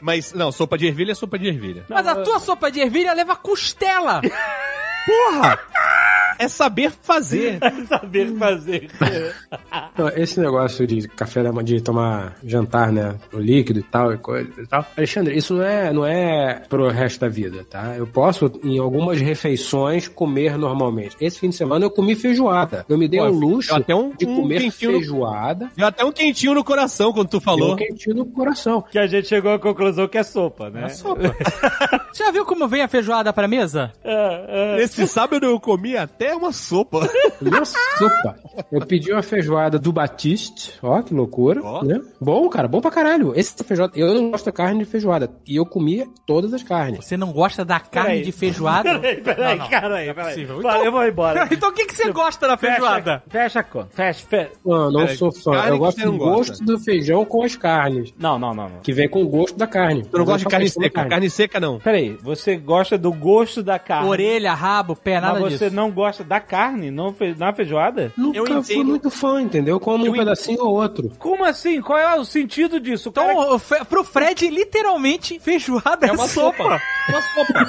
Mas, 0.00 0.32
não, 0.32 0.50
sopa 0.50 0.78
de 0.78 0.86
ervilha 0.86 1.12
é 1.12 1.14
sopa 1.14 1.38
de 1.38 1.48
ervilha. 1.48 1.84
Mas 1.88 2.06
a 2.06 2.16
tua 2.16 2.38
sopa 2.38 2.70
de 2.70 2.80
ervilha 2.80 3.12
leva 3.12 3.36
costela. 3.36 4.20
Porra! 5.10 5.58
É 6.38 6.48
saber 6.48 6.90
fazer. 7.02 7.58
saber 7.86 8.34
fazer. 8.38 8.88
Então, 9.92 10.08
esse 10.16 10.40
negócio 10.40 10.86
de 10.86 11.06
café 11.08 11.42
da 11.42 11.52
manhã, 11.52 11.64
de 11.66 11.80
tomar 11.82 12.34
jantar, 12.42 12.90
né? 12.90 13.14
O 13.30 13.38
líquido 13.38 13.80
e 13.80 13.82
tal, 13.82 14.10
e 14.14 14.16
coisa 14.16 14.50
e 14.58 14.66
tal. 14.66 14.86
Alexandre, 14.96 15.36
isso 15.36 15.52
não 15.54 15.62
é, 15.62 15.92
não 15.92 16.06
é 16.06 16.62
pro 16.66 16.88
resto 16.88 17.20
da 17.20 17.28
vida, 17.28 17.62
tá? 17.68 17.94
Eu 17.94 18.06
posso, 18.06 18.50
em 18.64 18.78
algumas 18.78 19.20
refeições, 19.20 20.08
comer 20.08 20.56
normalmente. 20.56 21.14
Esse 21.20 21.38
fim 21.38 21.50
de 21.50 21.56
semana 21.56 21.84
eu 21.84 21.90
comi 21.90 22.14
feijoada. 22.14 22.86
Eu 22.88 22.96
me 22.96 23.06
dei 23.06 23.20
Pô, 23.20 23.26
o 23.26 23.30
luxo 23.38 23.68
deu 23.68 23.76
até 23.76 23.94
um- 23.94 24.12
de 24.16 24.26
um 24.26 24.36
comer 24.36 24.62
no- 24.62 24.72
feijoada. 24.72 25.70
Deu 25.76 25.86
até 25.86 26.02
um 26.06 26.12
quentinho 26.12 26.54
no 26.54 26.64
coração 26.64 27.12
quando 27.12 27.28
tu 27.28 27.32
Deu 27.32 27.40
falou. 27.42 27.74
um 27.74 27.76
quentinho 27.76 28.16
no 28.16 28.24
coração. 28.24 28.80
que 28.90 28.98
a 28.98 29.06
gente 29.06 29.28
chegou 29.28 29.52
à 29.52 29.58
conclusão 29.58 30.08
que 30.08 30.16
é 30.16 30.22
sopa, 30.22 30.70
né? 30.70 30.84
É 30.84 30.88
sopa. 30.88 31.20
Já 32.16 32.30
viu 32.30 32.46
como 32.46 32.66
vem 32.66 32.80
a 32.80 32.88
feijoada 32.88 33.30
pra 33.30 33.46
mesa? 33.46 33.92
É, 34.02 34.76
é. 34.78 34.82
Esse 35.02 35.12
sábado 35.12 35.46
eu 35.46 35.58
comi 35.60 35.96
até 35.96 36.34
uma 36.34 36.52
sopa. 36.52 37.00
Uma 37.40 37.64
sopa. 37.64 38.36
Eu 38.70 38.84
pedi 38.86 39.10
uma 39.10 39.22
feijoada 39.22 39.78
do 39.78 39.92
Batiste. 39.92 40.74
Ó, 40.82 41.00
que 41.02 41.14
loucura. 41.14 41.62
Ó. 41.62 41.82
Né? 41.82 41.98
Bom, 42.20 42.48
cara, 42.50 42.68
bom 42.68 42.80
pra 42.80 42.90
caralho. 42.90 43.32
Esse 43.34 43.54
feijoada. 43.64 43.92
Eu 43.98 44.14
não 44.14 44.30
gosto 44.30 44.44
da 44.44 44.52
carne 44.52 44.80
de 44.80 44.84
feijoada. 44.84 45.30
E 45.46 45.56
eu 45.56 45.64
comia 45.64 46.06
todas 46.26 46.52
as 46.52 46.62
carnes. 46.62 47.04
Você 47.04 47.16
não 47.16 47.32
gosta 47.32 47.64
da 47.64 47.80
carne 47.80 48.08
Peraí. 48.10 48.22
de 48.24 48.32
feijoada? 48.32 48.98
Peraí, 49.00 49.22
peraí, 49.22 49.58
Não, 49.58 49.64
não. 49.64 49.70
cara 49.70 49.94
aí, 49.96 50.04
Não 50.06 50.10
é 50.10 50.14
peraí. 50.14 50.44
Vai, 50.44 50.86
eu 50.86 50.92
vou 50.92 51.06
embora. 51.06 51.48
então 51.50 51.70
o 51.70 51.72
que, 51.72 51.86
que 51.86 51.94
você 51.94 52.12
gosta 52.12 52.46
da 52.46 52.56
feijoada? 52.56 53.22
Fecha, 53.28 53.42
fecha 53.44 53.60
a 53.60 53.64
conta. 53.64 53.88
Fecha, 53.90 54.26
fecha. 54.26 54.50
Não, 54.64 54.90
não 54.90 55.00
Peraí, 55.00 55.16
sou 55.16 55.32
fã. 55.32 55.52
carne 55.52 55.70
Eu 55.70 55.78
gosto 55.78 56.00
do 56.02 56.18
gosto 56.18 56.64
do 56.64 56.78
feijão 56.78 57.24
com 57.24 57.42
as 57.42 57.56
carnes. 57.56 58.12
Não, 58.18 58.38
não, 58.38 58.54
não, 58.54 58.68
não. 58.68 58.80
Que 58.80 58.92
vem 58.92 59.08
com 59.08 59.22
o 59.22 59.28
gosto 59.28 59.56
da 59.56 59.66
carne. 59.66 60.04
Tu 60.04 60.18
não 60.18 60.24
gosta 60.24 60.40
de 60.40 60.46
carne 60.46 60.68
seca? 60.68 61.04
Carne 61.06 61.30
seca 61.30 61.58
não. 61.60 61.78
Peraí, 61.78 62.16
você 62.22 62.56
gosta 62.56 62.98
do 62.98 63.12
gosto 63.12 63.62
da 63.62 63.78
carne. 63.78 64.08
Orelha, 64.08 64.52
rabo, 64.52 64.79
pé, 64.96 65.20
nada 65.20 65.40
mas 65.40 65.52
você 65.54 65.64
disso. 65.66 65.76
não 65.76 65.90
gosta 65.90 66.22
da 66.24 66.40
carne 66.40 66.90
não 66.90 67.12
fe- 67.12 67.34
na 67.38 67.52
feijoada? 67.52 68.12
Nunca 68.16 68.38
Eu 68.38 68.46
fui 68.46 68.56
entendo. 68.56 68.84
muito 68.86 69.10
fã, 69.10 69.40
entendeu? 69.40 69.76
Eu 69.76 69.80
como 69.80 70.06
um 70.08 70.12
pedacinho 70.12 70.62
ou 70.64 70.74
outro. 70.74 71.10
Como 71.18 71.44
assim? 71.44 71.80
Qual 71.80 71.98
é 71.98 72.16
o 72.16 72.24
sentido 72.24 72.80
disso? 72.80 73.08
O 73.08 73.12
cara- 73.12 73.32
Então, 73.32 73.54
o 73.54 73.58
Fe- 73.58 73.84
pro 73.84 74.02
Fred, 74.04 74.48
literalmente, 74.48 75.38
feijoada 75.38 76.06
é, 76.06 76.10
É 76.10 76.12
uma 76.12 76.26
sopa. 76.28 76.80
Uma 77.10 77.22
sopa. 77.22 77.66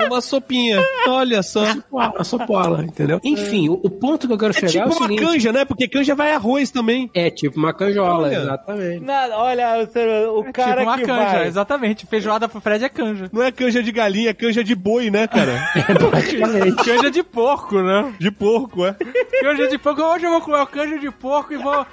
uma 0.06 0.20
sopinha. 0.20 0.82
Olha 1.06 1.42
só. 1.42 1.64
Sopola, 1.66 2.24
sopola, 2.24 2.84
entendeu? 2.84 3.20
Enfim, 3.22 3.68
o, 3.68 3.74
o 3.74 3.90
ponto 3.90 4.26
que 4.26 4.32
eu 4.32 4.38
quero 4.38 4.50
É 4.50 4.54
chegar 4.54 4.68
tipo 4.70 4.82
é 4.82 4.86
o 4.86 4.88
uma 4.98 5.06
seguinte. 5.06 5.22
canja, 5.24 5.52
né? 5.52 5.64
Porque 5.64 5.86
canja 5.86 6.14
vai 6.16 6.32
arroz 6.32 6.70
também. 6.70 7.08
É 7.14 7.30
tipo 7.30 7.58
uma 7.58 7.72
canjola, 7.72 8.26
Olha. 8.26 8.36
exatamente. 8.36 9.04
Nada, 9.04 9.36
olha, 9.38 9.88
o 10.32 10.44
É 10.46 10.52
cara 10.52 10.70
tipo 10.78 10.82
uma 10.82 10.98
que 10.98 11.04
canja, 11.04 11.22
vai... 11.38 11.46
exatamente. 11.46 12.06
Feijoada 12.06 12.48
pro 12.48 12.60
Fred 12.60 12.84
é 12.84 12.88
canja. 12.88 13.28
Não 13.32 13.42
é 13.42 13.52
canja 13.52 13.82
de 13.82 13.92
galinha, 13.92 14.30
é 14.30 14.34
canja 14.34 14.64
de 14.64 14.74
boi, 14.74 15.10
né, 15.10 15.28
cara? 15.28 15.70
Praticamente. 16.10 16.84
Canja 16.84 17.10
de 17.10 17.22
porco, 17.22 17.80
né? 17.80 18.14
De 18.18 18.30
porco, 18.30 18.84
é. 18.84 18.96
Canja 19.40 19.68
de 19.68 19.78
porco. 19.78 20.02
Hoje 20.02 20.26
eu 20.26 20.30
vou 20.30 20.40
comer 20.40 20.60
o 20.60 20.66
canja 20.66 20.98
de 20.98 21.10
porco 21.10 21.52
e 21.52 21.56
vou... 21.56 21.86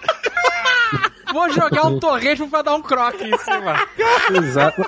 vou 1.32 1.50
jogar 1.52 1.86
um 1.88 2.00
torresmo 2.00 2.50
pra 2.50 2.62
dar 2.62 2.76
um 2.76 2.82
croque 2.82 3.24
em 3.24 3.38
cima. 3.38 3.88
Exato. 4.36 4.82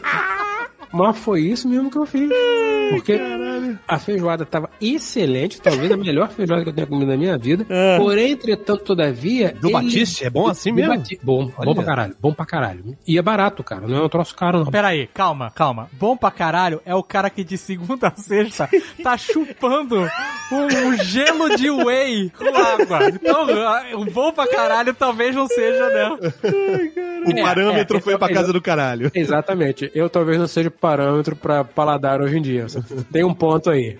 Mas 0.91 1.17
foi 1.17 1.41
isso 1.41 1.67
mesmo 1.67 1.89
que 1.89 1.97
eu 1.97 2.05
fiz. 2.05 2.29
Porque 2.89 3.19
a 3.87 3.99
feijoada 3.99 4.45
tava 4.45 4.69
excelente, 4.81 5.61
talvez 5.61 5.91
a 5.91 5.97
melhor 5.97 6.29
feijoada 6.29 6.63
que 6.63 6.69
eu 6.69 6.73
tenha 6.73 6.87
comido 6.87 7.09
na 7.09 7.17
minha 7.17 7.37
vida. 7.37 7.65
Porém, 7.97 8.31
entretanto, 8.31 8.83
todavia. 8.83 9.53
Do 9.59 9.69
Batiste? 9.71 10.25
É 10.25 10.29
bom 10.29 10.47
assim 10.47 10.71
mesmo? 10.71 10.95
Bati- 10.95 11.19
Bom, 11.21 11.45
bom 11.45 11.53
Olha. 11.57 11.75
pra 11.75 11.83
caralho, 11.83 12.15
bom 12.19 12.33
pra 12.33 12.45
caralho. 12.45 12.97
E 13.07 13.17
é 13.17 13.21
barato, 13.21 13.63
cara, 13.63 13.87
não 13.87 13.97
é 13.97 14.01
um 14.03 14.09
troço 14.09 14.35
caro, 14.35 14.59
não. 14.63 14.71
Pera 14.71 14.87
aí, 14.87 15.07
calma, 15.13 15.51
calma. 15.51 15.87
Bom 15.93 16.17
pra 16.17 16.31
caralho 16.31 16.81
é 16.85 16.95
o 16.95 17.03
cara 17.03 17.29
que 17.29 17.43
de 17.43 17.57
segunda 17.57 18.07
a 18.07 18.15
sexta 18.15 18.67
tá 19.03 19.15
chupando 19.17 20.09
um, 20.51 20.95
gelo 21.03 21.55
de 21.55 21.69
whey 21.69 22.31
com 22.31 22.45
água. 22.47 23.09
Então, 23.09 23.45
o 24.01 24.05
bom 24.05 24.31
pra 24.31 24.47
caralho 24.47 24.93
talvez 24.95 25.35
não 25.35 25.47
seja, 25.47 25.89
né? 25.89 26.09
O 27.25 27.41
parâmetro 27.43 27.97
é, 27.97 28.01
foi 28.01 28.13
é, 28.13 28.17
pra 28.17 28.29
é, 28.29 28.33
casa 28.33 28.51
do 28.53 28.61
caralho. 28.61 29.11
Exatamente. 29.13 29.91
Eu 29.93 30.09
talvez 30.09 30.39
não 30.39 30.47
seja 30.47 30.71
parâmetro 30.79 31.35
pra 31.35 31.63
paladar 31.63 32.21
hoje 32.21 32.37
em 32.37 32.41
dia. 32.41 32.65
Tem 33.11 33.23
um 33.23 33.33
ponto 33.33 33.69
aí. 33.69 33.97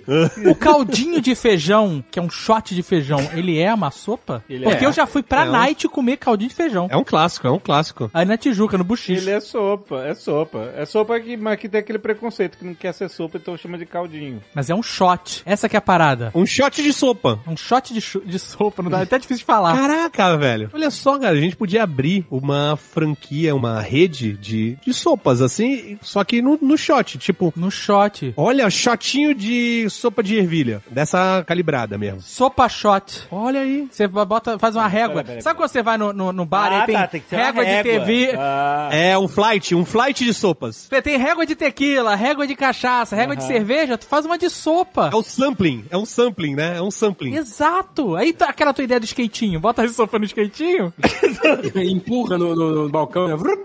O 0.49 0.55
caldinho 0.55 1.21
de 1.21 1.35
feijão, 1.35 2.03
que 2.09 2.19
é 2.19 2.21
um 2.21 2.29
shot 2.29 2.73
de 2.73 2.81
feijão, 2.83 3.19
ele 3.33 3.59
é 3.59 3.73
uma 3.73 3.91
sopa? 3.91 4.43
Ele 4.49 4.63
Porque 4.63 4.85
é. 4.85 4.87
eu 4.87 4.93
já 4.93 5.05
fui 5.05 5.21
pra 5.23 5.45
É 5.45 5.49
um- 5.49 5.51
night 5.51 5.87
comer 5.89 6.17
caldinho 6.17 6.49
de 6.49 6.55
feijão. 6.55 6.87
É 6.89 6.97
um 6.97 7.03
clássico, 7.03 7.47
é 7.47 7.51
um 7.51 7.59
clássico. 7.59 8.09
Aí 8.13 8.25
na 8.25 8.37
Tijuca, 8.37 8.77
no 8.77 8.83
Buchiche. 8.83 9.21
Ele 9.21 9.31
é 9.31 9.39
sopa, 9.39 10.03
é 10.03 10.13
sopa. 10.13 10.71
É 10.75 10.85
sopa 10.85 11.19
que, 11.19 11.35
mas 11.37 11.59
que 11.59 11.67
tem 11.69 11.79
aquele 11.79 11.99
preconceito 11.99 12.57
que 12.57 12.65
não 12.65 12.73
quer 12.73 12.93
ser 12.93 13.09
sopa, 13.09 13.37
então 13.37 13.57
chama 13.57 13.77
de 13.77 13.85
caldinho. 13.85 14.41
Mas 14.53 14.69
é 14.69 14.75
um 14.75 14.83
shot. 14.83 15.41
Essa 15.45 15.67
que 15.67 15.75
é 15.75 15.79
a 15.79 15.81
parada. 15.81 16.31
Um 16.33 16.45
shot 16.45 16.81
de 16.81 16.93
sopa. 16.93 17.39
Um 17.47 17.57
shot 17.57 17.93
de, 17.93 18.01
de 18.25 18.39
sopa, 18.39 18.81
não 18.81 18.89
dá, 18.89 18.99
é 18.99 19.03
até 19.03 19.17
difícil 19.17 19.39
de 19.39 19.45
falar. 19.45 19.75
Caraca, 19.75 20.37
velho. 20.37 20.69
Olha 20.73 20.89
só, 20.89 21.17
cara, 21.19 21.37
a 21.37 21.41
gente 21.41 21.55
podia 21.55 21.83
abrir 21.83 22.25
uma 22.31 22.77
franquia, 22.77 23.55
uma 23.55 23.79
rede 23.81 24.33
de, 24.33 24.77
de 24.85 24.93
sopas, 24.93 25.41
assim, 25.41 25.97
só 26.01 26.23
que 26.23 26.41
no, 26.41 26.57
no 26.69 26.77
shot, 26.77 27.17
tipo, 27.17 27.51
No 27.55 27.69
shot. 27.71 28.33
olha, 28.37 28.69
shotinho 28.69 29.33
de 29.35 29.89
sopa 29.89 30.21
de 30.23 30.37
ervilha, 30.37 30.81
dessa 30.89 31.43
calibrada 31.45 31.97
mesmo. 31.97 32.21
Sopa 32.21 32.69
shot. 32.69 33.27
Olha 33.31 33.61
aí. 33.61 33.87
Você 33.91 34.07
bota, 34.07 34.57
faz 34.59 34.75
uma 34.75 34.87
régua. 34.87 35.23
Sabe 35.41 35.57
quando 35.57 35.69
você 35.69 35.81
vai 35.83 35.97
no, 35.97 36.13
no, 36.13 36.31
no 36.31 36.45
bar 36.45 36.71
Ah, 36.71 36.83
e 36.83 36.85
tem, 36.85 36.95
tá, 36.95 37.07
tem 37.07 37.21
uma 37.31 37.45
régua, 37.45 37.65
de 37.65 37.71
régua. 37.71 37.91
TV? 38.05 38.33
Ah, 38.37 38.89
É 38.91 39.17
um 39.17 39.27
flight, 39.27 39.73
um 39.75 39.83
flight 39.85 40.23
de 40.23 40.33
sopas. 40.33 40.87
Você 40.89 41.01
tem 41.01 41.17
régua 41.17 41.45
de 41.45 41.55
tequila, 41.55 42.15
régua 42.15 42.45
de 42.47 42.55
cachaça, 42.55 43.15
régua 43.15 43.35
de 43.35 43.43
cerveja, 43.45 43.97
tu 43.97 44.05
faz 44.05 44.25
uma 44.25 44.37
de 44.37 44.49
sopa. 44.49 45.09
É 45.11 45.15
o 45.15 45.23
sampling, 45.23 45.85
é 45.89 45.97
um 45.97 46.05
sampling, 46.05 46.55
né? 46.55 46.77
É 46.77 46.81
um 46.81 46.91
sampling. 46.91 47.35
Exato. 47.35 48.15
Aí 48.15 48.31
tá 48.33 48.49
aquela 48.49 48.73
tua 48.73 48.83
ideia 48.83 48.99
do 48.99 49.05
skatinho. 49.05 49.59
Bota 49.59 49.83
a 49.83 49.87
sopa 49.89 50.19
no 50.19 50.25
skatinho. 50.25 50.93
Empurra 51.75 52.37
no, 52.37 52.55
no- 52.55 52.83
no 52.83 52.89
balcão, 52.89 53.27
né? 53.27 53.35
Vrum. 53.35 53.57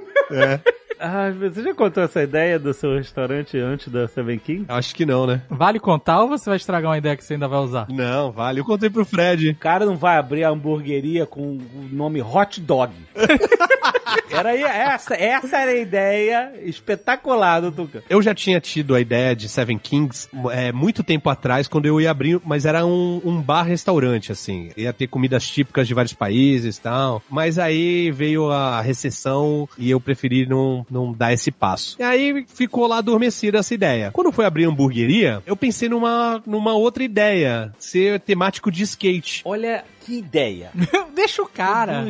Ah, 0.98 1.30
você 1.30 1.62
já 1.62 1.74
contou 1.74 2.02
essa 2.02 2.22
ideia 2.22 2.58
do 2.58 2.72
seu 2.72 2.96
restaurante 2.96 3.58
antes 3.58 3.88
da 3.88 4.08
Seven 4.08 4.38
King? 4.38 4.64
Acho 4.68 4.94
que 4.94 5.06
não, 5.06 5.26
né? 5.26 5.42
Vale 5.48 5.78
contar 5.78 6.22
ou 6.22 6.28
você 6.28 6.48
vai 6.48 6.56
estragar 6.56 6.90
uma 6.90 6.98
ideia 6.98 7.16
que 7.16 7.24
você 7.24 7.34
ainda 7.34 7.48
vai 7.48 7.58
usar? 7.60 7.86
Não, 7.88 8.32
vale. 8.32 8.60
Eu 8.60 8.64
contei 8.64 8.90
pro 8.90 9.04
Fred. 9.04 9.50
O 9.50 9.56
cara 9.56 9.84
não 9.84 9.96
vai 9.96 10.16
abrir 10.16 10.44
a 10.44 10.50
hamburgueria 10.50 11.26
com 11.26 11.58
o 11.58 11.88
nome 11.90 12.22
Hot 12.22 12.60
Dog. 12.60 12.92
era 14.30 14.50
aí, 14.50 14.62
essa, 14.62 15.14
essa 15.14 15.56
era 15.58 15.70
a 15.70 15.76
ideia 15.76 16.52
espetacular 16.62 17.60
do 17.60 17.72
Tuca. 17.72 18.02
Eu 18.08 18.20
já 18.22 18.34
tinha 18.34 18.60
tido 18.60 18.94
a 18.94 19.00
ideia 19.00 19.34
de 19.34 19.48
Seven 19.48 19.78
Kings 19.78 20.28
é, 20.50 20.72
muito 20.72 21.02
tempo 21.02 21.28
atrás, 21.30 21.68
quando 21.68 21.86
eu 21.86 22.00
ia 22.00 22.10
abrir, 22.10 22.40
mas 22.44 22.64
era 22.66 22.84
um, 22.84 23.20
um 23.24 23.40
bar-restaurante, 23.40 24.32
assim. 24.32 24.70
Ia 24.76 24.92
ter 24.92 25.06
comidas 25.06 25.48
típicas 25.48 25.86
de 25.86 25.94
vários 25.94 26.12
países 26.12 26.76
e 26.76 26.80
tal. 26.80 27.22
Mas 27.30 27.58
aí 27.58 28.10
veio 28.10 28.50
a 28.50 28.80
recessão 28.80 29.68
e 29.78 29.90
eu 29.90 30.00
preferi 30.00 30.46
não, 30.46 30.83
não 30.90 31.12
dar 31.12 31.32
esse 31.32 31.50
passo. 31.50 31.96
E 31.98 32.02
aí 32.02 32.44
ficou 32.48 32.86
lá 32.86 32.98
adormecida 32.98 33.58
essa 33.58 33.74
ideia. 33.74 34.10
Quando 34.12 34.32
foi 34.32 34.44
abrir 34.44 34.64
a 34.64 34.68
hamburgueria, 34.68 35.42
eu 35.46 35.56
pensei 35.56 35.88
numa, 35.88 36.42
numa 36.46 36.74
outra 36.74 37.02
ideia. 37.02 37.72
Ser 37.78 38.20
temático 38.20 38.70
de 38.70 38.82
skate. 38.82 39.42
Olha 39.44 39.84
que 40.04 40.18
ideia. 40.18 40.70
Deixa 41.14 41.42
o 41.42 41.46
cara. 41.48 42.04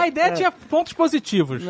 A 0.00 0.08
ideia 0.08 0.32
tinha 0.32 0.50
pontos 0.50 0.92
positivos. 0.92 1.62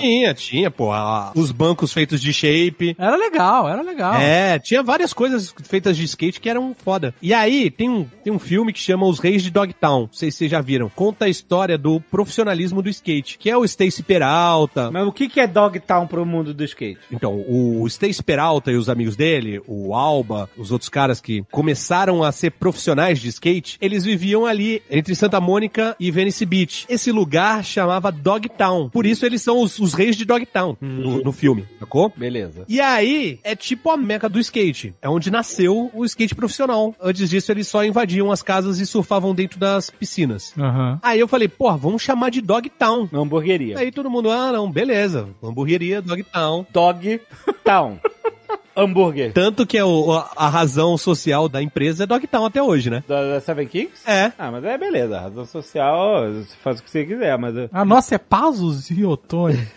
Tinha, 0.00 0.34
tinha, 0.34 0.70
pô. 0.70 0.92
a- 0.92 1.32
os 1.34 1.50
bancos 1.50 1.92
feitos 1.92 2.20
de 2.20 2.32
shape. 2.32 2.94
Era 2.98 3.16
legal, 3.16 3.68
era 3.68 3.82
legal. 3.82 4.14
É, 4.14 4.58
tinha 4.58 4.82
várias 4.82 5.12
coisas 5.12 5.54
feitas 5.64 5.96
de 5.96 6.04
skate 6.04 6.40
que 6.40 6.48
eram 6.48 6.74
foda. 6.76 7.14
E 7.22 7.32
aí, 7.32 7.70
tem 7.70 7.88
um, 7.88 8.04
tem 8.22 8.32
um 8.32 8.38
filme 8.38 8.72
que 8.72 8.78
chama 8.78 9.06
Os 9.06 9.18
Reis 9.18 9.42
de 9.42 9.50
Dogtown. 9.50 10.02
Não 10.02 10.12
sei 10.12 10.30
se 10.30 10.38
vocês 10.38 10.50
já 10.50 10.60
viram. 10.60 10.88
Conta 10.88 11.24
a 11.24 11.28
história 11.28 11.76
do 11.78 12.00
profissionalismo 12.00 12.82
do 12.82 12.88
skate, 12.88 13.38
que 13.38 13.50
é 13.50 13.56
o 13.56 13.64
Stacy 13.64 14.02
Peralta. 14.02 14.90
Mas 14.90 15.06
o 15.06 15.12
que 15.12 15.28
que 15.28 15.40
é 15.40 15.46
Dogtown 15.46 16.06
pro 16.06 16.24
mundo 16.26 16.52
do 16.54 16.64
skate? 16.64 17.00
Então, 17.10 17.44
o 17.48 17.86
Stacy 17.86 18.22
Peralta 18.22 18.70
e 18.70 18.76
os 18.76 18.88
amigos 18.88 19.16
dele, 19.16 19.60
o 19.66 19.94
Alba, 19.94 20.48
os 20.56 20.70
outros 20.70 20.88
caras 20.88 21.20
que 21.20 21.42
começaram 21.50 22.22
a 22.22 22.30
ser 22.32 22.50
profissionais 22.52 23.20
de 23.20 23.28
skate, 23.28 23.78
eles 23.80 24.04
viviam 24.04 24.46
ali 24.52 24.82
entre 24.90 25.14
Santa 25.14 25.40
Mônica 25.40 25.96
e 25.98 26.10
Venice 26.10 26.46
Beach. 26.46 26.86
Esse 26.88 27.10
lugar 27.10 27.64
chamava 27.64 28.12
Dogtown. 28.12 28.88
Por 28.90 29.06
isso 29.06 29.26
eles 29.26 29.42
são 29.42 29.60
os, 29.60 29.78
os 29.78 29.94
reis 29.94 30.16
de 30.16 30.24
Dogtown 30.24 30.76
no, 30.80 31.22
no 31.22 31.32
filme, 31.32 31.66
sacou? 31.78 32.12
Beleza. 32.16 32.64
E 32.68 32.80
aí, 32.80 33.40
é 33.42 33.56
tipo 33.56 33.90
a 33.90 33.96
meca 33.96 34.28
do 34.28 34.38
skate. 34.38 34.94
É 35.02 35.08
onde 35.08 35.30
nasceu 35.30 35.90
o 35.92 36.04
skate 36.04 36.34
profissional. 36.34 36.94
Antes 37.00 37.28
disso, 37.28 37.50
eles 37.50 37.66
só 37.66 37.84
invadiam 37.84 38.30
as 38.30 38.42
casas 38.42 38.78
e 38.78 38.86
surfavam 38.86 39.34
dentro 39.34 39.58
das 39.58 39.90
piscinas. 39.90 40.52
Aham. 40.58 40.98
Aí 41.02 41.18
eu 41.18 41.28
falei, 41.28 41.48
pô, 41.48 41.74
vamos 41.76 42.02
chamar 42.02 42.30
de 42.30 42.40
Dogtown. 42.40 43.08
Uma 43.10 43.22
hamburgueria. 43.22 43.78
Aí 43.78 43.90
todo 43.90 44.10
mundo, 44.10 44.30
ah, 44.30 44.52
não, 44.52 44.70
beleza. 44.70 45.28
Hamburgueria, 45.42 46.00
Dogtown. 46.02 46.66
Dogtown. 46.72 47.98
Hambúrguer. 48.76 49.32
Tanto 49.32 49.66
que 49.66 49.76
é 49.78 49.84
o- 49.84 50.12
a, 50.12 50.30
a 50.36 50.48
razão 50.48 50.96
social 50.96 51.48
da 51.48 51.62
empresa 51.62 52.04
é 52.04 52.06
Dogtown 52.06 52.46
até 52.46 52.62
hoje, 52.62 52.90
né? 52.90 53.02
Da, 53.06 53.22
da 53.34 53.40
Seven 53.40 53.66
Kings? 53.66 53.92
É. 54.06 54.32
Ah, 54.38 54.50
mas 54.50 54.64
é 54.64 54.78
beleza. 54.78 55.18
A 55.18 55.20
razão 55.22 55.44
social, 55.46 56.22
você 56.32 56.54
faz 56.62 56.80
o 56.80 56.82
que 56.82 56.90
você 56.90 57.04
quiser, 57.04 57.36
mas... 57.38 57.54
A 57.72 57.84
nossa 57.84 58.14
é 58.14 58.18
Pazos 58.18 58.90
e 58.90 59.04
Otônio. 59.04 59.60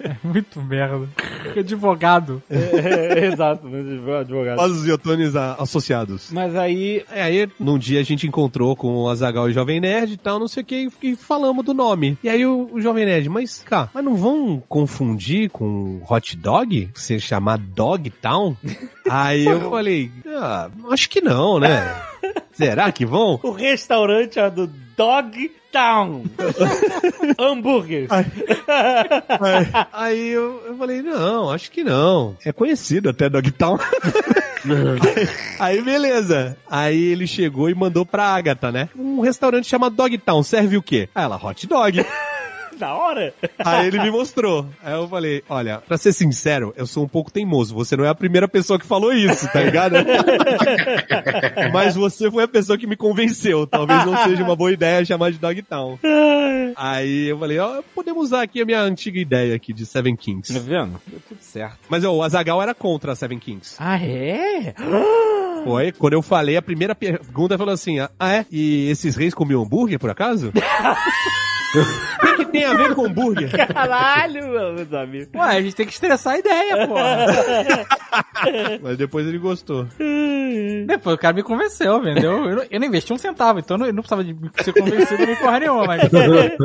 é 0.00 0.16
muito 0.22 0.60
merda. 0.62 1.08
Advogado. 1.56 2.42
É, 2.50 3.26
exato, 3.26 3.68
mas 3.68 3.86
advogado. 4.20 4.60
Os 4.62 4.86
Iotones 4.86 5.36
a- 5.36 5.54
associados. 5.58 6.30
Mas 6.32 6.54
aí... 6.56 7.04
É, 7.12 7.22
aí, 7.22 7.48
num 7.60 7.78
dia 7.78 8.00
a 8.00 8.02
gente 8.02 8.26
encontrou 8.26 8.74
com 8.76 8.96
o 8.96 9.08
Azagal 9.08 9.48
e 9.48 9.50
o 9.50 9.54
Jovem 9.54 9.80
Nerd 9.80 10.12
e 10.12 10.16
tal, 10.16 10.38
não 10.38 10.48
sei 10.48 10.62
o 10.62 10.66
que, 10.66 10.88
e 11.02 11.16
falamos 11.16 11.64
do 11.64 11.72
nome. 11.74 12.18
E 12.22 12.28
aí 12.28 12.44
o, 12.46 12.68
o 12.72 12.80
Jovem 12.80 13.04
Nerd, 13.06 13.28
mas, 13.28 13.62
cara, 13.64 13.90
mas 13.94 14.04
não 14.04 14.14
vão 14.16 14.62
confundir 14.68 15.50
com 15.50 16.00
hot 16.08 16.36
dog? 16.36 16.90
Você 16.94 17.18
chamar 17.18 17.58
Dogtown? 17.96 18.56
aí 19.08 19.44
eu 19.44 19.70
falei, 19.70 20.10
ah, 20.26 20.68
acho 20.90 21.08
que 21.08 21.20
não, 21.20 21.58
né? 21.58 21.94
Será 22.52 22.90
que 22.92 23.04
vão? 23.04 23.38
O 23.42 23.50
restaurante 23.50 24.38
é 24.38 24.50
do 24.50 24.66
Dogtown. 24.96 26.24
Hambúrguer. 27.38 28.06
Aí, 28.10 28.26
aí 29.92 30.28
eu, 30.28 30.62
eu 30.66 30.76
falei, 30.76 31.02
não, 31.02 31.50
acho 31.50 31.70
que 31.70 31.82
não. 31.82 32.36
É 32.44 32.52
conhecido 32.52 33.10
até 33.10 33.28
Dogtown. 33.28 33.78
aí 35.58 35.82
beleza. 35.82 36.56
Aí 36.70 37.12
ele 37.12 37.26
chegou 37.26 37.68
e 37.68 37.74
mandou 37.74 38.06
pra 38.06 38.24
Agatha, 38.24 38.70
né? 38.70 38.88
Um 38.96 39.20
restaurante 39.20 39.66
chamado 39.66 39.96
Dogtown, 39.96 40.42
serve 40.42 40.76
o 40.76 40.82
quê? 40.82 41.08
Aí 41.14 41.24
ela, 41.24 41.36
hot 41.36 41.66
dog. 41.66 42.04
Da 42.78 42.94
hora. 42.94 43.32
Aí 43.64 43.86
ele 43.86 44.00
me 44.00 44.10
mostrou. 44.10 44.66
Aí 44.82 44.92
eu 44.94 45.08
falei, 45.08 45.42
olha, 45.48 45.78
pra 45.78 45.96
ser 45.96 46.12
sincero, 46.12 46.72
eu 46.76 46.86
sou 46.86 47.04
um 47.04 47.08
pouco 47.08 47.30
teimoso. 47.30 47.74
Você 47.74 47.96
não 47.96 48.04
é 48.04 48.08
a 48.08 48.14
primeira 48.14 48.48
pessoa 48.48 48.78
que 48.78 48.86
falou 48.86 49.12
isso, 49.12 49.46
tá 49.52 49.60
ligado? 49.60 49.94
Mas 51.72 51.94
você 51.94 52.30
foi 52.30 52.44
a 52.44 52.48
pessoa 52.48 52.76
que 52.78 52.86
me 52.86 52.96
convenceu. 52.96 53.66
Talvez 53.66 54.04
não 54.04 54.16
seja 54.24 54.42
uma 54.42 54.56
boa 54.56 54.72
ideia 54.72 55.04
chamar 55.04 55.30
de 55.30 55.38
Dogtown. 55.38 55.98
Aí 56.76 57.26
eu 57.28 57.38
falei, 57.38 57.58
ó, 57.58 57.82
podemos 57.94 58.24
usar 58.24 58.42
aqui 58.42 58.60
a 58.60 58.64
minha 58.64 58.80
antiga 58.80 59.18
ideia 59.18 59.54
aqui 59.54 59.72
de 59.72 59.86
Seven 59.86 60.16
Tá 60.16 60.22
Kings. 60.22 60.58
vendo? 60.58 61.00
Deu 61.06 61.20
tudo 61.28 61.38
certo. 61.40 61.78
Mas 61.88 62.04
ó, 62.04 62.12
o 62.12 62.22
Azagal 62.22 62.60
era 62.62 62.74
contra 62.74 63.12
a 63.12 63.16
Seven 63.16 63.38
Kings. 63.38 63.76
Ah, 63.78 63.98
é? 63.98 64.74
Foi, 65.64 65.92
quando 65.92 66.12
eu 66.12 66.20
falei, 66.22 66.56
a 66.58 66.62
primeira 66.62 66.94
pergunta 66.94 67.56
falou 67.56 67.72
assim, 67.72 67.98
ah 68.00 68.10
é? 68.32 68.44
E 68.50 68.90
esses 68.90 69.16
reis 69.16 69.32
comiam 69.32 69.62
hambúrguer, 69.62 69.98
por 69.98 70.10
acaso? 70.10 70.52
O 72.34 72.36
que, 72.36 72.44
que 72.46 72.52
tem 72.52 72.64
a 72.64 72.74
ver 72.74 72.94
com 72.94 73.06
hambúrguer? 73.06 73.50
Caralho, 73.68 74.48
meus 74.48 74.92
amigos. 74.92 75.28
Ué, 75.34 75.56
a 75.56 75.62
gente 75.62 75.74
tem 75.76 75.86
que 75.86 75.92
estressar 75.92 76.34
a 76.34 76.38
ideia, 76.38 76.86
porra. 76.86 77.26
Mas 78.82 78.96
depois 78.96 79.26
ele 79.26 79.38
gostou. 79.38 79.86
Depois 80.86 81.16
o 81.16 81.18
cara 81.18 81.34
me 81.34 81.42
convenceu, 81.42 81.98
entendeu? 81.98 82.32
Eu 82.48 82.56
não, 82.56 82.64
eu 82.70 82.80
não 82.80 82.86
investi 82.86 83.12
um 83.12 83.18
centavo, 83.18 83.58
então 83.58 83.76
eu 83.76 83.78
não, 83.78 83.86
eu 83.86 83.92
não 83.92 84.02
precisava 84.02 84.24
de 84.24 84.34
ser 84.62 84.72
convencido 84.72 85.26
nem 85.26 85.36
porra 85.36 85.60
nenhuma. 85.60 85.86
Mas, 85.86 86.02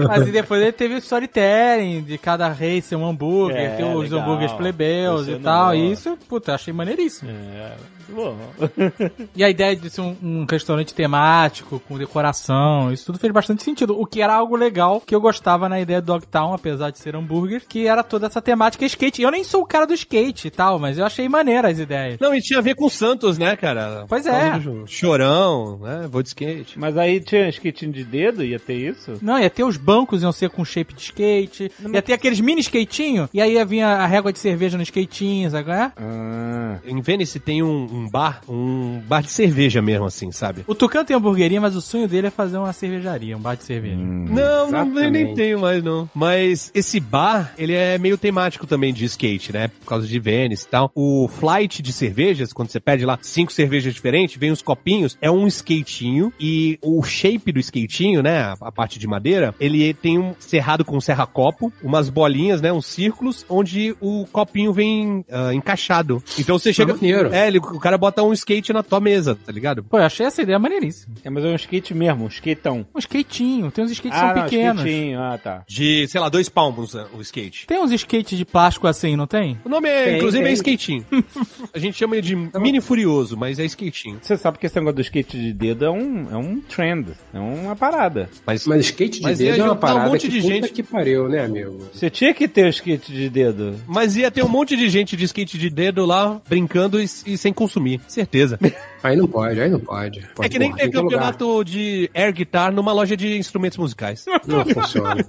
mas 0.07 0.27
e 0.27 0.31
depois 0.31 0.61
ele 0.61 0.71
teve 0.71 0.95
o 0.95 0.97
storytelling 0.97 2.01
de 2.01 2.17
cada 2.17 2.49
rei 2.49 2.81
ser 2.81 2.95
um 2.95 3.05
hambúrguer, 3.07 3.57
É, 3.57 3.75
ter 3.77 3.83
os 3.83 4.03
legal. 4.09 4.19
hambúrgueres 4.19 4.53
plebeus 4.53 5.25
Você 5.25 5.33
e 5.33 5.39
tal. 5.39 5.75
E 5.75 5.91
isso, 5.91 6.17
puta, 6.27 6.51
eu 6.51 6.55
achei 6.55 6.73
maneiríssimo. 6.73 7.29
É, 7.31 7.73
bom. 8.09 8.37
E 9.35 9.43
a 9.43 9.49
ideia 9.49 9.75
de 9.75 9.89
ser 9.89 10.01
um, 10.01 10.15
um 10.21 10.45
restaurante 10.49 10.93
temático, 10.93 11.79
com 11.87 11.97
decoração, 11.97 12.91
isso 12.91 13.05
tudo 13.05 13.19
fez 13.19 13.31
bastante 13.31 13.63
sentido. 13.63 13.99
O 13.99 14.05
que 14.05 14.21
era 14.21 14.33
algo 14.33 14.55
legal 14.55 15.01
que 15.01 15.13
eu 15.13 15.21
gostava 15.21 15.69
na 15.69 15.79
ideia 15.79 16.01
do 16.01 16.05
Dogtown, 16.05 16.53
apesar 16.53 16.89
de 16.89 16.99
ser 16.99 17.15
hambúrguer, 17.15 17.63
que 17.67 17.87
era 17.87 18.03
toda 18.03 18.27
essa 18.27 18.41
temática 18.41 18.85
skate. 18.85 19.21
Eu 19.21 19.31
nem 19.31 19.43
sou 19.43 19.61
o 19.61 19.65
cara 19.65 19.85
do 19.85 19.93
skate 19.93 20.47
e 20.47 20.51
tal, 20.51 20.79
mas 20.79 20.97
eu 20.97 21.05
achei 21.05 21.29
maneira 21.29 21.69
as 21.69 21.79
ideias. 21.79 22.19
Não, 22.19 22.33
e 22.33 22.41
tinha 22.41 22.59
a 22.59 22.61
ver 22.61 22.75
com 22.75 22.85
o 22.85 22.89
Santos, 22.89 23.37
né, 23.37 23.55
cara? 23.55 24.05
Pois 24.07 24.25
é. 24.25 24.59
Chorão, 24.85 25.79
né? 25.79 26.07
Vou 26.09 26.21
de 26.21 26.29
skate. 26.29 26.77
Mas 26.77 26.97
aí 26.97 27.19
tinha 27.19 27.49
skatinho 27.49 27.91
de 27.91 28.03
dedo, 28.03 28.43
ia 28.43 28.59
ter 28.59 28.75
isso? 28.75 29.13
Não, 29.21 29.39
ia 29.39 29.49
ter 29.49 29.63
os 29.63 29.77
bancos, 29.77 30.21
iam 30.21 30.31
ser 30.31 30.49
com 30.49 30.65
shape 30.65 30.93
de 30.93 31.01
skate. 31.01 31.71
Ia 31.93 32.01
ter 32.01 32.13
aqueles 32.13 32.39
mini 32.39 32.61
skatinho. 32.61 33.29
E 33.33 33.41
aí 33.41 33.53
ia 33.53 33.65
vir 33.65 33.81
a 33.81 34.05
régua 34.05 34.33
de 34.33 34.39
cerveja 34.39 34.77
no 34.77 34.83
skatinho, 34.83 35.49
sabe 35.49 35.65
qual 35.65 35.77
é? 35.77 35.91
Ah. 35.97 36.79
Em 36.85 37.01
Venice 37.01 37.39
tem 37.39 37.61
um, 37.63 37.98
um 37.99 38.09
bar, 38.09 38.41
um 38.47 39.01
bar 39.07 39.21
de 39.21 39.31
cerveja 39.31 39.81
mesmo, 39.81 40.05
assim, 40.05 40.31
sabe? 40.31 40.63
O 40.67 40.75
Tucano 40.75 41.05
tem 41.05 41.15
hamburgueria, 41.15 41.59
mas 41.59 41.75
o 41.75 41.81
sonho 41.81 42.07
dele 42.07 42.27
é 42.27 42.31
fazer 42.31 42.57
uma 42.57 42.73
cervejaria, 42.73 43.35
um 43.35 43.39
bar 43.39 43.55
de 43.55 43.63
cerveja. 43.63 43.97
Não, 43.97 44.71
não 44.71 44.99
eu 44.99 45.11
nem 45.11 45.33
tenho 45.33 45.59
mais, 45.59 45.83
não. 45.83 46.09
Mas 46.13 46.71
esse 46.73 46.99
bar, 46.99 47.53
ele 47.57 47.73
é 47.73 47.97
meio 47.97 48.17
temático 48.17 48.65
também 48.65 48.93
de 48.93 49.05
skate, 49.05 49.51
né? 49.51 49.67
Por 49.67 49.87
causa 49.87 50.07
de 50.07 50.19
Venice 50.19 50.65
e 50.65 50.69
tal. 50.69 50.91
O 50.95 51.27
flight 51.27 51.81
de 51.81 51.91
cervejas, 51.91 52.53
quando 52.53 52.69
você 52.69 52.79
pede 52.79 53.05
lá 53.05 53.17
cinco 53.21 53.51
cervejas 53.51 53.93
diferentes, 53.93 54.37
vem 54.37 54.51
os 54.51 54.61
copinhos, 54.61 55.17
é 55.21 55.29
um 55.29 55.47
skatinho 55.47 56.31
e 56.39 56.77
o 56.81 57.01
shape 57.03 57.51
do 57.51 57.59
skatinho, 57.59 58.21
né? 58.21 58.53
A, 58.61 58.71
parte 58.71 58.99
de 58.99 59.07
madeira, 59.07 59.53
ele 59.59 59.93
tem 59.93 60.17
um 60.17 60.33
cerrado 60.39 60.85
com 60.85 60.95
um 60.95 61.01
serra-copo, 61.01 61.73
umas 61.83 62.09
bolinhas, 62.09 62.61
né? 62.61 62.71
Uns 62.71 62.85
círculos, 62.85 63.45
onde 63.49 63.95
o 63.99 64.25
copinho 64.31 64.71
vem 64.71 65.25
ah, 65.29 65.53
encaixado. 65.53 66.23
Então 66.37 66.57
você 66.57 66.71
chega... 66.71 66.93
maneiro. 66.93 67.33
É, 67.33 67.47
ele, 67.47 67.57
o 67.57 67.79
cara 67.79 67.88
bota 67.97 68.23
um 68.23 68.33
skate 68.33 68.73
na 68.73 68.83
tua 68.83 68.99
mesa, 68.99 69.35
tá 69.35 69.51
ligado? 69.51 69.83
Pô, 69.83 69.97
eu 69.97 70.03
achei 70.03 70.25
essa 70.25 70.41
ideia 70.41 70.59
maneiríssima. 70.59 71.15
É, 71.23 71.29
mas 71.29 71.43
é 71.43 71.47
um 71.47 71.55
skate 71.55 71.93
mesmo, 71.93 72.25
um 72.25 72.27
skateão. 72.27 72.85
Um 72.93 72.99
skatinho, 72.99 73.71
tem 73.71 73.83
uns 73.83 73.91
skates 73.91 74.17
que 74.17 74.25
ah, 74.25 74.27
são 74.27 74.35
não, 74.35 74.43
pequenos. 74.43 74.81
skatinho. 74.81 75.19
Ah, 75.19 75.37
tá. 75.37 75.63
De, 75.67 76.07
sei 76.07 76.21
lá, 76.21 76.29
dois 76.29 76.49
palmos 76.49 76.93
o 76.93 77.21
skate. 77.21 77.67
Tem 77.67 77.79
uns 77.79 77.91
skates 77.91 78.37
de 78.37 78.45
plástico 78.45 78.87
assim, 78.87 79.15
não 79.15 79.27
tem? 79.27 79.57
O 79.63 79.69
nome 79.69 79.89
é, 79.89 80.05
Tem, 80.05 80.17
inclusive, 80.17 80.43
tem. 80.43 80.51
é 80.51 80.55
skatinho. 80.55 81.05
A 81.73 81.79
gente 81.79 81.97
chama 81.97 82.15
ele 82.15 82.27
de 82.27 82.35
mini 82.35 82.81
furioso, 82.81 83.37
mas 83.37 83.59
é 83.59 83.65
skatinho. 83.65 84.19
Você 84.21 84.37
sabe 84.37 84.57
que 84.57 84.65
esse 84.65 84.75
negócio 84.75 84.95
do 84.95 85.01
skate 85.01 85.37
de 85.37 85.53
dedo 85.53 85.85
é 85.85 85.91
um, 85.91 86.27
é 86.31 86.37
um 86.37 86.59
trend, 86.61 87.09
é 87.33 87.39
uma 87.39 87.75
parada. 87.75 88.29
Mas, 88.45 88.65
Mas 88.65 88.85
skate 88.85 89.19
de 89.19 89.23
Mas 89.23 89.37
dedo 89.37 89.49
é 89.49 89.63
uma 89.63 89.73
juntar 89.73 89.75
um 89.75 89.79
parada 89.79 90.09
monte 90.09 90.21
que 90.21 90.29
de 90.29 90.41
puta 90.41 90.53
gente. 90.53 90.69
que 90.69 90.83
pariu, 90.83 91.29
né, 91.29 91.43
amigo? 91.43 91.77
Você 91.93 92.09
tinha 92.09 92.33
que 92.33 92.47
ter 92.47 92.65
o 92.65 92.69
skate 92.69 93.11
de 93.11 93.29
dedo. 93.29 93.75
mas 93.87 94.15
ia 94.15 94.31
ter 94.31 94.43
um 94.43 94.49
monte 94.49 94.75
de 94.75 94.89
gente 94.89 95.15
de 95.15 95.25
skate 95.25 95.57
de 95.57 95.69
dedo 95.69 96.05
lá 96.05 96.39
brincando 96.47 96.99
e, 97.01 97.05
e 97.25 97.37
sem 97.37 97.53
consumir, 97.53 97.78
certeza. 98.07 98.59
Aí 99.01 99.15
não 99.15 99.27
pode, 99.27 99.61
aí 99.61 99.69
não 99.69 99.79
pode. 99.79 100.27
Pode, 100.35 100.45
é 100.45 100.49
que 100.49 100.59
nem 100.59 100.73
ter 100.73 100.89
tem 100.89 101.01
lugar. 101.01 101.03
campeonato 101.03 101.63
de 101.63 102.11
air 102.13 102.33
guitar 102.33 102.69
numa 102.69 102.91
loja 102.91 103.15
de 103.15 103.37
instrumentos 103.37 103.77
musicais. 103.77 104.25
Não 104.45 104.65
funciona. 104.65 105.25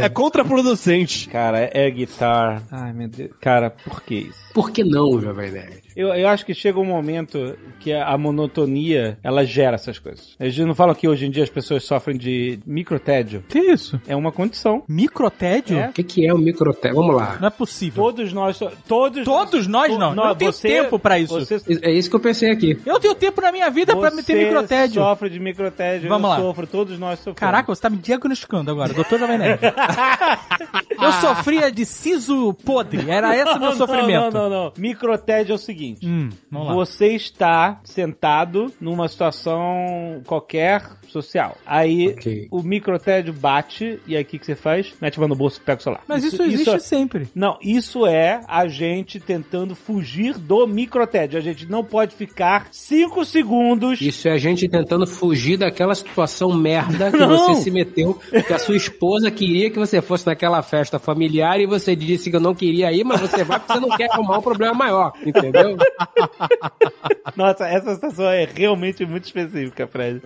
é 0.00 0.08
contraproducente. 0.08 1.28
Cara, 1.28 1.70
é 1.72 1.90
guitar. 1.90 2.62
Ai, 2.70 2.94
meu 2.94 3.08
Deus. 3.08 3.30
Cara, 3.42 3.68
por 3.68 4.02
que 4.02 4.14
isso? 4.14 4.38
Por 4.54 4.70
que 4.70 4.82
não, 4.82 5.20
Jovem 5.20 5.50
Nerd? 5.50 5.85
Eu, 5.96 6.08
eu 6.08 6.28
acho 6.28 6.44
que 6.44 6.52
chega 6.52 6.78
um 6.78 6.84
momento 6.84 7.56
que 7.80 7.90
a, 7.90 8.08
a 8.08 8.18
monotonia, 8.18 9.18
ela 9.22 9.44
gera 9.44 9.76
essas 9.76 9.98
coisas. 9.98 10.36
Eles 10.38 10.56
não 10.58 10.74
falam 10.74 10.94
que 10.94 11.08
hoje 11.08 11.24
em 11.26 11.30
dia 11.30 11.42
as 11.42 11.48
pessoas 11.48 11.84
sofrem 11.84 12.18
de 12.18 12.58
microtédio. 12.66 13.42
Que 13.48 13.58
isso? 13.58 13.98
É 14.06 14.14
uma 14.14 14.30
condição. 14.30 14.82
Microtédio? 14.86 15.78
É. 15.78 15.88
O 15.88 15.92
que, 15.92 16.02
que 16.02 16.26
é 16.26 16.34
o 16.34 16.38
microté? 16.38 16.92
Vamos 16.92 17.16
lá. 17.16 17.38
Não 17.40 17.48
é 17.48 17.50
possível. 17.50 18.04
Todos 18.04 18.32
nós... 18.32 18.60
Todos, 18.86 19.24
Todos 19.24 19.66
nós 19.66 19.96
não. 19.96 20.10
Eu 20.10 20.14
não 20.14 20.34
tenho 20.34 20.52
tempo 20.52 20.98
pra 20.98 21.18
isso. 21.18 21.32
Você, 21.32 21.60
É 21.82 21.90
isso 21.90 22.10
que 22.10 22.16
eu 22.16 22.20
pensei 22.20 22.50
aqui. 22.50 22.78
Eu 22.84 23.00
tenho 23.00 23.14
tempo 23.14 23.40
na 23.40 23.50
minha 23.50 23.70
vida 23.70 23.96
pra 23.96 24.10
me 24.10 24.22
ter 24.22 24.34
você 24.34 24.44
microtédio. 24.44 25.02
sofre 25.02 25.30
de 25.30 25.40
microtédio. 25.40 26.08
Vamos 26.10 26.24
eu 26.24 26.28
lá. 26.28 26.36
sofro, 26.40 26.66
todos 26.66 26.98
nós 26.98 27.18
sofremos. 27.20 27.40
Caraca, 27.40 27.74
você 27.74 27.80
tá 27.80 27.88
me 27.88 27.96
diagnosticando 27.96 28.70
agora, 28.70 28.92
doutor 28.92 29.18
Jovem 29.18 29.38
Nerd. 29.38 29.60
eu 31.00 31.12
sofria 31.12 31.72
de 31.72 31.86
siso 31.86 32.52
podre, 32.64 33.10
era 33.10 33.34
esse 33.34 33.52
o 33.52 33.60
meu 33.60 33.72
sofrimento. 33.72 34.34
Não, 34.34 34.42
não, 34.42 34.50
não, 34.50 34.64
não. 34.66 34.72
Microtédio 34.76 35.52
é 35.52 35.54
o 35.54 35.58
seguinte. 35.58 35.85
Hum, 36.02 36.28
vamos 36.50 36.68
lá. 36.68 36.74
Você 36.74 37.08
está 37.08 37.80
sentado 37.84 38.72
numa 38.80 39.08
situação 39.08 40.22
qualquer 40.26 40.82
social. 41.08 41.56
Aí 41.66 42.08
Ok. 42.08 42.48
o 42.50 42.62
microtédio 42.62 43.32
bate 43.32 43.98
e 44.06 44.16
aí 44.16 44.22
o 44.22 44.26
que, 44.26 44.38
que 44.38 44.46
você 44.46 44.54
faz? 44.54 44.94
Mete 45.00 45.16
a 45.16 45.20
mão 45.20 45.28
no 45.28 45.36
bolso 45.36 45.58
e 45.60 45.64
pega 45.64 45.80
o 45.80 45.82
celular. 45.82 46.02
Mas 46.08 46.24
isso, 46.24 46.42
existe 46.42 46.70
é- 46.70 46.78
sempre. 46.78 47.28
Não, 47.34 47.56
isso 47.62 48.06
é 48.06 48.40
a 48.48 48.66
gente 48.68 49.20
tentando 49.20 49.74
fugir 49.74 50.36
do 50.38 50.66
microtédio. 50.66 51.38
A 51.38 51.42
gente 51.42 51.66
não 51.70 51.84
pode 51.84 52.14
ficar 52.14 52.68
cinco 52.70 53.24
segundos. 53.24 54.00
Isso 54.00 54.28
é 54.28 54.32
a 54.32 54.38
gente 54.38 54.68
tentando 54.68 55.06
fugir 55.06 55.56
daquela 55.56 55.94
situação 55.94 56.52
merda 56.54 57.10
que 57.10 57.16
Não. 57.18 57.28
você 57.28 57.62
se 57.62 57.70
meteu, 57.70 58.18
que 58.46 58.52
a 58.52 58.58
sua 58.58 58.76
esposa 58.76 59.30
queria 59.30 59.70
que 59.70 59.78
você 59.78 60.00
fosse 60.02 60.26
naquela 60.26 60.62
festa 60.62 60.98
familiar 60.98 61.60
e 61.60 61.66
você 61.66 61.94
disse 61.94 62.30
que 62.30 62.36
eu 62.36 62.40
não 62.40 62.54
queria 62.54 62.92
ir, 62.92 63.04
mas 63.04 63.20
você 63.20 63.44
vai 63.44 63.58
porque 63.60 63.72
você 63.72 63.80
não 63.80 63.96
quer 63.96 64.10
arrumar 64.12 64.38
um 64.38 64.42
problema 64.42 64.74
maior, 64.74 65.12
entendeu? 65.24 65.75
Nossa, 67.36 67.66
essa 67.66 67.94
situação 67.94 68.30
é 68.30 68.44
realmente 68.44 69.04
muito 69.04 69.24
específica, 69.24 69.86
Fred. 69.86 70.22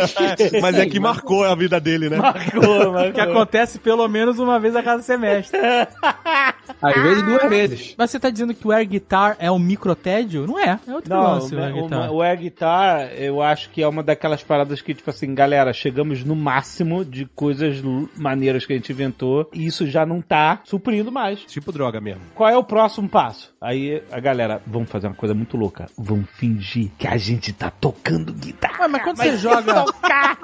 Mas 0.62 0.78
é 0.78 0.86
que 0.86 1.00
marcou 1.00 1.44
a 1.44 1.54
vida 1.54 1.80
dele, 1.80 2.08
né? 2.08 2.16
Marcou, 2.16 2.92
marcou. 2.92 3.12
Que 3.12 3.20
acontece 3.20 3.78
pelo 3.78 4.06
menos 4.08 4.38
uma 4.38 4.58
vez 4.58 4.74
a 4.76 4.82
cada 4.82 5.02
semestre. 5.02 5.58
Às 6.80 6.94
vezes 6.94 7.22
duas 7.22 7.48
vezes. 7.48 7.94
Mas 7.96 8.10
você 8.10 8.20
tá 8.20 8.30
dizendo 8.30 8.54
que 8.54 8.66
o 8.66 8.72
air 8.72 8.86
guitar 8.88 9.36
é 9.38 9.50
um 9.50 9.58
microtédio? 9.58 10.46
Não 10.46 10.58
é. 10.58 10.78
É 10.86 10.92
outro 10.94 11.10
Não, 11.14 11.22
lance 11.22 11.54
o 11.54 11.58
air 11.62 11.76
o, 11.76 11.82
guitar. 11.82 12.10
o 12.12 12.22
air 12.22 12.38
guitar, 12.38 13.12
eu 13.14 13.42
acho 13.42 13.70
que 13.70 13.82
é 13.82 13.88
uma 13.88 14.02
daquelas 14.02 14.42
paradas 14.42 14.80
que, 14.80 14.94
tipo 14.94 15.08
assim, 15.10 15.34
galera, 15.34 15.72
chegamos 15.72 16.24
no 16.24 16.34
máximo 16.36 17.04
de 17.04 17.26
coisas 17.34 17.80
maneiras 18.16 18.64
que 18.66 18.72
a 18.72 18.76
gente 18.76 18.92
inventou 18.92 19.48
e 19.52 19.66
isso 19.66 19.86
já 19.86 20.04
não 20.06 20.20
tá 20.20 20.60
suprindo 20.64 21.10
mais. 21.12 21.40
Tipo 21.40 21.72
droga 21.72 22.00
mesmo. 22.00 22.22
Qual 22.34 22.48
é 22.48 22.56
o 22.56 22.64
próximo 22.64 23.08
passo? 23.08 23.52
Aí 23.60 24.02
a 24.12 24.20
galera, 24.20 24.60
vamos 24.66 24.90
fazer 24.90 25.06
uma 25.06 25.14
coisa 25.16 25.34
muito 25.34 25.56
louca. 25.56 25.86
Vamos 25.96 26.28
fingir 26.30 26.90
que 26.98 27.06
a 27.06 27.16
gente 27.16 27.52
tá 27.52 27.70
tocando 27.70 28.32
guitarra. 28.32 28.82
Ué, 28.82 28.88
mas 28.88 29.02
quando 29.02 29.16
você 29.16 29.36
joga. 29.36 29.84
Tocar! 29.84 30.38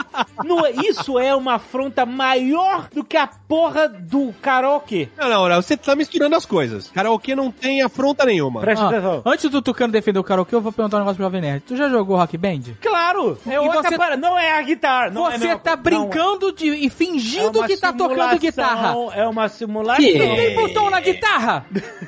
Não, 0.44 0.64
é- 0.66 0.72
isso 0.72 1.18
é 1.18 1.34
uma 1.34 1.54
afronta 1.54 2.04
maior 2.06 2.88
do 2.94 3.04
que 3.04 3.16
a 3.16 3.26
porra 3.26 3.88
do 3.88 4.32
karaokê. 4.40 5.08
Não, 5.18 5.28
não, 5.28 5.48
não, 5.48 5.62
você 5.62 5.76
tá 5.76 5.94
misturando 6.10 6.36
as 6.36 6.44
coisas. 6.44 6.88
Karaokê 6.90 7.34
não 7.34 7.50
tem 7.50 7.82
afronta 7.82 8.24
nenhuma. 8.24 8.60
Presta 8.60 8.84
Ah, 8.84 8.88
atenção. 8.88 9.22
antes 9.24 9.48
do 9.50 9.62
Tucano 9.62 9.92
defender 9.92 10.18
o 10.18 10.24
karaokê, 10.24 10.54
eu 10.54 10.60
vou 10.60 10.72
perguntar 10.72 10.96
um 10.96 11.00
negócio 11.00 11.16
pro 11.16 11.24
Jovem 11.24 11.40
Nerd. 11.40 11.62
Tu 11.66 11.76
já 11.76 11.88
jogou 11.88 12.16
Rock 12.16 12.36
Band? 12.36 12.60
Claro! 12.80 13.38
É 13.46 13.54
E 13.54 13.58
outra 13.58 13.82
você- 13.82 13.96
parada. 13.96 14.16
Não 14.20 14.38
é 14.38 14.52
a 14.58 14.62
guitarra. 14.62 15.10
Não 15.10 15.28
é 15.28 15.32
você 15.38 15.44
mesma 15.44 15.58
tá. 15.60 15.76
Não, 15.76 15.82
brincando 15.82 16.52
de, 16.52 16.66
e 16.66 16.86
é 16.86 16.90
fingindo 16.90 17.58
uma 17.58 17.66
que 17.66 17.76
tá 17.76 17.92
tocando 17.92 18.38
guitarra. 18.38 18.94
É 19.14 19.26
uma 19.26 19.48
simulação. 19.48 20.04
Que? 20.04 20.18
Tem 20.18 20.54
botão 20.54 20.90
na 20.90 21.00
guitarra! 21.00 21.64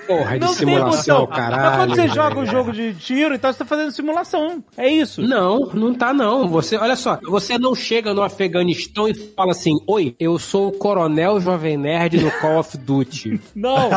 Porra 0.07 0.33
de 0.35 0.41
Não 0.41 0.49
tem 0.49 0.57
simulação, 0.57 1.21
botão. 1.21 1.37
caralho. 1.37 1.63
Mas 1.63 1.77
quando 1.77 1.95
você 1.97 2.09
joga 2.09 2.39
um 2.41 2.47
jogo 2.47 2.73
de 2.73 2.95
tiro, 2.95 3.35
então 3.35 3.53
você 3.53 3.59
tá 3.59 3.65
fazendo 3.65 3.91
simulação. 3.93 4.63
É 4.77 4.89
isso. 4.89 5.23
Não, 5.23 5.71
não 5.73 5.95
tá 5.95 6.13
não. 6.13 6.49
Você, 6.49 6.77
olha 6.77 6.97
só, 6.97 7.19
você 7.23 7.59
não 7.59 7.75
chega 7.75 8.13
no 8.13 8.23
Afeganistão 8.23 9.09
e 9.09 9.15
fala 9.15 9.53
assim: 9.53 9.73
"Oi, 9.87 10.15
eu 10.19 10.39
sou 10.39 10.69
o 10.69 10.73
Coronel 10.73 11.41
Jovem 11.41 11.77
Nerd 11.77 12.21
no 12.23 12.31
Call 12.33 12.59
of 12.59 12.77
Duty". 12.77 13.41
Não, 13.55 13.89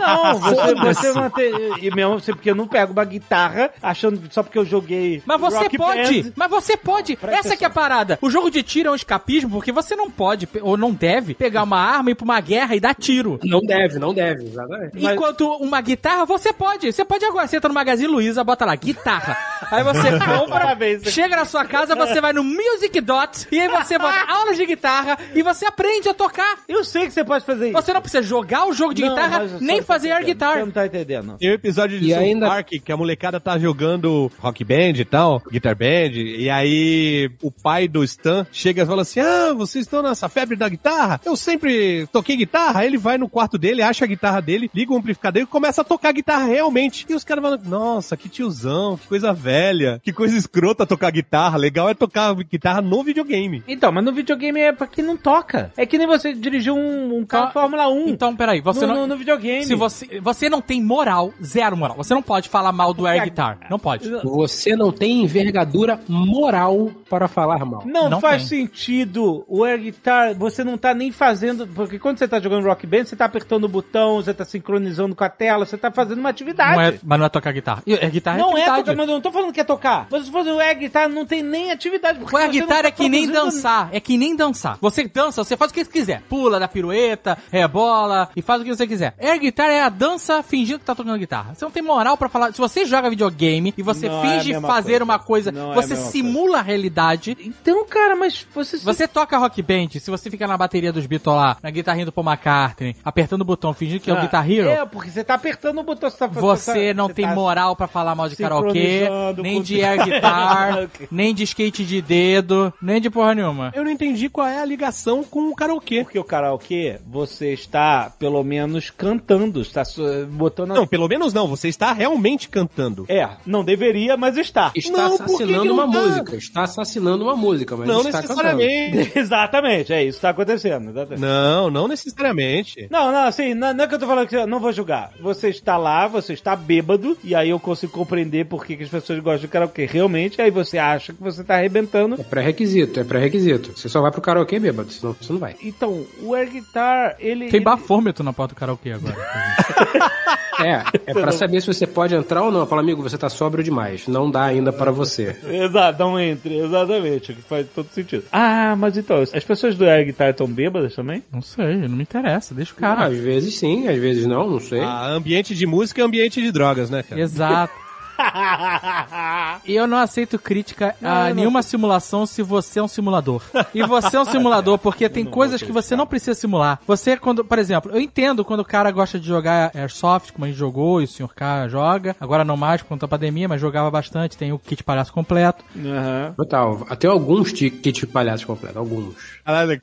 não, 0.00 0.38
você, 0.38 0.74
você 0.74 1.12
mantém. 1.12 1.52
E 1.80 1.90
mesmo 1.94 2.20
você, 2.20 2.32
porque 2.32 2.50
eu 2.50 2.54
não 2.54 2.66
pego 2.66 2.92
uma 2.92 3.04
guitarra 3.04 3.70
achando 3.82 4.20
que 4.20 4.32
só 4.34 4.42
porque 4.42 4.58
eu 4.58 4.64
joguei. 4.64 5.22
Mas 5.26 5.40
você 5.40 5.56
Rock 5.58 5.76
pode! 5.78 6.22
Band, 6.22 6.32
Mas 6.36 6.50
você 6.50 6.76
pode! 6.76 7.18
Essa 7.22 7.56
que 7.56 7.64
é 7.64 7.66
a 7.66 7.70
parada. 7.70 8.18
O 8.20 8.30
jogo 8.30 8.50
de 8.50 8.62
tiro 8.62 8.88
é 8.88 8.92
um 8.92 8.96
escapismo 8.96 9.50
porque 9.50 9.72
você 9.72 9.94
não 9.96 10.10
pode, 10.10 10.48
ou 10.60 10.76
não 10.76 10.92
deve, 10.92 11.34
pegar 11.34 11.62
uma 11.62 11.78
arma 11.78 12.10
e 12.10 12.12
ir 12.12 12.14
pra 12.14 12.24
uma 12.24 12.40
guerra 12.40 12.74
e 12.76 12.80
dar 12.80 12.94
tiro. 12.94 13.38
Não 13.44 13.60
deve, 13.60 13.98
não 13.98 14.12
deve, 14.14 14.44
exatamente. 14.44 15.00
Mas- 15.00 15.14
Enquanto 15.14 15.48
uma 15.56 15.80
guitarra, 15.80 16.24
você 16.24 16.52
pode. 16.52 16.92
Você 16.92 17.04
pode 17.04 17.24
agora. 17.24 17.46
Você 17.46 17.56
entra 17.56 17.68
no 17.68 17.74
Magazine 17.74 18.08
Luiza, 18.08 18.42
bota 18.44 18.64
lá, 18.64 18.74
guitarra. 18.74 19.36
Aí 19.70 19.82
você 19.82 20.10
compra, 20.18 20.60
Parabéns. 20.60 21.02
chega 21.12 21.36
na 21.36 21.44
sua 21.44 21.64
casa, 21.64 21.94
você 21.94 22.20
vai 22.20 22.32
no 22.32 22.42
Music 22.44 23.00
Dot, 23.00 23.46
e 23.50 23.60
aí 23.60 23.68
você 23.68 23.98
bota 23.98 24.20
aulas 24.32 24.56
de 24.56 24.66
guitarra 24.66 25.18
e 25.34 25.42
você 25.42 25.64
aprende 25.66 26.08
a 26.08 26.14
tocar. 26.14 26.58
Eu 26.68 26.84
sei 26.84 27.06
que 27.06 27.10
você 27.12 27.24
pode 27.24 27.44
fazer 27.44 27.66
isso. 27.70 27.72
Você 27.72 27.92
não 27.92 28.00
precisa 28.00 28.22
jogar 28.22 28.66
o 28.66 28.72
jogo 28.72 28.94
de 28.94 29.02
Não, 29.02 29.10
guitarra, 29.10 29.31
mas 29.38 29.50
você 29.52 29.64
nem 29.64 29.76
não 29.76 29.82
tá 29.82 29.86
fazer 29.86 30.10
air 30.12 30.24
guitar. 30.24 30.54
Você 30.58 30.64
não 30.64 30.70
tá 30.70 30.86
entendendo. 30.86 31.36
Tem 31.38 31.50
um 31.50 31.54
episódio 31.54 31.98
de 31.98 32.06
E 32.06 32.10
South 32.14 32.20
ainda- 32.20 32.46
Park 32.46 32.68
que 32.84 32.92
a 32.92 32.96
molecada 32.96 33.40
tá 33.40 33.58
jogando 33.58 34.30
rock 34.38 34.64
band 34.64 34.92
e 34.98 35.04
tal, 35.04 35.42
guitar 35.50 35.74
band, 35.76 36.12
e 36.14 36.48
aí 36.50 37.30
o 37.42 37.50
pai 37.50 37.88
do 37.88 38.02
Stan 38.04 38.46
chega 38.52 38.82
e 38.82 38.86
fala 38.86 39.02
assim: 39.02 39.20
Ah, 39.20 39.52
vocês 39.54 39.84
estão 39.84 40.02
nessa 40.02 40.28
febre 40.28 40.56
da 40.56 40.68
guitarra? 40.68 41.20
Eu 41.24 41.36
sempre 41.36 42.06
toquei 42.12 42.36
guitarra. 42.36 42.80
Aí 42.80 42.86
ele 42.86 42.98
vai 42.98 43.18
no 43.18 43.28
quarto 43.28 43.58
dele, 43.58 43.82
acha 43.82 44.04
a 44.04 44.08
guitarra 44.08 44.40
dele, 44.40 44.70
liga 44.74 44.92
o 44.92 44.96
amplificador 44.96 45.42
e 45.42 45.46
começa 45.46 45.82
a 45.82 45.84
tocar 45.84 46.12
guitarra 46.12 46.46
realmente. 46.46 47.06
E 47.08 47.14
os 47.14 47.24
caras 47.24 47.42
falam: 47.42 47.58
Nossa, 47.64 48.16
que 48.16 48.28
tiozão, 48.28 48.96
que 48.96 49.06
coisa 49.06 49.32
velha. 49.32 50.00
Que 50.02 50.12
coisa 50.12 50.36
escrota 50.36 50.86
tocar 50.86 51.10
guitarra. 51.10 51.56
Legal 51.58 51.88
é 51.88 51.94
tocar 51.94 52.34
guitarra 52.34 52.80
no 52.80 53.02
videogame. 53.02 53.62
Então, 53.68 53.90
mas 53.92 54.04
no 54.04 54.12
videogame 54.12 54.60
é 54.60 54.72
pra 54.72 54.86
quem 54.86 55.04
não 55.04 55.16
toca. 55.16 55.72
É 55.76 55.84
que 55.86 55.98
nem 55.98 56.06
você 56.06 56.32
dirigir 56.32 56.72
um, 56.72 57.18
um 57.18 57.24
carro 57.24 57.46
de 57.48 57.52
Fórmula 57.52 57.88
1 57.88 58.08
Então, 58.08 58.34
peraí, 58.36 58.60
você 58.60 58.86
no, 58.86 58.94
não. 58.94 59.00
no, 59.02 59.06
no 59.08 59.16
videogame. 59.22 59.64
Se 59.64 59.74
você, 59.74 60.20
você 60.20 60.48
não 60.48 60.60
tem 60.60 60.82
moral, 60.82 61.32
zero 61.42 61.76
moral. 61.76 61.96
Você 61.96 62.14
não 62.14 62.22
pode 62.22 62.48
falar 62.48 62.72
mal 62.72 62.92
do 62.92 63.06
air 63.06 63.24
guitar. 63.24 63.58
Não 63.70 63.78
pode. 63.78 64.08
Você 64.22 64.76
não 64.76 64.92
tem 64.92 65.22
envergadura 65.22 66.00
moral 66.08 66.90
para 67.08 67.28
falar 67.28 67.64
mal. 67.64 67.82
Não, 67.86 68.08
Não 68.08 68.20
faz 68.20 68.48
tem. 68.48 68.66
sentido. 68.66 69.44
O 69.48 69.64
air 69.64 69.78
guitar, 69.80 70.34
você 70.34 70.62
não 70.64 70.76
tá 70.78 70.94
nem 70.94 71.10
fazendo. 71.12 71.66
Porque 71.66 71.98
quando 71.98 72.18
você 72.18 72.28
tá 72.28 72.40
jogando 72.40 72.66
rock 72.66 72.86
band, 72.86 73.04
você 73.04 73.16
tá 73.16 73.24
apertando 73.24 73.64
o 73.64 73.68
botão, 73.68 74.16
você 74.16 74.34
tá 74.34 74.44
sincronizando 74.44 75.14
com 75.14 75.24
a 75.24 75.28
tela, 75.28 75.64
você 75.64 75.76
tá 75.76 75.90
fazendo 75.90 76.18
uma 76.18 76.28
atividade. 76.28 76.76
Não 76.76 76.82
é, 76.82 76.98
mas 77.02 77.18
não 77.18 77.26
é 77.26 77.28
tocar 77.28 77.52
guitarra. 77.52 77.82
Air 77.86 78.10
guitarra 78.10 78.38
Não 78.38 78.56
é 78.56 78.60
é 78.60 78.64
atividade. 78.64 78.84
tocar, 78.84 78.96
mas 78.96 79.08
eu 79.08 79.14
não 79.14 79.20
tô 79.20 79.32
falando 79.32 79.52
que 79.52 79.60
é 79.60 79.64
tocar. 79.64 80.06
Mas 80.10 80.24
se 80.26 80.30
fosse 80.32 80.50
o 80.50 80.58
air 80.58 80.78
guitar, 80.78 81.08
não 81.08 81.24
tem 81.26 81.42
nem 81.42 81.70
atividade. 81.70 82.18
O 82.22 82.36
air 82.36 82.50
guitar 82.50 82.82
tá 82.82 82.88
é 82.88 82.90
que 82.90 83.08
nem 83.08 83.28
dançar. 83.28 83.88
É 83.92 84.00
que 84.00 84.16
nem 84.16 84.34
dançar. 84.36 84.78
Você 84.80 85.04
dança, 85.08 85.42
você 85.44 85.56
faz 85.56 85.70
o 85.70 85.74
que 85.74 85.84
você 85.84 85.90
quiser. 85.90 86.22
Pula 86.28 86.58
da 86.58 86.68
pirueta, 86.68 87.36
rebola 87.50 88.28
e 88.36 88.42
faz 88.42 88.60
o 88.60 88.64
que 88.64 88.74
você 88.74 88.86
quiser. 88.86 89.11
Air 89.20 89.38
guitar 89.40 89.70
é 89.70 89.82
a 89.82 89.88
dança 89.88 90.42
fingindo 90.42 90.78
que 90.78 90.84
tá 90.84 90.94
tocando 90.94 91.18
guitarra. 91.18 91.54
Você 91.54 91.64
não 91.64 91.72
tem 91.72 91.82
moral 91.82 92.16
pra 92.16 92.28
falar. 92.28 92.52
Se 92.52 92.58
você 92.58 92.84
joga 92.86 93.10
videogame 93.10 93.72
e 93.76 93.82
você 93.82 94.08
Não 94.08 94.24
é 94.24 94.28
finge 94.38 94.52
mesma 94.52 94.68
fazer 94.68 94.90
coisa. 94.98 95.04
uma 95.04 95.18
coisa, 95.18 95.52
Não 95.52 95.68
é 95.72 95.72
a 95.72 95.74
você 95.82 95.96
simula 95.96 96.58
a 96.58 96.62
realidade. 96.62 97.36
Então, 97.40 97.84
cara, 97.86 98.16
mas 98.16 98.46
você. 98.54 98.78
Você 98.78 99.06
toca 99.08 99.38
rock 99.38 99.60
band, 99.62 99.88
se 100.00 100.10
você 100.10 100.30
fica 100.30 100.46
na 100.46 100.56
bateria 100.56 100.92
dos 100.92 101.06
Beatles 101.06 101.34
lá, 101.36 101.56
na 101.62 101.70
guitarrinha 101.70 102.06
do 102.06 102.12
Paul 102.12 102.26
McCartney, 102.26 102.96
apertando 103.04 103.42
o 103.42 103.44
botão, 103.44 103.72
fingindo 103.72 104.00
que 104.00 104.10
é 104.10 104.14
o 104.14 104.16
Ah, 104.16 104.20
Guitar 104.20 104.50
Hero, 104.50 104.68
É, 104.68 104.84
porque 104.86 105.10
você 105.10 105.22
tá 105.24 105.34
apertando 105.34 105.78
o 105.78 105.82
botão. 105.82 106.10
Você, 106.10 106.16
tá, 106.18 106.26
você 106.26 106.88
tá- 106.88 106.94
não 106.94 107.06
você 107.08 107.14
tem 107.14 107.26
tá- 107.26 107.34
moral 107.34 107.76
pra 107.76 107.86
falar 107.86 108.14
mal 108.14 108.28
de 108.28 108.36
karaokê, 108.36 109.08
nem 109.42 109.56
com- 109.56 109.62
de 109.62 109.82
air 109.84 110.04
guitar, 110.04 110.88
nem 111.10 111.34
de 111.34 111.44
skate 111.44 111.84
de 111.84 112.00
dedo, 112.02 112.72
nem 112.80 113.00
de 113.00 113.08
porra 113.10 113.34
nenhuma. 113.34 113.72
Eu 113.74 113.84
não 113.84 113.90
entendi 113.90 114.28
qual 114.28 114.46
é 114.46 114.60
a 114.60 114.64
ligação 114.64 115.22
com 115.24 115.48
o 115.50 115.54
karaokê. 115.54 116.02
Porque 116.04 116.18
o 116.18 116.24
karaokê, 116.24 116.98
você 117.06 117.52
está, 117.52 118.10
pelo 118.18 118.42
menos, 118.42 118.90
cantando, 119.02 119.60
está 119.60 119.82
botando... 120.28 120.68
Não, 120.68 120.86
pelo 120.86 121.08
menos 121.08 121.32
não. 121.34 121.48
Você 121.48 121.68
está 121.68 121.92
realmente 121.92 122.48
cantando. 122.48 123.04
É, 123.08 123.28
não 123.44 123.64
deveria, 123.64 124.16
mas 124.16 124.36
está. 124.36 124.70
Está 124.74 125.08
Não, 125.08 125.18
por 125.18 125.38
que 125.38 125.44
que 125.46 125.52
assassinando 125.52 125.72
uma 125.72 125.90
tá? 125.90 126.00
música. 126.00 126.36
Está 126.36 126.62
assassinando 126.62 127.24
uma 127.24 127.36
música, 127.36 127.76
mas 127.76 127.88
Não 127.88 128.00
está 128.02 128.22
necessariamente. 128.22 129.12
exatamente, 129.18 129.92
é 129.92 130.02
isso 130.02 130.12
que 130.12 130.18
está 130.18 130.30
acontecendo. 130.30 130.90
exatamente. 130.90 131.20
Não, 131.20 131.70
não 131.70 131.88
necessariamente. 131.88 132.88
Não, 132.90 133.10
não, 133.12 133.24
assim, 133.24 133.54
não, 133.54 133.74
não 133.74 133.84
é 133.84 133.88
que 133.88 133.94
eu 133.94 133.98
tô 133.98 134.06
falando 134.06 134.28
que 134.28 134.36
eu 134.36 134.46
não 134.46 134.60
vou 134.60 134.72
julgar. 134.72 135.10
Você 135.20 135.48
está 135.48 135.76
lá, 135.76 136.06
você 136.06 136.32
está 136.32 136.54
bêbado, 136.54 137.16
e 137.24 137.34
aí 137.34 137.50
eu 137.50 137.58
consigo 137.58 137.92
compreender 137.92 138.46
por 138.46 138.64
que, 138.64 138.76
que 138.76 138.84
as 138.84 138.88
pessoas 138.88 139.18
gostam 139.18 139.40
de 139.42 139.48
karaokê. 139.48 139.86
Realmente, 139.86 140.40
aí 140.40 140.50
você 140.50 140.78
acha 140.78 141.12
que 141.12 141.22
você 141.22 141.42
tá 141.42 141.54
arrebentando. 141.54 142.20
É 142.20 142.24
pré-requisito, 142.24 143.00
é 143.00 143.04
pré-requisito. 143.04 143.72
Você 143.76 143.88
só 143.88 144.00
vai 144.00 144.10
pro 144.10 144.20
karaokê 144.20 144.58
bêbado, 144.58 144.90
senão 144.92 145.14
você 145.20 145.32
não 145.32 145.40
vai. 145.40 145.56
Então, 145.62 146.04
o 146.22 146.34
air 146.34 146.50
guitar, 146.50 147.16
ele... 147.18 147.46
Tem 147.46 147.58
ele- 147.58 147.64
bafômetro 147.64 148.24
na 148.24 148.32
porta 148.32 148.54
do 148.54 148.58
karaokê 148.58 148.91
agora. 148.92 149.16
É, 150.60 150.84
é 151.06 151.14
pra 151.14 151.32
saber 151.32 151.60
se 151.60 151.66
você 151.66 151.86
pode 151.86 152.14
entrar 152.14 152.42
ou 152.42 152.52
não. 152.52 152.66
Fala, 152.66 152.82
amigo, 152.82 153.02
você 153.02 153.18
tá 153.18 153.28
sóbrio 153.28 153.64
demais. 153.64 154.06
Não 154.06 154.30
dá 154.30 154.44
ainda 154.44 154.72
para 154.72 154.92
você. 154.92 155.36
Exato, 155.44 155.98
não 155.98 156.20
entre, 156.20 156.58
exatamente, 156.58 157.32
o 157.32 157.34
que 157.34 157.42
faz 157.42 157.66
todo 157.74 157.88
sentido. 157.88 158.24
Ah, 158.30 158.76
mas 158.76 158.96
então, 158.96 159.22
as 159.22 159.44
pessoas 159.44 159.74
do 159.76 159.84
guitar 160.04 160.30
estão 160.30 160.46
bêbadas 160.46 160.94
também? 160.94 161.22
não 161.32 161.42
sei, 161.42 161.76
não 161.88 161.96
me 161.96 162.02
interessa, 162.02 162.54
deixa 162.54 162.72
o 162.72 162.76
cara. 162.76 163.06
às 163.06 163.18
vezes 163.18 163.58
sim, 163.58 163.88
às 163.88 163.98
vezes 163.98 164.26
não, 164.26 164.48
não 164.48 164.60
sei. 164.60 164.80
Ah, 164.80 165.08
ambiente 165.08 165.54
de 165.54 165.66
música 165.66 166.00
é 166.00 166.04
ambiente 166.04 166.40
de 166.40 166.52
drogas, 166.52 166.90
né, 166.90 167.02
cara? 167.02 167.20
Exato. 167.20 167.81
E 169.64 169.74
eu 169.74 169.86
não 169.86 169.98
aceito 169.98 170.38
crítica 170.38 170.94
a 171.02 171.32
nenhuma 171.32 171.62
simulação 171.62 172.26
se 172.26 172.42
você 172.42 172.78
é 172.78 172.82
um 172.82 172.88
simulador. 172.88 173.42
E 173.74 173.82
você 173.82 174.16
é 174.16 174.20
um 174.20 174.24
simulador 174.24 174.78
porque 174.78 175.08
tem 175.08 175.24
coisas 175.24 175.62
que 175.62 175.70
você 175.72 175.94
não 175.94 176.06
precisa 176.06 176.34
simular. 176.34 176.80
Você, 176.86 177.16
quando, 177.16 177.44
por 177.44 177.58
exemplo, 177.58 177.92
eu 177.92 178.00
entendo 178.00 178.44
quando 178.44 178.60
o 178.60 178.64
cara 178.64 178.90
gosta 178.90 179.18
de 179.18 179.26
jogar 179.26 179.70
Airsoft, 179.74 180.32
como 180.32 180.44
a 180.44 180.48
gente 180.48 180.56
jogou, 180.58 181.00
e 181.00 181.04
o 181.04 181.08
senhor 181.08 181.32
K 181.34 181.68
joga. 181.68 182.16
Agora 182.20 182.44
não 182.44 182.56
mais 182.56 182.82
por 182.82 182.88
conta 182.88 183.06
da 183.06 183.08
pandemia, 183.08 183.48
mas 183.48 183.60
jogava 183.60 183.90
bastante. 183.90 184.36
Tem 184.36 184.52
o 184.52 184.58
kit 184.58 184.82
palhaço 184.82 185.12
completo. 185.12 185.64
Aham. 185.76 186.34
Total. 186.36 186.86
Até 186.88 187.06
alguns 187.06 187.52
kit 187.52 187.92
de 187.92 188.06
palhaço 188.06 188.46
completo, 188.46 188.78
alguns. 188.78 189.14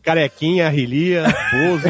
Carequinha, 0.04 0.68
Arrelia, 0.68 1.24
Bozo. 1.52 1.88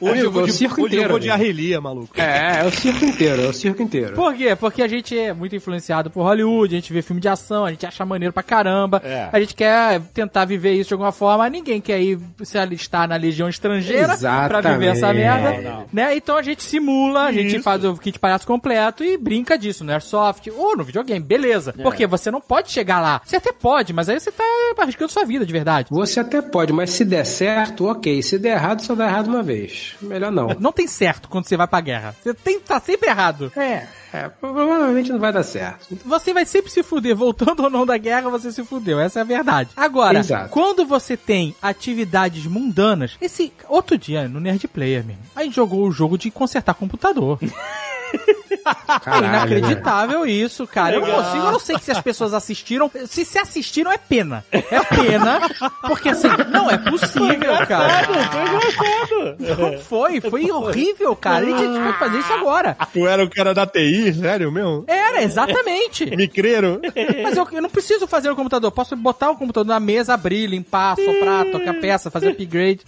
hoje 0.00 0.20
eu 0.20 0.30
vou 0.30 0.42
É 0.42 0.44
o 0.44 0.46
de, 0.46 0.52
circo 0.52 0.74
hoje 0.82 0.82
eu 0.82 0.86
inteiro, 0.86 1.10
vou 1.10 1.18
de 1.18 1.30
amigo. 1.30 1.44
Arrelia, 1.44 1.80
maluco. 1.80 2.20
É, 2.20 2.60
é 2.60 2.64
o 2.64 2.70
circo 2.70 3.04
inteiro, 3.04 3.42
é 3.42 3.48
o 3.48 3.52
circo 3.52 3.82
inteiro. 3.82 4.14
Por 4.14 4.34
quê? 4.34 4.56
Porque 4.56 4.82
a 4.84 4.88
gente 4.88 5.18
é 5.18 5.32
muito 5.32 5.56
influenciado 5.56 6.10
por 6.10 6.22
Hollywood, 6.22 6.74
a 6.74 6.78
gente 6.78 6.92
vê 6.92 7.02
filme 7.02 7.20
de 7.20 7.28
ação, 7.28 7.64
a 7.64 7.70
gente 7.70 7.86
acha 7.86 8.04
maneiro 8.04 8.32
pra 8.32 8.42
caramba. 8.42 9.00
É. 9.04 9.28
A 9.32 9.40
gente 9.40 9.54
quer 9.54 10.00
tentar 10.12 10.44
viver 10.44 10.72
isso 10.74 10.88
de 10.88 10.94
alguma 10.94 11.12
forma. 11.12 11.48
Ninguém 11.48 11.80
quer 11.80 12.00
ir 12.00 12.18
se 12.42 12.58
alistar 12.58 13.08
na 13.08 13.16
legião 13.16 13.48
estrangeira 13.48 14.16
pra 14.16 14.60
viver 14.60 14.86
essa 14.86 15.12
Exatamente. 15.12 15.22
merda. 15.22 15.62
Não, 15.70 15.78
não. 15.78 15.86
Né? 15.92 16.16
Então 16.16 16.36
a 16.36 16.42
gente 16.42 16.62
simula, 16.62 17.24
a 17.24 17.32
gente 17.32 17.60
faz 17.62 17.84
o 17.84 17.96
kit 17.96 18.18
palhaço 18.18 18.46
completo 18.46 19.02
e 19.02 19.16
brinca 19.16 19.56
disso 19.58 19.84
no 19.84 19.92
Airsoft 19.92 20.48
ou 20.50 20.76
no 20.76 20.84
videogame, 20.84 21.24
beleza. 21.24 21.74
É. 21.78 21.82
Porque 21.82 22.06
você 22.06 22.30
não 22.30 22.40
pode 22.40 22.70
chegar 22.70 23.00
lá. 23.00 23.20
Você 23.24 23.36
até 23.36 23.52
pode, 23.52 23.92
mas 23.92 24.08
aí 24.08 24.20
você 24.20 24.30
tá 24.30 24.44
arriscando 24.78 25.10
sua 25.12 25.24
vida 25.24 25.46
de 25.46 25.52
verdade. 25.52 25.88
Você 25.90 26.20
até 26.20 26.42
pode, 26.42 26.72
mas 26.72 26.90
se 26.90 27.04
der 27.04 27.24
certo, 27.24 27.86
ok. 27.86 28.22
Se 28.22 28.38
der 28.38 28.54
errado, 28.56 28.82
só 28.82 28.94
dá 28.94 29.06
errado 29.06 29.28
uma 29.28 29.42
vez. 29.42 29.94
Melhor 30.00 30.30
não. 30.30 30.48
Não 30.58 30.72
tem 30.72 30.86
certo 30.86 31.28
quando 31.28 31.46
você 31.46 31.56
vai 31.56 31.66
pra 31.66 31.80
guerra. 31.80 32.14
Você 32.22 32.34
tem 32.34 32.60
tá 32.60 32.80
sempre 32.80 33.08
errado. 33.08 33.52
É, 33.56 33.86
é, 34.14 34.28
provavelmente 34.28 35.10
não 35.10 35.18
vai 35.18 35.32
dar 35.32 35.42
certo. 35.42 35.98
Você 36.04 36.32
vai 36.32 36.46
sempre 36.46 36.70
se 36.70 36.84
fuder, 36.84 37.16
voltando 37.16 37.64
ou 37.64 37.68
não 37.68 37.84
da 37.84 37.98
guerra, 37.98 38.30
você 38.30 38.52
se 38.52 38.62
fudeu. 38.62 39.00
Essa 39.00 39.18
é 39.18 39.22
a 39.22 39.24
verdade. 39.24 39.70
Agora, 39.76 40.20
Exato. 40.20 40.50
quando 40.50 40.86
você 40.86 41.16
tem 41.16 41.52
atividades 41.60 42.46
mundanas, 42.46 43.16
esse 43.20 43.52
outro 43.68 43.98
dia 43.98 44.28
no 44.28 44.38
Nerd 44.38 44.68
Player, 44.68 45.04
mesmo, 45.04 45.22
a 45.34 45.42
gente 45.42 45.56
jogou 45.56 45.84
o 45.84 45.90
jogo 45.90 46.16
de 46.16 46.30
consertar 46.30 46.74
computador. 46.74 47.40
É 48.64 48.98
Caralho, 49.00 49.22
né? 49.26 49.28
inacreditável 49.28 50.26
isso, 50.26 50.66
cara. 50.66 50.96
Eu 50.96 51.00
não 51.00 51.10
consigo, 51.10 51.44
eu 51.44 51.52
não 51.52 51.58
sei 51.58 51.78
se 51.78 51.90
as 51.90 52.00
pessoas 52.00 52.32
assistiram. 52.34 52.90
Se 53.06 53.24
se 53.24 53.38
assistiram, 53.38 53.92
é 53.92 53.98
pena. 53.98 54.44
É 54.50 54.80
pena, 54.82 55.40
porque 55.82 56.08
assim, 56.08 56.28
não 56.50 56.70
é 56.70 56.78
possível, 56.78 57.54
cara. 57.66 58.06
Não 59.38 59.78
foi, 59.80 60.20
foi 60.20 60.50
horrível, 60.50 61.14
cara. 61.16 61.44
A 61.46 61.48
gente 61.48 61.78
vai 61.78 61.92
fazer 61.98 62.18
isso 62.18 62.32
agora. 62.32 62.76
Tu 62.92 63.06
era 63.06 63.24
o 63.24 63.30
cara 63.30 63.52
da 63.54 63.66
TI, 63.66 64.14
sério, 64.14 64.50
meu? 64.50 64.84
Era, 64.86 65.22
exatamente. 65.22 66.06
Me 66.16 66.28
creram? 66.28 66.80
Mas 67.22 67.36
eu, 67.36 67.46
eu 67.52 67.62
não 67.62 67.70
preciso 67.70 68.06
fazer 68.06 68.28
no 68.28 68.36
computador. 68.36 68.70
Posso 68.70 68.96
botar 68.96 69.30
o 69.30 69.36
computador 69.36 69.66
na 69.66 69.80
mesa, 69.80 70.14
abrir, 70.14 70.46
limpar, 70.46 70.96
soprar, 70.96 71.44
tocar 71.46 71.74
peça, 71.74 72.10
fazer 72.10 72.30
upgrade. 72.30 72.80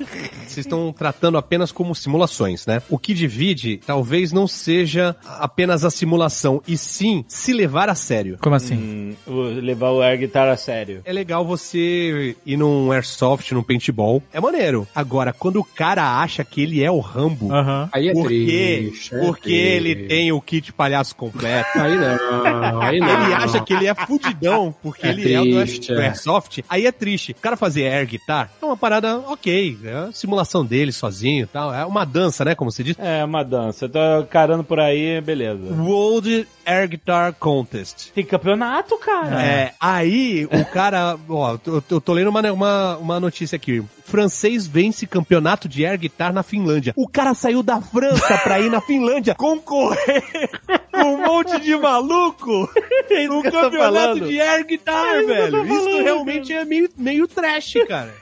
Vocês 0.46 0.58
estão 0.66 0.92
tratando 0.92 1.38
apenas 1.38 1.70
como 1.72 1.94
simulações, 1.94 2.66
né? 2.66 2.82
O 2.88 2.98
que 2.98 3.14
divide 3.14 3.80
talvez 3.86 4.32
não 4.32 4.46
seja 4.46 5.16
apenas 5.24 5.65
a 5.84 5.90
simulação, 5.90 6.62
e 6.66 6.76
sim 6.76 7.24
se 7.28 7.52
levar 7.52 7.88
a 7.88 7.94
sério. 7.94 8.38
Como 8.40 8.54
assim? 8.54 8.74
Hum, 8.74 9.14
levar 9.62 9.90
o 9.90 10.00
air 10.02 10.18
guitar 10.18 10.48
a 10.48 10.56
sério. 10.56 11.00
É 11.04 11.12
legal 11.12 11.44
você 11.44 12.36
ir 12.44 12.56
num 12.56 12.90
airsoft, 12.92 13.52
num 13.52 13.62
paintball. 13.62 14.22
É 14.32 14.40
maneiro. 14.40 14.86
Agora, 14.94 15.32
quando 15.32 15.60
o 15.60 15.64
cara 15.64 16.20
acha 16.20 16.44
que 16.44 16.62
ele 16.62 16.82
é 16.82 16.90
o 16.90 17.00
Rambo. 17.00 17.48
Aí 17.92 18.08
é 18.08 18.12
por 18.12 18.28
quê? 18.28 18.86
triste. 18.90 19.14
é 19.14 19.18
Porque 19.20 19.42
triste. 19.50 19.66
ele 19.66 19.94
tem 20.08 20.32
o 20.32 20.40
kit 20.40 20.72
palhaço 20.72 21.14
completo. 21.16 21.68
Aí 21.78 21.96
não, 21.96 22.80
aí 22.80 23.00
não. 23.00 23.24
Ele 23.24 23.34
acha 23.34 23.60
que 23.60 23.72
ele 23.72 23.86
é 23.86 23.94
fudidão, 23.94 24.74
porque 24.82 25.06
É 25.06 25.10
ele 25.10 25.32
é 25.32 25.40
o 25.40 25.44
do, 25.44 25.60
triste, 25.62 25.92
é. 25.92 26.06
Airsoft. 26.06 26.64
Aí 26.68 26.86
é 26.86 26.92
triste. 26.92 27.32
O 27.32 27.34
cara 27.36 27.56
fazer 27.56 27.86
air 27.88 28.06
guitar 28.06 28.50
é 28.60 28.64
uma 28.64 28.76
parada 28.76 29.18
ok. 29.18 29.78
É 29.84 29.92
a 29.92 30.12
simulação 30.12 30.64
dele 30.64 30.92
sozinho 30.92 31.44
e 31.44 31.46
tal. 31.46 31.72
É 31.74 31.84
uma 31.84 32.04
dança, 32.04 32.44
né? 32.44 32.54
Como 32.54 32.70
se 32.70 32.82
diz. 32.84 32.96
É, 32.98 33.24
uma 33.24 33.42
dança. 33.42 33.86
Eu 33.86 33.88
tô 33.88 33.98
carando 34.30 34.64
por 34.64 34.80
aí, 34.80 35.20
beleza. 35.20 35.55
the 35.56 35.74
rolled 35.74 36.26
it 36.26 36.48
Air 36.66 36.88
Guitar 36.88 37.32
Contest. 37.34 38.10
Tem 38.12 38.24
campeonato, 38.24 38.98
cara. 38.98 39.42
É, 39.42 39.72
aí 39.80 40.46
o 40.46 40.64
cara, 40.66 41.16
ó, 41.28 41.56
eu, 41.64 41.82
eu 41.90 42.00
tô 42.00 42.12
lendo 42.12 42.28
uma, 42.28 42.52
uma, 42.52 42.96
uma 42.96 43.20
notícia 43.20 43.56
aqui. 43.56 43.82
Francês 44.04 44.66
vence 44.66 45.06
campeonato 45.06 45.68
de 45.68 45.84
air 45.84 45.98
guitar 45.98 46.32
na 46.32 46.42
Finlândia. 46.42 46.92
O 46.96 47.08
cara 47.08 47.34
saiu 47.34 47.62
da 47.62 47.80
França 47.80 48.38
pra 48.38 48.60
ir 48.60 48.70
na 48.70 48.80
Finlândia 48.80 49.34
concorrer 49.34 50.22
com 50.92 51.14
um 51.14 51.26
monte 51.26 51.60
de 51.60 51.76
maluco 51.76 52.70
no 53.10 53.16
eu 53.16 53.42
tô 53.42 53.50
campeonato 53.50 53.92
falando. 53.92 54.28
de 54.28 54.40
air 54.40 54.64
guitar, 54.64 55.24
velho. 55.24 55.64
Isso 55.64 56.02
realmente 56.02 56.52
é 56.52 56.64
meio, 56.64 56.88
meio 56.96 57.26
trash, 57.26 57.74
cara. 57.88 58.14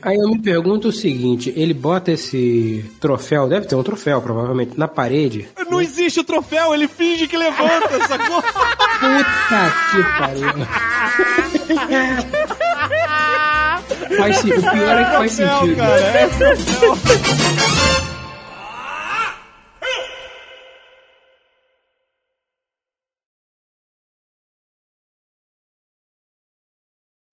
Aí 0.00 0.16
eu 0.16 0.28
me 0.28 0.38
pergunto 0.40 0.88
o 0.88 0.92
seguinte, 0.92 1.52
ele 1.54 1.74
bota 1.74 2.10
esse 2.10 2.90
troféu, 2.98 3.48
deve 3.48 3.66
ter 3.66 3.74
um 3.74 3.82
troféu 3.82 4.20
provavelmente, 4.20 4.78
na 4.78 4.88
parede. 4.88 5.48
Não 5.70 5.80
existe 5.80 6.20
o 6.20 6.24
troféu, 6.24 6.74
ele 6.74 6.88
finge 6.88 7.28
que 7.28 7.36
levanta, 7.62 8.08
sacou? 8.08 8.42
Puta 8.42 9.72
que 9.90 10.02
pariu. 10.18 10.52
faz, 14.16 14.44
o 14.44 14.70
pior 14.70 14.98
é 14.98 15.04
que 15.04 15.16
faz 15.16 15.32
sentido. 15.32 15.76
Cara, 15.76 16.00
é 16.00 16.26
troféu. 16.28 16.98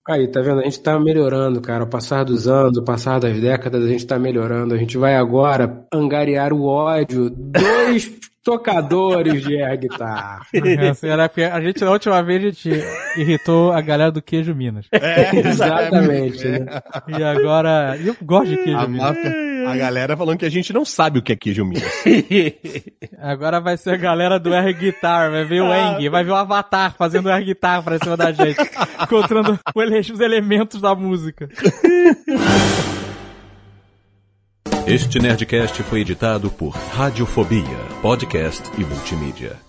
Aí, 0.09 0.27
tá 0.27 0.41
vendo? 0.41 0.59
A 0.61 0.63
gente 0.63 0.81
tá 0.81 0.99
melhorando, 0.99 1.61
cara. 1.61 1.81
Ao 1.83 1.87
passar 1.87 2.23
dos 2.25 2.47
anos, 2.47 2.77
ao 2.77 2.83
passar 2.83 3.19
das 3.19 3.39
décadas, 3.39 3.85
a 3.85 3.87
gente 3.87 4.07
tá 4.07 4.17
melhorando. 4.17 4.73
A 4.73 4.77
gente 4.77 4.97
vai 4.97 5.15
agora 5.15 5.85
angariar 5.93 6.51
o 6.51 6.65
ódio 6.65 7.29
dos 7.29 8.09
tocadores 8.43 9.43
de 9.43 9.61
air 9.61 9.77
guitar. 9.79 10.41
Essa 10.51 11.05
era 11.05 11.29
porque 11.29 11.43
a 11.43 11.61
gente, 11.61 11.83
na 11.83 11.91
última 11.91 12.23
vez, 12.23 12.41
a 12.41 12.45
gente 12.47 12.71
irritou 13.17 13.71
a 13.71 13.81
galera 13.81 14.11
do 14.11 14.19
queijo 14.21 14.55
Minas. 14.55 14.87
Exatamente. 15.31 16.47
né? 16.47 16.65
E 17.07 17.23
agora. 17.23 17.95
Eu 18.03 18.15
gosto 18.23 18.49
de 18.49 18.57
queijo 18.57 18.79
A, 18.79 18.87
Minas. 18.87 19.09
máfia, 19.09 19.29
a 19.71 19.77
galera 19.77 20.17
falando 20.17 20.37
que 20.37 20.45
a 20.45 20.49
gente 20.49 20.73
não 20.73 20.83
sabe 20.83 21.19
o 21.19 21.21
que 21.21 21.33
é 21.33 21.35
queijo 21.35 21.65
Minas. 21.65 21.83
Agora 23.19 23.59
vai 23.59 23.77
ser 23.77 23.91
a 23.91 23.97
galera 23.97 24.39
do 24.39 24.53
air 24.53 24.77
guitar. 24.77 25.31
Vai 25.31 25.45
ver 25.45 25.61
o 25.61 25.73
Eng, 25.73 26.09
vai 26.09 26.23
ver 26.23 26.31
o 26.31 26.35
Avatar 26.35 26.95
fazendo 26.97 27.29
air 27.29 27.43
guitar 27.43 27.83
pra 27.83 27.97
cima 27.97 28.17
da 28.17 28.31
gente. 28.31 28.59
Encontrando 29.01 29.59
os 30.13 30.19
elementos 30.19 30.81
da 30.81 30.93
música. 30.95 31.49
Este 34.87 35.19
Nerdcast 35.19 35.83
foi 35.83 36.01
editado 36.01 36.49
por 36.49 36.69
Radiofobia, 36.69 37.77
podcast 38.01 38.63
e 38.77 38.83
multimídia. 38.83 39.68